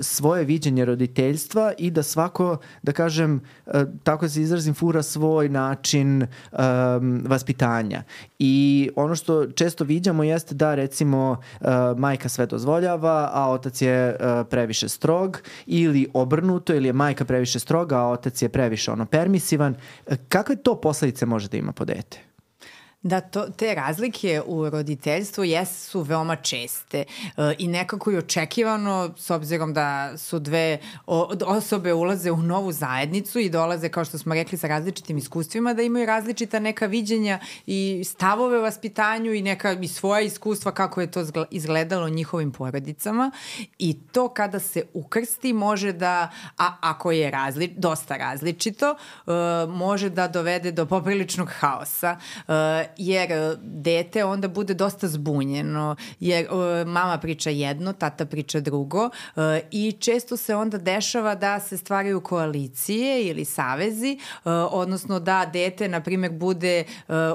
svoje 0.00 0.44
viđenje 0.44 0.84
roditeljstva 0.84 1.72
i 1.78 1.90
da 1.90 2.02
svako, 2.02 2.56
da 2.82 2.92
kažem, 2.92 3.40
uh, 3.66 3.72
tako 4.02 4.28
se 4.28 4.42
izrazim, 4.42 4.74
fura 4.74 5.02
svoj 5.02 5.48
način 5.48 6.22
um, 6.22 7.22
vaspitanja. 7.26 8.02
I 8.38 8.90
ono 8.96 9.14
što 9.14 9.46
često 9.46 9.84
viđamo 9.84 10.24
jeste 10.24 10.54
da 10.54 10.74
recimo 10.74 11.30
uh, 11.60 11.68
majka 11.96 12.28
sve 12.28 12.46
dozvoljava, 12.46 13.30
a 13.32 13.50
otac 13.50 13.82
je 13.82 14.08
uh, 14.14 14.46
previše 14.50 14.88
strog 14.88 15.40
ili 15.66 16.08
obrnuto 16.14 16.71
ili 16.74 16.88
je 16.88 16.92
majka 16.92 17.24
previše 17.24 17.58
stroga, 17.58 17.98
a 17.98 18.08
otac 18.08 18.42
je 18.42 18.48
previše 18.48 18.92
ono 18.92 19.06
permisivan. 19.06 19.74
Kakve 20.28 20.56
to 20.56 20.80
posledice 20.80 21.26
može 21.26 21.48
da 21.48 21.56
ima 21.56 21.72
po 21.72 21.84
dete? 21.84 22.31
Da, 23.02 23.20
to, 23.20 23.46
te 23.56 23.74
razlike 23.74 24.42
u 24.46 24.70
roditeljstvu 24.70 25.44
jesu 25.44 26.00
veoma 26.00 26.36
česte 26.36 26.98
e, 26.98 27.04
i 27.58 27.68
nekako 27.68 28.10
je 28.10 28.18
očekivano 28.18 29.14
s 29.16 29.30
obzirom 29.30 29.74
da 29.74 30.18
su 30.18 30.38
dve 30.38 30.78
o, 31.06 31.32
osobe 31.46 31.92
ulaze 31.92 32.30
u 32.30 32.36
novu 32.36 32.72
zajednicu 32.72 33.38
i 33.38 33.50
dolaze, 33.50 33.88
kao 33.88 34.04
što 34.04 34.18
smo 34.18 34.34
rekli, 34.34 34.58
sa 34.58 34.68
različitim 34.68 35.18
iskustvima, 35.18 35.74
da 35.74 35.82
imaju 35.82 36.06
različita 36.06 36.58
neka 36.58 36.86
viđenja 36.86 37.38
i 37.66 38.02
stavove 38.06 38.58
u 38.58 38.62
vaspitanju 38.62 39.32
i 39.32 39.42
neka 39.42 39.72
i 39.72 39.88
svoja 39.88 40.20
iskustva 40.20 40.72
kako 40.72 41.00
je 41.00 41.10
to 41.10 41.24
izgledalo 41.50 42.08
njihovim 42.08 42.52
porodicama. 42.52 43.30
I 43.78 43.98
to 44.12 44.28
kada 44.28 44.60
se 44.60 44.82
ukrsti 44.94 45.52
može 45.52 45.92
da, 45.92 46.30
a 46.58 46.76
ako 46.80 47.10
je 47.10 47.30
razli, 47.30 47.74
dosta 47.76 48.16
različito, 48.16 48.86
e, 48.90 49.30
može 49.68 50.10
da 50.10 50.28
dovede 50.28 50.72
do 50.72 50.86
popriličnog 50.86 51.48
haosa 51.48 52.16
e, 52.48 52.91
jer 52.96 53.32
e, 53.32 53.56
dete 53.62 54.24
onda 54.24 54.48
bude 54.48 54.74
dosta 54.74 55.08
zbunjeno, 55.08 55.96
jer 56.20 56.44
e, 56.44 56.84
mama 56.84 57.18
priča 57.18 57.50
jedno, 57.50 57.92
tata 57.92 58.26
priča 58.26 58.60
drugo 58.60 59.10
e, 59.36 59.60
i 59.70 59.92
često 59.92 60.36
se 60.36 60.56
onda 60.56 60.78
dešava 60.78 61.34
da 61.34 61.60
se 61.60 61.76
stvaraju 61.76 62.20
koalicije 62.20 63.24
ili 63.24 63.44
savezi, 63.44 64.18
odnosno 64.70 65.20
da 65.20 65.50
dete, 65.52 65.88
na 65.88 66.00
primjer, 66.00 66.32
bude 66.32 66.84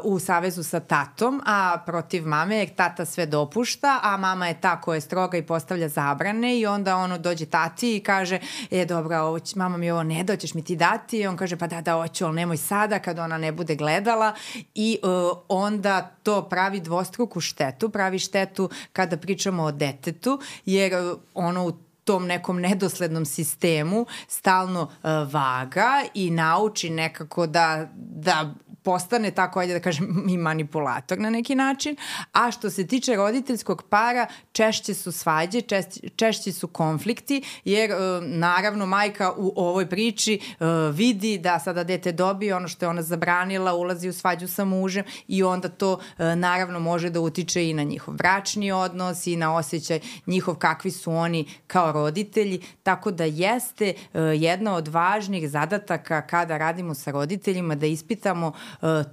u 0.04 0.20
savezu 0.20 0.64
sa 0.64 0.80
tatom, 0.80 1.42
a 1.46 1.84
protiv 1.86 2.28
mame, 2.28 2.58
jer 2.58 2.70
tata 2.76 3.06
sve 3.06 3.26
dopušta, 3.26 4.00
a 4.04 4.18
mama 4.18 4.48
je 4.48 4.62
ta 4.62 4.82
koja 4.82 4.96
je 4.96 5.02
stroga 5.02 5.38
i 5.38 5.46
postavlja 5.46 5.90
zabrane 5.90 6.60
i 6.60 6.66
onda 6.66 6.96
ono 6.96 7.18
dođe 7.18 7.46
tati 7.46 7.96
i 7.96 8.00
kaže, 8.00 8.40
e 8.72 8.86
dobra, 8.86 9.22
ovo 9.22 9.40
će, 9.40 9.60
mama 9.60 9.78
mi 9.78 9.92
ovo 9.92 10.04
ne 10.04 10.24
doćeš 10.24 10.54
mi 10.54 10.64
ti 10.64 10.76
dati? 10.76 11.18
I 11.18 11.28
on 11.28 11.38
kaže, 11.38 11.58
pa 11.58 11.68
da, 11.68 11.82
da, 11.82 11.94
hoću, 11.94 12.26
ali 12.26 12.36
nemoj 12.36 12.58
sada 12.58 13.00
kad 13.00 13.20
ona 13.20 13.38
ne 13.38 13.52
bude 13.52 13.76
gledala. 13.76 14.34
I 14.76 15.00
uh, 15.04 15.38
onda 15.50 16.12
to 16.24 16.50
pravi 16.50 16.80
dvostruku 16.80 17.42
štetu, 17.42 17.90
pravi 17.90 18.20
štetu 18.20 18.70
kada 18.94 19.18
pričamo 19.18 19.64
o 19.64 19.72
detetu, 19.72 20.40
jer 20.66 20.94
e, 20.94 21.14
ono 21.34 21.68
u 21.68 21.72
tom 22.08 22.28
nekom 22.28 22.62
nedoslednom 22.62 23.26
sistemu 23.26 24.06
stalno 24.28 24.82
uh, 24.82 25.34
vaga 25.34 26.04
i 26.14 26.30
nauči 26.32 26.90
nekako 26.90 27.48
da, 27.48 27.88
da 27.96 28.54
postane 28.88 29.32
tako, 29.32 29.60
ajde 29.60 29.74
da 29.74 29.80
kažem, 29.80 30.08
i 30.34 30.38
manipulator 30.38 31.20
na 31.20 31.30
neki 31.30 31.56
način. 31.56 31.96
A 32.32 32.52
što 32.52 32.70
se 32.70 32.88
tiče 32.88 33.16
roditeljskog 33.16 33.84
para, 33.90 34.28
češće 34.52 34.94
su 34.94 35.12
svađe, 35.12 35.62
češće, 35.62 36.10
češće 36.16 36.52
su 36.52 36.68
konflikti, 36.68 37.42
jer 37.66 37.92
e, 37.92 37.96
naravno 38.22 38.86
majka 38.86 39.34
u 39.38 39.54
ovoj 39.56 39.90
priči 39.90 40.40
e, 40.40 40.66
vidi 40.94 41.38
da 41.38 41.60
sada 41.60 41.84
dete 41.84 42.12
dobije 42.12 42.56
ono 42.56 42.68
što 42.68 42.86
je 42.86 42.90
ona 42.90 43.02
zabranila, 43.02 43.74
ulazi 43.74 44.10
u 44.10 44.14
svađu 44.14 44.48
sa 44.48 44.66
mužem 44.66 45.04
i 45.28 45.44
onda 45.44 45.70
to 45.70 46.00
e, 46.18 46.36
naravno 46.36 46.80
može 46.80 47.10
da 47.10 47.20
utiče 47.20 47.70
i 47.70 47.74
na 47.74 47.84
njihov 47.84 48.14
bračni 48.14 48.72
odnos 48.72 49.28
i 49.28 49.36
na 49.36 49.56
osjećaj 49.56 50.00
njihov 50.26 50.56
kakvi 50.56 50.92
su 50.92 51.12
oni 51.12 51.46
kao 51.68 51.92
roditelji, 51.92 52.62
tako 52.84 53.12
da 53.12 53.24
jeste 53.24 53.94
jedna 54.36 54.76
od 54.76 54.88
važnih 54.88 55.50
zadataka 55.50 56.22
kada 56.22 56.58
radimo 56.58 56.94
sa 56.94 57.12
roditeljima 57.12 57.76
da 57.76 57.86
ispitamo 57.86 58.54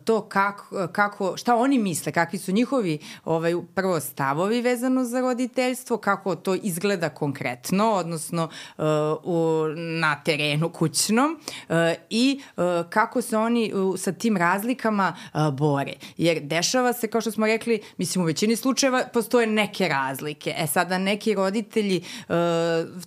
to 0.04 0.28
kako, 0.28 0.88
kako, 0.92 1.36
šta 1.36 1.56
oni 1.56 1.78
misle, 1.78 2.12
kakvi 2.12 2.38
su 2.38 2.52
njihovi 2.52 2.98
ovaj, 3.24 3.54
prvo 3.74 4.00
stavovi 4.00 4.60
vezano 4.60 5.04
za 5.04 5.20
roditeljstvo, 5.20 5.96
kako 5.96 6.36
to 6.36 6.54
izgleda 6.54 7.08
konkretno, 7.08 7.92
odnosno 7.92 8.44
uh, 8.78 8.84
u, 9.22 9.64
na 9.76 10.22
terenu 10.24 10.68
kućnom 10.68 11.40
uh, 11.68 11.74
i 12.10 12.40
kako 12.88 13.22
se 13.22 13.36
oni 13.36 13.72
sa 13.96 14.12
tim 14.12 14.36
razlikama 14.36 15.16
bore. 15.52 15.92
Jer 16.16 16.40
dešava 16.40 16.92
se, 16.92 17.08
kao 17.08 17.20
što 17.20 17.30
smo 17.30 17.46
rekli, 17.46 17.80
mislim 17.98 18.24
u 18.24 18.26
većini 18.26 18.56
slučajeva 18.56 19.04
postoje 19.12 19.46
neke 19.46 19.88
razlike. 19.88 20.54
E 20.58 20.66
sada 20.66 20.98
neki 20.98 21.34
roditelji 21.34 22.04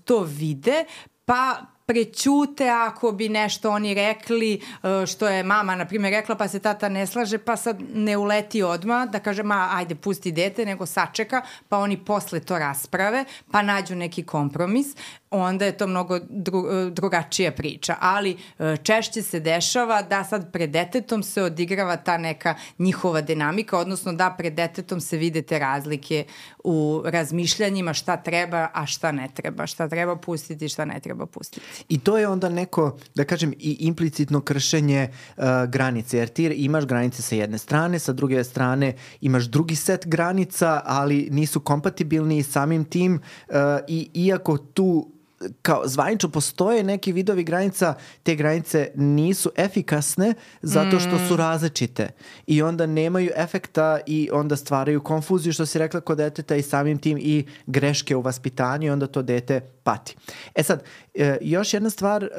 to 0.03 0.23
vide, 0.23 0.85
pa 1.25 1.76
prećute 1.87 2.69
ako 2.69 3.11
bi 3.11 3.29
nešto 3.29 3.71
oni 3.71 3.93
rekli 3.93 4.53
e, 4.53 5.05
što 5.05 5.27
je 5.27 5.43
mama 5.43 5.75
na 5.75 5.85
primjer 5.85 6.13
rekla 6.13 6.35
pa 6.35 6.47
se 6.47 6.59
tata 6.59 6.89
ne 6.89 7.07
slaže 7.07 7.37
pa 7.37 7.55
sad 7.55 7.77
ne 7.93 8.17
uleti 8.17 8.63
odma 8.63 9.05
da 9.05 9.19
kaže 9.19 9.43
ma 9.43 9.69
ajde 9.73 9.95
pusti 9.95 10.31
dete 10.31 10.65
nego 10.65 10.85
sačeka 10.85 11.41
pa 11.69 11.77
oni 11.77 11.97
posle 12.05 12.39
to 12.39 12.59
rasprave 12.59 13.25
pa 13.51 13.61
nađu 13.61 13.95
neki 13.95 14.23
kompromis 14.23 14.87
onda 15.31 15.65
je 15.65 15.77
to 15.77 15.87
mnogo 15.87 16.19
dru, 16.29 16.65
e, 16.71 16.89
drugačija 16.89 17.51
priča, 17.51 17.95
ali 17.99 18.37
e, 18.59 18.77
češće 18.83 19.21
se 19.21 19.39
dešava 19.39 20.01
da 20.01 20.23
sad 20.23 20.51
pred 20.51 20.69
detetom 20.69 21.23
se 21.23 21.43
odigrava 21.43 21.97
ta 21.97 22.17
neka 22.17 22.55
njihova 22.77 23.21
dinamika, 23.21 23.77
odnosno 23.77 24.13
da 24.13 24.35
pred 24.37 24.53
detetom 24.53 25.01
se 25.01 25.17
vide 25.17 25.41
te 25.41 25.59
razlike 25.59 26.25
u 26.63 27.01
razmišljanjima 27.05 27.93
šta 27.93 28.17
treba, 28.17 28.67
a 28.73 28.85
šta 28.85 29.11
ne 29.11 29.29
treba, 29.33 29.67
šta 29.67 29.87
treba 29.87 30.15
pustiti, 30.15 30.69
šta 30.69 30.85
ne 30.85 30.99
treba 30.99 31.25
pustiti. 31.25 31.65
I 31.89 31.99
to 31.99 32.17
je 32.17 32.27
onda 32.27 32.49
neko, 32.49 32.97
da 33.15 33.23
kažem, 33.23 33.53
i 33.59 33.77
implicitno 33.79 34.41
kršenje 34.41 35.09
uh, 35.37 35.43
granice, 35.69 36.17
jer 36.17 36.27
ti 36.27 36.43
imaš 36.45 36.85
granice 36.85 37.21
sa 37.21 37.35
jedne 37.35 37.57
strane, 37.57 37.99
sa 37.99 38.13
druge 38.13 38.43
strane 38.43 38.93
imaš 39.21 39.43
drugi 39.43 39.75
set 39.75 40.07
granica, 40.07 40.81
ali 40.85 41.27
nisu 41.31 41.59
kompatibilni 41.59 42.43
samim 42.43 42.85
tim 42.85 43.13
uh, 43.13 43.55
i 43.87 44.09
iako 44.13 44.57
tu 44.57 45.16
kao 45.61 45.81
zvanično 45.85 46.29
postoje 46.29 46.83
neki 46.83 47.11
vidovi 47.11 47.43
granica, 47.43 47.93
te 48.23 48.35
granice 48.35 48.91
nisu 48.95 49.51
efikasne 49.55 50.33
zato 50.61 50.99
što 50.99 51.17
su 51.27 51.33
mm. 51.33 51.37
različite 51.37 52.09
i 52.47 52.61
onda 52.61 52.85
nemaju 52.85 53.31
efekta 53.35 53.99
i 54.05 54.29
onda 54.31 54.55
stvaraju 54.55 55.03
konfuziju 55.03 55.53
što 55.53 55.65
si 55.65 55.79
rekla 55.79 56.01
kod 56.01 56.17
deteta 56.17 56.55
i 56.55 56.61
samim 56.61 56.97
tim 56.97 57.17
i 57.21 57.45
greške 57.65 58.15
u 58.15 58.21
vaspitanju 58.21 58.87
i 58.87 58.89
onda 58.89 59.07
to 59.07 59.21
dete 59.21 59.61
pati. 59.87 60.15
E 60.55 60.63
sad, 60.63 60.83
e, 61.15 61.37
još 61.41 61.73
jedna 61.73 61.89
stvar 61.89 62.23
e, 62.23 62.29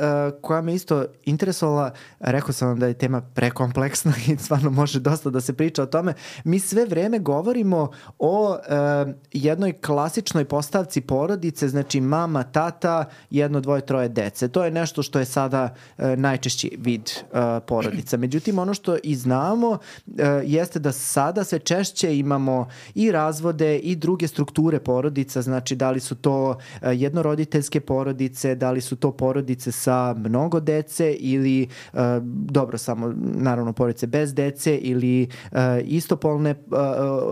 koja 0.43 0.61
me 0.61 0.75
isto 0.75 1.05
interesovala, 1.25 1.91
rekao 2.21 2.53
sam 2.53 2.69
vam 2.69 2.79
da 2.79 2.87
je 2.87 2.95
tema 2.95 3.21
prekompleksna 3.21 4.13
i 4.29 4.37
stvarno 4.37 4.71
može 4.71 5.01
dosta 5.01 5.31
da 5.31 5.41
se 5.41 5.53
priča 5.53 5.83
o 5.83 5.87
tome, 5.87 6.15
mi 6.45 6.59
sve 6.61 6.87
vreme 6.87 7.19
govorimo 7.19 7.91
o 8.19 8.57
e, 8.57 9.15
jednoj 9.33 9.73
klasičnoj 9.73 10.45
postavci 10.45 11.01
porodice, 11.01 11.69
znači 11.69 12.01
mama, 12.01 12.43
tata, 12.43 13.05
jedno, 13.31 13.61
dvoje, 13.61 13.87
troje 13.87 14.09
dece. 14.09 14.49
To 14.49 14.65
je 14.65 14.71
nešto 14.71 15.03
što 15.03 15.19
je 15.19 15.25
sada 15.25 15.75
najčešći 16.17 16.77
vid 16.79 17.11
porodica. 17.67 18.17
Međutim, 18.17 18.59
ono 18.59 18.75
što 18.75 18.97
i 19.03 19.15
znamo 19.15 19.79
jeste 20.45 20.79
da 20.79 20.93
sada 20.93 21.45
sve 21.45 21.59
češće 21.59 22.19
imamo 22.19 22.69
i 22.95 23.13
razvode 23.13 23.79
i 23.79 23.97
druge 23.97 24.29
strukture 24.29 24.81
porodica, 24.81 25.43
znači 25.43 25.77
da 25.77 25.91
li 25.91 26.01
su 26.01 26.15
to 26.15 26.59
jednorodne 26.83 27.38
roditeljske 27.39 27.81
porodice, 27.81 28.55
da 28.55 28.71
li 28.71 28.81
su 28.81 28.97
to 28.97 29.13
porodice 29.13 29.73
sa 29.73 30.15
mnogo 30.15 30.61
dece 30.61 31.13
ili 31.13 31.69
uh, 31.93 32.01
dobro 32.23 32.79
samo 32.79 33.15
naravno 33.19 33.73
porodice 33.73 34.07
bez 34.07 34.35
dece 34.35 34.77
ili 34.77 35.29
uh, 35.53 35.59
istopolne 35.85 36.51
uh, 36.51 36.79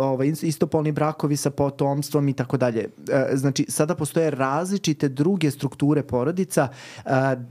ovaj 0.00 0.32
istopolni 0.42 0.92
brakovi 0.92 1.36
sa 1.36 1.50
potomstvom 1.50 2.28
i 2.28 2.32
tako 2.32 2.56
dalje. 2.56 2.88
Znači 3.32 3.66
sada 3.68 3.94
postoje 3.94 4.30
različite 4.30 5.08
druge 5.08 5.50
strukture 5.50 6.02
porodica. 6.02 6.68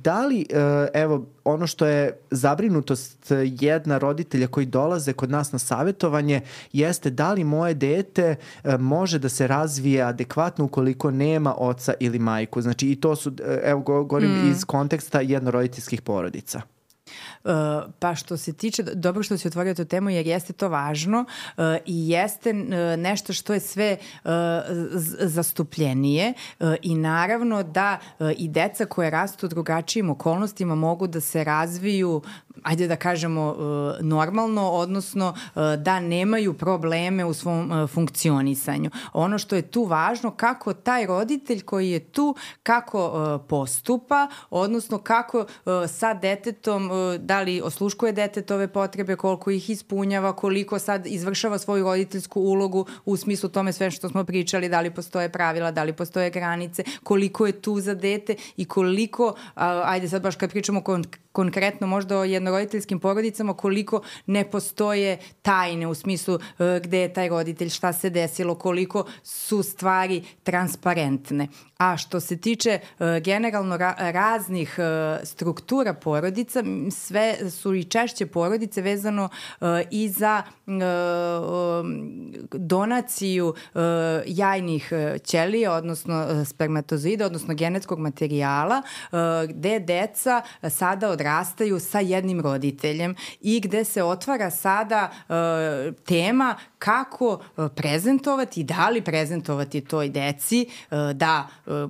Da 0.03 0.25
li 0.25 0.45
evo 0.93 1.25
ono 1.45 1.67
što 1.67 1.85
je 1.85 2.19
zabrinutost 2.31 3.31
jedna 3.59 3.97
roditelja 3.97 4.47
koji 4.47 4.65
dolaze 4.65 5.13
kod 5.13 5.29
nas 5.29 5.51
na 5.51 5.59
savjetovanje 5.59 6.41
jeste 6.73 7.09
da 7.09 7.33
li 7.33 7.43
moje 7.43 7.73
dete 7.73 8.35
e, 8.63 8.77
može 8.77 9.19
da 9.19 9.29
se 9.29 9.47
razvije 9.47 10.01
adekvatno 10.01 10.65
ukoliko 10.65 11.11
nema 11.11 11.55
oca 11.57 11.93
ili 11.99 12.19
majku. 12.19 12.61
Znači 12.61 12.91
i 12.91 12.95
to 12.95 13.15
su, 13.15 13.31
e, 13.43 13.61
evo 13.63 13.81
govorim 13.81 14.31
mm. 14.31 14.51
iz 14.51 14.65
konteksta 14.65 15.21
jednoroditeljskih 15.21 16.01
porodica. 16.01 16.74
Pa 17.99 18.15
što 18.15 18.37
se 18.37 18.53
tiče, 18.53 18.83
dobro 18.83 19.23
što 19.23 19.37
si 19.37 19.47
otvorio 19.47 19.73
tu 19.73 19.85
temu 19.85 20.09
jer 20.09 20.27
jeste 20.27 20.53
to 20.53 20.69
važno 20.69 21.19
uh, 21.19 21.63
i 21.85 22.09
jeste 22.09 22.49
uh, 22.49 22.99
nešto 22.99 23.33
što 23.33 23.53
je 23.53 23.59
sve 23.59 23.97
uh, 24.23 24.31
zastupljenije 25.19 26.33
uh, 26.59 26.73
i 26.81 26.95
naravno 26.95 27.63
da 27.63 27.99
uh, 28.19 28.31
i 28.37 28.47
deca 28.47 28.85
koje 28.85 29.09
rastu 29.09 29.45
u 29.45 29.49
drugačijim 29.49 30.09
okolnostima 30.09 30.75
mogu 30.75 31.07
da 31.07 31.21
se 31.21 31.43
razviju 31.43 32.21
ajde 32.63 32.87
da 32.87 32.95
kažemo, 32.95 33.55
e, 33.99 34.03
normalno, 34.03 34.71
odnosno 34.71 35.35
e, 35.35 35.59
da 35.77 35.99
nemaju 35.99 36.53
probleme 36.53 37.25
u 37.25 37.33
svom 37.33 37.71
e, 37.71 37.87
funkcionisanju. 37.87 38.89
Ono 39.13 39.37
što 39.37 39.55
je 39.55 39.61
tu 39.61 39.83
važno, 39.83 40.31
kako 40.31 40.73
taj 40.73 41.05
roditelj 41.05 41.61
koji 41.61 41.89
je 41.89 41.99
tu, 41.99 42.35
kako 42.63 42.95
postupa, 43.47 44.27
odnosno 44.49 44.97
kako 44.97 45.45
sa 45.87 46.13
detetom, 46.13 46.89
da 47.19 47.41
li 47.41 47.61
osluškuje 47.61 48.11
detetove 48.11 48.67
potrebe, 48.67 49.15
koliko 49.15 49.51
ih 49.51 49.69
ispunjava, 49.69 50.35
koliko 50.35 50.79
sad 50.79 51.07
izvršava 51.07 51.57
svoju 51.57 51.83
roditeljsku 51.83 52.41
ulogu 52.41 52.85
u 53.05 53.17
smislu 53.17 53.49
tome 53.49 53.73
sve 53.73 53.91
što 53.91 54.09
smo 54.09 54.23
pričali, 54.23 54.69
da 54.69 54.81
li 54.81 54.93
postoje 54.93 55.29
pravila, 55.29 55.71
da 55.71 55.83
li 55.83 55.93
postoje 55.93 56.29
granice, 56.29 56.83
koliko 57.03 57.45
je 57.45 57.61
tu 57.61 57.79
za 57.79 57.93
dete 57.93 58.35
i 58.57 58.65
koliko, 58.65 59.33
ajde 59.85 60.09
sad 60.09 60.21
baš 60.21 60.35
kad 60.35 60.51
pričamo 60.51 60.81
konkretno 61.35 61.87
možda 61.87 62.19
o 62.19 62.23
jednoroditeljskim 62.23 62.99
porodicama 62.99 63.53
koliko 63.53 64.01
ne 64.25 64.45
postoje 64.51 65.17
tajne 65.41 65.87
u 65.87 65.93
smislu 65.95 66.35
uh, 66.35 66.41
gde 66.83 66.99
je 66.99 67.13
taj 67.13 67.29
roditelj, 67.29 67.69
šta 67.69 67.93
se 67.93 68.09
desilo, 68.09 68.55
koliko 68.55 69.05
su 69.23 69.63
stvari 69.63 70.23
transparentne. 70.43 71.47
A 71.77 71.97
što 71.97 72.19
se 72.19 72.37
tiče 72.37 72.79
uh, 72.79 73.05
generalno 73.23 73.77
ra 73.77 73.95
raznih 73.99 74.75
uh, 74.77 75.25
struktura 75.27 75.93
porodica, 75.93 76.63
sve 76.91 77.49
su 77.49 77.73
i 77.73 77.83
češće 77.83 78.25
porodice 78.25 78.81
vezano 78.81 79.23
uh, 79.59 79.67
i 79.91 80.09
za 80.09 80.43
donaciju 82.51 83.53
jajnih 84.25 84.93
ćelija, 85.23 85.73
odnosno 85.73 86.45
spermatozoida, 86.45 87.25
odnosno 87.25 87.53
genetskog 87.53 87.99
materijala, 87.99 88.81
gde 89.49 89.79
deca 89.79 90.41
sada 90.69 91.09
odrastaju 91.09 91.79
sa 91.79 91.99
jednim 91.99 92.41
roditeljem 92.41 93.15
i 93.41 93.59
gde 93.59 93.83
se 93.83 94.03
otvara 94.03 94.51
sada 94.51 95.11
tema 96.05 96.55
kako 96.79 97.39
prezentovati 97.75 98.61
i 98.61 98.63
da 98.63 98.89
li 98.89 99.01
prezentovati 99.01 99.81
toj 99.81 100.09
deci 100.09 100.69
da 101.13 101.47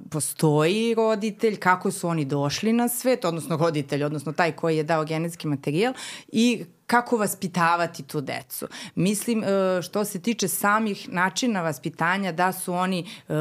postoji 0.10 0.93
roditelj, 0.93 1.56
kako 1.56 1.91
su 1.91 2.07
oni 2.07 2.26
došli 2.26 2.73
na 2.73 2.88
svet, 2.89 3.26
odnosno 3.26 3.57
roditelj, 3.57 4.03
odnosno 4.03 4.31
taj 4.31 4.52
koji 4.52 4.77
je 4.77 4.84
dao 4.84 5.06
genetski 5.06 5.47
materijal 5.47 5.93
i 6.31 6.65
kako 6.88 7.18
vaspitavati 7.18 8.03
tu 8.03 8.22
decu. 8.22 8.68
Mislim, 8.95 9.44
e, 9.44 9.82
što 9.82 10.06
se 10.06 10.22
tiče 10.22 10.48
samih 10.48 11.10
načina 11.10 11.62
vaspitanja, 11.62 12.32
da 12.32 12.52
su 12.52 12.74
oni 12.74 12.99
e, 12.99 13.34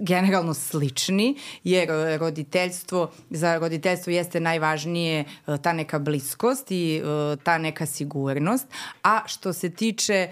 generalno 0.00 0.54
slični, 0.54 1.36
jer 1.64 1.90
e, 1.90 2.18
roditeljstvo, 2.18 3.10
za 3.30 3.58
roditeljstvo 3.58 4.10
jeste 4.10 4.40
najvažnije 4.40 5.24
ta 5.62 5.72
neka 5.72 5.98
bliskost 5.98 6.66
i 6.70 7.02
ta 7.42 7.58
neka 7.58 7.86
sigurnost, 7.86 8.66
a 9.02 9.20
što 9.26 9.52
se 9.52 9.70
tiče 9.70 10.28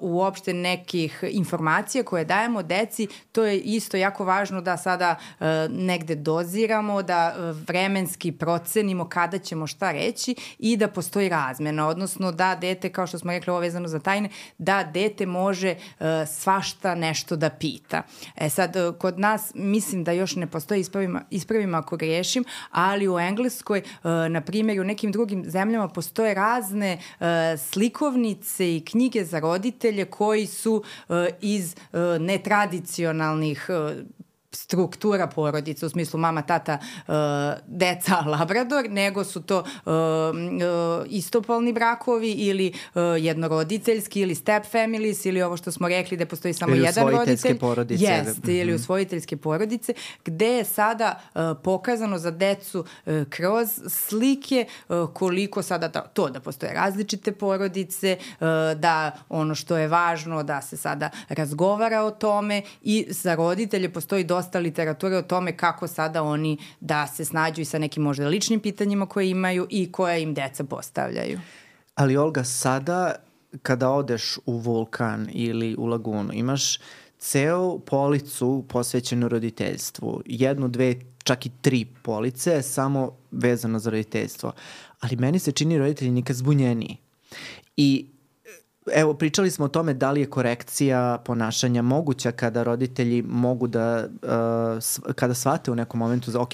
uopšte 0.00 0.52
nekih 0.52 1.24
informacija 1.30 2.04
koje 2.04 2.24
dajemo 2.24 2.62
deci, 2.62 3.08
to 3.32 3.44
je 3.44 3.60
isto 3.60 3.96
jako 3.96 4.24
važno 4.24 4.60
da 4.60 4.76
sada 4.76 5.16
negde 5.70 6.14
doziramo, 6.14 7.02
da 7.02 7.34
vremenski 7.66 8.32
procenimo 8.32 9.08
kada 9.08 9.38
ćemo 9.38 9.66
šta 9.66 9.92
reći 9.92 10.34
i 10.58 10.76
da 10.76 10.88
postoji 10.88 11.28
raz 11.28 11.55
razmena, 11.56 11.88
odnosno 11.88 12.32
da 12.32 12.54
dete, 12.54 12.88
kao 12.92 13.06
što 13.06 13.18
smo 13.18 13.32
rekli 13.32 13.50
ovo 13.50 13.60
vezano 13.60 13.88
za 13.88 13.98
tajne, 13.98 14.28
da 14.58 14.84
dete 14.84 15.26
može 15.26 15.74
uh, 15.74 16.06
svašta 16.28 16.94
nešto 16.94 17.36
da 17.36 17.50
pita. 17.50 18.02
E 18.36 18.48
sad, 18.50 18.76
uh, 18.76 18.96
kod 18.98 19.18
nas 19.18 19.52
mislim 19.54 20.04
da 20.04 20.12
još 20.12 20.36
ne 20.36 20.46
postoji, 20.46 20.80
ispravima, 20.80 21.22
ispravima 21.30 21.78
ako 21.78 21.96
grešim, 21.96 22.44
ali 22.70 23.08
u 23.08 23.18
Engleskoj, 23.18 23.82
uh, 23.82 24.10
na 24.30 24.40
primjer, 24.40 24.80
u 24.80 24.84
nekim 24.84 25.12
drugim 25.12 25.44
zemljama 25.50 25.88
postoje 25.88 26.34
razne 26.34 26.98
uh, 26.98 27.26
slikovnice 27.58 28.76
i 28.76 28.84
knjige 28.84 29.24
za 29.24 29.40
roditelje 29.40 30.04
koji 30.04 30.46
su 30.46 30.74
uh, 31.08 31.16
iz 31.40 31.74
uh, 31.92 32.00
netradicionalnih 32.20 33.66
uh, 33.68 34.25
struktura 34.66 35.26
porodice 35.26 35.86
u 35.86 35.88
smislu 35.88 36.20
mama, 36.20 36.42
tata, 36.42 36.78
uh, 36.78 37.14
deca, 37.66 38.16
labrador, 38.38 38.90
nego 38.90 39.24
su 39.24 39.42
to 39.42 39.58
uh, 39.58 39.64
uh, 39.64 41.06
istopolni 41.06 41.72
brakovi 41.72 42.30
ili 42.30 42.72
jednoroditeljski 43.18 44.20
ili 44.20 44.34
step 44.34 44.64
families 44.66 45.24
ili 45.24 45.42
ovo 45.42 45.56
što 45.56 45.72
smo 45.72 45.88
rekli 45.88 46.16
da 46.16 46.26
postoji 46.26 46.54
samo 46.54 46.74
ili 46.74 46.84
jedan 46.84 47.08
roditelj. 47.08 47.58
porodice. 47.58 48.04
Jeste, 48.04 48.30
mm 48.30 48.42
-hmm. 48.42 48.60
ili 48.60 48.72
mhm. 48.72 48.82
usvojiteljske 48.82 49.36
porodice, 49.36 49.94
gde 50.24 50.46
je 50.46 50.64
sada 50.64 51.20
pokazano 51.62 52.18
za 52.18 52.30
decu 52.30 52.84
kroz 53.28 53.68
slike 53.88 54.66
koliko 55.12 55.62
sada 55.62 55.88
da, 55.88 56.00
to 56.00 56.28
da 56.28 56.40
postoje 56.40 56.72
različite 56.72 57.32
porodice, 57.32 58.18
da 58.76 59.12
ono 59.28 59.54
što 59.54 59.76
je 59.76 59.88
važno 59.88 60.42
da 60.42 60.62
se 60.62 60.76
sada 60.76 61.10
razgovara 61.28 62.02
o 62.02 62.10
tome 62.10 62.62
i 62.82 63.06
za 63.10 63.34
roditelje 63.34 63.92
postoji 63.92 64.24
dosta 64.24 64.55
dosta 64.56 64.58
literature 64.58 65.16
o 65.16 65.22
tome 65.22 65.56
kako 65.56 65.86
sada 65.86 66.22
oni 66.22 66.58
da 66.80 67.06
se 67.06 67.24
snađu 67.24 67.62
i 67.62 67.64
sa 67.64 67.78
nekim 67.78 68.02
možda 68.02 68.28
ličnim 68.28 68.60
pitanjima 68.60 69.06
koje 69.06 69.30
imaju 69.30 69.66
i 69.70 69.92
koje 69.92 70.22
im 70.22 70.34
deca 70.34 70.64
postavljaju. 70.64 71.40
Ali 71.94 72.16
Olga, 72.16 72.44
sada 72.44 73.14
kada 73.62 73.90
odeš 73.90 74.38
u 74.46 74.58
vulkan 74.58 75.28
ili 75.32 75.76
u 75.78 75.86
lagunu, 75.86 76.32
imaš 76.32 76.78
ceo 77.18 77.78
policu 77.78 78.64
posvećenu 78.68 79.28
roditeljstvu. 79.28 80.22
Jednu, 80.26 80.68
dve, 80.68 80.94
čak 81.24 81.46
i 81.46 81.50
tri 81.60 81.84
police 82.02 82.62
samo 82.62 83.16
vezano 83.30 83.78
za 83.78 83.90
roditeljstvo. 83.90 84.52
Ali 85.00 85.16
meni 85.16 85.38
se 85.38 85.52
čini 85.52 85.78
roditelji 85.78 86.10
nikad 86.10 86.36
zbunjeniji. 86.36 86.96
I 87.76 88.06
Evo, 88.94 89.14
pričali 89.14 89.50
smo 89.50 89.64
o 89.64 89.68
tome 89.68 89.94
da 89.94 90.10
li 90.10 90.20
je 90.20 90.30
korekcija 90.30 91.22
ponašanja 91.24 91.82
moguća 91.82 92.32
kada 92.32 92.62
roditelji 92.62 93.22
mogu 93.22 93.66
da, 93.66 94.08
uh, 94.22 95.14
kada 95.14 95.34
shvate 95.34 95.70
u 95.70 95.74
nekom 95.74 96.00
momentu 96.00 96.30
za, 96.30 96.40
ok, 96.40 96.52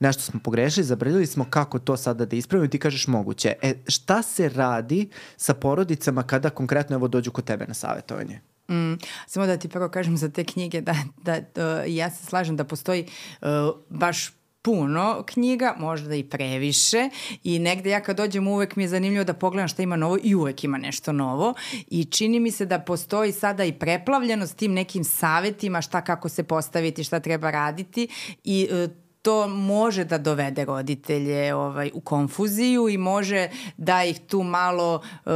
nešto 0.00 0.22
smo 0.22 0.40
pogrešili, 0.40 0.84
zabrljali 0.84 1.26
smo 1.26 1.46
kako 1.50 1.78
to 1.78 1.96
sada 1.96 2.24
da 2.24 2.36
ispravimo 2.36 2.64
i 2.64 2.70
ti 2.70 2.78
kažeš 2.78 3.06
moguće. 3.06 3.54
E, 3.62 3.74
šta 3.88 4.22
se 4.22 4.48
radi 4.48 5.08
sa 5.36 5.54
porodicama 5.54 6.22
kada 6.22 6.50
konkretno 6.50 6.96
evo 6.96 7.08
dođu 7.08 7.30
kod 7.30 7.44
tebe 7.44 7.66
na 7.66 7.74
savjetovanje? 7.74 8.40
Mm, 8.70 8.94
samo 9.26 9.46
da 9.46 9.56
ti 9.56 9.68
prvo 9.68 9.88
kažem 9.88 10.16
za 10.16 10.28
te 10.28 10.44
knjige 10.44 10.80
da, 10.80 10.94
da, 11.22 11.40
da 11.54 11.82
ja 11.82 12.10
se 12.10 12.24
slažem 12.26 12.56
da 12.56 12.64
postoji 12.64 13.06
uh, 13.40 13.48
baš 13.88 14.39
puno 14.62 15.22
knjiga, 15.26 15.74
možda 15.78 16.14
i 16.14 16.24
previše. 16.24 17.08
I 17.44 17.58
negde 17.58 17.90
ja 17.90 18.00
kad 18.00 18.16
dođem 18.16 18.48
uvek 18.48 18.76
mi 18.76 18.82
je 18.82 18.88
zanimljivo 18.88 19.24
da 19.24 19.34
pogledam 19.34 19.68
šta 19.68 19.82
ima 19.82 19.96
novo 19.96 20.18
i 20.22 20.34
uvek 20.34 20.64
ima 20.64 20.78
nešto 20.78 21.12
novo. 21.12 21.54
I 21.86 22.04
čini 22.04 22.40
mi 22.40 22.50
se 22.50 22.66
da 22.66 22.78
postoji 22.78 23.32
sada 23.32 23.64
i 23.64 23.72
preplavljeno 23.72 24.46
s 24.46 24.54
tim 24.54 24.72
nekim 24.72 25.04
savetima 25.04 25.82
šta 25.82 26.04
kako 26.04 26.28
se 26.28 26.42
postaviti, 26.42 27.04
šta 27.04 27.20
treba 27.20 27.50
raditi. 27.50 28.08
I 28.44 28.68
e, 28.70 28.88
to 29.22 29.48
može 29.48 30.04
da 30.04 30.18
dovede 30.18 30.64
roditelje 30.64 31.54
ovaj, 31.54 31.90
u 31.94 32.00
konfuziju 32.00 32.88
i 32.88 32.98
može 32.98 33.48
da 33.76 34.04
ih 34.04 34.20
tu 34.20 34.42
malo 34.42 34.94
uh, 34.94 35.32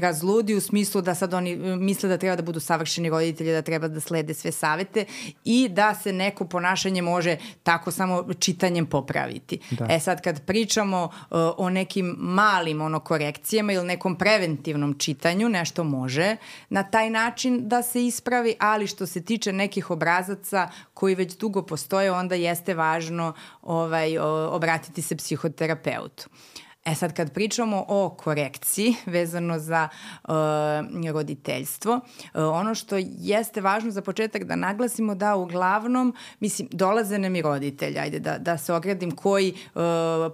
razludi 0.00 0.54
u 0.54 0.60
smislu 0.60 1.00
da 1.00 1.14
sad 1.14 1.34
oni 1.34 1.56
uh, 1.56 1.78
misle 1.78 2.08
da 2.08 2.18
treba 2.18 2.36
da 2.36 2.42
budu 2.42 2.60
savršeni 2.60 3.10
roditelji, 3.10 3.52
da 3.52 3.62
treba 3.62 3.88
da 3.88 4.00
slede 4.00 4.34
sve 4.34 4.52
savete 4.52 5.04
i 5.44 5.68
da 5.68 5.94
se 5.94 6.12
neko 6.12 6.44
ponašanje 6.44 7.02
može 7.02 7.36
tako 7.62 7.90
samo 7.90 8.24
čitanjem 8.38 8.86
popraviti. 8.86 9.58
Da. 9.70 9.86
E 9.90 10.00
sad 10.00 10.22
kad 10.22 10.44
pričamo 10.46 11.04
uh, 11.04 11.38
o 11.56 11.70
nekim 11.70 12.16
malim 12.18 12.80
ono 12.80 13.00
korekcijama 13.00 13.72
ili 13.72 13.86
nekom 13.86 14.16
preventivnom 14.16 14.98
čitanju, 14.98 15.48
nešto 15.48 15.84
može 15.84 16.36
na 16.68 16.82
taj 16.82 17.10
način 17.10 17.68
da 17.68 17.82
se 17.82 18.06
ispravi, 18.06 18.54
ali 18.60 18.86
što 18.86 19.06
se 19.06 19.24
tiče 19.24 19.52
nekih 19.52 19.90
obrazaca 19.90 20.68
koji 20.94 21.14
već 21.14 21.36
dugo 21.36 21.62
postoje, 21.62 22.12
onda 22.12 22.34
jeste 22.34 22.74
važno 22.74 23.21
nužno 23.22 23.32
ovaj, 23.62 24.18
obratiti 24.50 25.02
se 25.02 25.16
psihoterapeutu. 25.16 26.28
E 26.84 26.94
sad 26.94 27.12
kad 27.12 27.32
pričamo 27.32 27.84
o 27.88 28.10
korekciji 28.10 28.94
vezano 29.06 29.58
za 29.58 29.88
uh, 30.24 30.32
roditeljstvo, 31.12 31.94
uh, 31.94 32.00
ono 32.34 32.74
što 32.74 32.96
jeste 33.00 33.60
važno 33.60 33.90
za 33.90 34.02
početak 34.02 34.44
da 34.44 34.56
naglasimo 34.56 35.14
da 35.14 35.36
uglavnom, 35.36 36.14
mislim, 36.40 36.68
dolaze 36.72 37.18
nam 37.18 37.36
i 37.36 37.42
roditelji, 37.42 37.98
ajde 37.98 38.18
da, 38.18 38.38
da 38.38 38.58
se 38.58 38.72
ogradim, 38.72 39.10
koji 39.10 39.52
uh, 39.52 39.82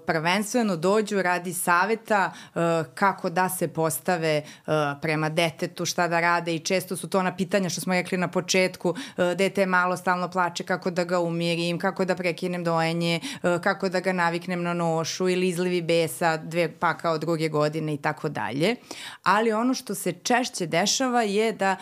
prvenstveno 0.07 0.77
dođu 0.77 1.23
radi 1.23 1.53
saveta 1.53 2.33
uh, 2.33 2.63
kako 2.95 3.31
da 3.31 3.49
se 3.49 3.69
postave 3.69 4.43
uh, 4.43 4.73
prema 5.03 5.29
detetu, 5.29 5.87
šta 5.87 6.09
da 6.09 6.21
rade 6.21 6.55
i 6.55 6.59
često 6.59 6.97
su 6.97 7.09
to 7.09 7.23
na 7.23 7.37
pitanja 7.37 7.69
što 7.69 7.81
smo 7.81 7.95
rekli 7.95 8.19
na 8.19 8.29
početku, 8.29 8.89
uh, 8.89 8.97
dete 9.37 9.67
malo 9.67 9.97
stalno 9.97 10.29
plače, 10.31 10.65
kako 10.65 10.91
da 10.91 11.05
ga 11.05 11.21
umirim, 11.21 11.79
kako 11.79 12.05
da 12.05 12.17
prekinem 12.17 12.65
dojenje, 12.65 13.21
uh, 13.43 13.61
kako 13.61 13.89
da 13.89 14.01
ga 14.01 14.13
naviknem 14.13 14.63
na 14.63 14.75
nošu 14.75 15.29
ili 15.29 15.49
izlivi 15.49 15.83
besa, 15.83 16.38
dve, 16.45 16.73
pa 16.79 16.95
kao 16.95 17.19
druge 17.19 17.49
godine 17.49 17.95
i 17.95 17.97
tako 17.97 18.29
dalje. 18.29 18.77
Ali 19.23 19.53
ono 19.53 19.75
što 19.75 19.95
se 19.95 20.13
češće 20.13 20.67
dešava 20.67 21.23
je 21.23 21.53
da 21.53 21.77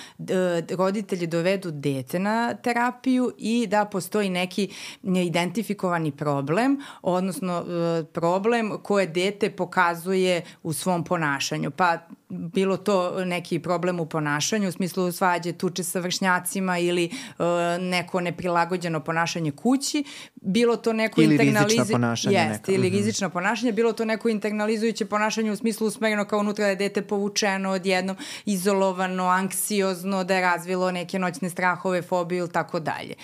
roditelji 0.77 1.27
dovedu 1.27 1.71
dete 1.71 2.19
na 2.19 2.55
terapiju 2.55 3.33
i 3.39 3.67
da 3.67 3.85
postoji 3.85 4.31
neki 4.31 4.69
neidentifikovani 5.03 6.13
problem, 6.13 6.81
odnosno 7.03 7.65
e, 7.69 8.05
problem 8.05 8.73
koje 8.83 9.07
dete 9.07 9.51
pokazuje 9.51 10.43
u 10.63 10.73
svom 10.73 11.05
ponašanju. 11.05 11.71
Pa 11.71 11.99
bilo 12.29 12.77
to 12.77 13.25
neki 13.25 13.59
problem 13.59 14.01
u 14.01 14.07
ponašanju, 14.07 14.69
u 14.69 14.73
smislu 14.73 15.13
svađe, 15.13 15.53
tuče 15.53 15.85
sa 15.85 16.01
vršnjacima 16.01 16.79
ili 16.79 17.11
uh, 17.39 17.47
neko 17.81 18.21
neprilagođeno 18.21 19.01
ponašanje 19.01 19.51
kući, 19.51 20.05
bilo 20.35 20.77
to 20.77 20.93
neko 20.93 21.23
ili 21.23 21.37
rizično 21.37 21.85
ponašanje 21.93 22.37
jest, 22.37 22.61
neka. 22.61 22.73
ili 22.73 22.91
rizično 22.91 23.31
ponašanje, 23.31 23.73
bilo 23.73 23.93
to 23.93 24.05
neko 24.05 24.29
internalizujuće 24.49 25.07
ponašanje 25.07 25.53
u 25.53 25.57
smislu 25.57 25.87
usmereno 25.87 26.25
kao 26.25 26.39
unutra 26.39 26.65
da 26.65 26.71
je 26.71 26.77
dete 26.77 27.03
povučeno 27.03 27.71
odjednom, 27.71 28.17
izolovano, 28.45 29.27
anksiozno, 29.27 30.25
da 30.25 30.35
je 30.35 30.41
razvilo 30.41 30.91
neke 30.91 31.19
noćne 31.19 31.51
strahove, 31.51 32.03
fobiju 32.03 32.39
ili 32.39 32.53
tako 32.53 32.81
dalje. 32.81 33.15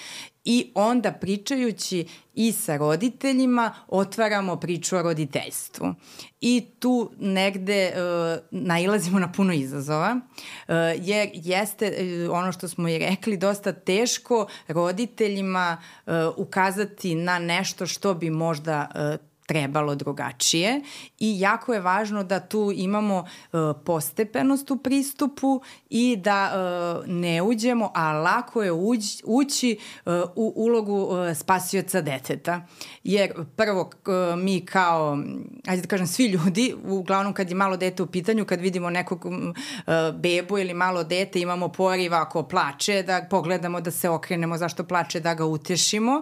I 0.45 0.71
onda 0.75 1.13
pričajući 1.13 2.07
i 2.35 2.53
sa 2.53 2.77
roditeljima 2.77 3.75
otvaramo 3.89 4.57
priču 4.57 4.97
o 4.97 5.03
roditeljstvu. 5.03 5.95
I 6.41 6.65
tu 6.79 7.11
negde 7.19 7.93
uh, 7.93 8.41
nailazimo 8.51 9.19
na 9.19 9.33
puno 9.33 9.53
izazova, 9.53 10.17
uh, 10.21 10.75
jer 10.97 11.31
jeste 11.33 11.93
uh, 12.27 12.37
ono 12.37 12.53
što 12.53 12.69
smo 12.69 12.89
i 12.89 12.99
rekli 12.99 13.37
dosta 13.37 13.73
teško 13.73 14.47
roditeljima 14.69 15.77
uh, 16.07 16.13
ukazati 16.37 17.15
na 17.15 17.39
nešto 17.39 17.87
što 17.87 18.15
bi 18.15 18.31
možda 18.31 18.91
uh, 18.95 19.32
trebalo 19.47 19.95
drugačije 19.95 20.81
i 21.19 21.41
jako 21.41 21.75
je 21.75 21.81
važno 21.81 22.25
da 22.25 22.41
tu 22.41 22.73
imamo 22.75 23.19
uh, 23.19 23.61
postepenost 23.85 24.71
u 24.71 24.77
pristupu 24.77 25.63
i 25.91 26.17
da 26.17 26.53
uh, 26.53 27.09
ne 27.09 27.43
uđemo, 27.43 27.91
a 27.95 28.13
lako 28.13 28.63
je 28.63 28.73
ući, 28.73 29.23
ući 29.27 29.79
uh, 30.07 30.13
u 30.37 30.53
ulogu 30.57 31.03
uh, 31.03 31.37
spasioca 31.37 32.01
deteta. 32.01 32.67
Jer 33.05 33.33
prvo 33.57 33.81
uh, 33.81 34.39
mi 34.39 34.67
kao, 34.67 35.19
ajde 35.67 35.83
da 35.83 35.89
kažem, 35.89 36.07
svi 36.07 36.27
ljudi, 36.27 36.75
uglavnom 36.89 37.33
kad 37.33 37.49
je 37.49 37.55
malo 37.55 37.77
dete 37.77 38.03
u 38.03 38.07
pitanju, 38.07 38.45
kad 38.45 38.61
vidimo 38.61 38.91
nekog 38.91 39.25
uh, 39.25 39.33
bebu 40.15 40.59
ili 40.59 40.75
malo 40.75 41.05
dete, 41.05 41.41
imamo 41.41 41.69
poriva 41.69 42.21
ako 42.21 42.43
plače, 42.43 43.03
da 43.03 43.27
pogledamo 43.31 43.81
da 43.81 43.91
se 43.91 44.09
okrenemo 44.09 44.59
zašto 44.59 44.85
plače, 44.85 45.21
da 45.21 45.35
ga 45.35 45.45
utešimo, 45.45 46.13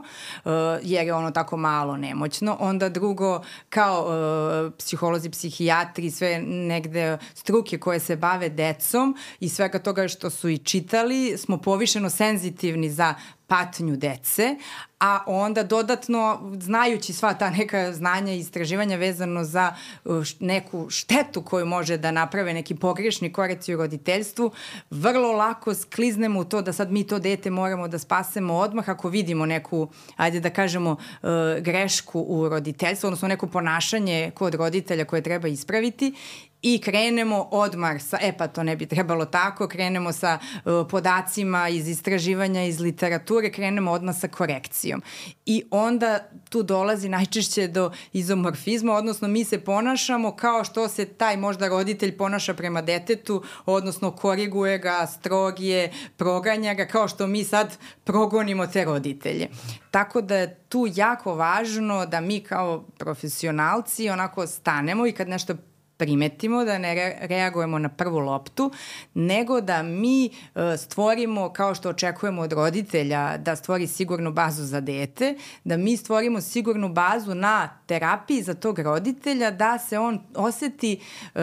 uh, 0.44 0.52
jer 0.82 1.06
je 1.06 1.14
ono 1.14 1.30
tako 1.30 1.56
malo 1.56 1.96
nemoćno. 1.96 2.56
Onda 2.60 2.88
drugo 2.88 3.09
drugo 3.10 3.42
kao 3.68 4.06
uh, 4.06 4.72
psiholozi, 4.78 5.30
psihijatri, 5.30 6.10
sve 6.10 6.42
negde 6.42 7.18
struke 7.34 7.78
koje 7.78 8.00
se 8.00 8.16
bave 8.16 8.48
decom 8.48 9.16
i 9.40 9.48
svega 9.48 9.78
toga 9.78 10.08
što 10.08 10.30
su 10.30 10.48
i 10.48 10.58
čitali, 10.58 11.38
smo 11.38 11.58
povišeno 11.58 12.10
senzitivni 12.10 12.90
za 12.90 13.14
patnju 13.50 13.96
dece, 13.96 14.56
a 15.00 15.18
onda 15.26 15.62
dodatno 15.62 16.50
znajući 16.60 17.12
sva 17.12 17.34
ta 17.34 17.50
neka 17.50 17.92
znanja 17.92 18.32
i 18.32 18.38
istraživanja 18.38 18.96
vezano 18.96 19.44
za 19.44 19.74
uh, 20.04 20.26
neku 20.40 20.90
štetu 20.90 21.42
koju 21.42 21.66
može 21.66 21.96
da 21.96 22.10
naprave 22.10 22.54
neki 22.54 22.74
pogrešni 22.74 23.32
koreci 23.32 23.74
u 23.74 23.76
roditeljstvu, 23.76 24.50
vrlo 24.90 25.32
lako 25.32 25.74
skliznemo 25.74 26.40
u 26.40 26.44
to 26.44 26.62
da 26.62 26.72
sad 26.72 26.92
mi 26.92 27.06
to 27.06 27.18
dete 27.18 27.50
moramo 27.50 27.88
da 27.88 27.98
spasemo 27.98 28.54
odmah 28.54 28.88
ako 28.88 29.08
vidimo 29.08 29.46
neku, 29.46 29.88
ajde 30.16 30.40
da 30.40 30.50
kažemo, 30.50 30.90
uh, 30.90 31.28
grešku 31.60 32.20
u 32.20 32.48
roditeljstvu, 32.48 33.06
odnosno 33.06 33.28
neko 33.28 33.46
ponašanje 33.46 34.30
kod 34.34 34.54
roditelja 34.54 35.04
koje 35.04 35.22
treba 35.22 35.48
ispraviti 35.48 36.14
i 36.62 36.80
krenemo 36.80 37.48
odmah 37.50 38.02
sa, 38.02 38.18
e 38.20 38.32
pa 38.36 38.48
to 38.48 38.62
ne 38.62 38.76
bi 38.76 38.86
trebalo 38.86 39.24
tako, 39.24 39.68
krenemo 39.68 40.12
sa 40.12 40.38
uh, 40.38 40.86
podacima 40.90 41.68
iz 41.68 41.88
istraživanja, 41.88 42.62
iz 42.62 42.80
literature, 42.80 43.50
krenemo 43.52 43.90
odmah 43.92 44.16
sa 44.18 44.28
korekcijom. 44.28 45.02
I 45.46 45.62
onda 45.70 46.18
tu 46.48 46.62
dolazi 46.62 47.08
najčešće 47.08 47.68
do 47.68 47.92
izomorfizma, 48.12 48.92
odnosno 48.92 49.28
mi 49.28 49.44
se 49.44 49.60
ponašamo 49.60 50.36
kao 50.36 50.64
što 50.64 50.88
se 50.88 51.04
taj 51.04 51.36
možda 51.36 51.68
roditelj 51.68 52.16
ponaša 52.16 52.54
prema 52.54 52.82
detetu, 52.82 53.42
odnosno 53.66 54.10
koriguje 54.10 54.78
ga, 54.78 55.06
strogije, 55.06 55.92
proganja 56.16 56.74
ga, 56.74 56.86
kao 56.86 57.08
što 57.08 57.26
mi 57.26 57.44
sad 57.44 57.78
progonimo 58.04 58.66
te 58.66 58.84
roditelje. 58.84 59.48
Tako 59.90 60.20
da 60.20 60.36
je 60.36 60.60
tu 60.68 60.86
jako 60.94 61.34
važno 61.34 62.06
da 62.06 62.20
mi 62.20 62.40
kao 62.40 62.84
profesionalci 62.98 64.08
onako 64.08 64.46
stanemo 64.46 65.06
i 65.06 65.12
kad 65.12 65.28
nešto 65.28 65.54
primetimo, 66.00 66.64
da 66.64 66.78
ne 66.78 67.18
reagujemo 67.20 67.78
na 67.78 67.88
prvu 67.88 68.18
loptu, 68.18 68.70
nego 69.14 69.60
da 69.60 69.82
mi 69.82 70.26
e, 70.26 70.30
stvorimo, 70.76 71.52
kao 71.52 71.74
što 71.74 71.88
očekujemo 71.88 72.42
od 72.42 72.52
roditelja, 72.52 73.36
da 73.36 73.56
stvori 73.56 73.86
sigurnu 73.86 74.32
bazu 74.32 74.64
za 74.64 74.80
dete, 74.80 75.34
da 75.64 75.76
mi 75.76 75.96
stvorimo 75.96 76.40
sigurnu 76.40 76.88
bazu 76.88 77.34
na 77.34 77.68
terapiji 77.86 78.42
za 78.42 78.54
tog 78.54 78.78
roditelja, 78.78 79.50
da 79.50 79.78
se 79.78 79.98
on 79.98 80.20
oseti 80.34 80.92
e, 80.92 81.40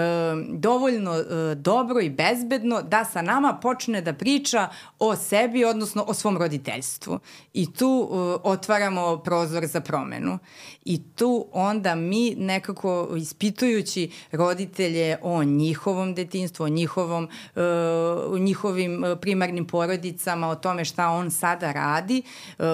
dovoljno 0.50 1.16
e, 1.16 1.56
dobro 1.56 2.02
i 2.02 2.10
bezbedno, 2.10 2.82
da 2.82 3.06
sa 3.06 3.22
nama 3.22 3.60
počne 3.62 4.02
da 4.02 4.14
priča 4.14 4.70
o 5.00 5.16
sebi, 5.16 5.66
odnosno 5.66 6.06
o 6.08 6.14
svom 6.14 6.38
roditeljstvu. 6.38 7.20
I 7.54 7.74
tu 7.74 8.10
e, 8.12 8.16
otvaramo 8.44 9.18
prozor 9.18 9.66
za 9.66 9.82
promenu. 9.82 10.40
I 10.86 11.02
tu 11.16 11.48
onda 11.52 11.96
mi 11.96 12.36
nekako 12.36 13.10
ispitujući 13.18 14.12
roditelja 14.32 14.47
roditelje 14.48 15.18
o 15.22 15.44
njihovom 15.44 16.14
detinstvu, 16.16 16.64
o 16.64 16.70
njihovom, 16.70 17.28
uh, 17.56 18.40
njihovim 18.40 19.06
e, 19.06 19.16
primarnim 19.16 19.68
porodicama, 19.68 20.50
o 20.50 20.56
tome 20.56 20.86
šta 20.86 21.10
on 21.10 21.32
sada 21.32 21.72
radi, 21.72 22.22
uh, 22.60 22.66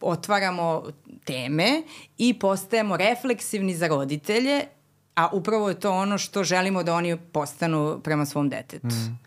otvaramo 0.00 0.82
teme 1.24 1.82
i 2.18 2.34
postajemo 2.38 2.96
refleksivni 2.96 3.74
za 3.74 3.88
roditelje, 3.88 4.64
a 5.14 5.28
upravo 5.32 5.68
je 5.68 5.80
to 5.80 5.92
ono 5.92 6.18
što 6.18 6.44
želimo 6.44 6.82
da 6.82 6.94
oni 6.94 7.16
postanu 7.16 8.00
prema 8.04 8.26
svom 8.26 8.48
detetu. 8.48 8.86
Mm. 8.86 9.18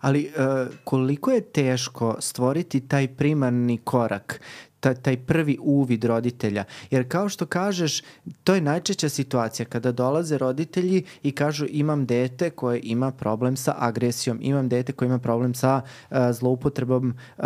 Ali 0.00 0.32
uh, 0.36 0.74
koliko 0.84 1.30
je 1.30 1.40
teško 1.40 2.16
stvoriti 2.20 2.88
taj 2.88 3.08
primarni 3.08 3.78
korak? 3.78 4.40
Taj, 4.82 4.94
taj 4.94 5.16
prvi 5.16 5.58
uvid 5.60 6.04
roditelja. 6.04 6.64
Jer 6.90 7.08
kao 7.08 7.28
što 7.28 7.46
kažeš, 7.46 8.02
to 8.44 8.54
je 8.54 8.60
najčešća 8.60 9.08
situacija 9.08 9.66
kada 9.66 9.92
dolaze 9.92 10.38
roditelji 10.38 11.04
i 11.22 11.32
kažu 11.32 11.66
imam 11.70 12.06
dete 12.06 12.50
koje 12.50 12.80
ima 12.82 13.12
problem 13.12 13.56
sa 13.56 13.74
agresijom, 13.78 14.38
imam 14.42 14.68
dete 14.68 14.92
koje 14.92 15.06
ima 15.06 15.18
problem 15.18 15.54
sa 15.54 15.80
uh, 15.82 16.16
zloupotrebom 16.30 17.14
uh, 17.38 17.44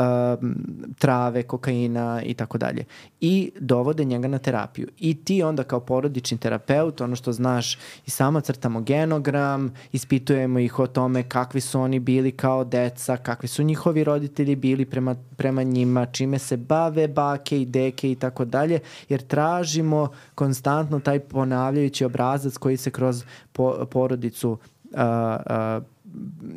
trave, 0.99 1.43
kokaina 1.43 2.23
i 2.25 2.35
tako 2.35 2.59
dalje. 2.59 2.85
I 3.21 3.51
dovode 3.61 4.05
njega 4.05 4.29
na 4.29 4.39
terapiju. 4.39 4.89
I 4.99 5.25
ti 5.25 5.43
onda 5.43 5.65
kao 5.65 5.81
porodični 5.81 6.39
terapeut, 6.39 7.01
ono 7.01 7.17
što 7.17 7.33
znaš, 7.33 7.79
i 8.07 8.11
samo 8.11 8.41
crtamo 8.41 8.81
genogram, 8.81 9.75
ispitujemo 9.93 10.59
ih 10.59 10.79
o 10.79 10.87
tome 10.87 11.23
kakvi 11.29 11.61
su 11.61 11.81
oni 11.81 11.99
bili 11.99 12.33
kao 12.33 12.65
deca, 12.65 13.17
kakvi 13.17 13.49
su 13.49 13.63
njihovi 13.63 14.05
roditelji 14.05 14.57
bili 14.57 14.85
prema, 14.85 15.15
prema 15.37 15.63
njima, 15.63 16.07
čime 16.07 16.39
se 16.39 16.57
bave, 16.57 17.09
bave 17.09 17.26
bake 17.27 17.61
i 17.61 17.67
deke 17.67 18.11
i 18.11 18.15
tako 18.15 18.45
dalje, 18.45 18.81
jer 19.09 19.23
tražimo 19.23 20.09
konstantno 20.35 21.01
taj 21.01 21.21
ponavljajući 21.21 22.05
obrazac 22.05 22.57
koji 22.57 22.77
se 22.77 22.91
kroz 22.91 23.25
po, 23.53 23.87
porodicu 23.91 24.59
a, 24.95 25.39
a, 25.47 25.81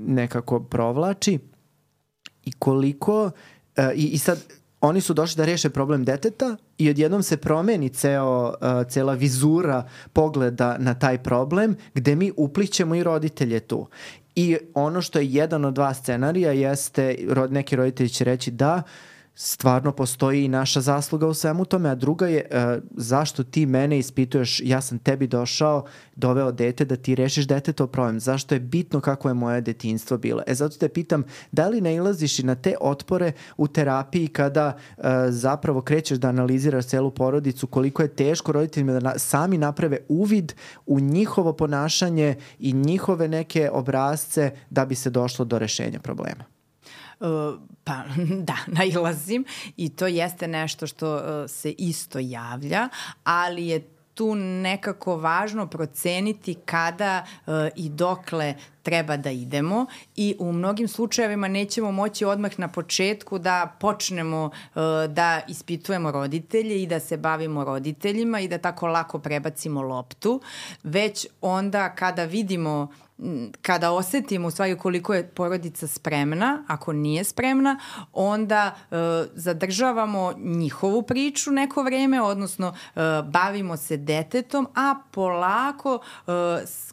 nekako 0.08 0.60
provlači 0.60 1.40
i 2.46 2.52
koliko 2.52 3.32
a, 3.78 3.92
i, 3.94 4.06
i 4.06 4.18
sad 4.18 4.40
oni 4.82 5.02
su 5.02 5.14
došli 5.14 5.38
da 5.38 5.46
reše 5.46 5.70
problem 5.70 6.06
deteta 6.06 6.58
i 6.78 6.90
odjednom 6.90 7.24
se 7.24 7.38
promeni 7.38 7.90
ceo, 7.90 8.48
uh, 8.48 8.88
cela 8.90 9.14
vizura 9.14 9.84
pogleda 10.14 10.78
na 10.80 10.94
taj 10.94 11.18
problem 11.18 11.76
gde 11.94 12.16
mi 12.16 12.32
uplićemo 12.38 12.96
i 12.96 13.04
roditelje 13.04 13.60
tu. 13.60 13.88
I 14.36 14.58
ono 14.74 15.02
što 15.02 15.20
je 15.20 15.34
jedan 15.34 15.66
od 15.66 15.74
dva 15.74 15.94
scenarija 15.94 16.52
jeste, 16.52 17.18
neki 17.50 17.76
roditelji 17.76 18.10
će 18.10 18.24
reći 18.24 18.52
da, 18.52 18.76
uh, 18.76 18.84
stvarno 19.42 19.92
postoji 19.92 20.46
i 20.46 20.48
naša 20.48 20.82
zasluga 20.82 21.28
u 21.28 21.34
svemu 21.34 21.66
tome, 21.66 21.90
a 21.90 21.96
druga 21.96 22.28
je 22.28 22.46
uh, 22.52 22.84
zašto 22.92 23.44
ti 23.44 23.66
mene 23.66 24.00
ispituješ, 24.00 24.62
ja 24.64 24.82
sam 24.82 25.00
tebi 25.00 25.28
došao, 25.28 25.86
doveo 26.16 26.52
dete 26.52 26.86
da 26.86 26.96
ti 26.96 27.16
rešiš 27.16 27.46
to 27.76 27.88
problem, 27.88 28.20
zašto 28.20 28.56
je 28.56 28.60
bitno 28.60 29.02
kako 29.02 29.28
je 29.28 29.34
moje 29.34 29.62
detinstvo 29.62 30.18
bilo. 30.18 30.42
E 30.48 30.54
zato 30.54 30.78
te 30.78 30.90
pitam, 30.90 31.24
da 31.52 31.68
li 31.68 31.82
nailaziš 31.82 32.40
i 32.40 32.44
na 32.44 32.56
te 32.56 32.76
otpore 32.82 33.32
u 33.58 33.68
terapiji 33.68 34.28
kada 34.28 34.78
uh, 34.98 35.04
zapravo 35.30 35.82
krećeš 35.82 36.18
da 36.18 36.30
analiziraš 36.30 36.86
celu 36.86 37.12
porodicu, 37.12 37.68
koliko 37.68 38.02
je 38.02 38.16
teško 38.16 38.52
roditeljima 38.52 38.94
da 38.94 39.00
na, 39.00 39.14
sami 39.18 39.58
naprave 39.58 39.98
uvid 40.10 40.54
u 40.86 41.00
njihovo 41.00 41.54
ponašanje 41.54 42.36
i 42.60 42.74
njihove 42.74 43.28
neke 43.28 43.70
obrazce 43.74 44.52
da 44.70 44.86
bi 44.86 44.96
se 44.96 45.10
došlo 45.10 45.46
do 45.46 45.60
rešenja 45.60 46.00
problema? 46.00 46.59
Pa 47.84 48.04
da, 48.50 48.58
nailazim. 48.68 49.46
I 49.78 49.90
to 49.90 50.08
jeste 50.08 50.48
nešto 50.48 50.88
što 50.88 51.16
uh, 51.16 51.22
se 51.48 51.72
isto 51.72 52.20
javlja, 52.20 52.90
ali 53.24 53.68
je 53.68 53.88
tu 54.14 54.36
nekako 54.36 55.18
važno 55.18 55.68
proceniti 55.68 56.54
kada 56.66 57.26
uh, 57.26 57.54
i 57.76 57.90
dokle 57.90 58.56
treba 58.84 59.18
da 59.18 59.32
idemo. 59.32 59.86
I 60.16 60.36
u 60.40 60.52
mnogim 60.52 60.88
slučajevima 60.88 61.48
nećemo 61.48 61.92
moći 61.92 62.26
odmah 62.26 62.60
na 62.60 62.68
početku 62.68 63.40
da 63.40 63.76
počnemo 63.80 64.50
da 65.10 65.42
ispitujemo 65.48 66.12
roditelje 66.12 66.84
i 66.84 66.88
da 66.88 67.00
se 67.00 67.18
bavimo 67.18 67.64
roditeljima 67.64 68.40
i 68.40 68.48
da 68.48 68.58
tako 68.58 68.88
lako 68.88 69.20
prebacimo 69.20 69.82
loptu, 69.82 70.42
već 70.84 71.28
onda 71.42 71.96
kada 71.96 72.24
vidimo 72.24 72.88
kada 73.62 73.92
osetimo 73.92 74.48
u 74.48 74.52
stvari 74.52 74.78
koliko 74.78 75.14
je 75.14 75.28
porodica 75.28 75.88
spremna, 75.88 76.64
ako 76.68 76.94
nije 76.94 77.24
spremna, 77.24 77.80
onda 78.14 78.76
e, 78.92 78.96
zadržavamo 79.34 80.34
njihovu 80.38 81.02
priču 81.02 81.52
neko 81.52 81.84
vreme, 81.84 82.22
odnosno 82.22 82.68
e, 82.68 83.00
bavimo 83.26 83.78
se 83.78 83.98
detetom, 83.98 84.68
a 84.76 84.96
polako 85.12 86.00
e, 86.28 86.32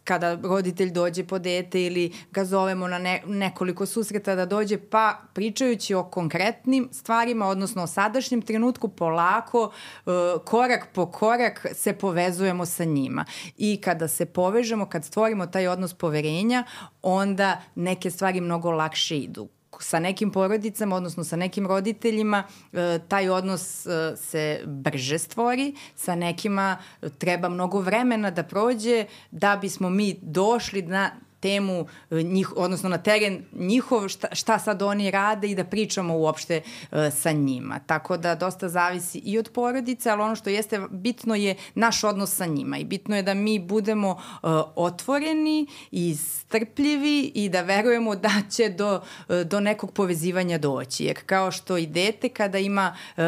kada 0.04 0.38
roditelj 0.42 0.90
dođe 0.90 1.24
po 1.24 1.38
dete 1.38 1.82
ili 1.82 2.12
ga 2.30 2.44
zovemo 2.44 2.88
na 2.88 2.98
ne, 2.98 3.22
nekoliko 3.26 3.86
susreta 3.86 4.34
da 4.34 4.46
dođe, 4.46 4.78
pa 4.78 5.20
pričajući 5.32 5.94
o 5.94 6.04
konkretnim 6.04 6.88
stvarima, 6.92 7.46
odnosno 7.46 7.82
o 7.82 7.86
sadašnjem 7.86 8.42
trenutku, 8.42 8.88
polako, 8.88 9.72
e, 10.06 10.10
korak 10.44 10.88
po 10.94 11.06
korak 11.06 11.66
se 11.74 11.92
povezujemo 11.92 12.66
sa 12.66 12.84
njima. 12.84 13.24
I 13.56 13.80
kada 13.80 14.08
se 14.08 14.26
povežemo, 14.26 14.86
kad 14.86 15.04
stvorimo 15.04 15.46
taj 15.46 15.68
odnos 15.68 15.94
poverenja, 16.16 16.64
onda 17.02 17.62
neke 17.74 18.10
stvari 18.10 18.40
mnogo 18.40 18.70
lakše 18.70 19.18
idu. 19.18 19.48
Sa 19.80 19.98
nekim 19.98 20.30
porodicama, 20.32 20.96
odnosno 20.96 21.24
sa 21.24 21.36
nekim 21.36 21.66
roditeljima, 21.66 22.44
e, 22.72 22.98
taj 23.08 23.28
odnos 23.28 23.86
e, 23.86 24.16
se 24.16 24.62
brže 24.64 25.18
stvori, 25.18 25.74
sa 25.94 26.14
nekima 26.14 26.78
treba 27.18 27.48
mnogo 27.48 27.80
vremena 27.80 28.30
da 28.30 28.42
prođe 28.42 29.04
da 29.30 29.56
bismo 29.56 29.90
mi 29.90 30.16
došli 30.22 30.82
na 30.82 31.10
temu 31.46 31.86
e, 32.10 32.22
njih, 32.22 32.56
odnosno 32.56 32.88
na 32.88 32.98
teren 32.98 33.44
njihov 33.52 34.08
šta, 34.08 34.34
šta 34.34 34.58
sad 34.58 34.82
oni 34.82 35.10
rade 35.10 35.48
i 35.48 35.54
da 35.54 35.64
pričamo 35.64 36.16
uopšte 36.18 36.60
uh, 36.60 36.98
sa 37.16 37.32
njima. 37.32 37.78
Tako 37.86 38.16
da 38.16 38.34
dosta 38.34 38.68
zavisi 38.68 39.18
i 39.18 39.38
od 39.38 39.50
porodice, 39.54 40.10
ali 40.10 40.22
ono 40.22 40.36
što 40.36 40.50
jeste 40.50 40.80
bitno 40.90 41.34
je 41.34 41.54
naš 41.74 42.04
odnos 42.04 42.34
sa 42.36 42.46
njima 42.46 42.78
i 42.78 42.84
bitno 42.84 43.16
je 43.16 43.22
da 43.22 43.34
mi 43.34 43.58
budemo 43.58 44.10
uh, 44.10 44.50
otvoreni 44.76 45.66
i 45.90 46.16
strpljivi 46.16 47.32
i 47.34 47.48
da 47.48 47.62
verujemo 47.62 48.16
da 48.16 48.32
će 48.50 48.68
do, 48.68 49.00
do 49.44 49.60
nekog 49.60 49.92
povezivanja 49.92 50.58
doći. 50.58 51.04
Jer 51.04 51.18
kao 51.26 51.50
što 51.50 51.76
i 51.76 51.86
dete 51.86 52.28
kada 52.28 52.58
ima 52.58 52.96
uh, 53.16 53.22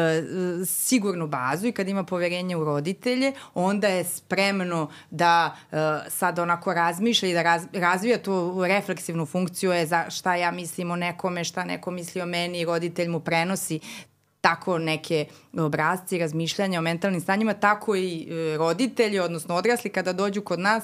sigurnu 0.65 1.27
bazu 1.27 1.67
i 1.67 1.71
kada 1.71 1.89
ima 1.89 2.03
poverenje 2.03 2.55
u 2.55 2.63
roditelje, 2.63 3.33
onda 3.53 3.87
je 3.87 4.03
spremno 4.03 4.89
da 5.09 5.55
uh, 5.71 5.77
sad 6.09 6.39
onako 6.39 6.73
razmišlja 6.73 7.29
i 7.29 7.33
da 7.33 7.41
raz, 7.41 7.63
razvija 7.73 8.08
razvija 8.09 8.23
tu 8.23 8.65
refleksivnu 8.65 9.25
funkciju 9.25 9.71
je 9.71 9.85
za 9.85 10.09
šta 10.09 10.35
ja 10.35 10.51
mislim 10.51 10.91
o 10.91 10.95
nekome, 10.95 11.43
šta 11.43 11.63
neko 11.63 11.91
misli 11.91 12.21
o 12.21 12.25
meni 12.25 12.65
roditelj 12.65 13.07
mu 13.07 13.19
prenosi 13.19 13.79
tako 14.41 14.77
neke 14.77 15.25
obrazci 15.57 16.17
razmišljanja 16.17 16.79
o 16.79 16.81
mentalnim 16.81 17.21
stanjima, 17.21 17.53
tako 17.53 17.95
i 17.95 18.27
e, 18.29 18.57
roditelji, 18.57 19.19
odnosno 19.19 19.55
odrasli 19.55 19.89
kada 19.89 20.13
dođu 20.13 20.41
kod 20.41 20.59
nas, 20.59 20.83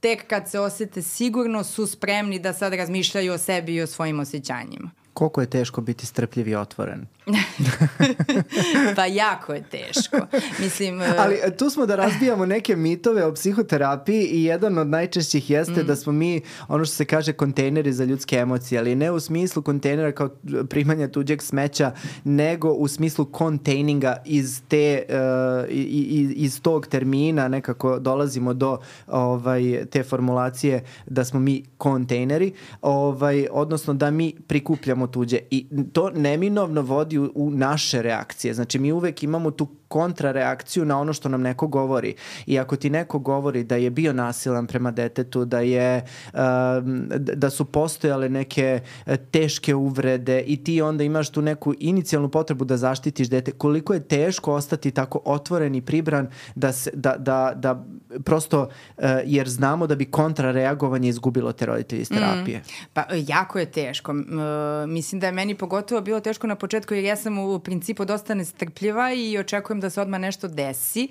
tek 0.00 0.26
kad 0.26 0.50
se 0.50 0.60
osete 0.60 1.02
sigurno 1.02 1.64
su 1.64 1.86
spremni 1.86 2.38
da 2.38 2.52
sad 2.52 2.74
razmišljaju 2.74 3.32
o 3.32 3.38
sebi 3.38 3.74
i 3.74 3.82
o 3.82 3.86
svojim 3.86 4.20
osjećanjima. 4.20 4.90
Koliko 5.14 5.40
je 5.40 5.50
teško 5.50 5.80
biti 5.80 6.06
strpljiv 6.06 6.48
i 6.48 6.54
otvoren? 6.54 7.06
pa 8.96 9.06
jako 9.06 9.52
je 9.52 9.62
teško. 9.62 10.16
Mislim, 10.58 11.00
e, 11.00 11.14
Ali 11.18 11.34
e, 11.34 11.56
tu 11.56 11.70
smo 11.70 11.86
da 11.86 11.96
razbijamo 11.96 12.46
neke 12.46 12.76
mitove 12.76 13.24
o 13.24 13.34
psihoterapiji 13.34 14.24
i 14.24 14.44
jedan 14.44 14.78
od 14.78 14.86
najčešćih 14.86 15.50
jeste 15.50 15.82
mm. 15.82 15.86
da 15.86 15.96
smo 15.96 16.12
mi, 16.12 16.40
ono 16.68 16.84
što 16.84 16.94
se 16.94 17.04
kaže, 17.04 17.32
kontejneri 17.32 17.92
za 17.92 18.04
ljudske 18.04 18.36
emocije, 18.36 18.78
ali 18.78 18.94
ne 18.94 19.10
u 19.10 19.20
smislu 19.20 19.62
kontejnera 19.62 20.12
kao 20.12 20.28
primanja 20.68 21.08
tuđeg 21.08 21.42
smeća, 21.42 21.92
nego 22.24 22.70
u 22.70 22.88
smislu 22.88 23.30
containinga 23.38 24.16
iz 24.24 24.62
te 24.68 25.02
uh, 25.08 25.66
iz, 25.70 26.30
iz 26.34 26.62
tog 26.62 26.86
termina 26.86 27.48
nekako 27.48 27.98
dolazimo 27.98 28.54
do 28.54 28.78
ovaj 29.06 29.84
te 29.90 30.02
formulacije 30.02 30.84
da 31.06 31.24
smo 31.24 31.40
mi 31.40 31.64
kontejneri, 31.78 32.52
ovaj 32.82 33.46
odnosno 33.50 33.94
da 33.94 34.10
mi 34.10 34.34
prikupljamo 34.46 35.06
tuđe 35.06 35.38
i 35.50 35.66
to 35.92 36.10
neminovno 36.10 36.82
vodi 36.82 37.13
u, 37.18 37.32
u 37.34 37.50
naše 37.50 38.02
reakcije. 38.02 38.54
Znači 38.54 38.78
mi 38.78 38.92
uvek 38.92 39.22
imamo 39.22 39.50
tu 39.50 39.68
kontrareakciju 39.94 40.84
na 40.84 41.00
ono 41.00 41.12
što 41.12 41.28
nam 41.28 41.42
neko 41.42 41.66
govori. 41.66 42.14
I 42.46 42.58
ako 42.58 42.76
ti 42.76 42.90
neko 42.90 43.18
govori 43.18 43.64
da 43.64 43.76
je 43.76 43.90
bio 43.90 44.12
nasilan 44.12 44.66
prema 44.66 44.90
detetu, 44.90 45.44
da 45.44 45.60
je 45.60 46.04
um, 46.32 47.06
da 47.18 47.50
su 47.50 47.64
postojale 47.64 48.28
neke 48.28 48.80
e, 49.06 49.16
teške 49.16 49.74
uvrede 49.74 50.40
i 50.40 50.64
ti 50.64 50.82
onda 50.82 51.04
imaš 51.04 51.30
tu 51.30 51.42
neku 51.42 51.74
inicijalnu 51.78 52.28
potrebu 52.28 52.64
da 52.64 52.76
zaštitiš 52.76 53.28
dete, 53.28 53.52
koliko 53.52 53.94
je 53.94 54.08
teško 54.08 54.54
ostati 54.54 54.90
tako 54.90 55.20
otvoren 55.24 55.74
i 55.74 55.82
pribran 55.82 56.28
da, 56.54 56.72
se, 56.72 56.90
da, 56.94 57.16
da, 57.18 57.52
da 57.56 57.84
prosto 58.24 58.60
uh, 58.62 59.04
jer 59.24 59.48
znamo 59.48 59.86
da 59.86 59.94
bi 59.94 60.04
kontrareagovanje 60.04 61.08
izgubilo 61.08 61.52
te 61.52 61.66
roditelje 61.66 62.02
iz 62.02 62.10
mm. 62.10 62.14
terapije. 62.14 62.58
Mm, 62.58 62.62
pa 62.92 63.04
jako 63.26 63.58
je 63.58 63.66
teško. 63.66 64.12
Uh, 64.12 64.90
mislim 64.90 65.20
da 65.20 65.26
je 65.26 65.32
meni 65.32 65.54
pogotovo 65.54 66.00
bilo 66.00 66.20
teško 66.20 66.46
na 66.46 66.56
početku 66.56 66.94
ja 67.04 67.16
sam 67.16 67.38
u 67.38 67.58
principu 67.58 68.04
dosta 68.04 68.34
nestrpljiva 68.34 69.12
i 69.12 69.38
očekujem 69.38 69.80
da 69.80 69.90
se 69.90 70.00
odmah 70.00 70.20
nešto 70.20 70.48
desi, 70.48 71.08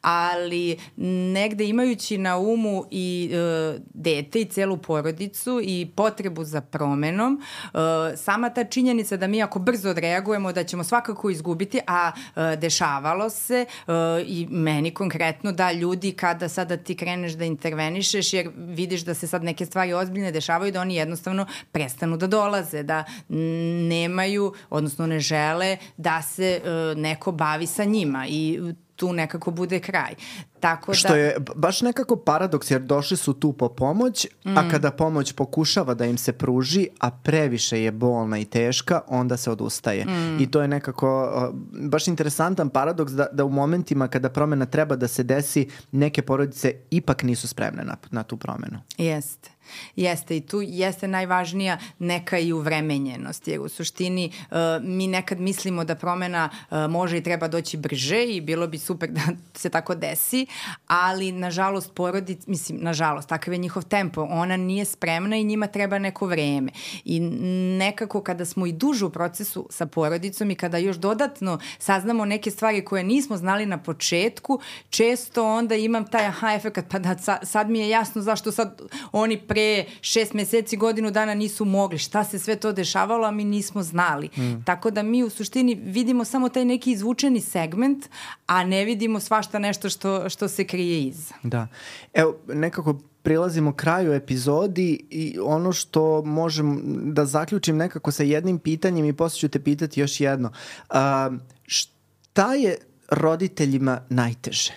ali 0.00 0.78
negde 1.32 1.64
imajući 1.64 2.18
na 2.18 2.36
umu 2.36 2.84
i 2.90 3.30
uh, 3.32 3.80
dete 3.94 4.40
i 4.40 4.44
celu 4.44 4.76
porodicu 4.76 5.60
i 5.62 5.90
potrebu 5.96 6.44
za 6.44 6.60
promenom, 6.60 7.42
uh, 7.64 7.80
sama 8.16 8.50
ta 8.50 8.64
činjenica 8.64 9.16
da 9.16 9.26
mi 9.26 9.42
ako 9.42 9.58
brzo 9.58 9.90
odreagujemo 9.90 10.52
da 10.52 10.64
ćemo 10.64 10.84
svakako 10.84 11.30
izgubiti, 11.30 11.80
a 11.86 12.12
uh, 12.14 12.42
dešavalo 12.60 13.30
se 13.30 13.66
uh, 13.86 13.94
i 14.26 14.46
meni 14.50 14.94
konkretno 14.94 15.52
da 15.52 15.72
ljudi 15.72 16.12
kada 16.12 16.48
sada 16.48 16.76
ti 16.76 16.96
kreneš 16.96 17.32
da 17.32 17.44
intervenišeš 17.44 18.32
jer 18.32 18.50
vidiš 18.56 19.00
da 19.00 19.14
se 19.14 19.26
sad 19.26 19.44
neke 19.44 19.66
stvari 19.66 19.92
ozbiljne 19.92 20.32
dešavaju 20.32 20.72
da 20.72 20.80
oni 20.80 20.94
jednostavno 20.94 21.46
prestanu 21.72 22.16
da 22.16 22.26
dolaze, 22.26 22.82
da 22.82 23.04
nemaju, 23.88 24.52
odnosno 24.70 25.06
ne 25.06 25.20
žele 25.20 25.33
da 25.96 26.22
se 26.22 26.60
uh, 26.64 26.98
neko 26.98 27.32
bavi 27.32 27.66
sa 27.66 27.84
njima 27.84 28.26
i 28.28 28.60
tu 28.96 29.12
nekako 29.12 29.50
bude 29.50 29.80
kraj. 29.80 30.14
Tako 30.60 30.92
da... 30.92 30.98
Što 30.98 31.14
je 31.14 31.36
baš 31.56 31.80
nekako 31.80 32.16
paradoks 32.16 32.70
jer 32.70 32.80
došli 32.80 33.16
su 33.16 33.32
tu 33.32 33.52
po 33.52 33.68
pomoć, 33.68 34.26
mm. 34.44 34.58
a 34.58 34.68
kada 34.70 34.90
pomoć 34.90 35.32
pokušava 35.32 35.94
da 35.94 36.06
im 36.06 36.18
se 36.18 36.32
pruži, 36.32 36.88
a 37.00 37.10
previše 37.10 37.82
je 37.82 37.92
bolna 37.92 38.38
i 38.38 38.44
teška, 38.44 39.00
onda 39.08 39.36
se 39.36 39.50
odustaje. 39.50 40.04
Mm. 40.04 40.40
I 40.40 40.50
to 40.50 40.62
je 40.62 40.68
nekako 40.68 41.32
uh, 41.36 41.54
baš 41.88 42.08
interesantan 42.08 42.70
paradoks 42.70 43.12
da, 43.12 43.26
da 43.32 43.44
u 43.44 43.50
momentima 43.50 44.08
kada 44.08 44.28
promena 44.28 44.66
treba 44.66 44.96
da 44.96 45.08
se 45.08 45.22
desi, 45.22 45.68
neke 45.92 46.22
porodice 46.22 46.74
ipak 46.90 47.22
nisu 47.22 47.48
spremne 47.48 47.84
na, 47.84 47.96
na 48.10 48.22
tu 48.22 48.36
promenu. 48.36 48.78
Jeste. 48.98 49.53
Jeste 49.96 50.36
i 50.36 50.40
tu 50.40 50.62
jeste 50.62 51.08
najvažnija 51.08 51.78
neka 51.98 52.38
i 52.38 52.52
uvremenjenost, 52.52 53.48
jer 53.48 53.60
u 53.60 53.68
suštini 53.68 54.32
uh, 54.50 54.56
mi 54.82 55.06
nekad 55.06 55.40
mislimo 55.40 55.84
da 55.84 55.94
promena 55.94 56.50
uh, 56.70 56.78
može 56.90 57.18
i 57.18 57.22
treba 57.22 57.48
doći 57.48 57.76
brže 57.76 58.24
i 58.24 58.40
bilo 58.40 58.66
bi 58.66 58.78
super 58.78 59.10
da 59.10 59.20
se 59.60 59.70
tako 59.70 59.94
desi, 59.94 60.46
ali 60.86 61.32
nažalost 61.32 61.94
porodic, 61.94 62.46
mislim, 62.46 62.78
nažalost, 62.82 63.28
takav 63.28 63.54
je 63.54 63.58
njihov 63.58 63.82
tempo, 63.82 64.22
ona 64.30 64.56
nije 64.56 64.84
spremna 64.84 65.36
i 65.36 65.44
njima 65.44 65.66
treba 65.66 65.98
neko 65.98 66.26
vreme. 66.26 66.72
I 67.04 67.20
nekako 67.78 68.22
kada 68.22 68.44
smo 68.44 68.66
i 68.66 68.72
duže 68.72 69.04
u 69.04 69.10
procesu 69.10 69.66
sa 69.70 69.86
porodicom 69.86 70.50
i 70.50 70.54
kada 70.54 70.78
još 70.78 70.96
dodatno 70.96 71.58
saznamo 71.78 72.24
neke 72.24 72.50
stvari 72.50 72.84
koje 72.84 73.04
nismo 73.04 73.36
znali 73.36 73.66
na 73.66 73.78
početku, 73.78 74.60
često 74.90 75.46
onda 75.46 75.74
imam 75.74 76.06
taj 76.06 76.26
aha 76.26 76.54
efekt, 76.54 76.80
pa 76.90 76.98
da 76.98 77.16
sad 77.42 77.70
mi 77.70 77.78
je 77.78 77.88
jasno 77.88 78.22
zašto 78.22 78.52
sad 78.52 78.82
oni 79.12 79.38
pre 79.54 79.84
šest 80.00 80.34
meseci, 80.34 80.76
godinu 80.76 81.10
dana 81.10 81.34
nisu 81.34 81.64
mogli. 81.64 81.98
Šta 81.98 82.24
se 82.24 82.38
sve 82.38 82.56
to 82.56 82.72
dešavalo, 82.72 83.26
a 83.26 83.30
mi 83.30 83.44
nismo 83.44 83.82
znali. 83.82 84.28
Mm. 84.36 84.64
Tako 84.64 84.90
da 84.90 85.02
mi 85.02 85.22
u 85.22 85.30
suštini 85.30 85.74
vidimo 85.74 86.24
samo 86.24 86.48
taj 86.48 86.64
neki 86.64 86.92
izvučeni 86.92 87.40
segment, 87.40 88.08
a 88.46 88.64
ne 88.64 88.84
vidimo 88.84 89.20
svašta 89.20 89.58
nešto 89.58 89.90
što, 89.90 90.28
što 90.28 90.48
se 90.48 90.64
krije 90.64 91.02
iza. 91.02 91.34
Da. 91.42 91.66
Evo, 92.12 92.36
nekako 92.48 92.98
prilazimo 93.22 93.72
kraju 93.72 94.12
epizodi 94.12 95.06
i 95.10 95.38
ono 95.42 95.72
što 95.72 96.22
možem 96.22 96.82
da 97.14 97.24
zaključim 97.24 97.76
nekako 97.76 98.12
sa 98.12 98.22
jednim 98.22 98.58
pitanjem 98.58 99.04
i 99.04 99.12
posle 99.12 99.38
ću 99.38 99.48
te 99.48 99.60
pitati 99.60 100.00
još 100.00 100.20
jedno. 100.20 100.52
Uh, 100.90 100.96
šta 101.66 102.54
je 102.54 102.76
roditeljima 103.08 104.00
najteže? 104.08 104.72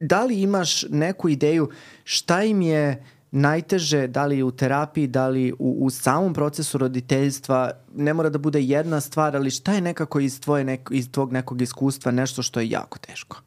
Da 0.00 0.24
li 0.24 0.40
imaš 0.42 0.82
neku 0.82 1.28
ideju 1.28 1.70
šta 2.04 2.42
im 2.42 2.62
je 2.62 3.04
najteže, 3.30 4.06
da 4.06 4.26
li 4.26 4.42
u 4.42 4.50
terapiji, 4.50 5.06
da 5.06 5.28
li 5.28 5.52
u, 5.58 5.76
u 5.80 5.90
samom 5.90 6.34
procesu 6.34 6.78
roditeljstva, 6.78 7.70
ne 7.94 8.14
mora 8.14 8.28
da 8.28 8.38
bude 8.38 8.62
jedna 8.62 9.00
stvar, 9.00 9.36
ali 9.36 9.50
šta 9.50 9.72
je 9.72 9.80
nekako 9.80 10.20
iz, 10.20 10.40
tvoje 10.40 10.64
neko, 10.64 10.94
iz 10.94 11.10
tvog 11.12 11.32
nekog 11.32 11.62
iskustva 11.62 12.12
nešto 12.12 12.42
što 12.42 12.60
je 12.60 12.70
jako 12.70 12.98
teško? 12.98 13.40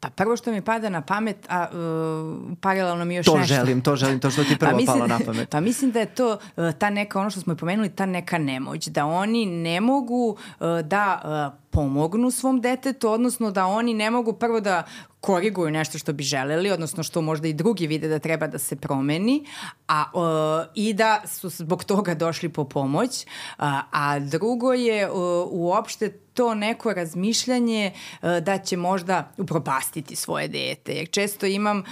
Pa 0.00 0.10
prvo 0.10 0.36
što 0.36 0.52
mi 0.52 0.60
pada 0.60 0.88
na 0.88 1.00
pamet, 1.00 1.36
a 1.48 1.66
uh, 1.72 2.56
paralelno 2.60 3.04
mi 3.04 3.14
još 3.14 3.26
to 3.26 3.38
nešto. 3.38 3.54
To 3.54 3.60
želim, 3.60 3.80
to 3.80 3.96
želim, 3.96 4.20
to 4.20 4.30
što 4.30 4.44
ti 4.44 4.56
prvo 4.58 4.70
pa 4.72 4.76
mislim, 4.76 4.98
palo 4.98 5.06
na 5.06 5.18
pamet. 5.26 5.50
Pa 5.50 5.60
mislim 5.60 5.90
da 5.90 6.00
je 6.00 6.06
to 6.06 6.32
uh, 6.56 6.72
ta 6.78 6.90
neka, 6.90 7.20
ono 7.20 7.30
što 7.30 7.40
smo 7.40 7.56
pomenuli, 7.56 7.88
ta 7.88 8.06
neka 8.06 8.38
nemoć, 8.38 8.86
da 8.86 9.06
oni 9.06 9.46
ne 9.46 9.80
mogu 9.80 10.28
uh, 10.28 10.66
da 10.84 11.22
uh, 11.54 11.63
pomognu 11.74 12.30
svom 12.30 12.60
detetu, 12.60 13.08
odnosno 13.10 13.50
da 13.50 13.66
oni 13.66 13.94
ne 13.94 14.10
mogu 14.10 14.32
prvo 14.32 14.60
da 14.60 14.82
koriguju 15.24 15.70
nešto 15.70 15.98
što 15.98 16.12
bi 16.12 16.22
želeli, 16.22 16.70
odnosno 16.70 17.02
što 17.02 17.20
možda 17.20 17.48
i 17.48 17.52
drugi 17.52 17.86
vide 17.86 18.08
da 18.08 18.18
treba 18.18 18.46
da 18.46 18.58
se 18.58 18.76
promeni, 18.76 19.46
a 19.88 20.04
uh, 20.14 20.72
i 20.74 20.92
da 20.94 21.22
su 21.26 21.48
zbog 21.48 21.84
toga 21.84 22.14
došli 22.14 22.48
po 22.48 22.64
pomoć, 22.64 23.26
a, 23.58 23.80
a 23.90 24.18
drugo 24.18 24.72
je 24.72 25.10
uh, 25.10 25.16
uopšte 25.50 26.10
to 26.34 26.54
neko 26.54 26.92
razmišljanje 26.92 27.92
uh, 27.94 28.38
da 28.38 28.58
će 28.58 28.76
možda 28.76 29.32
upropastiti 29.38 30.16
svoje 30.16 30.48
dete. 30.48 30.92
Jer 30.92 31.10
često 31.10 31.46
imam 31.46 31.78
uh, 31.78 31.84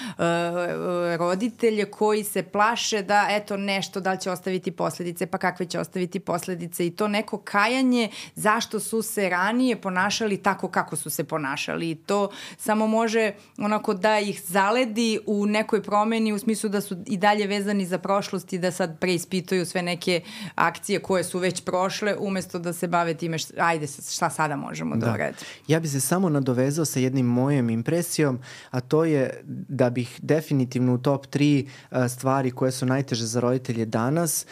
roditelje 1.18 1.90
koji 1.90 2.24
se 2.24 2.42
plaše 2.42 3.02
da 3.02 3.26
eto 3.30 3.56
nešto, 3.56 4.00
da 4.00 4.12
li 4.12 4.20
će 4.20 4.30
ostaviti 4.30 4.70
posledice, 4.70 5.26
pa 5.26 5.38
kakve 5.38 5.66
će 5.66 5.80
ostaviti 5.80 6.20
posledice 6.20 6.86
i 6.86 6.90
to 6.90 7.08
neko 7.08 7.38
kajanje 7.38 8.08
zašto 8.34 8.80
su 8.80 9.02
se 9.02 9.28
ranije 9.28 9.71
ponašali 9.76 10.36
tako 10.36 10.68
kako 10.68 10.96
su 10.96 11.10
se 11.10 11.24
ponašali. 11.24 11.90
I 11.90 11.94
to 11.94 12.30
samo 12.58 12.86
može 12.86 13.32
onako 13.58 13.94
da 13.94 14.18
ih 14.18 14.42
zaledi 14.46 15.18
u 15.26 15.46
nekoj 15.46 15.82
promeni 15.82 16.32
u 16.32 16.38
smislu 16.38 16.70
da 16.70 16.80
su 16.80 16.96
i 17.06 17.16
dalje 17.16 17.46
vezani 17.46 17.86
za 17.86 17.98
prošlost 17.98 18.52
i 18.52 18.58
da 18.58 18.70
sad 18.70 18.98
preispituju 18.98 19.66
sve 19.66 19.82
neke 19.82 20.20
akcije 20.54 20.98
koje 20.98 21.24
su 21.24 21.38
već 21.38 21.64
prošle 21.64 22.16
umesto 22.18 22.58
da 22.58 22.72
se 22.72 22.88
bave 22.88 23.14
time 23.14 23.38
šta, 23.38 23.54
ajde 23.58 23.86
šta 23.86 24.30
sada 24.30 24.56
možemo 24.56 24.96
da, 24.96 25.06
da. 25.06 25.30
Ja 25.68 25.80
bih 25.80 25.90
se 25.90 26.00
samo 26.00 26.28
nadovezao 26.28 26.84
sa 26.84 27.00
jednim 27.00 27.26
mojom 27.26 27.70
impresijom, 27.70 28.38
a 28.70 28.80
to 28.80 29.04
je 29.04 29.42
da 29.68 29.90
bih 29.90 30.20
definitivno 30.22 30.94
u 30.94 30.98
top 30.98 31.26
3 31.26 31.68
stvari 32.08 32.50
koje 32.50 32.72
su 32.72 32.86
najteže 32.86 33.26
za 33.26 33.40
roditelje 33.40 33.84
danas 33.84 34.46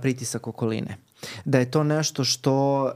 pritisak 0.00 0.46
okoline 0.46 1.09
da 1.44 1.58
je 1.58 1.70
to 1.70 1.84
nešto 1.84 2.24
što 2.24 2.84
uh, 2.84 2.90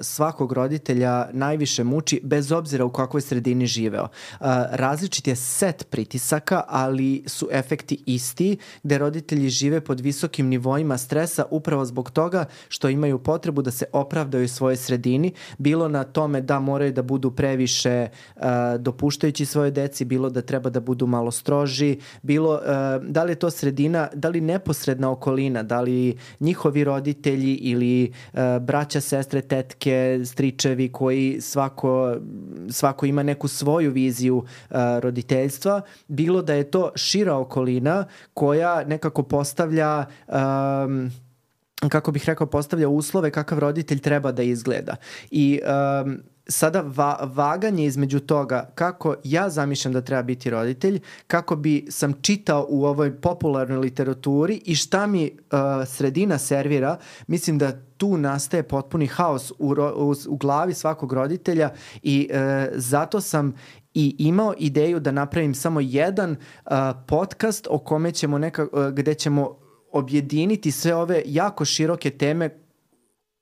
svakog 0.00 0.52
roditelja 0.52 1.28
najviše 1.32 1.84
muči 1.84 2.20
bez 2.24 2.52
obzira 2.52 2.84
u 2.84 2.90
kakvoj 2.90 3.20
sredini 3.20 3.66
živeo. 3.66 4.02
Uh, 4.02 4.46
različit 4.70 5.26
je 5.26 5.36
set 5.36 5.86
pritisaka, 5.90 6.62
ali 6.68 7.24
su 7.26 7.48
efekti 7.50 8.02
isti 8.06 8.56
gde 8.82 8.98
roditelji 8.98 9.48
žive 9.48 9.80
pod 9.80 10.00
visokim 10.00 10.46
nivoima 10.48 10.98
stresa 10.98 11.44
upravo 11.50 11.84
zbog 11.84 12.10
toga 12.10 12.44
što 12.68 12.88
imaju 12.88 13.18
potrebu 13.18 13.62
da 13.62 13.70
se 13.70 13.84
opravdaju 13.92 14.48
svojoj 14.48 14.76
sredini, 14.76 15.32
bilo 15.58 15.88
na 15.88 16.04
tome 16.04 16.40
da 16.40 16.60
moraju 16.60 16.92
da 16.92 17.02
budu 17.02 17.30
previše 17.30 18.08
uh, 18.36 18.42
dopuštajući 18.78 19.44
svoje 19.44 19.70
deci, 19.70 20.04
bilo 20.04 20.30
da 20.30 20.42
treba 20.42 20.70
da 20.70 20.80
budu 20.80 21.06
malo 21.06 21.30
stroži, 21.30 21.98
bilo 22.22 22.54
uh, 22.54 23.04
da 23.08 23.24
li 23.24 23.32
je 23.32 23.36
to 23.36 23.50
sredina, 23.50 24.08
da 24.14 24.28
li 24.28 24.40
neposredna 24.40 25.10
okolina, 25.10 25.62
da 25.62 25.80
li 25.80 26.18
njihovi 26.40 26.84
roditelji 26.84 27.51
ili 27.54 28.12
uh, 28.32 28.40
braća, 28.60 29.00
sestre, 29.00 29.40
tetke, 29.40 30.20
stričevi 30.24 30.92
koji 30.92 31.38
svako, 31.40 32.16
svako 32.70 33.06
ima 33.06 33.22
neku 33.22 33.48
svoju 33.48 33.90
viziju 33.90 34.36
uh, 34.36 34.76
roditeljstva, 35.00 35.80
bilo 36.08 36.42
da 36.42 36.54
je 36.54 36.70
to 36.70 36.92
šira 36.96 37.36
okolina 37.36 38.04
koja 38.34 38.84
nekako 38.84 39.22
postavlja 39.22 40.04
um, 40.28 41.10
kako 41.88 42.12
bih 42.12 42.24
rekao, 42.26 42.46
postavlja 42.46 42.88
uslove 42.88 43.30
kakav 43.30 43.58
roditelj 43.58 43.98
treba 43.98 44.32
da 44.32 44.42
izgleda. 44.42 44.96
I 45.30 45.60
um, 46.04 46.22
sada 46.52 46.80
va, 46.86 47.18
vaganje 47.22 47.84
između 47.84 48.20
toga 48.20 48.70
kako 48.74 49.14
ja 49.24 49.50
zamišljam 49.50 49.92
da 49.92 50.00
treba 50.00 50.22
biti 50.22 50.50
roditelj, 50.50 51.00
kako 51.26 51.56
bi 51.56 51.86
sam 51.90 52.12
čitao 52.22 52.66
u 52.68 52.84
ovoj 52.84 53.20
popularnoj 53.20 53.78
literaturi 53.78 54.60
i 54.64 54.74
šta 54.74 55.06
mi 55.06 55.30
uh, 55.30 55.58
sredina 55.86 56.38
servira, 56.38 56.96
mislim 57.26 57.58
da 57.58 57.80
tu 57.96 58.16
nastaje 58.16 58.62
potpuni 58.62 59.06
haos 59.06 59.50
u, 59.50 59.74
u, 59.96 60.14
u 60.28 60.36
glavi 60.36 60.74
svakog 60.74 61.12
roditelja 61.12 61.70
i 62.02 62.28
uh, 62.30 62.36
zato 62.74 63.20
sam 63.20 63.54
i 63.94 64.16
imao 64.18 64.54
ideju 64.58 65.00
da 65.00 65.10
napravim 65.10 65.54
samo 65.54 65.80
jedan 65.80 66.30
uh, 66.30 66.72
podcast 67.08 67.66
o 67.70 67.78
kome 67.78 68.12
ćemo 68.12 68.38
neka, 68.38 68.62
uh, 68.72 68.88
gde 68.88 69.14
ćemo 69.14 69.58
objediniti 69.92 70.70
sve 70.70 70.94
ove 70.94 71.22
jako 71.26 71.64
široke 71.64 72.10
teme 72.10 72.61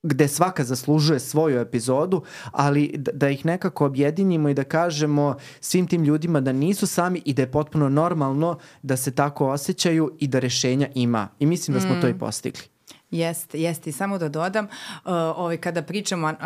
gde 0.02 0.28
svaka 0.28 0.64
zaslužuje 0.64 1.20
svoju 1.20 1.60
epizodu, 1.60 2.22
ali 2.52 2.94
da, 2.96 3.28
ih 3.28 3.46
nekako 3.46 3.86
objedinimo 3.86 4.48
i 4.48 4.54
da 4.54 4.64
kažemo 4.64 5.36
svim 5.60 5.86
tim 5.86 6.04
ljudima 6.04 6.40
da 6.40 6.52
nisu 6.52 6.86
sami 6.86 7.22
i 7.24 7.34
da 7.34 7.42
je 7.42 7.50
potpuno 7.50 7.88
normalno 7.88 8.58
da 8.82 8.96
se 8.96 9.10
tako 9.10 9.50
osjećaju 9.50 10.16
i 10.18 10.28
da 10.28 10.38
rešenja 10.38 10.88
ima. 10.94 11.28
I 11.38 11.46
mislim 11.46 11.74
da 11.74 11.80
smo 11.80 11.94
mm. 11.94 12.00
to 12.00 12.08
i 12.08 12.14
mm. 12.14 12.18
postigli. 12.18 12.62
Jeste, 13.10 13.60
jeste. 13.60 13.90
I 13.90 13.92
samo 13.92 14.18
da 14.18 14.28
dodam, 14.28 14.64
uh, 14.64 14.70
ovaj, 15.12 15.56
kada 15.56 15.82
pričamo 15.82 16.28
uh, 16.28 16.36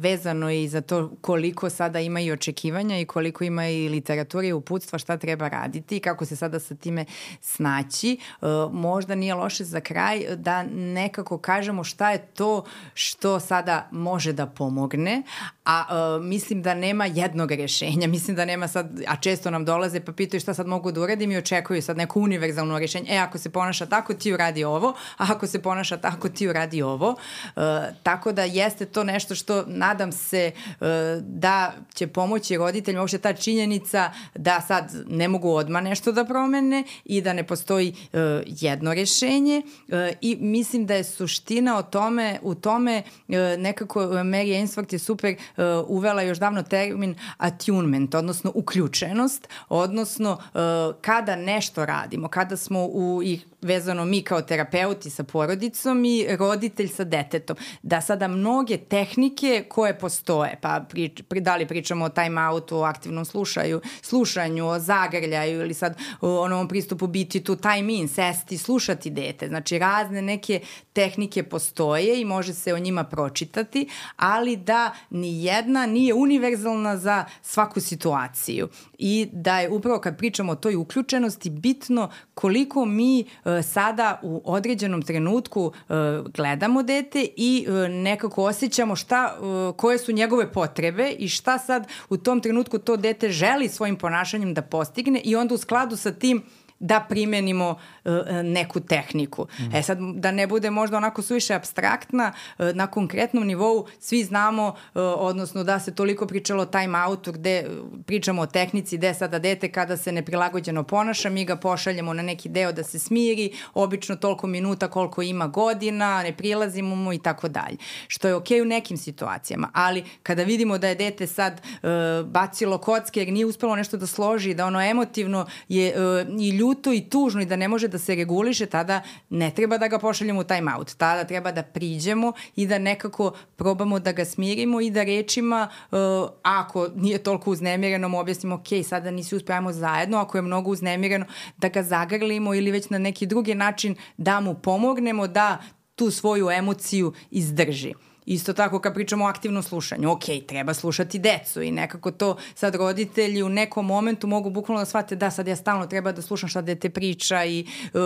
vezano 0.00 0.50
i 0.50 0.68
za 0.68 0.80
to 0.80 1.10
koliko 1.20 1.70
sada 1.70 2.00
ima 2.00 2.20
i 2.20 2.32
očekivanja 2.32 2.98
i 2.98 3.04
koliko 3.04 3.44
ima 3.44 3.68
i 3.68 3.88
literature 3.88 4.48
i 4.48 4.52
uputstva 4.52 4.98
šta 4.98 5.16
treba 5.16 5.48
raditi 5.48 5.96
i 5.96 6.00
kako 6.00 6.24
se 6.24 6.36
sada 6.36 6.60
sa 6.60 6.74
time 6.74 7.04
snaći, 7.40 8.18
uh, 8.40 8.48
možda 8.72 9.14
nije 9.14 9.34
loše 9.34 9.64
za 9.64 9.80
kraj 9.80 10.36
da 10.36 10.62
nekako 10.72 11.38
kažemo 11.38 11.84
šta 11.84 12.10
je 12.10 12.18
to 12.18 12.64
što 12.94 13.40
sada 13.40 13.88
može 13.90 14.32
da 14.32 14.46
pomogne, 14.46 15.22
a 15.64 15.84
uh, 16.16 16.24
mislim 16.24 16.62
da 16.62 16.74
nema 16.74 17.06
jednog 17.06 17.50
rešenja, 17.52 18.08
mislim 18.16 18.36
da 18.36 18.44
nema 18.44 18.68
sad, 18.68 19.00
a 19.08 19.16
često 19.16 19.50
nam 19.50 19.64
dolaze 19.64 20.00
pa 20.00 20.12
pitaju 20.12 20.40
šta 20.40 20.54
sad 20.54 20.66
mogu 20.66 20.92
da 20.92 21.00
uradim 21.00 21.32
i 21.32 21.36
očekuju 21.36 21.82
sad 21.82 21.96
neko 21.96 22.20
univerzalno 22.20 22.78
rešenje, 22.78 23.06
e 23.10 23.16
ako 23.18 23.38
se 23.38 23.50
ponaša 23.50 23.86
tako 23.86 24.14
ti 24.14 24.32
uradi 24.32 24.64
ovo, 24.64 24.88
a 25.16 25.26
ako 25.28 25.46
se 25.46 25.62
ponaša 25.62 25.89
tako 25.96 26.28
ti 26.28 26.48
uradi 26.48 26.82
ovo, 26.82 27.10
uh, 27.10 27.62
tako 28.02 28.32
da 28.32 28.44
jeste 28.44 28.86
to 28.86 29.04
nešto 29.04 29.34
što 29.34 29.64
nadam 29.66 30.12
se 30.12 30.52
uh, 30.56 30.86
da 31.22 31.72
će 31.94 32.06
pomoći 32.06 32.56
roditeljima, 32.56 33.02
uopšte 33.02 33.18
ta 33.18 33.32
činjenica 33.32 34.12
da 34.34 34.60
sad 34.60 34.92
ne 35.08 35.28
mogu 35.28 35.50
odma 35.50 35.80
nešto 35.80 36.12
da 36.12 36.24
promene 36.24 36.84
i 37.04 37.20
da 37.20 37.32
ne 37.32 37.46
postoji 37.46 37.94
uh, 38.12 38.20
jedno 38.46 38.94
rešenje. 38.94 39.62
Uh, 39.88 39.94
i 40.20 40.36
mislim 40.40 40.86
da 40.86 40.94
je 40.94 41.04
suština 41.04 41.78
o 41.78 41.82
tome, 41.82 42.38
u 42.42 42.54
tome 42.54 43.02
uh, 43.28 43.34
nekako 43.58 44.00
Mary 44.00 44.66
Ainsworth 44.66 44.92
je 44.92 44.98
super 44.98 45.34
uh, 45.34 45.64
uvela 45.88 46.22
još 46.22 46.38
davno 46.38 46.62
termin 46.62 47.14
attunement, 47.36 48.14
odnosno 48.14 48.52
uključenost, 48.54 49.48
odnosno 49.68 50.32
uh, 50.32 50.60
kada 51.00 51.36
nešto 51.36 51.86
radimo, 51.86 52.28
kada 52.28 52.56
smo 52.56 52.86
u, 52.86 53.22
i 53.24 53.40
vezano 53.62 54.04
mi 54.04 54.22
kao 54.22 54.42
terapeuti 54.42 55.10
sa 55.10 55.24
porodicom 55.24 56.04
i 56.04 56.26
roditelj 56.38 56.88
sa 56.88 57.04
detetom, 57.04 57.56
da 57.82 58.00
sada 58.00 58.28
mnoge 58.28 58.76
tehnike 58.76 59.64
koje 59.68 59.98
postoje, 59.98 60.58
pa 60.60 60.84
pri, 60.88 61.08
pri, 61.28 61.40
da 61.40 61.56
li 61.56 61.66
pričamo 61.66 62.04
o 62.04 62.08
time 62.08 62.48
outu, 62.48 62.78
o 62.78 62.82
aktivnom 62.82 63.24
slušaju, 63.24 63.80
slušanju, 64.02 64.66
o 64.66 64.78
zagrljaju 64.78 65.60
ili 65.60 65.74
sad 65.74 65.98
o 66.20 66.40
onom 66.40 66.68
pristupu 66.68 67.06
biti 67.06 67.44
tu 67.44 67.56
time 67.56 67.94
in, 67.94 68.08
sesti, 68.08 68.58
slušati 68.58 69.10
dete. 69.10 69.48
Znači 69.48 69.78
razne 69.78 70.22
neke 70.22 70.60
tehnike 70.92 71.42
postoje 71.42 72.20
i 72.20 72.24
može 72.24 72.54
se 72.54 72.74
o 72.74 72.78
njima 72.78 73.04
pročitati, 73.04 73.88
ali 74.16 74.56
da 74.56 74.94
ni 75.10 75.44
jedna 75.44 75.86
nije 75.86 76.14
univerzalna 76.14 76.96
za 76.96 77.24
svaku 77.42 77.80
situaciju 77.80 78.68
i 78.98 79.28
da 79.32 79.60
je 79.60 79.70
upravo 79.70 80.00
kad 80.00 80.18
pričamo 80.18 80.52
o 80.52 80.56
toj 80.56 80.76
uključenosti 80.76 81.50
bitno 81.50 82.10
koliko 82.34 82.84
mi 82.84 83.20
e, 83.20 83.24
sada 83.62 84.20
u 84.22 84.42
određenom 84.44 85.02
trenutku 85.02 85.72
e, 85.74 85.92
gledamo 86.34 86.82
dete 86.82 87.26
i 87.36 87.66
e, 87.68 87.88
nekako 87.88 88.44
osjećamo 88.44 88.96
šta, 88.96 89.36
e, 89.36 89.76
koje 89.76 89.98
su 89.98 90.12
njegove 90.12 90.52
potrebe 90.52 91.10
i 91.10 91.28
šta 91.28 91.58
sad 91.58 91.86
u 92.08 92.16
tom 92.16 92.40
trenutku 92.40 92.78
to 92.78 92.96
dete 92.96 93.28
želi 93.28 93.68
svojim 93.68 93.96
ponašanjem 93.96 94.54
da 94.54 94.62
postigne 94.62 95.20
i 95.24 95.36
onda 95.36 95.54
u 95.54 95.58
skladu 95.58 95.96
sa 95.96 96.12
tim 96.12 96.42
da 96.80 97.06
primenimo 97.08 97.70
uh, 98.04 98.12
neku 98.44 98.80
tehniku. 98.80 99.46
Mm. 99.58 99.74
E 99.74 99.82
sad, 99.82 99.98
da 100.00 100.30
ne 100.30 100.46
bude 100.46 100.70
možda 100.70 100.96
onako 100.96 101.22
suviše 101.22 101.54
abstraktna, 101.54 102.32
uh, 102.58 102.66
na 102.74 102.86
konkretnom 102.86 103.46
nivou 103.46 103.86
svi 103.98 104.24
znamo, 104.24 104.66
uh, 104.68 104.74
odnosno 105.16 105.64
da 105.64 105.78
se 105.80 105.94
toliko 105.94 106.26
pričalo 106.26 106.62
o 106.62 106.66
time 106.66 107.04
outu 107.04 107.32
gde 107.32 107.66
pričamo 108.06 108.42
o 108.42 108.46
tehnici 108.46 108.96
gde 108.96 109.14
sada 109.14 109.38
dete 109.38 109.72
kada 109.72 109.96
se 109.96 110.12
neprilagođeno 110.12 110.82
ponaša, 110.82 111.30
mi 111.30 111.44
ga 111.44 111.56
pošaljemo 111.56 112.12
na 112.12 112.22
neki 112.22 112.48
deo 112.48 112.72
da 112.72 112.82
se 112.82 112.98
smiri, 112.98 113.52
obično 113.74 114.16
toliko 114.16 114.46
minuta 114.46 114.88
koliko 114.88 115.22
ima 115.22 115.46
godina, 115.46 116.22
ne 116.22 116.36
prilazimo 116.36 116.96
mu 116.96 117.12
i 117.12 117.18
tako 117.18 117.48
dalje. 117.48 117.76
Što 118.08 118.28
je 118.28 118.34
okej 118.34 118.58
okay 118.58 118.62
u 118.62 118.64
nekim 118.64 118.96
situacijama, 118.96 119.70
ali 119.72 120.04
kada 120.22 120.42
vidimo 120.42 120.78
da 120.78 120.88
je 120.88 120.94
dete 120.94 121.26
sad 121.26 121.60
uh, 121.60 121.90
bacilo 122.26 122.78
kocke 122.78 123.20
jer 123.20 123.32
nije 123.32 123.46
uspelo 123.46 123.76
nešto 123.76 123.96
da 123.96 124.06
složi, 124.06 124.54
da 124.54 124.66
ono 124.66 124.80
emotivno 124.80 125.46
je 125.68 125.94
uh, 125.96 126.40
i 126.40 126.48
ljudi 126.48 126.69
ljuto 126.70 126.92
i 126.92 127.00
tužno 127.00 127.42
i 127.42 127.46
da 127.46 127.56
ne 127.56 127.68
može 127.68 127.88
da 127.88 127.98
se 127.98 128.14
reguliše, 128.14 128.66
tada 128.66 129.02
ne 129.30 129.50
treba 129.50 129.78
da 129.78 129.88
ga 129.88 129.98
pošaljemo 129.98 130.40
u 130.40 130.44
time 130.44 130.74
out. 130.74 130.94
Tada 130.96 131.24
treba 131.24 131.52
da 131.52 131.62
priđemo 131.62 132.32
i 132.56 132.66
da 132.66 132.78
nekako 132.78 133.32
probamo 133.56 133.98
da 133.98 134.12
ga 134.12 134.24
smirimo 134.24 134.80
i 134.80 134.90
da 134.90 135.02
rečima, 135.02 135.68
uh, 135.90 135.98
ako 136.42 136.88
nije 136.96 137.18
toliko 137.18 137.50
uznemireno, 137.50 138.08
mu 138.08 138.18
objasnimo, 138.18 138.54
ok, 138.54 138.86
sada 138.88 139.10
nisi 139.10 139.36
uspravimo 139.36 139.72
zajedno, 139.72 140.18
ako 140.18 140.38
je 140.38 140.42
mnogo 140.42 140.70
uznemireno, 140.70 141.26
da 141.56 141.68
ga 141.68 141.82
zagrlimo 141.82 142.54
ili 142.54 142.70
već 142.70 142.90
na 142.90 142.98
neki 142.98 143.26
drugi 143.26 143.54
način 143.54 143.96
da 144.16 144.40
mu 144.40 144.54
pomognemo 144.54 145.26
da 145.26 145.58
tu 145.94 146.10
svoju 146.10 146.50
emociju 146.50 147.12
izdrži. 147.30 147.94
Isto 148.26 148.52
tako 148.52 148.78
kad 148.78 148.94
pričamo 148.94 149.24
o 149.24 149.28
aktivnom 149.28 149.62
slušanju, 149.62 150.10
ok, 150.10 150.24
treba 150.46 150.74
slušati 150.74 151.18
decu 151.18 151.62
i 151.62 151.70
nekako 151.70 152.10
to 152.10 152.36
sad 152.54 152.74
roditelji 152.74 153.42
u 153.42 153.48
nekom 153.48 153.86
momentu 153.86 154.26
mogu 154.26 154.50
bukvalno 154.50 154.80
da 154.80 154.84
shvate 154.84 155.16
da 155.16 155.30
sad 155.30 155.48
ja 155.48 155.56
stalno 155.56 155.86
treba 155.86 156.12
da 156.12 156.22
slušam 156.22 156.48
šta 156.48 156.60
dete 156.60 156.90
priča 156.90 157.44
i 157.44 157.66
uh, 157.94 158.00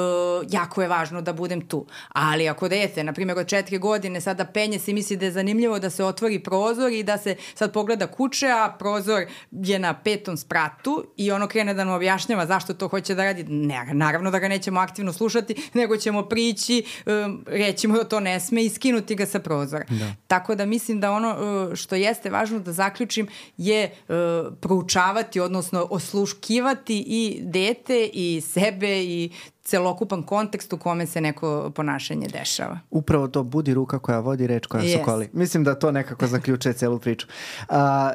jako 0.50 0.82
je 0.82 0.88
važno 0.88 1.22
da 1.22 1.32
budem 1.32 1.60
tu. 1.68 1.86
Ali 2.08 2.48
ako 2.48 2.68
dete, 2.68 3.04
na 3.04 3.12
primjer 3.12 3.38
od 3.38 3.46
četiri 3.46 3.78
godine 3.78 4.20
sada 4.20 4.44
penje 4.44 4.78
se 4.78 4.90
i 4.90 4.94
misli 4.94 5.16
da 5.16 5.24
je 5.24 5.32
zanimljivo 5.32 5.78
da 5.78 5.90
se 5.90 6.04
otvori 6.04 6.38
prozor 6.38 6.92
i 6.92 7.02
da 7.02 7.18
se 7.18 7.36
sad 7.54 7.72
pogleda 7.72 8.06
kuće, 8.06 8.46
a 8.46 8.76
prozor 8.78 9.22
je 9.50 9.78
na 9.78 9.94
petom 9.94 10.36
spratu 10.36 11.04
i 11.16 11.30
ono 11.30 11.48
krene 11.48 11.74
da 11.74 11.84
nam 11.84 11.94
objašnjava 11.94 12.46
zašto 12.46 12.74
to 12.74 12.88
hoće 12.88 13.14
da 13.14 13.24
radi, 13.24 13.44
ne, 13.44 13.84
naravno 13.92 14.30
da 14.30 14.38
ga 14.38 14.48
nećemo 14.48 14.80
aktivno 14.80 15.12
slušati, 15.12 15.70
nego 15.74 15.96
ćemo 15.96 16.22
prići, 16.28 16.84
um, 17.06 17.44
rećimo 17.46 17.96
da 17.96 18.04
to 18.04 18.20
ne 18.20 18.40
sme 18.40 18.64
i 18.64 18.70
skinuti 18.70 19.14
ga 19.14 19.26
sa 19.26 19.38
prozora. 19.38 19.84
Da. 19.88 20.03
Tako 20.26 20.54
da 20.54 20.66
mislim 20.66 21.00
da 21.00 21.12
ono 21.12 21.30
uh, 21.30 21.74
što 21.74 21.94
jeste 21.94 22.30
važno 22.30 22.58
da 22.58 22.72
zaključim 22.72 23.28
je 23.56 23.90
uh, 24.08 24.14
proučavati, 24.60 25.40
odnosno 25.40 25.86
osluškivati 25.90 27.04
i 27.06 27.38
dete 27.42 28.10
i 28.12 28.40
sebe 28.40 29.04
i 29.04 29.30
celokupan 29.64 30.22
kontekst 30.22 30.72
u 30.72 30.78
kome 30.78 31.06
se 31.06 31.20
neko 31.20 31.70
ponašanje 31.74 32.28
dešava. 32.28 32.78
Upravo 32.90 33.28
to 33.28 33.42
budi 33.42 33.74
ruka 33.74 33.98
koja 33.98 34.18
vodi 34.20 34.46
reč 34.46 34.66
koja 34.66 34.84
yes. 34.84 34.98
sokoli. 34.98 35.28
Mislim 35.32 35.64
da 35.64 35.74
to 35.74 35.90
nekako 35.90 36.26
zaključuje 36.26 36.72
celu 36.72 36.98
priču. 36.98 37.26
A, 37.68 38.10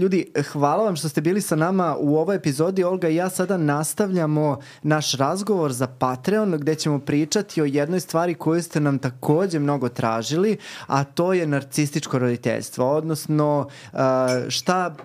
ljudi, 0.00 0.32
hvala 0.52 0.84
vam 0.84 0.96
što 0.96 1.08
ste 1.08 1.20
bili 1.20 1.40
sa 1.40 1.56
nama 1.56 1.96
u 2.00 2.16
ovoj 2.16 2.36
epizodi. 2.36 2.84
Olga 2.84 3.08
i 3.08 3.14
ja 3.14 3.30
sada 3.30 3.56
nastavljamo 3.56 4.58
naš 4.82 5.12
razgovor 5.12 5.72
za 5.72 5.86
Patreon 5.86 6.52
gde 6.58 6.74
ćemo 6.74 6.98
pričati 6.98 7.62
o 7.62 7.64
jednoj 7.64 8.00
stvari 8.00 8.34
koju 8.34 8.62
ste 8.62 8.80
nam 8.80 8.98
takođe 8.98 9.58
mnogo 9.58 9.88
tražili, 9.88 10.56
a 10.86 11.04
to 11.04 11.32
je 11.32 11.46
narcističko 11.46 12.18
roditeljstvo, 12.18 12.90
odnosno 12.90 13.68
a, 13.92 14.40
šta 14.48 14.96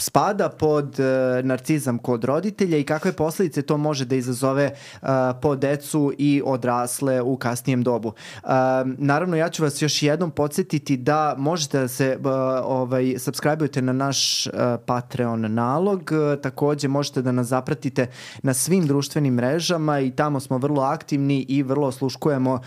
spada 0.00 0.48
pod 0.48 0.96
uh, 1.00 1.44
narcizam 1.44 1.98
kod 1.98 2.24
roditelja 2.24 2.78
i 2.78 2.84
kakve 2.84 3.12
posledice 3.12 3.62
to 3.62 3.76
može 3.76 4.04
da 4.04 4.14
izazove 4.14 4.70
uh, 5.02 5.08
po 5.42 5.56
decu 5.56 6.12
i 6.18 6.42
odrasle 6.44 7.22
u 7.22 7.36
kasnijem 7.36 7.82
dobu. 7.82 8.08
Uh, 8.08 8.50
naravno, 8.98 9.36
ja 9.36 9.48
ću 9.48 9.62
vas 9.62 9.82
još 9.82 10.02
jednom 10.02 10.30
podsjetiti 10.30 10.96
da 10.96 11.34
možete 11.38 11.80
da 11.80 11.88
se 11.88 12.18
uh, 12.18 12.26
ovaj, 12.64 13.04
subscribe-ujete 13.04 13.80
na 13.80 13.92
naš 13.92 14.46
uh, 14.46 14.52
Patreon 14.86 15.54
nalog, 15.54 16.10
uh, 16.12 16.40
takođe 16.42 16.88
možete 16.88 17.22
da 17.22 17.32
nas 17.32 17.46
zapratite 17.46 18.06
na 18.42 18.54
svim 18.54 18.86
društvenim 18.86 19.34
mrežama 19.34 20.00
i 20.00 20.10
tamo 20.10 20.40
smo 20.40 20.58
vrlo 20.58 20.82
aktivni 20.82 21.46
i 21.48 21.62
vrlo 21.62 21.86
osluškujemo 21.86 22.52
uh, 22.52 22.60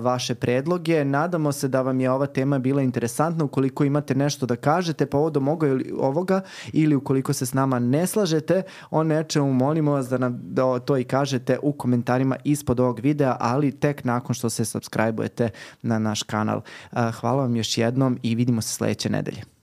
vaše 0.00 0.34
predloge. 0.34 1.04
Nadamo 1.04 1.52
se 1.52 1.68
da 1.68 1.82
vam 1.82 2.00
je 2.00 2.10
ova 2.10 2.26
tema 2.26 2.58
bila 2.58 2.82
interesantna. 2.82 3.44
Ukoliko 3.44 3.84
imate 3.84 4.14
nešto 4.14 4.46
da 4.46 4.56
kažete 4.56 5.06
povodom 5.06 5.48
ovoga 5.98 6.40
ili 6.72 6.94
ukoliko 6.94 7.32
se 7.32 7.46
s 7.46 7.54
nama 7.54 7.78
ne 7.78 8.06
slažete 8.06 8.62
o 8.90 9.02
nečemu, 9.02 9.52
molimo 9.52 9.92
vas 9.92 10.08
da 10.08 10.18
nam 10.18 10.40
da 10.42 10.78
to 10.78 10.98
i 10.98 11.04
kažete 11.04 11.58
u 11.62 11.72
komentarima 11.72 12.36
ispod 12.44 12.80
ovog 12.80 13.00
videa, 13.00 13.36
ali 13.40 13.72
tek 13.72 14.04
nakon 14.04 14.34
što 14.34 14.50
se 14.50 14.64
subscribe-ujete 14.64 15.48
na 15.82 15.98
naš 15.98 16.22
kanal. 16.22 16.60
Hvala 17.20 17.42
vam 17.42 17.56
još 17.56 17.78
jednom 17.78 18.18
i 18.22 18.34
vidimo 18.34 18.62
se 18.62 18.74
sledeće 18.74 19.10
nedelje. 19.10 19.55